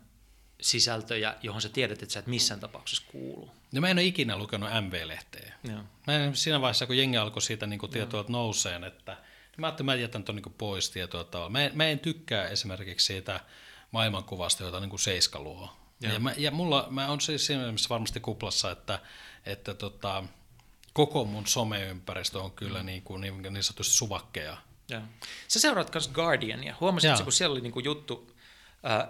sisältöjä, 0.62 1.36
johon 1.42 1.62
sä 1.62 1.70
tiedät, 1.70 2.04
että 2.04 2.14
sä 2.14 2.20
et 2.20 2.28
missään 2.28 2.60
tapauksessa 2.60 3.04
kuulu? 3.12 3.50
No 3.72 3.82
mä 3.82 3.90
en 3.90 3.98
ole 3.98 4.04
ikinä 4.04 4.38
lukenut 4.38 4.70
MV-lehteä. 4.82 5.54
Joo. 5.64 5.80
Mä 6.08 6.14
en, 6.14 6.36
siinä 6.36 6.62
vaiheessa, 6.62 6.86
kun 6.86 6.98
jengi 6.98 7.18
alkoi 7.18 7.42
siitä 7.42 7.68
niin 7.68 7.90
tietoa 7.92 8.26
nouseen, 8.28 8.84
että 8.84 9.12
niin 9.12 9.62
mä 9.62 9.68
ajattelin, 9.68 9.90
että 9.90 9.98
mä 9.98 10.02
jätän 10.02 10.24
tuon 10.24 10.36
niin 10.36 10.56
pois 10.58 10.90
tietoa. 10.90 11.50
Mä 11.50 11.64
en, 11.64 11.72
mä 11.74 11.86
en 11.86 12.00
tykkää 12.00 12.48
esimerkiksi 12.48 13.06
siitä 13.06 13.40
maailmankuvasta, 13.92 14.64
jota 14.64 14.80
niin 14.80 14.90
kuin 14.90 15.00
Seiska 15.00 15.40
luo. 15.40 15.70
Ja, 16.02 16.14
ja, 16.14 16.20
mä, 16.20 16.34
ja 16.38 16.52
mulla, 16.52 16.88
mä 16.90 17.08
on 17.08 17.22
siis 17.22 17.46
siinä 17.46 17.64
mielessä 17.64 17.90
varmasti 17.90 18.20
kuplassa, 18.20 18.72
että, 18.72 19.00
että 19.46 19.74
tota, 19.74 20.24
koko 20.94 21.26
mun 21.26 21.48
someympäristö 21.48 22.40
on 22.40 22.52
kyllä 22.52 22.80
mm. 22.80 22.86
niin, 22.86 23.02
kuin, 23.02 23.22
niin, 23.22 23.42
niin 23.42 23.64
sanotusti 23.64 23.94
suvakkeja 23.94 24.58
ja. 24.90 25.02
Sä 25.48 25.60
seuraat 25.60 25.94
myös 25.94 26.08
Guardiania. 26.08 26.76
Huomasitko, 26.80 27.24
kun 27.24 27.32
siellä 27.32 27.54
oli 27.54 27.62
niinku 27.62 27.80
juttu 27.80 28.35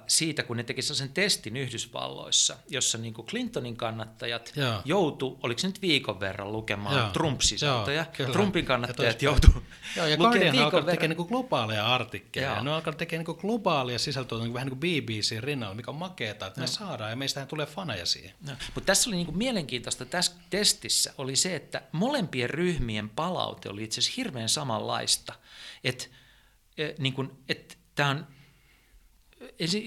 siitä, 0.07 0.43
kun 0.43 0.57
ne 0.57 0.63
teki 0.63 0.81
sen 0.81 1.09
testin 1.09 1.57
Yhdysvalloissa, 1.57 2.57
jossa 2.69 2.97
niinku 2.97 3.23
Clintonin 3.23 3.77
kannattajat 3.77 4.53
Joo. 4.55 4.81
joutu, 4.85 5.39
oliko 5.43 5.59
se 5.59 5.67
nyt 5.67 5.81
viikon 5.81 6.19
verran 6.19 6.51
lukemaan 6.51 6.97
Joo. 6.97 7.09
Trump-sisältöjä. 7.09 8.05
Joo, 8.19 8.31
Trumpin 8.31 8.65
kannattajat 8.65 9.21
joutu 9.21 9.47
Joo, 9.95 10.05
ja 10.05 10.17
Guardian 10.17 10.59
alkaa 10.59 10.81
tekemään 10.81 11.09
niinku 11.09 11.25
globaaleja 11.25 11.93
artikkeleja. 11.95 12.53
Joo. 12.53 12.63
Ne 12.63 12.71
alkaa 12.71 12.93
tekemään 12.93 13.25
niinku 13.25 13.41
globaalia 13.41 13.99
sisältöä 13.99 14.37
niinku 14.37 14.53
vähän 14.53 14.67
niin 14.67 14.79
kuin 14.79 15.03
BBC 15.03 15.39
rinnalla, 15.39 15.75
mikä 15.75 15.91
on 15.91 15.97
makeeta, 15.97 16.47
että 16.47 16.61
no. 16.61 16.63
me 16.63 16.67
saadaan 16.67 17.09
ja 17.09 17.15
meistähän 17.15 17.47
tulee 17.47 17.65
faneja 17.65 18.05
siihen. 18.05 18.33
No. 18.47 18.53
Mutta 18.75 18.85
tässä 18.85 19.09
oli 19.09 19.15
niinku 19.15 19.31
mielenkiintoista 19.31 20.05
tässä 20.05 20.31
testissä 20.49 21.13
oli 21.17 21.35
se, 21.35 21.55
että 21.55 21.81
molempien 21.91 22.49
ryhmien 22.49 23.09
palaute 23.09 23.69
oli 23.69 23.83
itse 23.83 24.01
asiassa 24.01 24.15
hirveän 24.17 24.49
samanlaista. 24.49 25.33
Että 25.83 26.05
niin 26.97 27.31
et, 27.49 27.77
tämä 27.95 28.09
on 28.09 28.27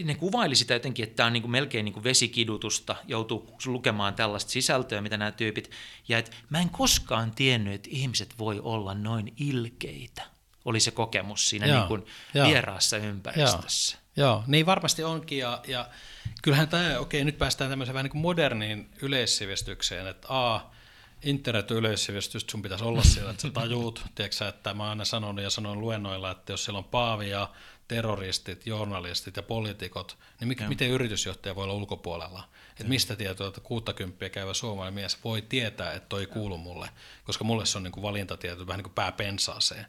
ne 0.05 0.15
kuvaili 0.15 0.55
sitä 0.55 0.75
jotenkin, 0.75 1.03
että 1.03 1.17
tämä 1.17 1.27
on 1.27 1.33
niin 1.33 1.43
kuin 1.43 1.51
melkein 1.51 1.85
niin 1.85 1.93
kuin 1.93 2.05
vesikidutusta, 2.05 2.97
joutuu 3.07 3.57
lukemaan 3.67 4.15
tällaista 4.15 4.51
sisältöä, 4.51 5.01
mitä 5.01 5.17
nämä 5.17 5.33
tyypit, 5.33 5.71
ja 6.09 6.19
että 6.19 6.37
mä 6.51 6.61
en 6.61 6.71
koskaan 6.71 7.31
tiennyt, 7.31 7.75
että 7.75 7.89
ihmiset 7.93 8.39
voi 8.39 8.61
olla 8.61 8.95
noin 8.95 9.35
ilkeitä, 9.37 10.23
oli 10.65 10.81
se 10.81 10.91
kokemus 10.91 11.49
siinä 11.49 11.67
joo, 11.67 11.79
niin 11.79 11.89
kuin 11.89 12.07
vieraassa 12.47 12.97
ympäristössä. 12.97 13.99
Joo, 14.17 14.29
joo, 14.29 14.45
niin 14.47 14.67
varmasti 14.67 15.05
onkin, 15.05 15.39
ja, 15.39 15.63
ja 15.67 15.89
kyllähän 16.43 16.69
tämä, 16.69 16.99
okei, 16.99 17.25
nyt 17.25 17.39
päästään 17.39 17.71
tämmöiseen 17.71 17.95
vähän 17.95 18.05
niin 18.05 18.13
kuin 18.13 18.23
moderniin 18.23 18.91
yleissivistykseen, 19.03 20.07
että 20.07 20.29
a, 20.29 20.61
internet-yleissivistys, 21.23 22.47
sun 22.51 22.63
pitäisi 22.63 22.85
olla 22.85 23.03
siellä, 23.03 23.31
että 23.31 23.43
sä 23.43 23.51
tajuut, 23.51 24.05
tiedätkö, 24.15 24.49
että 24.49 24.75
mä 24.75 24.89
aina 24.89 25.05
sanonut 25.05 25.45
ja 25.45 25.51
sanon 25.51 25.81
luennoilla, 25.81 26.31
että 26.31 26.53
jos 26.53 26.65
siellä 26.65 26.79
on 26.79 26.85
Paavi 26.85 27.31
ja 27.31 27.51
terroristit, 27.89 28.67
journalistit 28.67 29.37
ja 29.37 29.43
poliitikot, 29.43 30.19
niin 30.41 30.49
mikä, 30.49 30.69
miten 30.69 30.91
yritysjohtaja 30.91 31.55
voi 31.55 31.65
olla 31.65 31.75
ulkopuolella? 31.75 32.49
Että 32.71 32.85
mistä 32.85 33.17
tietoa, 33.17 33.49
että 33.49 33.61
60 33.61 34.29
käyvä 34.29 34.55
suomalainen 34.55 34.95
mies 34.95 35.25
voi 35.25 35.43
tietää, 35.43 35.93
että 35.93 36.09
toi 36.09 36.21
ei 36.21 36.27
kuulu 36.27 36.59
mulle, 36.59 36.91
koska 37.25 37.45
mulle 37.45 37.67
se 37.67 37.79
on 37.79 37.85
niin 37.85 37.93
kuin 37.93 38.03
valintatieto 38.03 38.67
vähän 38.67 38.79
niin 38.79 38.85
kuin 38.85 38.95
pää 38.95 39.13
pensaaseen. 39.13 39.87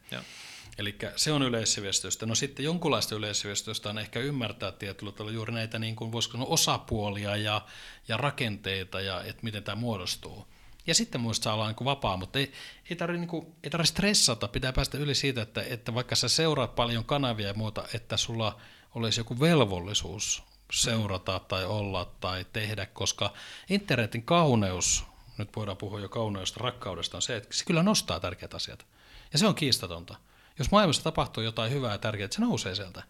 Eli 0.77 0.95
se 1.15 1.31
on 1.31 1.43
yleissivistystä. 1.43 2.25
No 2.25 2.35
sitten 2.35 2.65
jonkunlaista 2.65 3.15
yleissivistystä 3.15 3.89
on 3.89 3.99
ehkä 3.99 4.19
ymmärtää 4.19 4.71
tietyllä 4.71 5.11
tavalla 5.11 5.31
juuri 5.31 5.53
näitä 5.53 5.79
niin 5.79 5.95
kuin 5.95 6.11
voisiko 6.11 6.31
sanoa 6.31 6.47
osapuolia 6.47 7.35
ja, 7.35 7.61
ja 8.07 8.17
rakenteita 8.17 9.01
ja 9.01 9.23
että 9.23 9.43
miten 9.43 9.63
tämä 9.63 9.75
muodostuu. 9.75 10.47
Ja 10.87 10.95
sitten 10.95 11.21
muista 11.21 11.53
olla 11.53 11.67
niin 11.67 11.85
vapaa, 11.85 12.17
mutta 12.17 12.39
ei, 12.39 12.53
ei 12.89 12.95
tarvitse 12.95 13.25
niin 13.25 13.71
tarvi 13.71 13.87
stressata, 13.87 14.47
pitää 14.47 14.73
päästä 14.73 14.97
yli 14.97 15.15
siitä, 15.15 15.41
että, 15.41 15.63
että 15.69 15.93
vaikka 15.93 16.15
sä 16.15 16.29
seuraat 16.29 16.75
paljon 16.75 17.05
kanavia 17.05 17.47
ja 17.47 17.53
muuta, 17.53 17.83
että 17.93 18.17
sulla 18.17 18.59
olisi 18.95 19.19
joku 19.19 19.39
velvollisuus 19.39 20.43
seurata 20.73 21.39
tai 21.39 21.65
olla 21.65 22.11
tai 22.19 22.45
tehdä, 22.53 22.85
koska 22.85 23.33
internetin 23.69 24.23
kauneus, 24.23 25.03
nyt 25.37 25.55
voidaan 25.55 25.77
puhua 25.77 25.99
jo 25.99 26.09
kauneudesta, 26.09 26.59
rakkaudesta, 26.63 27.17
on 27.17 27.21
se, 27.21 27.35
että 27.35 27.49
se 27.51 27.65
kyllä 27.65 27.83
nostaa 27.83 28.19
tärkeät 28.19 28.53
asiat. 28.53 28.85
Ja 29.33 29.39
se 29.39 29.47
on 29.47 29.55
kiistatonta. 29.55 30.15
Jos 30.59 30.71
maailmassa 30.71 31.03
tapahtuu 31.03 31.43
jotain 31.43 31.71
hyvää 31.71 31.91
ja 31.91 31.97
tärkeää, 31.97 32.29
se 32.31 32.41
nousee 32.41 32.75
sieltä. 32.75 33.03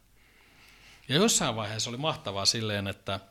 Ja 1.09 1.15
jossain 1.15 1.55
vaiheessa 1.55 1.89
oli 1.89 1.97
mahtavaa 1.97 2.45
silleen, 2.45 2.87
että– 2.87 3.19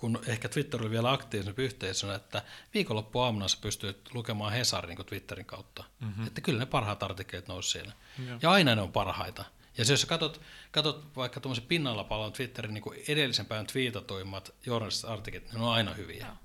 kun 0.00 0.20
ehkä 0.26 0.48
Twitter 0.48 0.82
oli 0.82 0.90
vielä 0.90 1.12
aktiivisempi 1.12 1.62
yhteisönä, 1.62 2.14
että 2.14 2.42
viikonloppuaamuna 2.74 3.48
sä 3.48 3.58
pystyt 3.60 4.14
lukemaan 4.14 4.52
Hesarin 4.52 4.96
niin 4.96 5.06
Twitterin 5.06 5.46
kautta. 5.46 5.84
Mm-hmm. 6.00 6.26
Että 6.26 6.40
kyllä 6.40 6.58
ne 6.58 6.66
parhaat 6.66 7.02
artikkelit 7.02 7.48
nousi 7.48 7.70
siellä. 7.70 7.92
Ja. 8.28 8.38
ja 8.42 8.50
aina 8.50 8.74
ne 8.74 8.82
on 8.82 8.92
parhaita. 8.92 9.44
Ja 9.78 9.84
jos 9.88 10.00
sä 10.00 10.06
katsot, 10.06 10.40
katsot 10.70 11.16
vaikka 11.16 11.40
tuommoisen 11.40 11.66
pinnalla 11.66 12.04
paljon 12.04 12.32
Twitterin 12.32 12.74
niin 12.74 13.04
edellisen 13.08 13.46
päivän 13.46 13.66
twiitatuimmat 13.66 14.54
journalistiset 14.66 15.10
artikkelit, 15.10 15.52
ne 15.52 15.60
on 15.60 15.72
aina 15.72 15.94
hyviä. 15.94 16.26
Ja. 16.26 16.36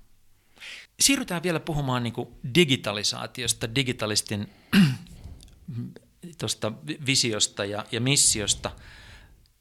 Siirrytään 1.00 1.42
vielä 1.42 1.60
puhumaan 1.60 2.02
niin 2.02 2.12
kuin 2.12 2.28
digitalisaatiosta, 2.54 3.74
digitalistin 3.74 4.52
tuosta 6.38 6.72
visiosta 7.06 7.64
ja, 7.64 7.84
ja 7.92 8.00
missiosta– 8.00 8.70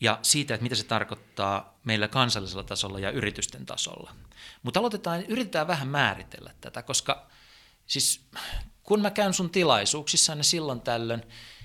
ja 0.03 0.19
siitä, 0.21 0.53
että 0.53 0.63
mitä 0.63 0.75
se 0.75 0.83
tarkoittaa 0.83 1.79
meillä 1.83 2.07
kansallisella 2.07 2.63
tasolla 2.63 2.99
ja 2.99 3.11
yritysten 3.11 3.65
tasolla. 3.65 4.11
Mutta 4.63 4.79
aloitetaan, 4.79 5.25
yritetään 5.25 5.67
vähän 5.67 5.87
määritellä 5.87 6.53
tätä, 6.61 6.81
koska 6.81 7.27
siis 7.87 8.25
kun 8.83 9.01
mä 9.01 9.11
käyn 9.11 9.33
sun 9.33 9.49
tilaisuuksissa 9.49 10.35
ne 10.35 10.43
silloin 10.43 10.81
tällöin, 10.81 11.23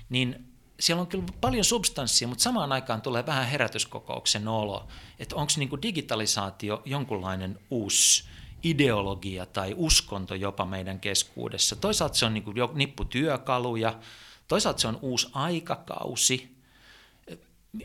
niin 0.09 0.53
siellä 0.79 1.01
on 1.01 1.07
kyllä 1.07 1.23
paljon 1.41 1.65
substanssia, 1.65 2.27
mutta 2.27 2.43
samaan 2.43 2.71
aikaan 2.71 3.01
tulee 3.01 3.25
vähän 3.25 3.47
herätyskokouksen 3.47 4.47
olo, 4.47 4.87
että 5.19 5.35
onko 5.35 5.53
niin 5.57 5.81
digitalisaatio 5.81 6.81
jonkunlainen 6.85 7.59
uusi 7.69 8.23
ideologia 8.63 9.45
tai 9.45 9.73
uskonto 9.77 10.35
jopa 10.35 10.65
meidän 10.65 10.99
keskuudessa. 10.99 11.75
Toisaalta 11.75 12.15
se 12.15 12.25
on 12.25 12.33
niin 12.33 12.55
jo 12.55 12.71
nippu 12.73 13.05
työkaluja, 13.05 13.99
toisaalta 14.47 14.79
se 14.79 14.87
on 14.87 14.99
uusi 15.01 15.29
aikakausi, 15.33 16.58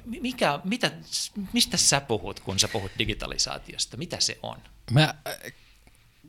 mikä, 0.05 0.61
mitä, 0.65 0.91
mistä 1.53 1.77
sä 1.77 2.01
puhut, 2.01 2.41
kun 2.41 2.59
sä 2.59 2.69
puhut 2.69 2.93
digitalisaatiosta? 2.99 3.97
Mitä 3.97 4.21
se 4.21 4.39
on? 4.43 4.59
Mä, 4.91 5.15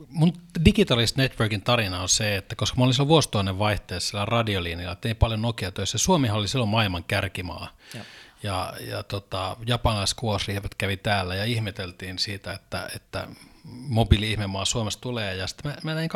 mun 0.10 0.34
Digitalist 0.66 1.16
Networkin 1.16 1.62
tarina 1.62 2.01
on 2.01 2.10
se, 2.10 2.36
että 2.36 2.56
koska 2.56 2.78
mä 2.78 2.84
olin 2.84 2.93
silloin 2.93 3.08
vuosituhannen 3.08 3.60
vaihteessa 3.60 4.10
siellä 4.10 4.26
radiolinjalla, 4.26 4.95
tein 4.95 5.16
paljon 5.16 5.41
Nokia 5.41 5.72
töissä, 5.72 5.97
Suomihan 5.97 6.38
oli 6.38 6.47
silloin 6.47 6.70
maailman 6.70 7.03
kärkimaa. 7.03 7.70
Ja, 7.93 8.06
ja, 8.43 8.74
ja 8.88 9.03
tota, 9.03 9.58
japanaiskuosriivät 9.66 10.76
kävi 10.76 10.97
täällä 10.97 11.36
ja 11.36 11.45
ihmeteltiin 11.45 12.20
siitä, 12.20 12.53
että, 12.53 12.89
että 12.95 13.28
mobiili-ihmemaa 13.64 14.66
Suomesta 14.66 15.01
tulee. 15.01 15.36
Ja 15.36 15.47
sitten 15.47 15.72
mä, 15.72 15.78
mä 15.84 15.93
näin 15.93 16.10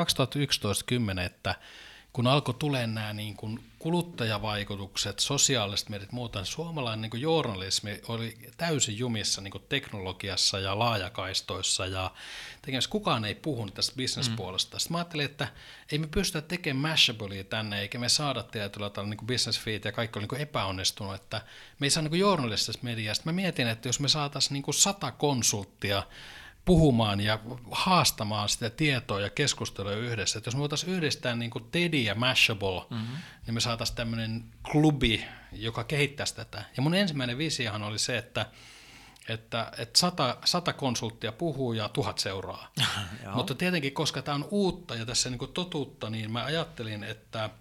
2011-10, 1.17 1.19
että 1.19 1.55
kun 2.13 2.27
alkoi 2.27 2.53
tulee 2.53 2.87
nämä 2.87 3.13
niin 3.13 3.35
kuin 3.35 3.68
kuluttajavaikutukset, 3.79 5.19
sosiaaliset 5.19 5.89
mediat 5.89 6.11
muuta, 6.11 6.39
niin 6.39 6.45
suomalainen 6.45 7.01
niin 7.01 7.09
kuin 7.09 7.21
journalismi 7.21 8.01
oli 8.07 8.37
täysin 8.57 8.97
jumissa 8.97 9.41
niin 9.41 9.51
kuin 9.51 9.63
teknologiassa 9.69 10.59
ja 10.59 10.79
laajakaistoissa 10.79 11.85
ja 11.85 12.11
tekemässä. 12.61 12.89
Kukaan 12.89 13.25
ei 13.25 13.35
puhunut 13.35 13.73
tästä 13.73 13.95
bisnespuolesta. 13.95 14.77
Mm. 14.77 14.79
Sitten 14.79 14.93
mä 14.93 14.97
ajattelin, 14.97 15.25
että 15.25 15.47
ei 15.91 15.97
me 15.97 16.07
pystytä 16.07 16.47
tekemään 16.47 16.91
Mashableia 16.91 17.43
tänne, 17.43 17.81
eikä 17.81 17.99
me 17.99 18.09
saada 18.09 18.43
tietyllä 18.43 18.89
tavalla 18.89 19.15
niin 19.15 19.27
business 19.27 19.59
feed 19.59 19.81
ja 19.85 19.91
kaikki 19.91 20.19
oli 20.19 20.27
niin 20.31 20.41
epäonnistunut, 20.41 21.15
että 21.15 21.41
me 21.79 21.85
ei 21.85 21.89
saa 21.89 22.03
niin 22.03 22.19
journalistisesta 22.19 22.85
mediasta. 22.85 23.25
Mä 23.25 23.31
mietin, 23.31 23.67
että 23.67 23.89
jos 23.89 23.99
me 23.99 24.07
saataisiin 24.07 24.53
niin 24.53 24.73
sata 24.73 25.11
konsulttia 25.11 26.03
puhumaan 26.65 27.21
ja 27.21 27.39
haastamaan 27.71 28.49
sitä 28.49 28.69
tietoa 28.69 29.21
ja 29.21 29.29
keskustelua 29.29 29.91
yhdessä. 29.91 30.39
Että 30.39 30.47
jos 30.47 30.55
me 30.55 30.59
voitaisiin 30.59 30.93
yhdistää 30.93 31.35
niin 31.35 31.51
kuin 31.51 31.65
Teddy 31.71 31.97
ja 31.97 32.15
Mashable, 32.15 32.81
mm-hmm. 32.89 33.17
niin 33.45 33.53
me 33.53 33.59
saataisiin 33.59 33.97
tämmöinen 33.97 34.43
klubi, 34.71 35.25
joka 35.51 35.83
kehittäisi 35.83 36.35
tätä. 36.35 36.65
Ja 36.77 36.83
mun 36.83 36.93
ensimmäinen 36.93 37.37
visiohan 37.37 37.83
oli 37.83 37.99
se, 37.99 38.17
että 38.17 38.45
että, 39.29 39.71
että 39.77 39.99
sata, 39.99 40.37
sata 40.45 40.73
konsulttia 40.73 41.31
puhuu 41.31 41.73
ja 41.73 41.89
tuhat 41.89 42.19
seuraa. 42.19 42.71
Mutta 43.35 43.55
tietenkin, 43.55 43.93
koska 43.93 44.21
tämä 44.21 44.35
on 44.35 44.47
uutta 44.51 44.95
ja 44.95 45.05
tässä 45.05 45.29
niin 45.29 45.53
totuutta, 45.53 46.09
niin 46.09 46.31
mä 46.31 46.43
ajattelin, 46.43 47.03
että– 47.03 47.49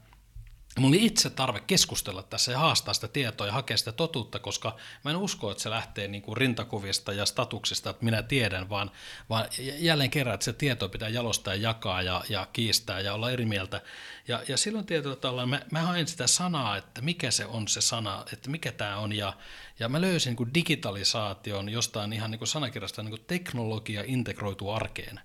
Mulla 0.79 0.97
oli 0.97 1.07
itse 1.07 1.31
tarve 1.31 1.61
keskustella 1.61 2.23
tässä 2.23 2.53
ja 2.53 2.59
haastaa 2.59 2.95
sitä 2.95 3.09
tietoa 3.09 3.47
ja 3.47 3.53
hakea 3.53 3.77
sitä 3.77 3.93
totuutta, 3.93 4.39
koska 4.39 4.77
mä 5.05 5.11
en 5.11 5.17
usko, 5.17 5.51
että 5.51 5.63
se 5.63 5.71
lähtee 5.71 6.09
niin 6.09 6.23
kuin 6.23 6.37
rintakuvista 6.37 7.13
ja 7.13 7.27
statuksista, 7.27 7.91
että 7.91 8.05
minä 8.05 8.23
tiedän, 8.23 8.69
vaan, 8.69 8.91
vaan 9.31 9.47
jälleen 9.59 10.11
kerran, 10.11 10.35
että 10.35 10.45
se 10.45 10.53
tieto 10.53 10.89
pitää 10.89 11.09
jalostaa 11.09 11.55
ja 11.55 11.69
jakaa 11.69 12.03
ja, 12.03 12.25
ja 12.29 12.47
kiistää 12.53 13.01
ja 13.01 13.15
olla 13.15 13.31
eri 13.31 13.45
mieltä. 13.45 13.81
Ja, 14.29 14.43
ja 14.49 14.57
silloin 14.57 14.87
tietyllä 14.87 15.17
tavalla 15.17 15.47
mä, 15.47 15.61
mä 15.71 15.83
hain 15.83 16.07
sitä 16.07 16.27
sanaa, 16.27 16.77
että 16.77 17.03
mikä 17.03 17.31
se 17.31 17.47
on 17.47 17.69
se 17.69 17.81
sana, 17.81 18.25
että 18.33 18.51
mikä 18.51 18.73
tämä 18.73 18.97
on. 18.97 19.13
Ja, 19.13 19.33
ja 19.79 19.89
mä 19.89 20.01
löysin 20.01 20.31
niin 20.31 20.37
kuin 20.37 20.55
digitalisaation 20.55 21.69
jostain 21.69 22.13
ihan 22.13 22.31
niin 22.31 22.39
kuin 22.39 22.49
sanakirjasta 22.49 23.03
niin 23.03 23.11
kuin 23.11 23.25
teknologia 23.27 24.03
integroituu 24.07 24.71
arkeen. 24.71 25.21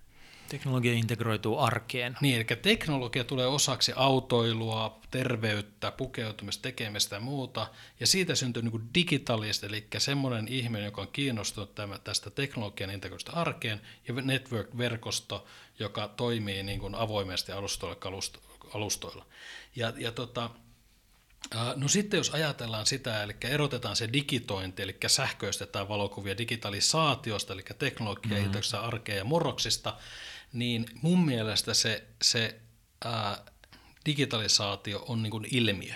Teknologia 0.53 0.93
integroituu 0.93 1.59
arkeen. 1.59 2.17
Niin, 2.21 2.35
eli 2.35 2.45
teknologia 2.61 3.23
tulee 3.23 3.47
osaksi 3.47 3.93
autoilua, 3.95 4.99
terveyttä, 5.11 5.91
pukeutumista, 5.91 6.61
tekemistä 6.61 7.15
ja 7.15 7.19
muuta, 7.19 7.67
ja 7.99 8.07
siitä 8.07 8.35
syntyy 8.35 8.63
niin 8.63 8.89
digitalista, 8.95 9.65
eli 9.65 9.87
semmoinen 9.97 10.47
ihminen, 10.47 10.85
joka 10.85 11.01
on 11.01 11.07
kiinnostunut 11.07 11.75
tästä 12.03 12.29
teknologian 12.29 12.89
integroista 12.89 13.31
arkeen, 13.31 13.81
ja 14.07 14.13
network-verkosto, 14.13 15.45
joka 15.79 16.07
toimii 16.07 16.63
niin 16.63 16.79
kuin 16.79 16.95
avoimesti 16.95 17.51
alustoilla, 17.51 17.97
alustoilla. 18.73 19.25
Ja, 19.75 19.93
ja 19.97 20.11
tota, 20.11 20.49
No 21.75 21.87
sitten 21.87 22.17
jos 22.17 22.29
ajatellaan 22.29 22.85
sitä, 22.85 23.23
eli 23.23 23.35
erotetaan 23.43 23.95
se 23.95 24.09
digitointi, 24.13 24.83
eli 24.83 24.97
sähköistetään 25.07 25.87
valokuvia 25.89 26.37
digitalisaatiosta, 26.37 27.53
eli 27.53 27.63
teknologia, 27.79 28.39
mm-hmm. 28.39 28.79
arkea 28.81 29.15
ja 29.15 29.23
murroksista, 29.23 29.97
niin 30.53 30.85
mun 31.01 31.25
mielestä 31.25 31.73
se, 31.73 32.03
se 32.21 32.59
ää, 33.05 33.37
digitalisaatio 34.05 35.05
on 35.07 35.23
niin 35.23 35.31
kuin 35.31 35.47
ilmiö. 35.51 35.95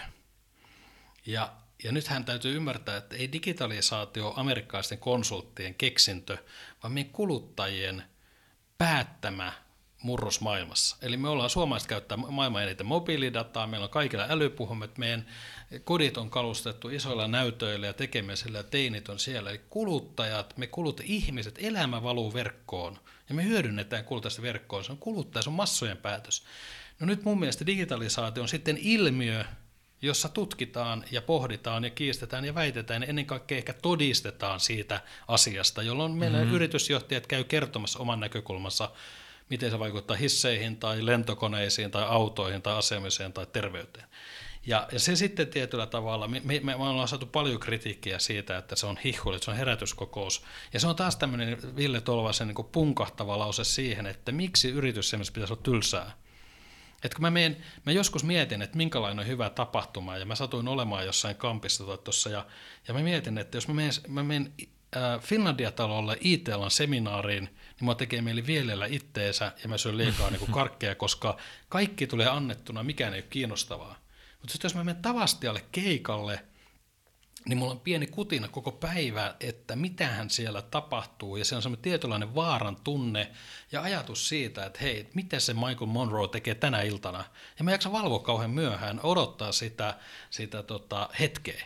Ja, 1.26 1.54
ja 1.84 1.92
nythän 1.92 2.26
täytyy 2.26 2.56
ymmärtää, 2.56 2.98
että 2.98 3.16
ei 3.16 3.32
digitalisaatio 3.32 4.28
ole 4.28 4.34
amerikkalaisten 4.38 4.98
konsulttien 4.98 5.76
keksintö, 5.76 6.38
vaan 6.84 6.94
meidän 6.94 7.12
kuluttajien 7.12 8.04
päättämä 8.78 9.54
murros 10.02 10.42
maailmassa. 10.42 10.98
Eli 11.02 11.18
me 11.18 11.30
ollaan 11.30 11.50
suomalaiset 11.50 11.90
käyttää 11.90 12.18
maailman 12.18 12.64
eniten 12.64 12.86
mobiilidataa, 12.86 13.68
meillä 13.68 13.84
on 13.84 13.90
kaikilla 13.90 14.26
älypuhumet, 14.30 14.98
meidän 14.98 15.28
kodit 15.84 16.18
on 16.18 16.30
kalustettu 16.30 16.90
isoilla 16.90 17.28
näytöillä 17.28 17.88
ja 17.88 17.94
tekemisellä 17.94 18.58
ja 18.58 18.64
teinit 18.64 19.10
on 19.10 19.20
siellä. 19.20 19.50
Eli 19.50 19.62
kuluttajat, 19.70 20.58
me 20.58 20.68
kulut 20.68 21.02
ihmiset, 21.04 21.56
elämä 21.62 22.04
valuu 22.04 22.34
verkkoon 22.34 23.00
ja 23.30 23.36
me 23.36 23.44
hyödynnetään 23.44 24.04
kuluttajasta 24.04 24.42
verkkoon. 24.42 24.84
Se 24.84 24.92
on 24.92 24.98
kuluttaja, 24.98 25.44
se 25.44 25.50
on 25.50 25.56
massojen 25.56 25.98
päätös. 25.98 26.44
No 27.00 27.08
nyt 27.08 27.24
mun 27.24 27.40
mielestä 27.40 27.66
digitalisaatio 27.66 28.44
on 28.44 28.50
sitten 28.50 28.78
ilmiö, 28.82 29.46
jossa 30.02 30.30
tutkitaan 30.30 31.04
ja 31.12 31.22
pohditaan 31.22 31.84
ja 31.84 31.90
kiistetään 31.90 32.46
ja 32.46 32.56
väitetään 32.56 33.02
ja 33.02 33.08
ennen 33.08 33.26
kaikkea 33.26 33.58
ehkä 33.58 33.74
todistetaan 33.74 34.60
siitä 34.60 35.02
asiasta, 35.28 35.84
jolloin 35.84 36.12
meillä 36.12 36.38
mm-hmm. 36.38 36.56
yritysjohtajat 36.56 37.28
käy 37.28 37.44
kertomassa 37.44 38.00
oman 38.00 38.20
näkökulmansa 38.20 38.92
miten 39.50 39.72
se 39.72 39.80
vaikuttaa 39.80 40.18
hisseihin 40.18 40.78
tai 40.78 41.06
lentokoneisiin 41.06 41.92
tai 41.92 42.04
autoihin 42.08 42.62
tai 42.62 42.78
asemiseen 42.78 43.34
tai 43.34 43.46
terveyteen. 43.46 44.08
Ja, 44.68 44.88
ja 44.92 45.00
se 45.00 45.16
sitten 45.16 45.48
tietyllä 45.48 45.88
tavalla, 45.88 46.28
me, 46.28 46.42
me, 46.44 46.60
me 46.64 46.76
ollaan 46.76 47.08
saatu 47.08 47.26
paljon 47.26 47.60
kritiikkiä 47.60 48.20
siitä, 48.20 48.58
että 48.58 48.76
se 48.76 48.86
on 48.86 48.98
hihuli, 48.98 49.40
se 49.40 49.52
on 49.52 49.58
herätyskokous. 49.58 50.44
Ja 50.74 50.80
se 50.80 50.88
on 50.88 50.96
taas 50.96 51.16
tämmöinen 51.16 51.76
Ville 51.76 52.02
Tolvasen 52.02 52.48
niin 52.48 52.66
punkahtava 52.72 53.40
lause 53.40 53.64
siihen, 53.64 54.06
että 54.06 54.32
miksi 54.32 54.70
yritys 54.70 55.12
pitäisi 55.34 55.54
olla 55.54 55.64
tylsää. 55.64 56.12
Et 57.04 57.14
kun 57.14 57.22
mä, 57.22 57.32
meen, 57.32 57.58
mä 57.86 57.92
joskus 57.92 58.24
mietin, 58.24 58.62
että 58.62 58.78
minkälainen 58.78 59.20
on 59.20 59.28
hyvä 59.28 59.50
tapahtuma, 59.50 60.18
ja 60.18 60.26
mä 60.26 60.36
satuin 60.36 60.68
olemaan 60.68 61.06
jossain 61.06 61.36
kampissa 61.36 61.98
tuossa, 61.98 62.30
ja, 62.30 62.46
ja 62.88 62.94
mä 62.94 63.00
mietin, 63.00 63.38
että 63.38 63.58
jos 63.58 63.68
mä 63.68 63.74
menen, 63.74 63.94
mä 64.08 64.24
menen 64.24 64.54
äh, 64.96 65.22
Finlandia-talolle 65.22 66.18
IT-alan 66.20 66.72
seminaariin, 66.72 67.44
niin 67.44 67.56
mua 67.82 67.96
tekee 67.96 68.22
mieli 68.22 68.46
vielellä 68.46 68.86
itteensä 68.86 69.52
ja 69.64 69.70
mä 69.70 69.78
syön 69.78 69.98
liikaa 69.98 70.30
niin 70.30 70.40
kuin 70.40 70.52
karkkeja, 70.52 70.96
koska 70.96 71.38
kaikki 71.70 72.08
tulee 72.08 72.28
annettuna, 72.28 72.84
mikään 72.84 73.14
ei 73.14 73.20
ole 73.20 73.28
kiinnostavaa. 73.30 74.07
Mutta 74.48 74.54
sitten 74.54 74.70
jos 74.70 74.76
mä 74.76 74.84
menen 74.84 75.02
Tavastialle 75.02 75.66
keikalle, 75.72 76.46
niin 77.46 77.58
mulla 77.58 77.72
on 77.72 77.80
pieni 77.80 78.08
kutina 78.08 78.48
koko 78.48 78.72
päivä, 78.72 79.36
että 79.40 79.76
mitähän 79.76 80.30
siellä 80.30 80.62
tapahtuu, 80.62 81.38
ja 81.38 81.46
se 81.46 81.56
on 81.56 81.62
semmoinen 81.62 81.84
tietynlainen 81.84 82.36
vaaran 82.36 82.78
tunne 82.84 83.32
ja 83.72 83.82
ajatus 83.82 84.30
siitä, 84.30 84.66
että 84.66 84.80
hei, 84.82 85.10
mitä 85.14 85.40
se 85.40 85.54
Michael 85.54 85.86
Monroe 85.86 86.28
tekee 86.28 86.56
tänä 86.56 86.82
iltana. 86.82 87.24
Ja 87.58 87.64
mä 87.64 87.72
jaksan 87.72 87.92
valvoa 87.92 88.20
kauhean 88.20 88.52
myöhään, 88.52 89.00
odottaa 89.04 89.52
sitä, 89.52 89.98
sitä 90.30 90.64
tota, 90.64 91.10
hetkeä. 91.20 91.66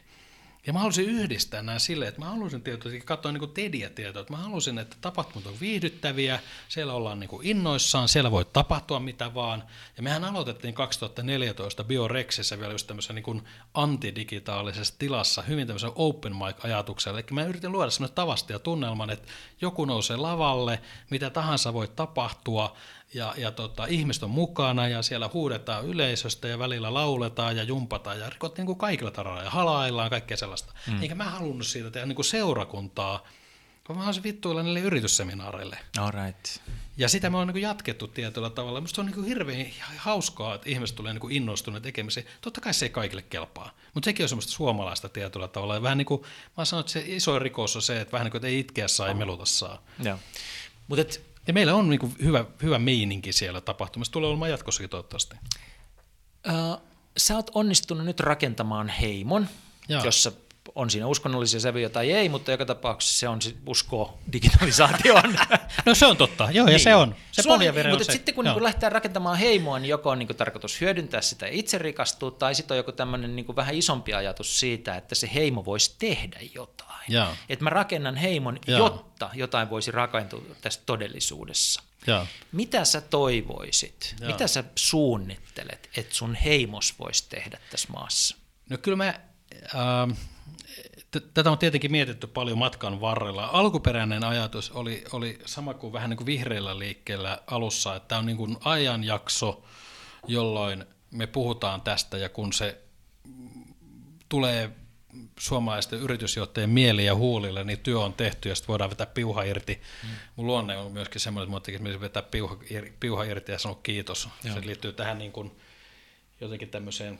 Ja 0.68 0.74
mä 0.74 0.80
halusin 0.80 1.06
yhdistää 1.06 1.62
nämä 1.62 1.80
silleen, 1.80 2.10
että 2.10 2.22
mä 2.22 2.26
halusin 2.26 2.62
tietysti 2.62 3.02
katsoa 3.02 3.32
niin 3.32 3.50
Tediä 3.50 3.90
tietoa, 3.90 4.22
että 4.22 4.34
mä 4.34 4.40
halusin, 4.40 4.78
että 4.80 4.98
tapahtumat 5.02 5.48
on 5.48 5.60
viihdyttäviä, 5.62 6.40
siellä 6.68 6.94
ollaan 6.94 7.20
niin 7.20 7.28
kuin 7.30 7.48
innoissaan, 7.48 8.08
siellä 8.08 8.32
voi 8.32 8.46
tapahtua 8.46 9.00
mitä 9.00 9.34
vaan. 9.34 9.64
Ja 9.98 10.04
mehän 10.04 10.24
aloitettiin 10.24 10.74
2014 10.74 11.84
Biorexissä 11.84 12.60
vielä 12.60 12.74
just 12.74 12.88
tämmöisessä 12.88 13.14
niin 13.14 13.24
kuin 13.24 13.44
antidigitaalisessa 13.74 14.94
tilassa, 15.00 15.42
hyvin 15.42 15.68
tämmöisen 15.68 15.92
open 15.96 16.36
mic-ajatuksella. 16.36 17.20
Eli 17.20 17.28
mä 17.32 17.44
yritin 17.44 17.72
luoda 17.72 17.90
semmoinen 17.90 18.16
tavasti 18.16 18.54
ja 18.54 18.60
tunnelman, 18.60 19.10
että 19.10 19.28
joku 19.62 19.86
nousee 19.86 20.18
lavalle, 20.18 20.82
mitä 21.10 21.30
tahansa 21.30 21.74
voi 21.74 21.88
tapahtua, 21.88 22.76
ja, 23.14 23.34
ja 23.38 23.52
tota, 23.52 23.86
ihmiset 23.86 24.24
on 24.24 24.30
mukana 24.30 24.88
ja 24.88 25.02
siellä 25.02 25.30
huudetaan 25.34 25.86
yleisöstä 25.86 26.48
ja 26.48 26.60
välillä 26.60 26.94
lauletaan 26.94 27.58
ja 27.58 27.64
jumpataan 27.64 28.20
ja 28.20 28.30
rikottiin 28.30 28.66
niin 28.66 28.78
kaikilla 28.78 29.12
taroilla 29.12 29.44
ja 29.44 29.50
halaillaan 29.50 30.10
kaikkea 30.10 30.38
sellaista. 30.38 30.74
Mm. 30.88 31.02
Eikä 31.02 31.16
mä 31.16 31.24
halunnut 31.24 31.68
siitä 31.68 31.92
tehdä 31.92 32.06
niin 32.06 32.16
kuin 32.16 32.26
seurakuntaa, 32.26 33.28
vaan 33.90 33.98
mä 33.98 34.04
haluaisin 34.04 34.24
vittuilla 34.24 34.64
niille 34.64 34.80
yritysseminaareille. 34.80 35.80
All 35.98 36.12
right. 36.12 36.46
Ja 36.98 37.10
sitä 37.10 37.30
me 37.30 37.38
on 37.38 37.48
niin 37.48 37.62
jatkettu 37.62 38.08
tietyllä 38.08 38.50
tavalla. 38.50 38.82
Minusta 38.82 39.02
on 39.02 39.08
niin 39.08 39.24
hirveän 39.26 39.66
hauskaa, 39.98 40.56
että 40.56 40.70
ihmiset 40.70 40.96
tulee 40.96 41.14
niin 41.14 41.32
innostuneet 41.32 41.84
tekemiseen. 41.84 42.26
Totta 42.42 42.62
kai 42.62 42.74
se 42.74 42.86
ei 42.86 42.90
kaikille 42.90 43.22
kelpaa, 43.22 43.72
mutta 43.94 44.06
sekin 44.06 44.24
on 44.24 44.30
semmoista 44.30 44.52
suomalaista 44.52 45.10
tietyllä 45.10 45.48
tavalla. 45.48 45.76
Ja 45.76 45.82
vähän 45.82 45.98
niin 45.98 46.06
kuin, 46.06 46.22
mä 46.58 46.66
sanon, 46.66 46.80
että 46.80 46.92
se 46.92 47.04
iso 47.06 47.40
rikos 47.40 47.76
on 47.76 47.82
se, 47.82 48.02
että 48.02 48.12
vähän 48.12 48.26
niin 48.26 48.32
kuin, 48.32 48.40
että 48.40 48.48
ei 48.48 48.60
itkeä 48.60 48.88
saa, 48.88 49.08
ei 49.08 49.14
meluta 49.14 49.46
saa. 49.46 49.84
Joo. 50.04 50.18
Mutta 50.88 51.06
ja 51.48 51.54
meillä 51.54 51.76
on 51.76 51.90
niin 51.90 52.16
hyvä, 52.24 52.46
hyvä 52.64 52.80
meininki 52.80 53.34
siellä 53.34 53.62
tapahtumassa. 53.62 54.14
Tulee 54.14 54.30
olemaan 54.30 54.52
jatkossakin 54.52 54.90
toivottavasti. 54.90 55.36
Uh, 56.48 56.82
sä 57.18 57.36
oot 57.36 57.52
onnistunut 57.54 58.06
nyt 58.06 58.20
rakentamaan 58.20 58.90
heimon, 58.90 59.48
Joo. 59.88 60.04
jossa 60.04 60.32
on 60.76 60.90
siinä 60.90 61.08
uskonnollisia 61.08 61.60
sävyjä 61.60 61.90
tai 61.90 62.12
ei, 62.12 62.30
mutta 62.30 62.52
joka 62.52 62.66
tapauksessa 62.66 63.20
se 63.20 63.28
on 63.28 63.40
usko 63.68 64.20
digitalisaatioon. 64.34 65.40
no 65.86 65.96
se 65.96 66.06
on 66.06 66.18
totta, 66.18 66.44
joo, 66.52 66.66
ja 66.66 66.70
niin. 66.70 66.80
se 66.80 66.96
on. 66.96 67.16
Se 67.32 67.42
Sulla, 67.42 67.56
on 67.56 67.90
mutta 67.90 68.04
se. 68.04 68.12
sitten 68.12 68.36
kun 68.36 68.46
niin 68.46 68.64
lähtee 68.64 68.90
rakentamaan 68.90 69.38
heimoa, 69.38 69.80
niin 69.80 69.90
joko 69.90 70.10
on 70.10 70.20
niin 70.20 70.36
tarkoitus 70.38 70.82
hyödyntää 70.82 71.22
sitä 71.22 71.48
ja 71.48 71.54
itse 71.54 71.78
rikastua, 71.78 72.32
tai 72.32 72.56
sitten 72.56 72.76
on 72.76 72.78
joku 72.78 72.92
tämmöinen 72.92 73.36
niin 73.36 73.56
vähän 73.56 73.76
isompi 73.76 74.14
ajatus 74.14 74.60
siitä, 74.60 74.96
että 74.96 75.16
se 75.16 75.30
heimo 75.34 75.66
voisi 75.66 75.96
tehdä 76.00 76.40
jotain. 76.56 76.91
Että 77.50 77.64
mä 77.64 77.70
rakennan 77.70 78.16
heimon, 78.16 78.60
ja. 78.68 78.78
jotta 78.78 79.30
jotain 79.34 79.70
voisi 79.70 79.92
rakentua 79.92 80.42
tässä 80.62 80.82
todellisuudessa. 80.86 81.84
Ja. 82.08 82.26
Mitä 82.52 82.86
sä 82.86 83.02
toivoisit? 83.02 84.16
Ja. 84.20 84.28
Mitä 84.28 84.48
sä 84.48 84.64
suunnittelet, 84.76 85.90
että 85.98 86.16
sun 86.16 86.36
heimos 86.36 87.00
voisi 87.00 87.30
tehdä 87.30 87.60
tässä 87.72 87.88
maassa? 87.94 88.38
No 88.70 88.78
kyllä 88.78 88.98
mä, 88.98 89.08
äh, 89.08 90.18
t- 91.12 91.34
tätä 91.34 91.52
on 91.52 91.58
tietenkin 91.58 91.92
mietitty 91.92 92.28
paljon 92.28 92.58
matkan 92.58 93.02
varrella. 93.02 93.50
Alkuperäinen 93.54 94.24
ajatus 94.24 94.72
oli, 94.72 95.04
oli 95.12 95.40
sama 95.46 95.74
kuin 95.74 95.94
vähän 95.94 96.10
niin 96.10 96.18
kuin 96.18 96.26
vihreällä 96.26 96.80
liikkeellä 96.80 97.42
alussa, 97.48 97.96
että 97.96 98.08
tämä 98.08 98.20
on 98.20 98.26
niin 98.26 98.38
kuin 98.38 98.58
ajanjakso, 98.66 99.64
jolloin 100.28 100.86
me 101.12 101.28
puhutaan 101.28 101.82
tästä 101.82 102.18
ja 102.18 102.30
kun 102.30 102.54
se 102.54 102.82
tulee 104.30 104.72
suomalaisten 105.40 106.00
yritysjohtajien 106.00 106.70
mieli 106.70 107.06
ja 107.06 107.16
huulille, 107.16 107.64
niin 107.64 107.80
työ 107.80 108.00
on 108.00 108.14
tehty 108.14 108.50
ja 108.50 108.56
sitten 108.56 108.68
voidaan 108.68 108.90
vetää 108.90 109.06
piuha 109.06 109.44
irti. 109.44 109.82
Mm. 110.04 110.10
Mun 110.36 110.48
luonne 110.48 110.78
on 110.78 110.92
myöskin 110.92 111.22
semmoinen, 111.22 111.58
että 111.58 111.90
mä 111.90 112.02
vetää 112.02 112.24
piuha, 112.24 112.58
piuha 113.00 113.24
irti 113.24 113.52
ja 113.52 113.60
sanoa 113.60 113.80
kiitos. 113.84 114.30
Joo. 114.44 114.56
Se 114.56 114.66
liittyy 114.66 114.94
tähän 114.94 115.18
niin 115.18 115.32
kuin 115.32 115.52
jotenkin 116.42 116.70
tämmöiseen 116.70 117.20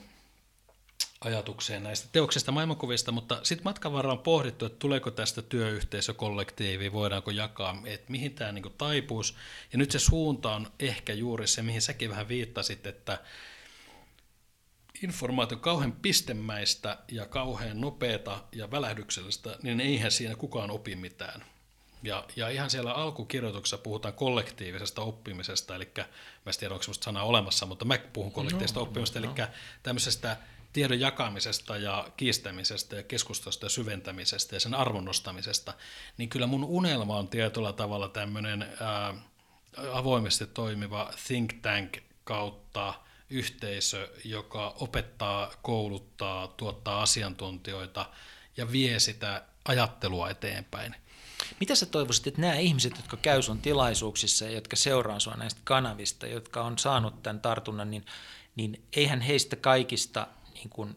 ajatukseen 1.24 1.82
näistä 1.82 2.08
teoksista 2.12 2.52
maailmankuvista, 2.52 3.12
mutta 3.12 3.40
sitten 3.42 3.64
matkan 3.64 3.92
varrella 3.92 4.12
on 4.12 4.22
pohdittu, 4.22 4.66
että 4.66 4.78
tuleeko 4.78 5.10
tästä 5.10 5.42
työyhteisökollektiivi, 5.42 6.92
voidaanko 6.92 7.30
jakaa, 7.30 7.82
että 7.84 8.12
mihin 8.12 8.34
tämä 8.34 8.52
niin 8.52 8.74
taipuisi. 8.78 9.34
Ja 9.72 9.78
nyt 9.78 9.90
se 9.90 9.98
suunta 9.98 10.54
on 10.54 10.72
ehkä 10.78 11.12
juuri 11.12 11.46
se, 11.46 11.62
mihin 11.62 11.82
säkin 11.82 12.10
vähän 12.10 12.28
viittasit, 12.28 12.86
että 12.86 13.18
informaatio 15.02 15.58
kauhean 15.58 15.92
pistemäistä 15.92 16.98
ja 17.08 17.26
kauhean 17.26 17.80
nopeata 17.80 18.44
ja 18.52 18.70
välähdyksellistä, 18.70 19.58
niin 19.62 19.80
eihän 19.80 20.10
siinä 20.10 20.34
kukaan 20.34 20.70
opi 20.70 20.96
mitään. 20.96 21.44
Ja, 22.02 22.24
ja 22.36 22.48
ihan 22.48 22.70
siellä 22.70 22.92
alkukirjoituksessa 22.92 23.78
puhutaan 23.78 24.14
kollektiivisesta 24.14 25.02
oppimisesta, 25.02 25.76
eli 25.76 25.92
mä 25.96 26.02
en 26.46 26.52
tiedä, 26.58 26.74
onko 26.74 26.82
sellaista 26.82 27.04
sanaa 27.04 27.24
olemassa, 27.24 27.66
mutta 27.66 27.84
mä 27.84 27.98
puhun 28.12 28.32
kollektiivisesta 28.32 28.80
no, 28.80 28.84
oppimisesta, 28.84 29.20
no. 29.20 29.34
eli 29.38 29.48
tämmöisestä 29.82 30.36
tiedon 30.72 31.00
jakamisesta 31.00 31.76
ja 31.76 32.08
kiistämisestä 32.16 32.96
ja 32.96 33.02
keskustelusta 33.02 33.66
ja 33.66 33.70
syventämisestä 33.70 34.56
ja 34.56 34.60
sen 34.60 34.74
arvon 34.74 35.04
nostamisesta, 35.04 35.74
niin 36.18 36.28
kyllä 36.28 36.46
mun 36.46 36.64
unelma 36.64 37.16
on 37.16 37.28
tietyllä 37.28 37.72
tavalla 37.72 38.08
tämmöinen 38.08 38.62
ää, 38.80 39.14
avoimesti 39.92 40.46
toimiva 40.46 41.12
think 41.26 41.52
tank 41.62 41.96
kautta 42.24 42.94
yhteisö, 43.32 44.08
joka 44.24 44.74
opettaa, 44.80 45.52
kouluttaa, 45.62 46.48
tuottaa 46.48 47.02
asiantuntijoita 47.02 48.10
ja 48.56 48.72
vie 48.72 48.98
sitä 48.98 49.44
ajattelua 49.64 50.30
eteenpäin. 50.30 50.94
Mitä 51.60 51.74
sä 51.74 51.86
toivoisit, 51.86 52.26
että 52.26 52.40
nämä 52.40 52.54
ihmiset, 52.54 52.96
jotka 52.96 53.16
käy 53.16 53.42
sun 53.42 53.60
tilaisuuksissa 53.60 54.44
ja 54.44 54.50
jotka 54.50 54.76
seuraa 54.76 55.20
sua 55.20 55.34
näistä 55.34 55.60
kanavista, 55.64 56.26
jotka 56.26 56.62
on 56.64 56.78
saanut 56.78 57.22
tämän 57.22 57.40
tartunnan, 57.40 57.90
niin, 57.90 58.06
niin 58.56 58.82
eihän 58.96 59.20
heistä 59.20 59.56
kaikista 59.56 60.26
niin 60.54 60.70
kuin 60.70 60.96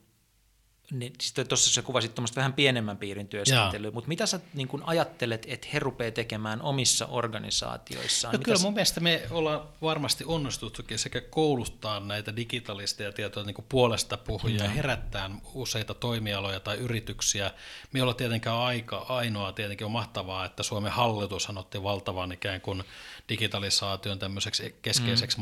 niin 0.91 1.13
sitten 1.21 1.47
tuossa 1.47 1.73
sä 1.73 1.81
kuvasit 1.81 2.15
tuommoista 2.15 2.35
vähän 2.35 2.53
pienemmän 2.53 2.97
piirin 2.97 3.27
työskentelyä, 3.27 3.91
mutta 3.91 4.07
mitä 4.07 4.25
sä 4.25 4.39
niin 4.53 4.67
kun 4.67 4.83
ajattelet, 4.85 5.45
että 5.49 5.67
he 5.73 5.79
rupeaa 5.79 6.11
tekemään 6.11 6.61
omissa 6.61 7.05
organisaatioissaan? 7.05 8.33
No 8.33 8.39
kyllä 8.43 8.59
mun 8.59 8.73
mielestä 8.73 8.99
me 8.99 9.21
ollaan 9.31 9.61
varmasti 9.81 10.23
onnistuttukin 10.27 10.99
sekä 10.99 11.21
kouluttaa 11.21 11.99
näitä 11.99 12.35
digitalisteja 12.35 13.11
tietoja 13.11 13.45
niin 13.45 13.65
puolesta 13.69 14.17
puhujia 14.17 14.63
ja 14.63 14.69
herättää 14.69 15.29
useita 15.53 15.93
toimialoja 15.93 16.59
tai 16.59 16.77
yrityksiä. 16.77 17.51
Me 17.93 18.01
ollaan 18.01 18.17
tietenkään 18.17 18.57
aika 18.57 19.05
ainoa, 19.09 19.51
tietenkin 19.51 19.85
on 19.85 19.91
mahtavaa, 19.91 20.45
että 20.45 20.63
Suomen 20.63 20.91
hallitus 20.91 21.49
otti 21.55 21.83
valtavan 21.83 22.31
ikään 22.31 22.61
kuin 22.61 22.83
digitalisaation 23.29 24.19
tämmöiseksi 24.19 24.75
keskeiseksi 24.81 25.37
mm. 25.37 25.41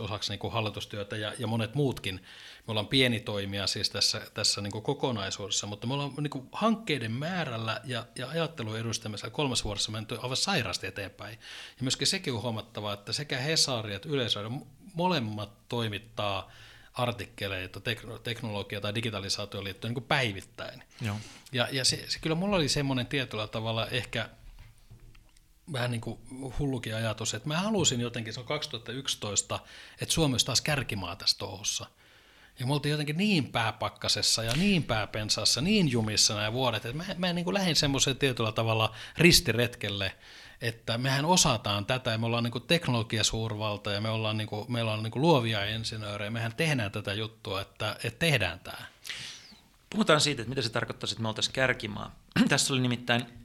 osaksi 0.00 0.32
niin 0.32 0.38
kuin 0.38 0.52
hallitustyötä 0.52 1.16
ja, 1.16 1.32
ja 1.38 1.46
monet 1.46 1.74
muutkin 1.74 2.14
me 2.66 2.72
ollaan 2.72 2.86
pieni 2.86 3.20
toimija 3.20 3.66
siis 3.66 3.90
tässä, 3.90 4.22
tässä 4.34 4.60
niin 4.60 4.82
kokonaisuudessa, 4.82 5.66
mutta 5.66 5.86
me 5.86 5.94
ollaan 5.94 6.12
niin 6.20 6.48
hankkeiden 6.52 7.12
määrällä 7.12 7.80
ja, 7.84 8.06
ja 8.18 8.28
ajattelun 8.28 8.78
edustamisella 8.78 9.30
kolmessa 9.30 9.64
vuodessa 9.64 9.92
menty 9.92 10.18
aivan 10.22 10.36
sairaasti 10.36 10.86
eteenpäin. 10.86 11.38
Ja 11.78 11.82
myöskin 11.82 12.06
sekin 12.06 12.32
on 12.32 12.42
huomattavaa, 12.42 12.94
että 12.94 13.12
sekä 13.12 13.38
Hesari 13.38 13.94
että 13.94 14.08
Yleisradio 14.08 14.50
molemmat 14.94 15.68
toimittaa 15.68 16.50
artikkeleita 16.94 17.80
teknologia- 18.22 18.80
tai 18.80 18.94
digitalisaatioon 18.94 19.64
liittyen 19.64 19.94
niin 19.94 20.04
päivittäin. 20.04 20.82
Joo. 21.00 21.16
Ja, 21.52 21.68
ja 21.72 21.84
se, 21.84 22.04
se, 22.08 22.18
kyllä 22.18 22.36
mulla 22.36 22.56
oli 22.56 22.68
semmoinen 22.68 23.06
tietyllä 23.06 23.46
tavalla 23.46 23.86
ehkä 23.86 24.28
vähän 25.72 25.90
niin 25.90 26.00
kuin 26.00 26.18
hullukin 26.58 26.94
ajatus, 26.94 27.34
että 27.34 27.48
mä 27.48 27.60
halusin 27.60 28.00
jotenkin, 28.00 28.32
se 28.32 28.40
on 28.40 28.46
2011, 28.46 29.58
että 30.00 30.14
Suomi 30.14 30.34
olisi 30.34 30.46
taas 30.46 30.60
kärkimaa 30.60 31.16
tässä 31.16 31.38
touhussa. 31.38 31.86
Ja 32.58 32.66
me 32.66 32.72
oltiin 32.72 32.90
jotenkin 32.90 33.16
niin 33.16 33.52
pääpakkasessa 33.52 34.42
ja 34.42 34.52
niin 34.56 34.82
pääpensassa, 34.82 35.60
niin 35.60 35.90
jumissa 35.90 36.34
nämä 36.34 36.52
vuodet, 36.52 36.84
että 36.84 36.96
mä, 36.96 37.04
mä 37.18 37.32
niin 37.32 37.54
lähdin 37.54 37.76
semmoiseen 37.76 38.16
tietyllä 38.16 38.52
tavalla 38.52 38.94
ristiretkelle, 39.18 40.14
että 40.60 40.98
mehän 40.98 41.24
osataan 41.24 41.86
tätä 41.86 42.10
ja 42.10 42.18
me 42.18 42.26
ollaan 42.26 42.44
niin 42.44 42.62
teknologiasuurvalta 42.66 43.92
ja 43.92 44.00
me 44.00 44.08
ollaan, 44.08 44.36
niin 44.36 44.48
kuin, 44.48 44.72
meillä 44.72 44.92
on 44.92 45.02
niin 45.02 45.12
luovia 45.14 45.64
insinöörejä, 45.64 46.30
mehän 46.30 46.54
tehdään 46.54 46.92
tätä 46.92 47.14
juttua, 47.14 47.60
että, 47.60 47.96
että 48.04 48.18
tehdään 48.18 48.60
tämä. 48.60 48.86
Puhutaan 49.90 50.20
siitä, 50.20 50.42
että 50.42 50.48
mitä 50.48 50.62
se 50.62 50.68
tarkoittaisi, 50.68 51.12
että 51.14 51.22
me 51.22 51.28
oltaisiin 51.28 51.54
kärkimaa. 51.54 52.14
Tässä 52.48 52.74
oli 52.74 52.80
nimittäin 52.80 53.37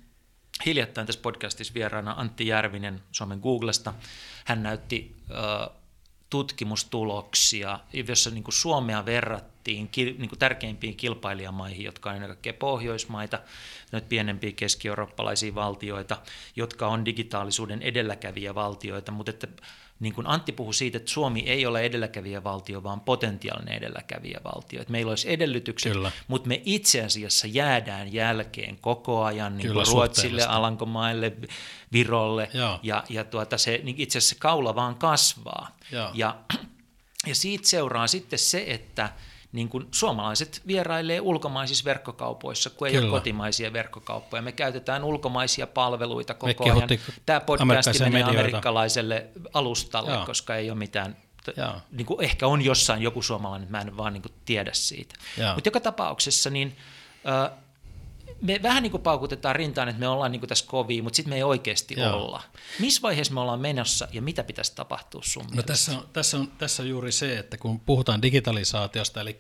hiljattain 0.65 1.07
tässä 1.07 1.21
podcastissa 1.21 1.73
vieraana 1.73 2.15
Antti 2.17 2.47
Järvinen 2.47 3.03
Suomen 3.11 3.39
Googlesta. 3.39 3.93
Hän 4.45 4.63
näytti 4.63 5.15
äh, 5.31 5.69
tutkimustuloksia, 6.30 7.80
jossa 8.07 8.30
niin 8.30 8.43
kuin 8.43 8.53
Suomea 8.53 9.05
verrattiin 9.05 9.89
niin 9.95 10.30
kuin 10.30 10.39
tärkeimpiin 10.39 10.95
kilpailijamaihin, 10.95 11.85
jotka 11.85 12.09
on 12.09 12.15
ennen 12.15 12.30
kaikkea 12.30 12.53
Pohjoismaita, 12.53 13.39
nyt 13.91 14.09
pienempiä 14.09 14.51
keski-eurooppalaisia 14.51 15.55
valtioita, 15.55 16.17
jotka 16.55 16.88
on 16.88 17.05
digitaalisuuden 17.05 17.81
edelläkävijä 17.81 18.55
valtioita, 18.55 19.11
mutta 19.11 19.30
että 19.30 19.47
niin 20.03 20.13
kuin 20.13 20.27
Antti 20.27 20.51
puhui 20.51 20.73
siitä, 20.73 20.97
että 20.97 21.11
Suomi 21.11 21.39
ei 21.39 21.65
ole 21.65 21.81
edelläkävijä 21.81 22.43
valtio, 22.43 22.84
vaan 22.84 23.01
potentiaalinen 23.01 23.77
edelläkävijä 23.77 24.39
valtio. 24.43 24.81
Että 24.81 24.91
meillä 24.91 25.09
olisi 25.09 25.34
edellytykset, 25.34 25.93
Kyllä. 25.93 26.11
mutta 26.27 26.47
me 26.47 26.61
itse 26.65 27.03
asiassa 27.03 27.47
jäädään 27.47 28.13
jälkeen 28.13 28.77
koko 28.81 29.23
ajan 29.23 29.57
niin 29.57 29.73
kuin 29.73 29.88
Ruotsille, 29.88 30.45
Alankomaille, 30.45 31.34
Virolle, 31.91 32.49
Joo. 32.53 32.80
ja, 32.84 33.03
ja 33.09 33.23
tuota 33.23 33.57
se, 33.57 33.81
niin 33.84 33.95
itse 33.99 34.17
asiassa 34.17 34.35
se 34.35 34.39
kaula 34.39 34.75
vaan 34.75 34.95
kasvaa. 34.95 35.77
Ja, 36.13 36.35
ja 37.27 37.35
siitä 37.35 37.67
seuraa 37.67 38.07
sitten 38.07 38.39
se, 38.39 38.65
että 38.67 39.09
niin 39.53 39.69
kuin 39.69 39.88
suomalaiset 39.91 40.61
vierailee 40.67 41.21
ulkomaisissa 41.21 41.85
verkkokaupoissa, 41.85 42.69
kun 42.69 42.88
ei 42.88 42.93
Kyllä. 42.93 43.05
ole 43.11 43.19
kotimaisia 43.19 43.73
verkkokauppoja. 43.73 44.41
Me 44.41 44.51
käytetään 44.51 45.03
ulkomaisia 45.03 45.67
palveluita 45.67 46.34
koko 46.34 46.63
ajan. 46.63 46.89
Tämä 47.25 47.39
podcasti 47.39 47.99
menee 47.99 48.09
medioita. 48.09 48.30
amerikkalaiselle 48.30 49.27
alustalle, 49.53 50.11
Joo. 50.11 50.25
koska 50.25 50.55
ei 50.55 50.69
ole 50.69 50.77
mitään 50.77 51.17
niin 51.91 52.05
kuin 52.05 52.23
ehkä 52.23 52.47
on 52.47 52.61
jossain 52.61 53.01
joku 53.01 53.21
suomalainen, 53.21 53.71
mä 53.71 53.81
en 53.81 53.97
vaan 53.97 54.13
niin 54.13 54.21
kuin 54.21 54.34
tiedä 54.45 54.71
siitä. 54.73 55.15
Mutta 55.55 55.67
joka 55.67 55.80
tapauksessa 55.80 56.49
niin, 56.49 56.77
me 58.44 58.60
vähän 58.64 58.84
niin 58.84 58.91
kuin 58.91 59.03
paukutetaan 59.03 59.56
rintaan, 59.56 59.90
että 59.90 59.99
me 59.99 60.07
ollaan 60.07 60.32
niin 60.32 60.40
kuin 60.40 60.49
tässä 60.49 60.65
kovia, 60.68 61.03
mutta 61.03 61.18
sitten 61.18 61.30
me 61.30 61.36
ei 61.36 61.44
oikeasti 61.44 61.95
Joo. 61.98 62.14
olla. 62.18 62.44
Missä 62.80 63.02
vaiheessa 63.02 63.34
me 63.34 63.40
ollaan 63.40 63.60
menossa 63.60 64.07
ja 64.11 64.22
mitä 64.22 64.44
pitäisi 64.44 64.76
tapahtua 64.76 65.22
sun 65.26 65.45
no 65.53 65.64
tässä 65.64 65.91
on, 65.91 66.10
tässä, 66.14 66.38
on, 66.38 66.52
tässä 66.57 66.84
on 66.84 66.90
juuri 66.90 67.11
se, 67.11 67.38
että 67.38 67.57
kun 67.57 67.80
puhutaan 67.80 68.22
digitalisaatiosta, 68.22 69.22
eli 69.22 69.40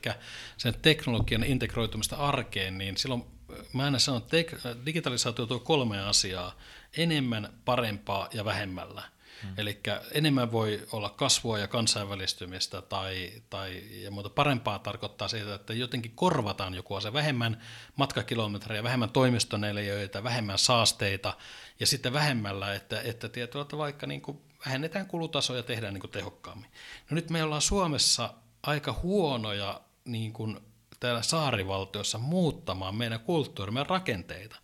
sen 0.57 0.73
teknologian 0.81 1.43
integroitumista 1.43 2.15
arkeen, 2.15 2.77
niin 2.77 2.97
silloin 2.97 3.25
mä 3.73 3.83
aina 3.83 3.99
sanon, 3.99 4.21
että 4.21 4.75
digitalisaatio 4.85 5.45
tuo 5.45 5.59
kolme 5.59 6.01
asiaa, 6.01 6.55
enemmän, 6.97 7.53
parempaa 7.65 8.29
ja 8.33 8.45
vähemmällä. 8.45 9.12
Hmm. 9.43 9.53
Eli 9.57 9.79
enemmän 10.11 10.51
voi 10.51 10.87
olla 10.91 11.09
kasvua 11.09 11.59
ja 11.59 11.67
kansainvälistymistä 11.67 12.81
tai, 12.81 13.31
tai 13.49 13.83
ja 13.91 14.11
muuta 14.11 14.29
parempaa 14.29 14.79
tarkoittaa 14.79 15.27
siitä, 15.27 15.55
että 15.55 15.73
jotenkin 15.73 16.11
korvataan 16.15 16.75
joku 16.75 16.95
asia, 16.95 17.13
vähemmän 17.13 17.61
matkakilometrejä, 17.95 18.83
vähemmän 18.83 19.09
toimistoneliöitä, 19.09 20.23
vähemmän 20.23 20.57
saasteita 20.57 21.33
ja 21.79 21.87
sitten 21.87 22.13
vähemmällä, 22.13 22.73
että, 22.73 23.01
että 23.01 23.29
tietyllä 23.29 23.65
tavalla 23.65 23.83
vaikka 23.83 24.07
niin 24.07 24.21
kuin 24.21 24.41
vähennetään 24.65 25.05
kulutasoja 25.05 25.59
ja 25.59 25.63
tehdään 25.63 25.93
niin 25.93 26.01
kuin 26.01 26.11
tehokkaammin. 26.11 26.69
No 27.09 27.15
nyt 27.15 27.29
me 27.29 27.43
ollaan 27.43 27.61
Suomessa 27.61 28.33
aika 28.63 28.99
huonoja 29.03 29.81
niin 30.05 30.33
kuin 30.33 30.59
täällä 30.99 31.21
saarivaltiossa 31.21 32.17
muuttamaan 32.17 32.95
meidän 32.95 33.19
kulttuurimme 33.19 33.83
rakenteita. 33.83 34.55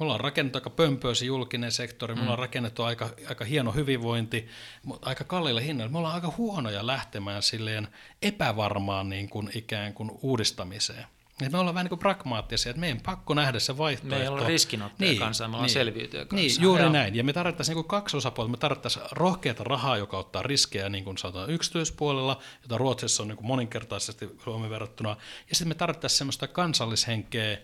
Me 0.00 0.04
ollaan 0.04 0.20
rakennettu 0.20 0.58
aika 0.58 0.70
pömpöisi 0.70 1.26
julkinen 1.26 1.72
sektori, 1.72 2.14
me 2.14 2.20
ollaan 2.20 2.38
mm. 2.38 2.42
rakennettu 2.42 2.82
aika, 2.82 3.10
aika 3.28 3.44
hieno 3.44 3.72
hyvinvointi, 3.72 4.48
mutta 4.82 5.08
aika 5.08 5.24
kalliilla 5.24 5.60
hinnalla. 5.60 5.92
Me 5.92 5.98
ollaan 5.98 6.14
aika 6.14 6.34
huonoja 6.36 6.86
lähtemään 6.86 7.42
silleen 7.42 7.88
epävarmaan 8.22 9.08
niin 9.08 9.28
kuin 9.28 9.50
ikään 9.54 9.94
kuin 9.94 10.10
uudistamiseen. 10.22 11.04
Et 11.42 11.52
me 11.52 11.58
ollaan 11.58 11.74
vähän 11.74 11.84
niin 11.84 11.88
kuin 11.88 11.98
pragmaattisia, 11.98 12.70
että 12.70 12.80
meidän 12.80 13.00
pakko 13.00 13.34
nähdä 13.34 13.58
se 13.58 13.78
vaihtoehto. 13.78 14.16
Me 14.16 14.22
ei 14.22 14.28
olla 14.28 14.46
riskinottaja 14.46 15.10
niin, 15.10 15.18
kanssa, 15.18 15.44
me 15.44 15.46
ollaan 15.48 15.62
niin, 15.62 15.72
selviytyjä 15.72 16.24
kanssa. 16.24 16.36
Niin, 16.36 16.62
juuri 16.62 16.82
Joo. 16.82 16.92
näin. 16.92 17.14
Ja 17.14 17.24
me 17.24 17.32
tarvittaisiin 17.32 17.76
niin 17.76 17.84
kaksi 17.84 18.16
osapuolta. 18.16 18.50
Me 18.50 18.56
tarvittaisiin 18.56 19.04
rohkeata 19.12 19.64
rahaa, 19.64 19.96
joka 19.96 20.18
ottaa 20.18 20.42
riskejä 20.42 20.88
niin 20.88 21.04
kuin 21.04 21.18
sanotaan 21.18 21.50
yksityispuolella, 21.50 22.40
jota 22.62 22.78
Ruotsissa 22.78 23.22
on 23.22 23.28
niin 23.28 23.36
kuin 23.36 23.46
moninkertaisesti 23.46 24.28
Suomen 24.44 24.70
verrattuna. 24.70 25.16
Ja 25.48 25.54
sitten 25.54 25.68
me 25.68 25.74
tarvittaisiin 25.74 26.18
semmoista 26.18 26.48
kansallishenkeä, 26.48 27.58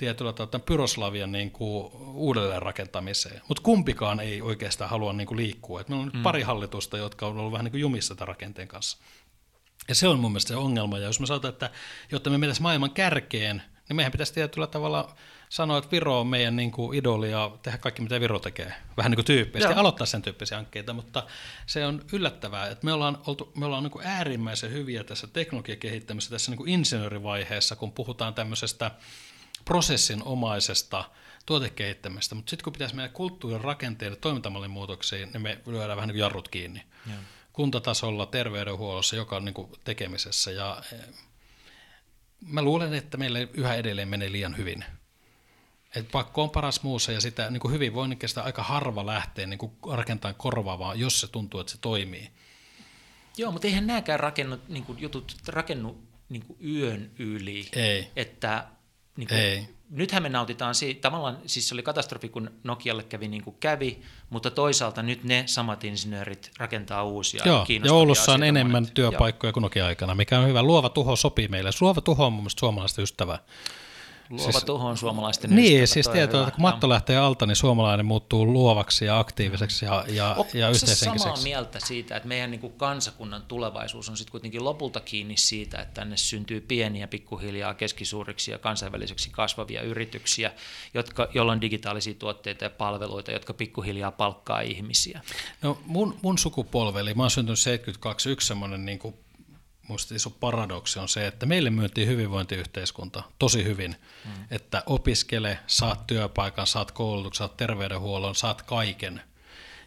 tietyllä 0.00 0.32
tavalla 0.32 0.58
Pyroslavian 0.58 1.32
niin 1.32 1.50
kuin 1.50 1.92
uudelleen 2.14 2.62
rakentamiseen. 2.62 3.40
Mutta 3.48 3.62
kumpikaan 3.62 4.20
ei 4.20 4.42
oikeastaan 4.42 4.90
halua 4.90 5.12
niin 5.12 5.26
kuin 5.26 5.36
liikkua. 5.36 5.80
Et 5.80 5.88
meillä 5.88 6.02
on 6.02 6.10
mm. 6.14 6.22
pari 6.22 6.42
hallitusta, 6.42 6.98
jotka 6.98 7.26
on 7.26 7.38
ollut 7.38 7.52
vähän 7.52 7.64
niin 7.64 7.72
kuin 7.72 7.80
jumissa 7.80 8.14
tämän 8.14 8.28
rakenteen 8.28 8.68
kanssa. 8.68 8.98
Ja 9.88 9.94
se 9.94 10.08
on 10.08 10.18
mun 10.18 10.30
mielestä 10.30 10.48
se 10.48 10.56
ongelma. 10.56 10.98
Ja 10.98 11.04
jos 11.04 11.20
me 11.20 11.26
sanotaan, 11.26 11.52
että 11.52 11.70
jotta 12.12 12.30
me 12.30 12.38
mentäisiin 12.38 12.62
maailman 12.62 12.90
kärkeen, 12.90 13.62
niin 13.88 13.96
meidän 13.96 14.12
pitäisi 14.12 14.34
tietyllä 14.34 14.66
tavalla 14.66 15.14
sanoa, 15.48 15.78
että 15.78 15.90
Viro 15.90 16.20
on 16.20 16.26
meidän 16.26 16.56
niin 16.56 16.70
kuin 16.70 16.98
idoli 16.98 17.30
ja 17.30 17.50
tehdä 17.62 17.78
kaikki, 17.78 18.02
mitä 18.02 18.20
Viro 18.20 18.38
tekee. 18.38 18.74
Vähän 18.96 19.10
niin 19.10 19.16
kuin 19.16 19.26
tyyppisesti, 19.26 19.72
Joo. 19.72 19.80
aloittaa 19.80 20.06
sen 20.06 20.22
tyyppisiä 20.22 20.58
hankkeita, 20.58 20.92
mutta 20.92 21.26
se 21.66 21.86
on 21.86 22.04
yllättävää, 22.12 22.66
että 22.66 22.84
me 22.84 22.92
ollaan, 22.92 23.18
oltu, 23.26 23.52
me 23.56 23.66
ollaan 23.66 23.82
niin 23.82 23.90
kuin 23.90 24.06
äärimmäisen 24.06 24.72
hyviä 24.72 25.04
tässä 25.04 25.26
teknologian 25.26 25.78
kehittämisessä, 25.78 26.30
tässä 26.30 26.50
niin 26.50 26.58
kuin 26.58 26.70
insinöörivaiheessa, 26.70 27.76
kun 27.76 27.92
puhutaan 27.92 28.34
tämmöisestä 28.34 28.90
prosessin 29.64 30.22
omaisesta 30.22 31.04
tuotekehittämistä, 31.46 32.34
mutta 32.34 32.50
sitten 32.50 32.64
kun 32.64 32.72
pitäisi 32.72 32.94
mennä 32.94 33.08
kulttuurin 33.08 33.60
rakenteille 33.60 34.16
toimintamallin 34.16 34.70
muutoksiin, 34.70 35.30
niin 35.32 35.42
me 35.42 35.60
lyödään 35.66 35.96
vähän 35.96 36.08
niin 36.08 36.18
jarrut 36.18 36.48
kiinni. 36.48 36.82
Joo 37.06 37.16
kuntatasolla, 37.52 38.26
terveydenhuollossa, 38.26 39.16
joka 39.16 39.36
on 39.36 39.44
niin 39.44 39.54
kuin 39.54 39.70
tekemisessä. 39.84 40.50
Ja 40.50 40.82
eh, 40.92 40.98
mä 42.46 42.62
luulen, 42.62 42.94
että 42.94 43.16
meille 43.16 43.48
yhä 43.54 43.74
edelleen 43.74 44.08
menee 44.08 44.32
liian 44.32 44.56
hyvin. 44.56 44.84
Et 45.96 46.10
pakko 46.12 46.42
on 46.42 46.50
paras 46.50 46.82
muussa 46.82 47.12
ja 47.12 47.20
sitä 47.20 47.50
niin 47.50 47.60
kuin 47.60 47.74
hyvinvoinnin 47.74 48.18
kestää 48.18 48.44
aika 48.44 48.62
harva 48.62 49.06
lähtee 49.06 49.46
niin 49.46 49.58
kuin 49.58 49.72
rakentamaan 49.92 50.34
korvaavaa, 50.34 50.94
jos 50.94 51.20
se 51.20 51.28
tuntuu, 51.28 51.60
että 51.60 51.72
se 51.72 51.78
toimii. 51.80 52.30
Joo, 53.36 53.52
mutta 53.52 53.66
eihän 53.66 53.86
nämäkään 53.86 54.20
rakennu, 54.20 54.58
niin 54.68 54.84
kuin 54.84 55.00
jutut 55.00 55.36
rakennu 55.46 56.02
niin 56.28 56.46
kuin 56.46 56.58
yön 56.64 57.10
yli. 57.18 57.68
Ei. 57.72 58.10
Että 58.16 58.66
niin 59.16 59.28
kuin, 59.28 59.40
Ei 59.40 59.68
nythän 59.90 60.22
me 60.22 60.28
nautitaan 60.28 60.74
siitä, 60.74 61.00
tavallaan 61.00 61.38
siis 61.46 61.68
se 61.68 61.74
oli 61.74 61.82
katastrofi, 61.82 62.28
kun 62.28 62.50
Nokialle 62.64 63.02
kävi 63.02 63.28
niin 63.28 63.44
kuin 63.44 63.56
kävi, 63.60 64.02
mutta 64.30 64.50
toisaalta 64.50 65.02
nyt 65.02 65.24
ne 65.24 65.42
samat 65.46 65.84
insinöörit 65.84 66.50
rakentaa 66.58 67.04
uusia 67.04 67.42
Joo, 67.46 67.66
ja 67.84 67.92
Oulussa 67.92 68.32
on 68.32 68.42
enemmän 68.42 68.82
monet. 68.82 68.94
työpaikkoja 68.94 69.48
Joo. 69.48 69.52
kuin 69.52 69.62
Nokia-aikana, 69.62 70.14
mikä 70.14 70.38
on 70.38 70.48
hyvä. 70.48 70.62
Luova 70.62 70.88
tuho 70.88 71.16
sopii 71.16 71.48
meille. 71.48 71.70
Luova 71.80 72.00
tuho 72.00 72.26
on 72.26 72.32
mun 72.32 72.42
mielestä 72.42 72.60
suomalaista 72.60 73.02
ystävää. 73.02 73.38
Luova 74.30 74.52
siis, 74.52 74.64
tuho 74.64 74.88
on 74.88 74.96
suomalaisten 74.96 75.50
Niin, 75.50 75.82
ystävä, 75.82 75.94
siis 75.94 76.08
tietoa, 76.08 76.40
että 76.40 76.50
kun 76.50 76.62
matto 76.62 76.88
lähtee 76.88 77.16
alta, 77.16 77.46
niin 77.46 77.56
suomalainen 77.56 78.06
muuttuu 78.06 78.46
luovaksi 78.46 79.04
ja 79.04 79.18
aktiiviseksi 79.18 79.84
ja, 79.84 80.04
ja, 80.08 80.36
ja 80.54 80.68
yhteishenkiseksi. 80.68 81.22
samaa 81.22 81.42
mieltä 81.42 81.78
siitä, 81.80 82.16
että 82.16 82.28
meidän 82.28 82.50
niin 82.50 82.60
kuin 82.60 82.72
kansakunnan 82.72 83.42
tulevaisuus 83.42 84.08
on 84.08 84.16
sitten 84.16 84.30
kuitenkin 84.30 84.64
lopulta 84.64 85.00
kiinni 85.00 85.36
siitä, 85.36 85.78
että 85.78 85.94
tänne 85.94 86.16
syntyy 86.16 86.60
pieniä, 86.60 87.08
pikkuhiljaa 87.08 87.74
keskisuuriksi 87.74 88.50
ja 88.50 88.58
kansainväliseksi 88.58 89.30
kasvavia 89.30 89.82
yrityksiä, 89.82 90.52
jotka, 90.94 91.28
joilla 91.34 91.52
on 91.52 91.60
digitaalisia 91.60 92.14
tuotteita 92.14 92.64
ja 92.64 92.70
palveluita, 92.70 93.32
jotka 93.32 93.54
pikkuhiljaa 93.54 94.10
palkkaa 94.10 94.60
ihmisiä. 94.60 95.20
No 95.62 95.78
mun, 95.86 96.18
mun 96.22 96.38
sukupolveli, 96.38 97.14
mä 97.14 97.22
oon 97.22 97.30
syntynyt 97.30 97.58
72, 97.58 98.30
yksi 98.30 98.46
semmoinen 98.46 98.84
niin 98.84 98.98
kuin 98.98 99.14
muista 99.90 100.14
iso 100.14 100.30
paradoksi 100.30 100.98
on 100.98 101.08
se, 101.08 101.26
että 101.26 101.46
meille 101.46 101.70
myöntiin 101.70 102.08
hyvinvointiyhteiskunta 102.08 103.22
tosi 103.38 103.64
hyvin, 103.64 103.96
mm. 104.24 104.30
että 104.50 104.82
opiskele, 104.86 105.58
saat 105.66 106.06
työpaikan, 106.06 106.66
saat 106.66 106.92
koulutuksen, 106.92 107.38
saat 107.38 107.56
terveydenhuollon, 107.56 108.34
saat 108.34 108.62
kaiken. 108.62 109.22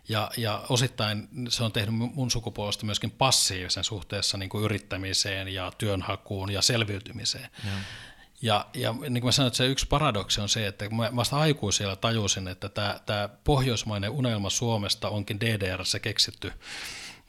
Ja, 0.10 0.32
ja 0.38 0.66
osittain 0.70 1.28
se 1.50 1.64
on 1.64 1.72
tehnyt 1.72 1.96
mun 1.96 2.32
sukupuolesta 2.32 2.86
myöskin 2.86 3.12
passiivisen 3.12 3.84
suhteessa 3.84 4.38
niin 4.38 4.50
kuin 4.50 4.64
yrittämiseen 4.64 5.48
ja 5.48 5.72
työnhakuun 5.78 6.52
ja 6.52 6.62
selviytymiseen. 6.62 7.50
Mm. 7.64 7.70
Ja, 8.42 8.66
ja 8.74 8.94
niin 8.94 9.14
kuin 9.14 9.26
mä 9.26 9.32
sanoin, 9.32 9.48
että 9.48 9.58
se 9.58 9.68
yksi 9.68 9.88
paradoksi 9.88 10.42
on 10.42 10.50
se, 10.50 10.68
että 10.68 10.90
mä 10.90 11.16
vasta 11.16 11.38
aikuisilla 11.38 11.96
tajusin, 11.96 12.48
että 12.48 12.70
tämä, 12.70 13.00
tämä 13.06 13.30
pohjoismainen 13.44 14.10
unelma 14.12 14.50
Suomesta 14.50 15.10
onkin 15.10 15.40
DDRssä 15.40 16.00
keksitty 16.00 16.52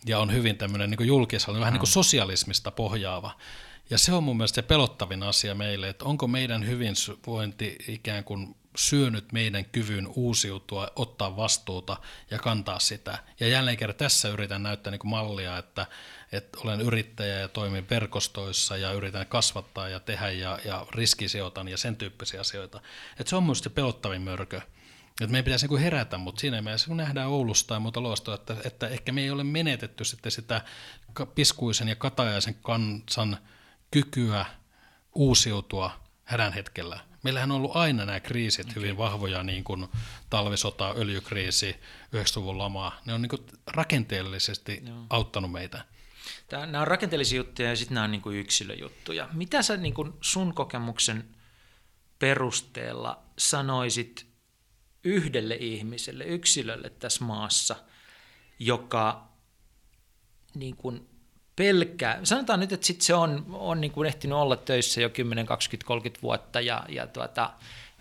ja 0.07 0.19
on 0.19 0.33
hyvin 0.33 0.57
tämmöinen 0.57 0.91
niin 0.91 1.07
julkishallinto, 1.07 1.61
vähän 1.61 1.73
niin 1.73 1.81
kuin 1.81 1.91
sosialismista 1.91 2.71
pohjaava. 2.71 3.37
Ja 3.91 3.99
se 3.99 4.13
on 4.13 4.25
mun 4.25 4.37
mielestä 4.37 4.55
se 4.55 4.63
pelottavin 4.63 5.23
asia 5.23 5.55
meille, 5.55 5.89
että 5.89 6.05
onko 6.05 6.27
meidän 6.27 6.67
hyvinvointi 6.67 7.77
ikään 7.89 8.25
kuin 8.25 8.57
syönyt 8.77 9.33
meidän 9.33 9.65
kyvyn 9.65 10.07
uusiutua, 10.07 10.89
ottaa 10.97 11.37
vastuuta 11.37 11.97
ja 12.31 12.39
kantaa 12.39 12.79
sitä. 12.79 13.19
Ja 13.41 13.49
jälleen 13.49 13.77
kerran 13.77 13.97
tässä 13.97 14.29
yritän 14.29 14.63
näyttää 14.63 14.91
niin 14.91 15.01
mallia, 15.05 15.59
että, 15.59 15.87
että 16.33 16.59
olen 16.65 16.81
yrittäjä 16.81 17.39
ja 17.39 17.49
toimin 17.49 17.87
verkostoissa 17.91 18.77
ja 18.77 18.93
yritän 18.93 19.27
kasvattaa 19.27 19.89
ja 19.89 20.01
tehdä 20.01 20.31
ja, 20.31 20.59
ja 20.65 20.87
riskisijoitan 20.95 21.69
ja 21.69 21.77
sen 21.77 21.97
tyyppisiä 21.97 22.41
asioita. 22.41 22.81
Että 23.21 23.31
se 23.31 23.37
on 23.37 23.43
mun 23.43 23.57
se 23.57 23.71
pelottavin 23.71 24.23
mörkö. 24.23 24.61
Että 25.21 25.33
meidän 25.33 25.45
pitäisi 25.45 25.67
niin 25.67 25.81
herätä, 25.81 26.19
mutta 26.19 26.41
siinä 26.41 26.63
mielessä 26.63 26.87
kun 26.87 26.97
nähdään 26.97 27.29
Oulusta 27.29 27.75
ja 27.75 27.81
muuta 27.81 28.01
luostoa, 28.01 28.35
että, 28.35 28.57
että 28.65 28.89
ehkä 28.89 29.13
me 29.13 29.23
ei 29.23 29.31
ole 29.31 29.45
menetetty 29.45 30.05
sitten 30.05 30.33
sitä 30.33 30.61
piskuisen 31.35 31.89
ja 31.89 31.97
katajaisen 31.97 32.55
kansan 32.55 33.37
kykyä 33.91 34.47
uusiutua 35.15 36.01
hädän 36.25 36.53
hetkellä. 36.53 37.01
Meillähän 37.23 37.51
on 37.51 37.57
ollut 37.57 37.77
aina 37.77 38.05
nämä 38.05 38.21
kriisit 38.21 38.67
okay. 38.71 38.75
hyvin 38.75 38.97
vahvoja, 38.97 39.43
niin 39.43 39.65
kuin 39.65 39.87
talvisota, 40.31 40.95
öljykriisi, 40.97 41.77
90-luvun 42.17 42.59
lama. 42.59 42.93
Ne 43.05 43.15
on 43.15 43.23
niin 43.23 43.31
kuin 43.31 43.47
rakenteellisesti 43.67 44.83
Joo. 44.87 45.07
auttanut 45.11 45.53
meitä. 45.53 45.85
Tämä, 46.49 46.67
nämä 46.67 46.81
on 46.81 46.89
rakenteellisia 46.89 47.37
juttuja 47.37 47.69
ja 47.69 47.77
sitten 47.77 47.95
nämä 47.95 48.05
on 48.05 48.11
niin 48.11 48.23
kuin 48.23 48.37
yksilöjuttuja. 48.37 49.29
Mitä 49.33 49.63
sä 49.63 49.77
niin 49.77 49.95
kuin 49.95 50.13
sun 50.21 50.55
kokemuksen 50.55 51.25
perusteella 52.19 53.23
sanoisit 53.39 54.34
yhdelle 55.05 55.55
ihmiselle, 55.55 56.25
yksilölle 56.25 56.91
tässä 56.91 57.25
maassa, 57.25 57.77
joka 58.59 59.29
niin 60.55 60.77
kuin 60.77 61.09
pelkää, 61.57 62.21
sanotaan 62.23 62.61
nyt, 62.61 62.73
että 62.73 62.87
sit 62.87 63.01
se 63.01 63.15
on, 63.15 63.47
on 63.53 63.81
niin 63.81 63.91
kuin 63.91 64.07
ehtinyt 64.07 64.39
olla 64.39 64.57
töissä 64.57 65.01
jo 65.01 65.11
10, 65.11 65.47
20, 65.47 65.87
30 65.87 66.23
vuotta 66.23 66.61
ja, 66.61 66.85
ja 66.89 67.07
tuota, 67.07 67.51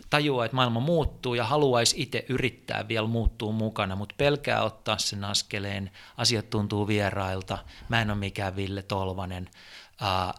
tajuaa, 0.09 0.45
että 0.45 0.55
maailma 0.55 0.79
muuttuu 0.79 1.33
ja 1.33 1.43
haluaisi 1.43 2.01
itse 2.01 2.25
yrittää 2.29 2.87
vielä 2.87 3.07
muuttuu 3.07 3.51
mukana, 3.51 3.95
mutta 3.95 4.15
pelkää 4.17 4.63
ottaa 4.63 4.97
sen 4.97 5.23
askeleen, 5.23 5.91
asiat 6.17 6.49
tuntuu 6.49 6.87
vierailta, 6.87 7.57
mä 7.89 8.01
en 8.01 8.09
ole 8.09 8.17
mikään 8.17 8.55
Ville 8.55 8.83
Tolvanen, 8.83 9.49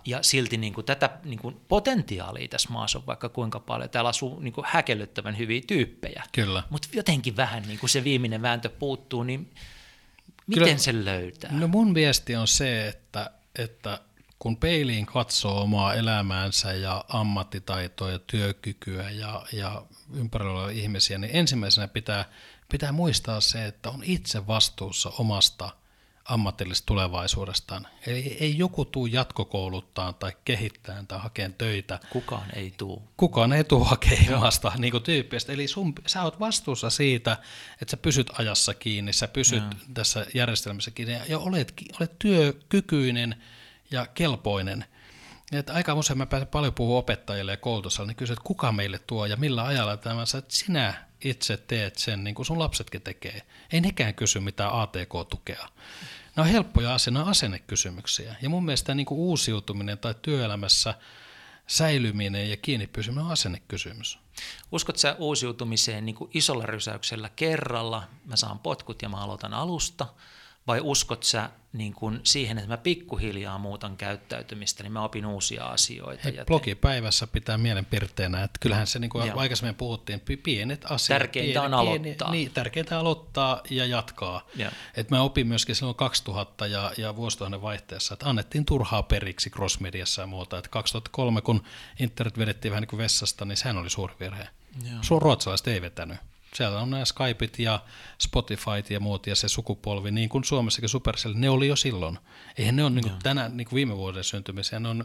Ja 0.04 0.22
silti 0.22 0.56
niin 0.56 0.72
kuin, 0.72 0.84
tätä 0.84 1.10
niin 1.24 1.38
kuin, 1.38 1.60
potentiaalia 1.68 2.48
tässä 2.48 2.68
maassa 2.70 2.98
on 2.98 3.06
vaikka 3.06 3.28
kuinka 3.28 3.60
paljon. 3.60 3.90
Täällä 3.90 4.10
asuu 4.10 4.40
niin 4.40 4.52
kuin, 4.52 4.64
häkellyttävän 4.68 5.38
hyviä 5.38 5.60
tyyppejä. 5.66 6.22
Kyllä. 6.32 6.62
Mutta 6.70 6.88
jotenkin 6.92 7.36
vähän 7.36 7.62
niin 7.62 7.78
kuin 7.78 7.90
se 7.90 8.04
viimeinen 8.04 8.42
vääntö 8.42 8.68
puuttuu, 8.68 9.22
niin 9.22 9.50
miten 10.46 10.64
Kyllä. 10.64 10.78
se 10.78 11.04
löytää? 11.04 11.52
No 11.52 11.68
mun 11.68 11.94
viesti 11.94 12.36
on 12.36 12.48
se, 12.48 12.88
että, 12.88 13.30
että 13.58 14.00
kun 14.38 14.56
peiliin 14.56 15.06
katsoo 15.06 15.62
omaa 15.62 15.94
elämäänsä 15.94 16.72
ja 16.72 17.04
ammattitaitoa 17.08 18.10
ja 18.10 18.18
työkykyä 18.18 19.10
ja, 19.10 19.46
ja 19.52 19.82
ympärillä 20.14 20.60
olevia 20.60 20.82
ihmisiä, 20.82 21.18
niin 21.18 21.36
ensimmäisenä 21.36 21.88
pitää, 21.88 22.24
pitää 22.68 22.92
muistaa 22.92 23.40
se, 23.40 23.66
että 23.66 23.90
on 23.90 24.00
itse 24.04 24.46
vastuussa 24.46 25.12
omasta– 25.18 25.70
ammatillisesta 26.24 26.86
tulevaisuudestaan. 26.86 27.86
Eli 28.06 28.36
ei 28.40 28.58
joku 28.58 28.84
tuu 28.84 29.06
jatkokouluttaa 29.06 30.12
tai 30.12 30.32
kehittää 30.44 31.04
tai 31.08 31.18
hakeen 31.18 31.54
töitä. 31.54 32.00
Kukaan 32.10 32.46
ei 32.56 32.74
tuu. 32.76 33.02
Kukaan 33.16 33.52
ei 33.52 33.64
tuu 33.64 33.84
hakemasta 33.84 34.72
niin 34.78 35.02
tyyppistä. 35.02 35.52
Eli 35.52 35.68
sun, 35.68 35.92
sä 36.06 36.22
oot 36.22 36.40
vastuussa 36.40 36.90
siitä, 36.90 37.36
että 37.82 37.90
sä 37.90 37.96
pysyt 37.96 38.30
ajassa 38.38 38.74
kiinni, 38.74 39.12
sä 39.12 39.28
pysyt 39.28 39.62
ja. 39.62 39.78
tässä 39.94 40.26
järjestelmässä 40.34 40.90
kiinni 40.90 41.18
ja 41.28 41.38
olet, 41.38 41.72
olet 42.00 42.18
työkykyinen 42.18 43.42
ja 43.90 44.06
kelpoinen. 44.06 44.84
Että 45.52 45.72
aika 45.72 45.94
usein 45.94 46.18
mä 46.18 46.26
pääsen 46.26 46.48
paljon 46.48 46.74
puhua 46.74 46.98
opettajille 46.98 47.52
ja 47.52 47.56
koulutusalle, 47.56 48.08
niin 48.08 48.16
kysyt, 48.16 48.38
että 48.38 48.46
kuka 48.46 48.72
meille 48.72 48.98
tuo 48.98 49.26
ja 49.26 49.36
millä 49.36 49.64
ajalla 49.64 49.96
tämä, 49.96 50.22
että 50.22 50.54
sinä 50.54 50.94
itse 51.24 51.56
teet 51.56 51.96
sen, 51.96 52.24
niin 52.24 52.34
kuin 52.34 52.46
sun 52.46 52.58
lapsetkin 52.58 53.02
tekee. 53.02 53.42
Ei 53.72 53.80
nekään 53.80 54.14
kysy 54.14 54.40
mitään 54.40 54.72
ATK-tukea. 54.72 55.68
Ne 56.36 56.42
on 56.42 56.48
helppoja 56.48 56.96
on 57.08 57.28
asennekysymyksiä. 57.28 58.36
Ja 58.42 58.50
mun 58.50 58.64
mielestä 58.64 58.94
niin 58.94 59.06
kuin 59.06 59.18
uusiutuminen 59.18 59.98
tai 59.98 60.14
työelämässä 60.22 60.94
säilyminen 61.66 62.50
ja 62.50 62.56
kiinni 62.56 62.86
pysyminen 62.86 63.24
on 63.24 63.32
asennekysymys. 63.32 64.18
Uskot 64.72 64.96
sä 64.96 65.16
uusiutumiseen 65.18 66.06
niin 66.06 66.16
kuin 66.16 66.30
isolla 66.34 66.66
rysäyksellä 66.66 67.28
kerralla, 67.28 68.02
mä 68.24 68.36
saan 68.36 68.58
potkut 68.58 69.02
ja 69.02 69.08
mä 69.08 69.16
aloitan 69.16 69.54
alusta, 69.54 70.06
vai 70.66 70.80
uskot 70.80 71.22
sä 71.22 71.50
niin 71.72 71.92
kuin 71.92 72.20
siihen, 72.22 72.58
että 72.58 72.70
mä 72.70 72.76
pikkuhiljaa 72.76 73.58
muutan 73.58 73.96
käyttäytymistä, 73.96 74.82
niin 74.82 74.92
mä 74.92 75.04
opin 75.04 75.26
uusia 75.26 75.64
asioita? 75.64 76.22
Hei, 76.24 76.34
ja 76.34 76.44
blogipäivässä 76.44 77.26
pitää 77.26 77.58
mielenpirteenä, 77.58 78.42
että 78.42 78.58
kyllähän 78.60 78.86
se, 78.86 78.98
niin 78.98 79.10
kuin 79.10 79.26
Joo. 79.26 79.38
aikaisemmin 79.38 79.74
puhuttiin, 79.74 80.22
pienet 80.42 80.84
asiat. 80.90 81.18
Tärkeintä 81.18 81.60
pieni, 81.60 81.74
on 81.74 81.86
pieni, 81.86 81.98
aloittaa. 82.00 82.30
Niin, 82.30 82.50
tärkeintä 82.50 82.98
aloittaa 82.98 83.62
ja 83.70 83.86
jatkaa. 83.86 84.46
Joo. 84.56 84.70
Et 84.96 85.10
mä 85.10 85.22
opin 85.22 85.46
myöskin 85.46 85.74
silloin 85.74 85.96
2000 85.96 86.66
ja, 86.66 86.92
ja 86.96 87.16
vuosituhannen 87.16 87.62
vaihteessa, 87.62 88.14
että 88.14 88.28
annettiin 88.28 88.64
turhaa 88.64 89.02
periksi 89.02 89.50
crossmediassa 89.50 90.22
ja 90.22 90.26
muuta. 90.26 90.58
Et 90.58 90.68
2003, 90.68 91.42
kun 91.42 91.62
internet 92.00 92.38
vedettiin 92.38 92.72
vähän 92.72 92.82
niin 92.82 92.88
kuin 92.88 92.98
vessasta, 92.98 93.44
niin 93.44 93.56
sehän 93.56 93.76
oli 93.76 93.90
suuri 93.90 94.14
virhe. 94.20 94.48
Joo. 95.10 95.20
Ruotsalaiset 95.20 95.68
ei 95.68 95.82
vetänyt. 95.82 96.18
Siellä 96.56 96.80
on 96.80 96.90
nämä 96.90 97.04
Skypeit 97.04 97.58
ja 97.58 97.80
Spotifyt 98.18 98.90
ja 98.90 99.00
muut 99.00 99.26
ja 99.26 99.36
se 99.36 99.48
sukupolvi, 99.48 100.10
niin 100.10 100.28
kuin 100.28 100.44
Suomessakin 100.44 100.88
Supercell, 100.88 101.34
ne 101.36 101.50
oli 101.50 101.68
jo 101.68 101.76
silloin. 101.76 102.18
Eihän 102.58 102.76
ne 102.76 102.84
ole 102.84 102.90
niin 102.90 103.08
kuin 103.08 103.22
tänä, 103.22 103.48
niin 103.48 103.66
kuin 103.66 103.76
viime 103.76 103.96
vuoden 103.96 104.24
syntymisiä, 104.24 104.80
ne 104.80 104.88
on 104.88 105.04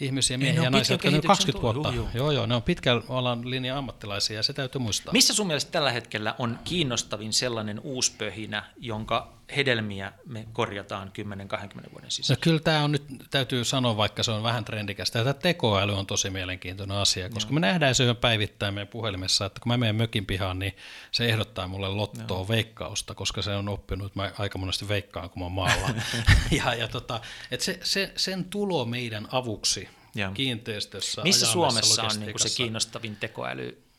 ihmisiä, 0.00 0.38
miehiä 0.38 0.62
ja 0.62 0.70
naisia, 0.70 0.94
jotka 0.94 1.08
on 1.08 1.12
kehityksen 1.12 1.28
20 1.28 1.62
vuotta. 1.62 1.92
tullut, 1.92 2.14
Joo, 2.14 2.30
joo, 2.30 2.46
ne 2.46 2.54
on 2.54 2.62
pitkän 2.62 3.02
alan 3.08 3.50
linjan 3.50 3.78
ammattilaisia 3.78 4.36
ja 4.36 4.42
se 4.42 4.52
täytyy 4.52 4.80
muistaa. 4.80 5.12
Missä 5.12 5.34
sun 5.34 5.46
mielestä 5.46 5.70
tällä 5.70 5.92
hetkellä 5.92 6.34
on 6.38 6.58
kiinnostavin 6.64 7.32
sellainen 7.32 7.80
uuspöhinä, 7.80 8.64
jonka 8.76 9.32
hedelmiä 9.56 10.12
me 10.26 10.46
korjataan 10.52 11.08
10-20 11.08 11.92
vuoden 11.92 12.04
No 12.04 12.10
sisällä? 12.10 12.40
kyllä 12.40 12.60
tämä 12.60 12.84
on 12.84 12.92
nyt, 12.92 13.02
täytyy 13.30 13.64
sanoa, 13.64 13.96
vaikka 13.96 14.22
se 14.22 14.30
on 14.30 14.42
vähän 14.42 14.64
trendikästä, 14.64 15.18
tämä 15.18 15.32
tekoäly 15.32 15.98
on 15.98 16.06
tosi 16.06 16.30
mielenkiintoinen 16.30 16.96
asia, 16.96 17.28
koska 17.28 17.52
me 17.52 17.60
nähdään 17.60 17.94
se 17.94 18.14
päivittäin 18.14 18.74
meidän 18.74 18.88
puhelimessa, 18.88 19.46
että 19.46 19.60
kun 19.60 19.72
mä 19.72 19.76
menen 19.76 19.96
mökin 19.96 20.26
pihaan, 20.26 20.58
niin 20.58 20.76
se 21.12 21.26
ehdottaa 21.26 21.68
mulle 21.68 21.88
lottoa 21.88 22.48
veikkausta, 22.48 23.14
koska 23.14 23.42
se 23.42 23.50
on 23.56 23.68
oppinut, 23.68 24.06
että 24.06 24.20
mä 24.20 24.32
aika 24.38 24.58
monesti 24.58 24.88
veikkaan, 24.88 25.30
kun 25.30 25.38
mä 25.40 25.44
oon 25.44 25.52
maalla. 25.52 25.90
ja, 26.64 26.74
ja 26.74 26.88
tota, 26.88 27.20
et 27.50 27.60
se, 27.60 27.80
se, 27.82 28.12
sen 28.16 28.44
tulo 28.44 28.84
meidän 28.84 29.28
avuksi 29.32 29.88
Joo. 30.14 30.32
kiinteistössä, 30.32 31.22
Missä 31.22 31.46
Suomessa 31.46 32.02
on 32.02 32.20
niin 32.20 32.32
kuin 32.32 32.50
se 32.50 32.56
kiinnostavin 32.56 33.16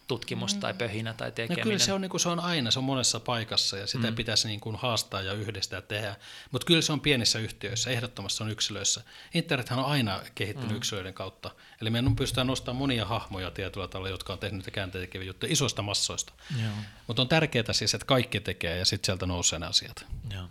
tekoälytutkimus 0.08 0.54
tai 0.54 0.74
pöhinä 0.74 1.14
tai 1.14 1.28
No 1.28 1.32
tekeminen? 1.36 1.64
kyllä 1.64 1.80
se 1.80 1.94
on, 1.94 2.02
niin 2.02 2.10
kuin 2.10 2.22
se 2.22 2.30
on 2.30 2.40
aina, 2.40 2.72
se 2.72 2.80
on 2.80 2.86
monessa 2.86 3.20
paikassa 3.20 3.78
ja 3.78 3.88
sitä 3.88 4.10
mm. 4.10 4.16
pitäisi 4.16 4.48
niin 4.48 4.60
kuin 4.60 4.76
haastaa 4.76 5.22
ja 5.22 5.34
yhdistää 5.34 5.82
tehdä. 5.82 6.16
Mutta 6.52 6.66
kyllä 6.66 6.82
se 6.82 6.94
on 6.94 7.02
pienissä 7.02 7.40
yhtiöissä, 7.40 7.90
ehdottomasti 7.90 8.38
se 8.38 8.44
on 8.44 8.50
yksilöissä. 8.50 9.04
Internethän 9.34 9.80
on 9.80 9.86
aina 9.86 10.22
kehittynyt 10.36 10.72
mm. 10.72 10.78
yksilöiden 10.78 11.14
kautta. 11.14 11.52
Eli 11.82 11.90
me 11.90 12.04
pystytään 12.18 12.48
nostamaan 12.48 12.80
monia 12.80 13.06
hahmoja 13.06 13.52
tietyllä 13.52 13.88
tavalla, 13.88 14.10
jotka 14.10 14.34
on 14.34 14.40
tehnyt 14.40 14.70
käänteitä 14.72 15.18
juttuja 15.18 15.54
isoista 15.54 15.82
massoista. 15.82 16.34
Joo. 16.62 16.72
Mutta 17.08 17.22
on 17.22 17.28
tärkeää 17.28 17.74
siis, 17.74 17.94
että 17.94 18.06
kaikki 18.06 18.40
tekee 18.40 18.78
ja 18.78 18.86
sitten 18.86 19.06
sieltä 19.06 19.26
nousee 19.26 19.60
ne 19.60 19.66
asiat. 19.66 20.06
Joo. 20.34 20.46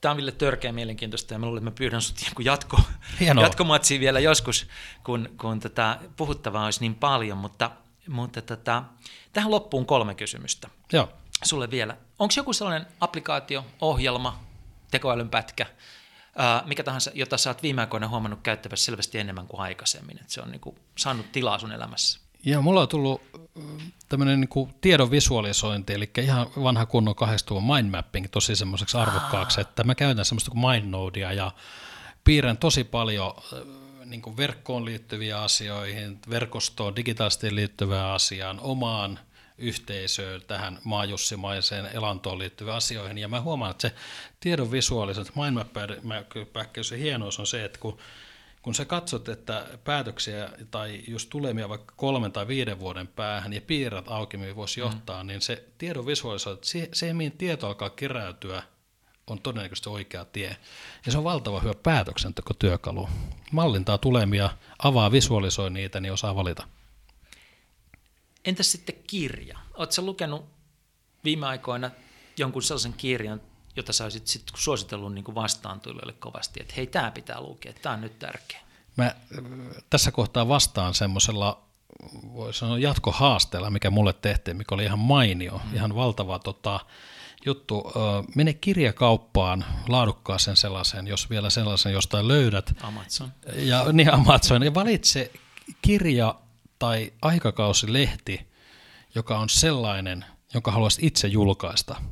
Tämä 0.00 0.10
on 0.10 0.16
Ville 0.16 0.32
törkeä 0.32 0.72
mielenkiintoista 0.72 1.34
ja 1.34 1.38
mä 1.38 1.46
luulen, 1.46 1.60
että 1.60 1.70
mä 1.70 1.74
pyydän 1.74 2.02
sut 2.02 2.16
joku 2.28 2.42
jatko, 2.42 2.80
jatkomatsiin 3.42 4.00
vielä 4.00 4.20
joskus, 4.20 4.66
kun, 5.04 5.28
kun 5.40 5.60
tätä 5.60 5.98
puhuttavaa 6.16 6.64
olisi 6.64 6.80
niin 6.80 6.94
paljon, 6.94 7.38
mutta, 7.38 7.70
mutta 8.08 8.42
tätä, 8.42 8.82
tähän 9.32 9.50
loppuun 9.50 9.86
kolme 9.86 10.14
kysymystä. 10.14 10.68
Joo. 10.92 11.08
Sulle 11.44 11.70
vielä. 11.70 11.96
Onko 12.18 12.34
joku 12.36 12.52
sellainen 12.52 12.86
applikaatio, 13.00 13.64
ohjelma, 13.80 14.40
tekoälyn 14.90 15.28
pätkä, 15.28 15.66
ää, 16.36 16.62
mikä 16.66 16.82
tahansa, 16.82 17.10
jota 17.14 17.38
sä 17.38 17.50
oot 17.50 17.62
viime 17.62 17.80
aikoina 17.80 18.08
huomannut 18.08 18.40
käyttävässä 18.42 18.84
selvästi 18.84 19.18
enemmän 19.18 19.46
kuin 19.46 19.60
aikaisemmin, 19.60 20.20
että 20.20 20.32
se 20.32 20.40
on 20.40 20.50
niin 20.50 20.60
kuin 20.60 20.76
saanut 20.98 21.32
tilaa 21.32 21.58
sun 21.58 21.72
elämässä? 21.72 22.20
Ja 22.44 22.60
mulla 22.60 22.80
on 22.80 22.88
tullut 22.88 23.22
tämmöinen 24.08 24.40
niin 24.40 24.74
tiedon 24.80 25.10
visualisointi, 25.10 25.94
eli 25.94 26.10
ihan 26.22 26.46
vanha 26.62 26.86
kunnon 26.86 27.14
80-luvun 27.14 27.74
mindmapping 27.74 28.26
tosi 28.30 28.56
semmoiseksi 28.56 28.96
arvokkaaksi, 28.96 29.60
että 29.60 29.84
mä 29.84 29.94
käytän 29.94 30.24
semmoista 30.24 30.50
kuin 30.50 30.60
MindNodea 30.60 31.32
ja 31.32 31.52
piirrän 32.24 32.58
tosi 32.58 32.84
paljon 32.84 33.34
niin 34.10 34.22
kuin 34.22 34.36
verkkoon 34.36 34.84
liittyviä 34.84 35.42
asioihin, 35.42 36.18
verkostoon, 36.30 36.96
digitaalisesti 36.96 37.54
liittyvään 37.54 38.10
asiaan, 38.10 38.60
omaan 38.60 39.18
yhteisöön, 39.58 40.42
tähän 40.46 40.78
maajussimaiseen 40.84 41.86
elantoon 41.86 42.38
liittyviin 42.38 42.76
asioihin. 42.76 43.18
Ja 43.18 43.28
mä 43.28 43.40
huomaan, 43.40 43.70
että 43.70 43.88
se 43.88 43.94
tiedon 44.40 44.72
visualisointi, 44.72 45.32
mindmappäkkäys 45.34 46.90
ja 46.90 46.96
hienous 46.96 47.38
on 47.38 47.46
se, 47.46 47.64
että 47.64 47.78
kun 47.78 47.98
kun 48.62 48.74
sä 48.74 48.84
katsot, 48.84 49.28
että 49.28 49.66
päätöksiä 49.84 50.50
tai 50.70 51.02
just 51.08 51.30
tulemia 51.30 51.68
vaikka 51.68 51.94
kolmen 51.96 52.32
tai 52.32 52.48
viiden 52.48 52.78
vuoden 52.78 53.08
päähän 53.08 53.52
ja 53.52 53.60
piirrät 53.60 54.08
auki, 54.08 54.36
mihin 54.36 54.56
voisi 54.56 54.80
johtaa, 54.80 55.22
mm. 55.22 55.26
niin 55.26 55.40
se 55.40 55.64
tiedon 55.78 56.06
visualisointi, 56.06 56.66
se, 56.66 56.88
se 56.92 57.12
mihin 57.12 57.32
tieto 57.32 57.66
alkaa 57.66 57.90
keräytyä, 57.90 58.62
on 59.28 59.40
todennäköisesti 59.40 59.88
oikea 59.88 60.24
tie. 60.24 60.56
Ja 61.06 61.12
se 61.12 61.18
on 61.18 61.24
valtava 61.24 61.60
hyvä 61.60 61.74
päätöksentekotyökalu. 61.82 63.08
Mallintaa 63.52 63.98
tulemia, 63.98 64.50
avaa, 64.82 65.12
visualisoi 65.12 65.70
niitä, 65.70 66.00
niin 66.00 66.12
osaa 66.12 66.34
valita. 66.34 66.66
Entäs 68.44 68.72
sitten 68.72 68.94
kirja? 69.06 69.58
Oletko 69.74 70.02
lukenut 70.02 70.44
viime 71.24 71.46
aikoina 71.46 71.90
jonkun 72.36 72.62
sellaisen 72.62 72.92
kirjan, 72.92 73.40
jota 73.76 73.92
sä 73.92 74.04
olisit 74.04 74.26
sit 74.26 74.42
suositellut 74.56 75.14
niin 75.14 75.34
vastaantulijoille 75.34 76.12
kovasti, 76.12 76.60
että 76.60 76.74
hei, 76.76 76.86
tämä 76.86 77.10
pitää 77.10 77.40
lukea, 77.40 77.72
tämä 77.72 77.94
on 77.94 78.00
nyt 78.00 78.18
tärkeä. 78.18 78.60
Mä 78.96 79.14
tässä 79.90 80.12
kohtaa 80.12 80.48
vastaan 80.48 80.94
semmoisella 80.94 81.68
voi 82.34 82.54
sanoa 82.54 82.78
jatkohaasteella, 82.78 83.70
mikä 83.70 83.90
mulle 83.90 84.12
tehtiin, 84.12 84.56
mikä 84.56 84.74
oli 84.74 84.84
ihan 84.84 84.98
mainio, 84.98 85.60
mm. 85.64 85.74
ihan 85.74 85.94
valtava 85.94 86.38
tota, 86.38 86.80
juttu. 87.46 87.92
Mene 88.34 88.54
kirjakauppaan 88.54 89.64
laadukkaaseen 89.88 90.56
sellaisen, 90.56 91.06
jos 91.06 91.30
vielä 91.30 91.50
sellaisen 91.50 91.92
jostain 91.92 92.28
löydät. 92.28 92.74
Amazon. 92.82 93.32
Ja 93.56 93.92
niin 93.92 94.14
Amazon. 94.14 94.62
Ja 94.62 94.74
valitse 94.74 95.32
kirja 95.82 96.34
tai 96.78 97.12
aikakausilehti, 97.22 98.48
joka 99.14 99.38
on 99.38 99.48
sellainen, 99.48 100.24
jonka 100.54 100.70
haluaisit 100.70 101.04
itse 101.04 101.28
julkaista– 101.28 101.96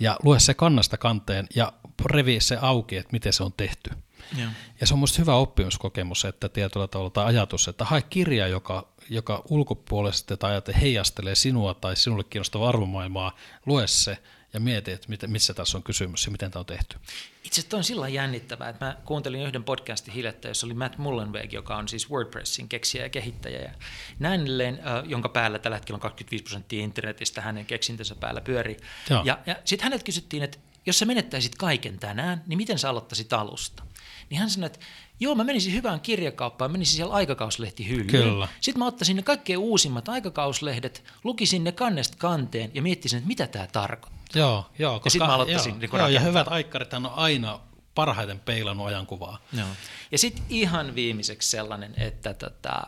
ja 0.00 0.16
lue 0.22 0.40
se 0.40 0.54
kannasta 0.54 0.96
kanteen 0.96 1.46
ja 1.56 1.72
revi 2.04 2.40
se 2.40 2.58
auki, 2.60 2.96
että 2.96 3.12
miten 3.12 3.32
se 3.32 3.42
on 3.42 3.52
tehty. 3.52 3.90
Joo. 4.38 4.50
Ja 4.80 4.86
se 4.86 4.94
on 4.94 4.98
minusta 4.98 5.22
hyvä 5.22 5.34
oppimiskokemus, 5.34 6.24
että 6.24 6.48
tietyllä 6.48 6.88
tavalla 6.88 7.10
tai 7.10 7.24
ajatus, 7.24 7.68
että 7.68 7.84
hae 7.84 8.02
kirja, 8.02 8.48
joka, 8.48 8.88
joka 9.10 9.42
ulkopuolisesti 9.50 10.36
tai 10.36 10.50
ajate 10.50 10.74
heijastelee 10.80 11.34
sinua 11.34 11.74
tai 11.74 11.96
sinulle 11.96 12.24
kiinnostavaa 12.24 12.68
arvomaailmaa, 12.68 13.36
lue 13.66 13.86
se 13.86 14.18
ja 14.54 14.60
mieti, 14.60 14.92
että 14.92 15.08
mit, 15.08 15.20
missä 15.26 15.54
tässä 15.54 15.78
on 15.78 15.82
kysymys 15.82 16.26
ja 16.26 16.32
miten 16.32 16.50
tämä 16.50 16.60
on 16.60 16.66
tehty. 16.66 16.96
Itse 17.44 17.60
asiassa 17.60 17.76
on 17.76 17.84
sillä 17.84 18.08
jännittävää, 18.08 18.68
että 18.68 18.84
mä 18.84 18.96
kuuntelin 19.04 19.42
yhden 19.42 19.64
podcastin 19.64 20.14
hiljattain, 20.14 20.50
jossa 20.50 20.66
oli 20.66 20.74
Matt 20.74 20.98
Mullenweg, 20.98 21.52
joka 21.52 21.76
on 21.76 21.88
siis 21.88 22.10
WordPressin 22.10 22.68
keksijä 22.68 23.04
ja 23.04 23.08
kehittäjä. 23.08 23.58
Ja 23.58 23.70
näin 24.18 24.40
edelleen, 24.40 24.80
jonka 25.04 25.28
päällä 25.28 25.58
tällä 25.58 25.76
hetkellä 25.76 25.96
on 25.96 26.00
25 26.00 26.44
prosenttia 26.44 26.84
internetistä 26.84 27.40
hänen 27.40 27.66
keksintönsä 27.66 28.14
päällä 28.14 28.40
pyörii. 28.40 28.76
Joo. 29.10 29.22
Ja, 29.24 29.38
ja 29.46 29.56
sitten 29.64 29.84
hänet 29.84 30.02
kysyttiin, 30.02 30.42
että 30.42 30.58
jos 30.86 30.98
sä 30.98 31.06
menettäisit 31.06 31.54
kaiken 31.54 31.98
tänään, 31.98 32.42
niin 32.46 32.56
miten 32.56 32.78
sä 32.78 32.90
aloittaisit 32.90 33.32
alusta? 33.32 33.82
Niin 34.30 34.40
hän 34.40 34.50
sanoi, 34.50 34.66
että 34.66 34.78
joo, 35.20 35.34
mä 35.34 35.44
menisin 35.44 35.72
hyvään 35.72 36.00
kirjakauppaan, 36.00 36.72
menisin 36.72 36.96
siellä 36.96 37.14
aikakauslehti 37.14 37.88
hyllyyn. 37.88 38.06
Kyllä. 38.06 38.48
Sitten 38.60 38.78
mä 38.78 38.86
ottaisin 38.86 39.16
ne 39.16 39.22
kaikkein 39.22 39.58
uusimmat 39.58 40.08
aikakauslehdet, 40.08 41.04
lukisin 41.24 41.64
ne 41.64 41.72
kannesta 41.72 42.16
kanteen 42.18 42.70
ja 42.74 42.82
miettisin, 42.82 43.16
että 43.16 43.28
mitä 43.28 43.46
tämä 43.46 43.66
tarkoittaa. 43.66 44.23
Joo, 44.34 44.66
joo. 44.78 45.00
Ja 45.04 45.10
sit 45.10 45.18
mä 45.18 45.34
aloittaisin 45.34 45.70
joo, 45.70 45.78
niin 45.78 45.90
joo, 45.92 46.08
ja 46.08 46.20
hyvät 46.20 46.48
aikkarithan 46.48 47.06
on 47.06 47.12
aina 47.14 47.60
parhaiten 47.94 48.40
peilannut 48.40 48.86
ajankuvaa. 48.86 49.38
Joo. 49.52 49.68
Ja 50.12 50.18
sitten 50.18 50.44
ihan 50.48 50.94
viimeiseksi 50.94 51.50
sellainen, 51.50 51.94
että 51.96 52.34
tota, 52.34 52.82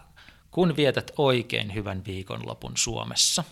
kun 0.51 0.77
vietät 0.77 1.11
oikein 1.17 1.75
hyvän 1.75 2.03
viikonlopun 2.07 2.73
Suomessa, 2.77 3.45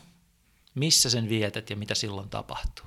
missä 0.74 1.10
sen 1.10 1.28
vietät 1.28 1.70
ja 1.70 1.76
mitä 1.76 1.94
silloin 1.94 2.28
tapahtuu? 2.28 2.86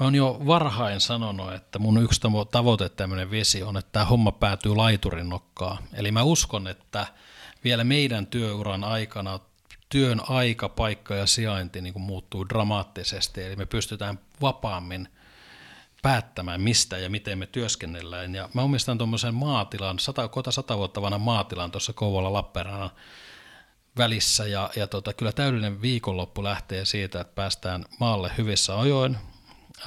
Mä 0.00 0.06
oon 0.06 0.14
jo 0.14 0.40
varhain 0.46 1.00
sanonut, 1.00 1.52
että 1.52 1.78
mun 1.78 2.02
yksi 2.02 2.20
tavo- 2.20 2.48
tavoite, 2.50 2.88
tämmöinen 2.88 3.30
visio 3.30 3.68
on, 3.68 3.76
että 3.76 3.92
tämä 3.92 4.04
homma 4.04 4.32
päätyy 4.32 4.76
laiturin 4.76 5.28
nokkaan. 5.28 5.78
Eli 5.92 6.12
mä 6.12 6.22
uskon, 6.22 6.68
että 6.68 7.06
vielä 7.64 7.84
meidän 7.84 8.26
työuran 8.26 8.84
aikana 8.84 9.40
työn 9.88 10.20
aika, 10.28 10.68
paikka 10.68 11.14
ja 11.14 11.26
sijainti 11.26 11.80
niin 11.80 11.92
kuin 11.92 12.02
muuttuu 12.02 12.48
dramaattisesti, 12.48 13.42
eli 13.42 13.56
me 13.56 13.66
pystytään 13.66 14.18
vapaammin 14.42 15.08
päättämään, 16.02 16.60
mistä 16.60 16.98
ja 16.98 17.10
miten 17.10 17.38
me 17.38 17.46
työskennellään. 17.46 18.34
Ja 18.34 18.48
mä 18.54 18.62
omistan 18.62 18.98
tuommoisen 18.98 19.34
maatilan, 19.34 19.98
sata, 19.98 20.28
kota 20.28 20.50
sata 20.50 20.76
vuotta 20.76 21.02
vanhan 21.02 21.20
maatilan 21.20 21.70
tuossa 21.70 21.92
Kouvola 21.92 22.32
Lappeenrannan 22.32 22.90
välissä, 23.98 24.46
ja, 24.46 24.70
ja 24.76 24.86
tota, 24.86 25.12
kyllä 25.12 25.32
täydellinen 25.32 25.82
viikonloppu 25.82 26.44
lähtee 26.44 26.84
siitä, 26.84 27.20
että 27.20 27.34
päästään 27.34 27.84
maalle 28.00 28.30
hyvissä 28.38 28.80
ajoin, 28.80 29.18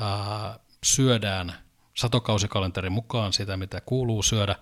ää, 0.02 0.60
syödään 0.84 1.54
satokausikalenterin 1.94 2.92
mukaan 2.92 3.34
sitä, 3.34 3.58
mitä 3.58 3.82
kuuluu 3.82 4.24
syödä, 4.24 4.56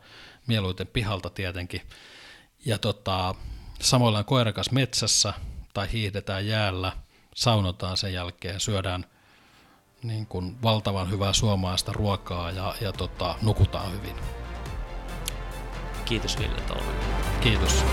mieluiten 0.48 0.88
pihalta 0.88 1.30
tietenkin, 1.30 1.82
ja 2.66 2.78
tota, 2.78 3.36
Samoillaan 3.82 4.26
koirakas 4.26 4.72
metsässä 4.72 5.34
tai 5.74 5.92
hiihdetään 5.92 6.48
jäällä, 6.48 6.92
saunotaan 7.36 7.98
sen 7.98 8.14
jälkeen, 8.14 8.60
syödään 8.60 9.06
niin 10.04 10.26
kuin 10.26 10.56
valtavan 10.64 11.12
hyvää 11.12 11.34
suomalaista 11.34 11.94
ruokaa 11.94 12.52
ja, 12.52 12.76
ja 12.82 12.92
tota, 12.94 13.36
nukutaan 13.42 13.92
hyvin. 13.92 14.16
Kiitos 16.06 16.40
Ville 16.40 16.62
Tolvanen. 16.62 16.96
Kiitos. 17.42 17.84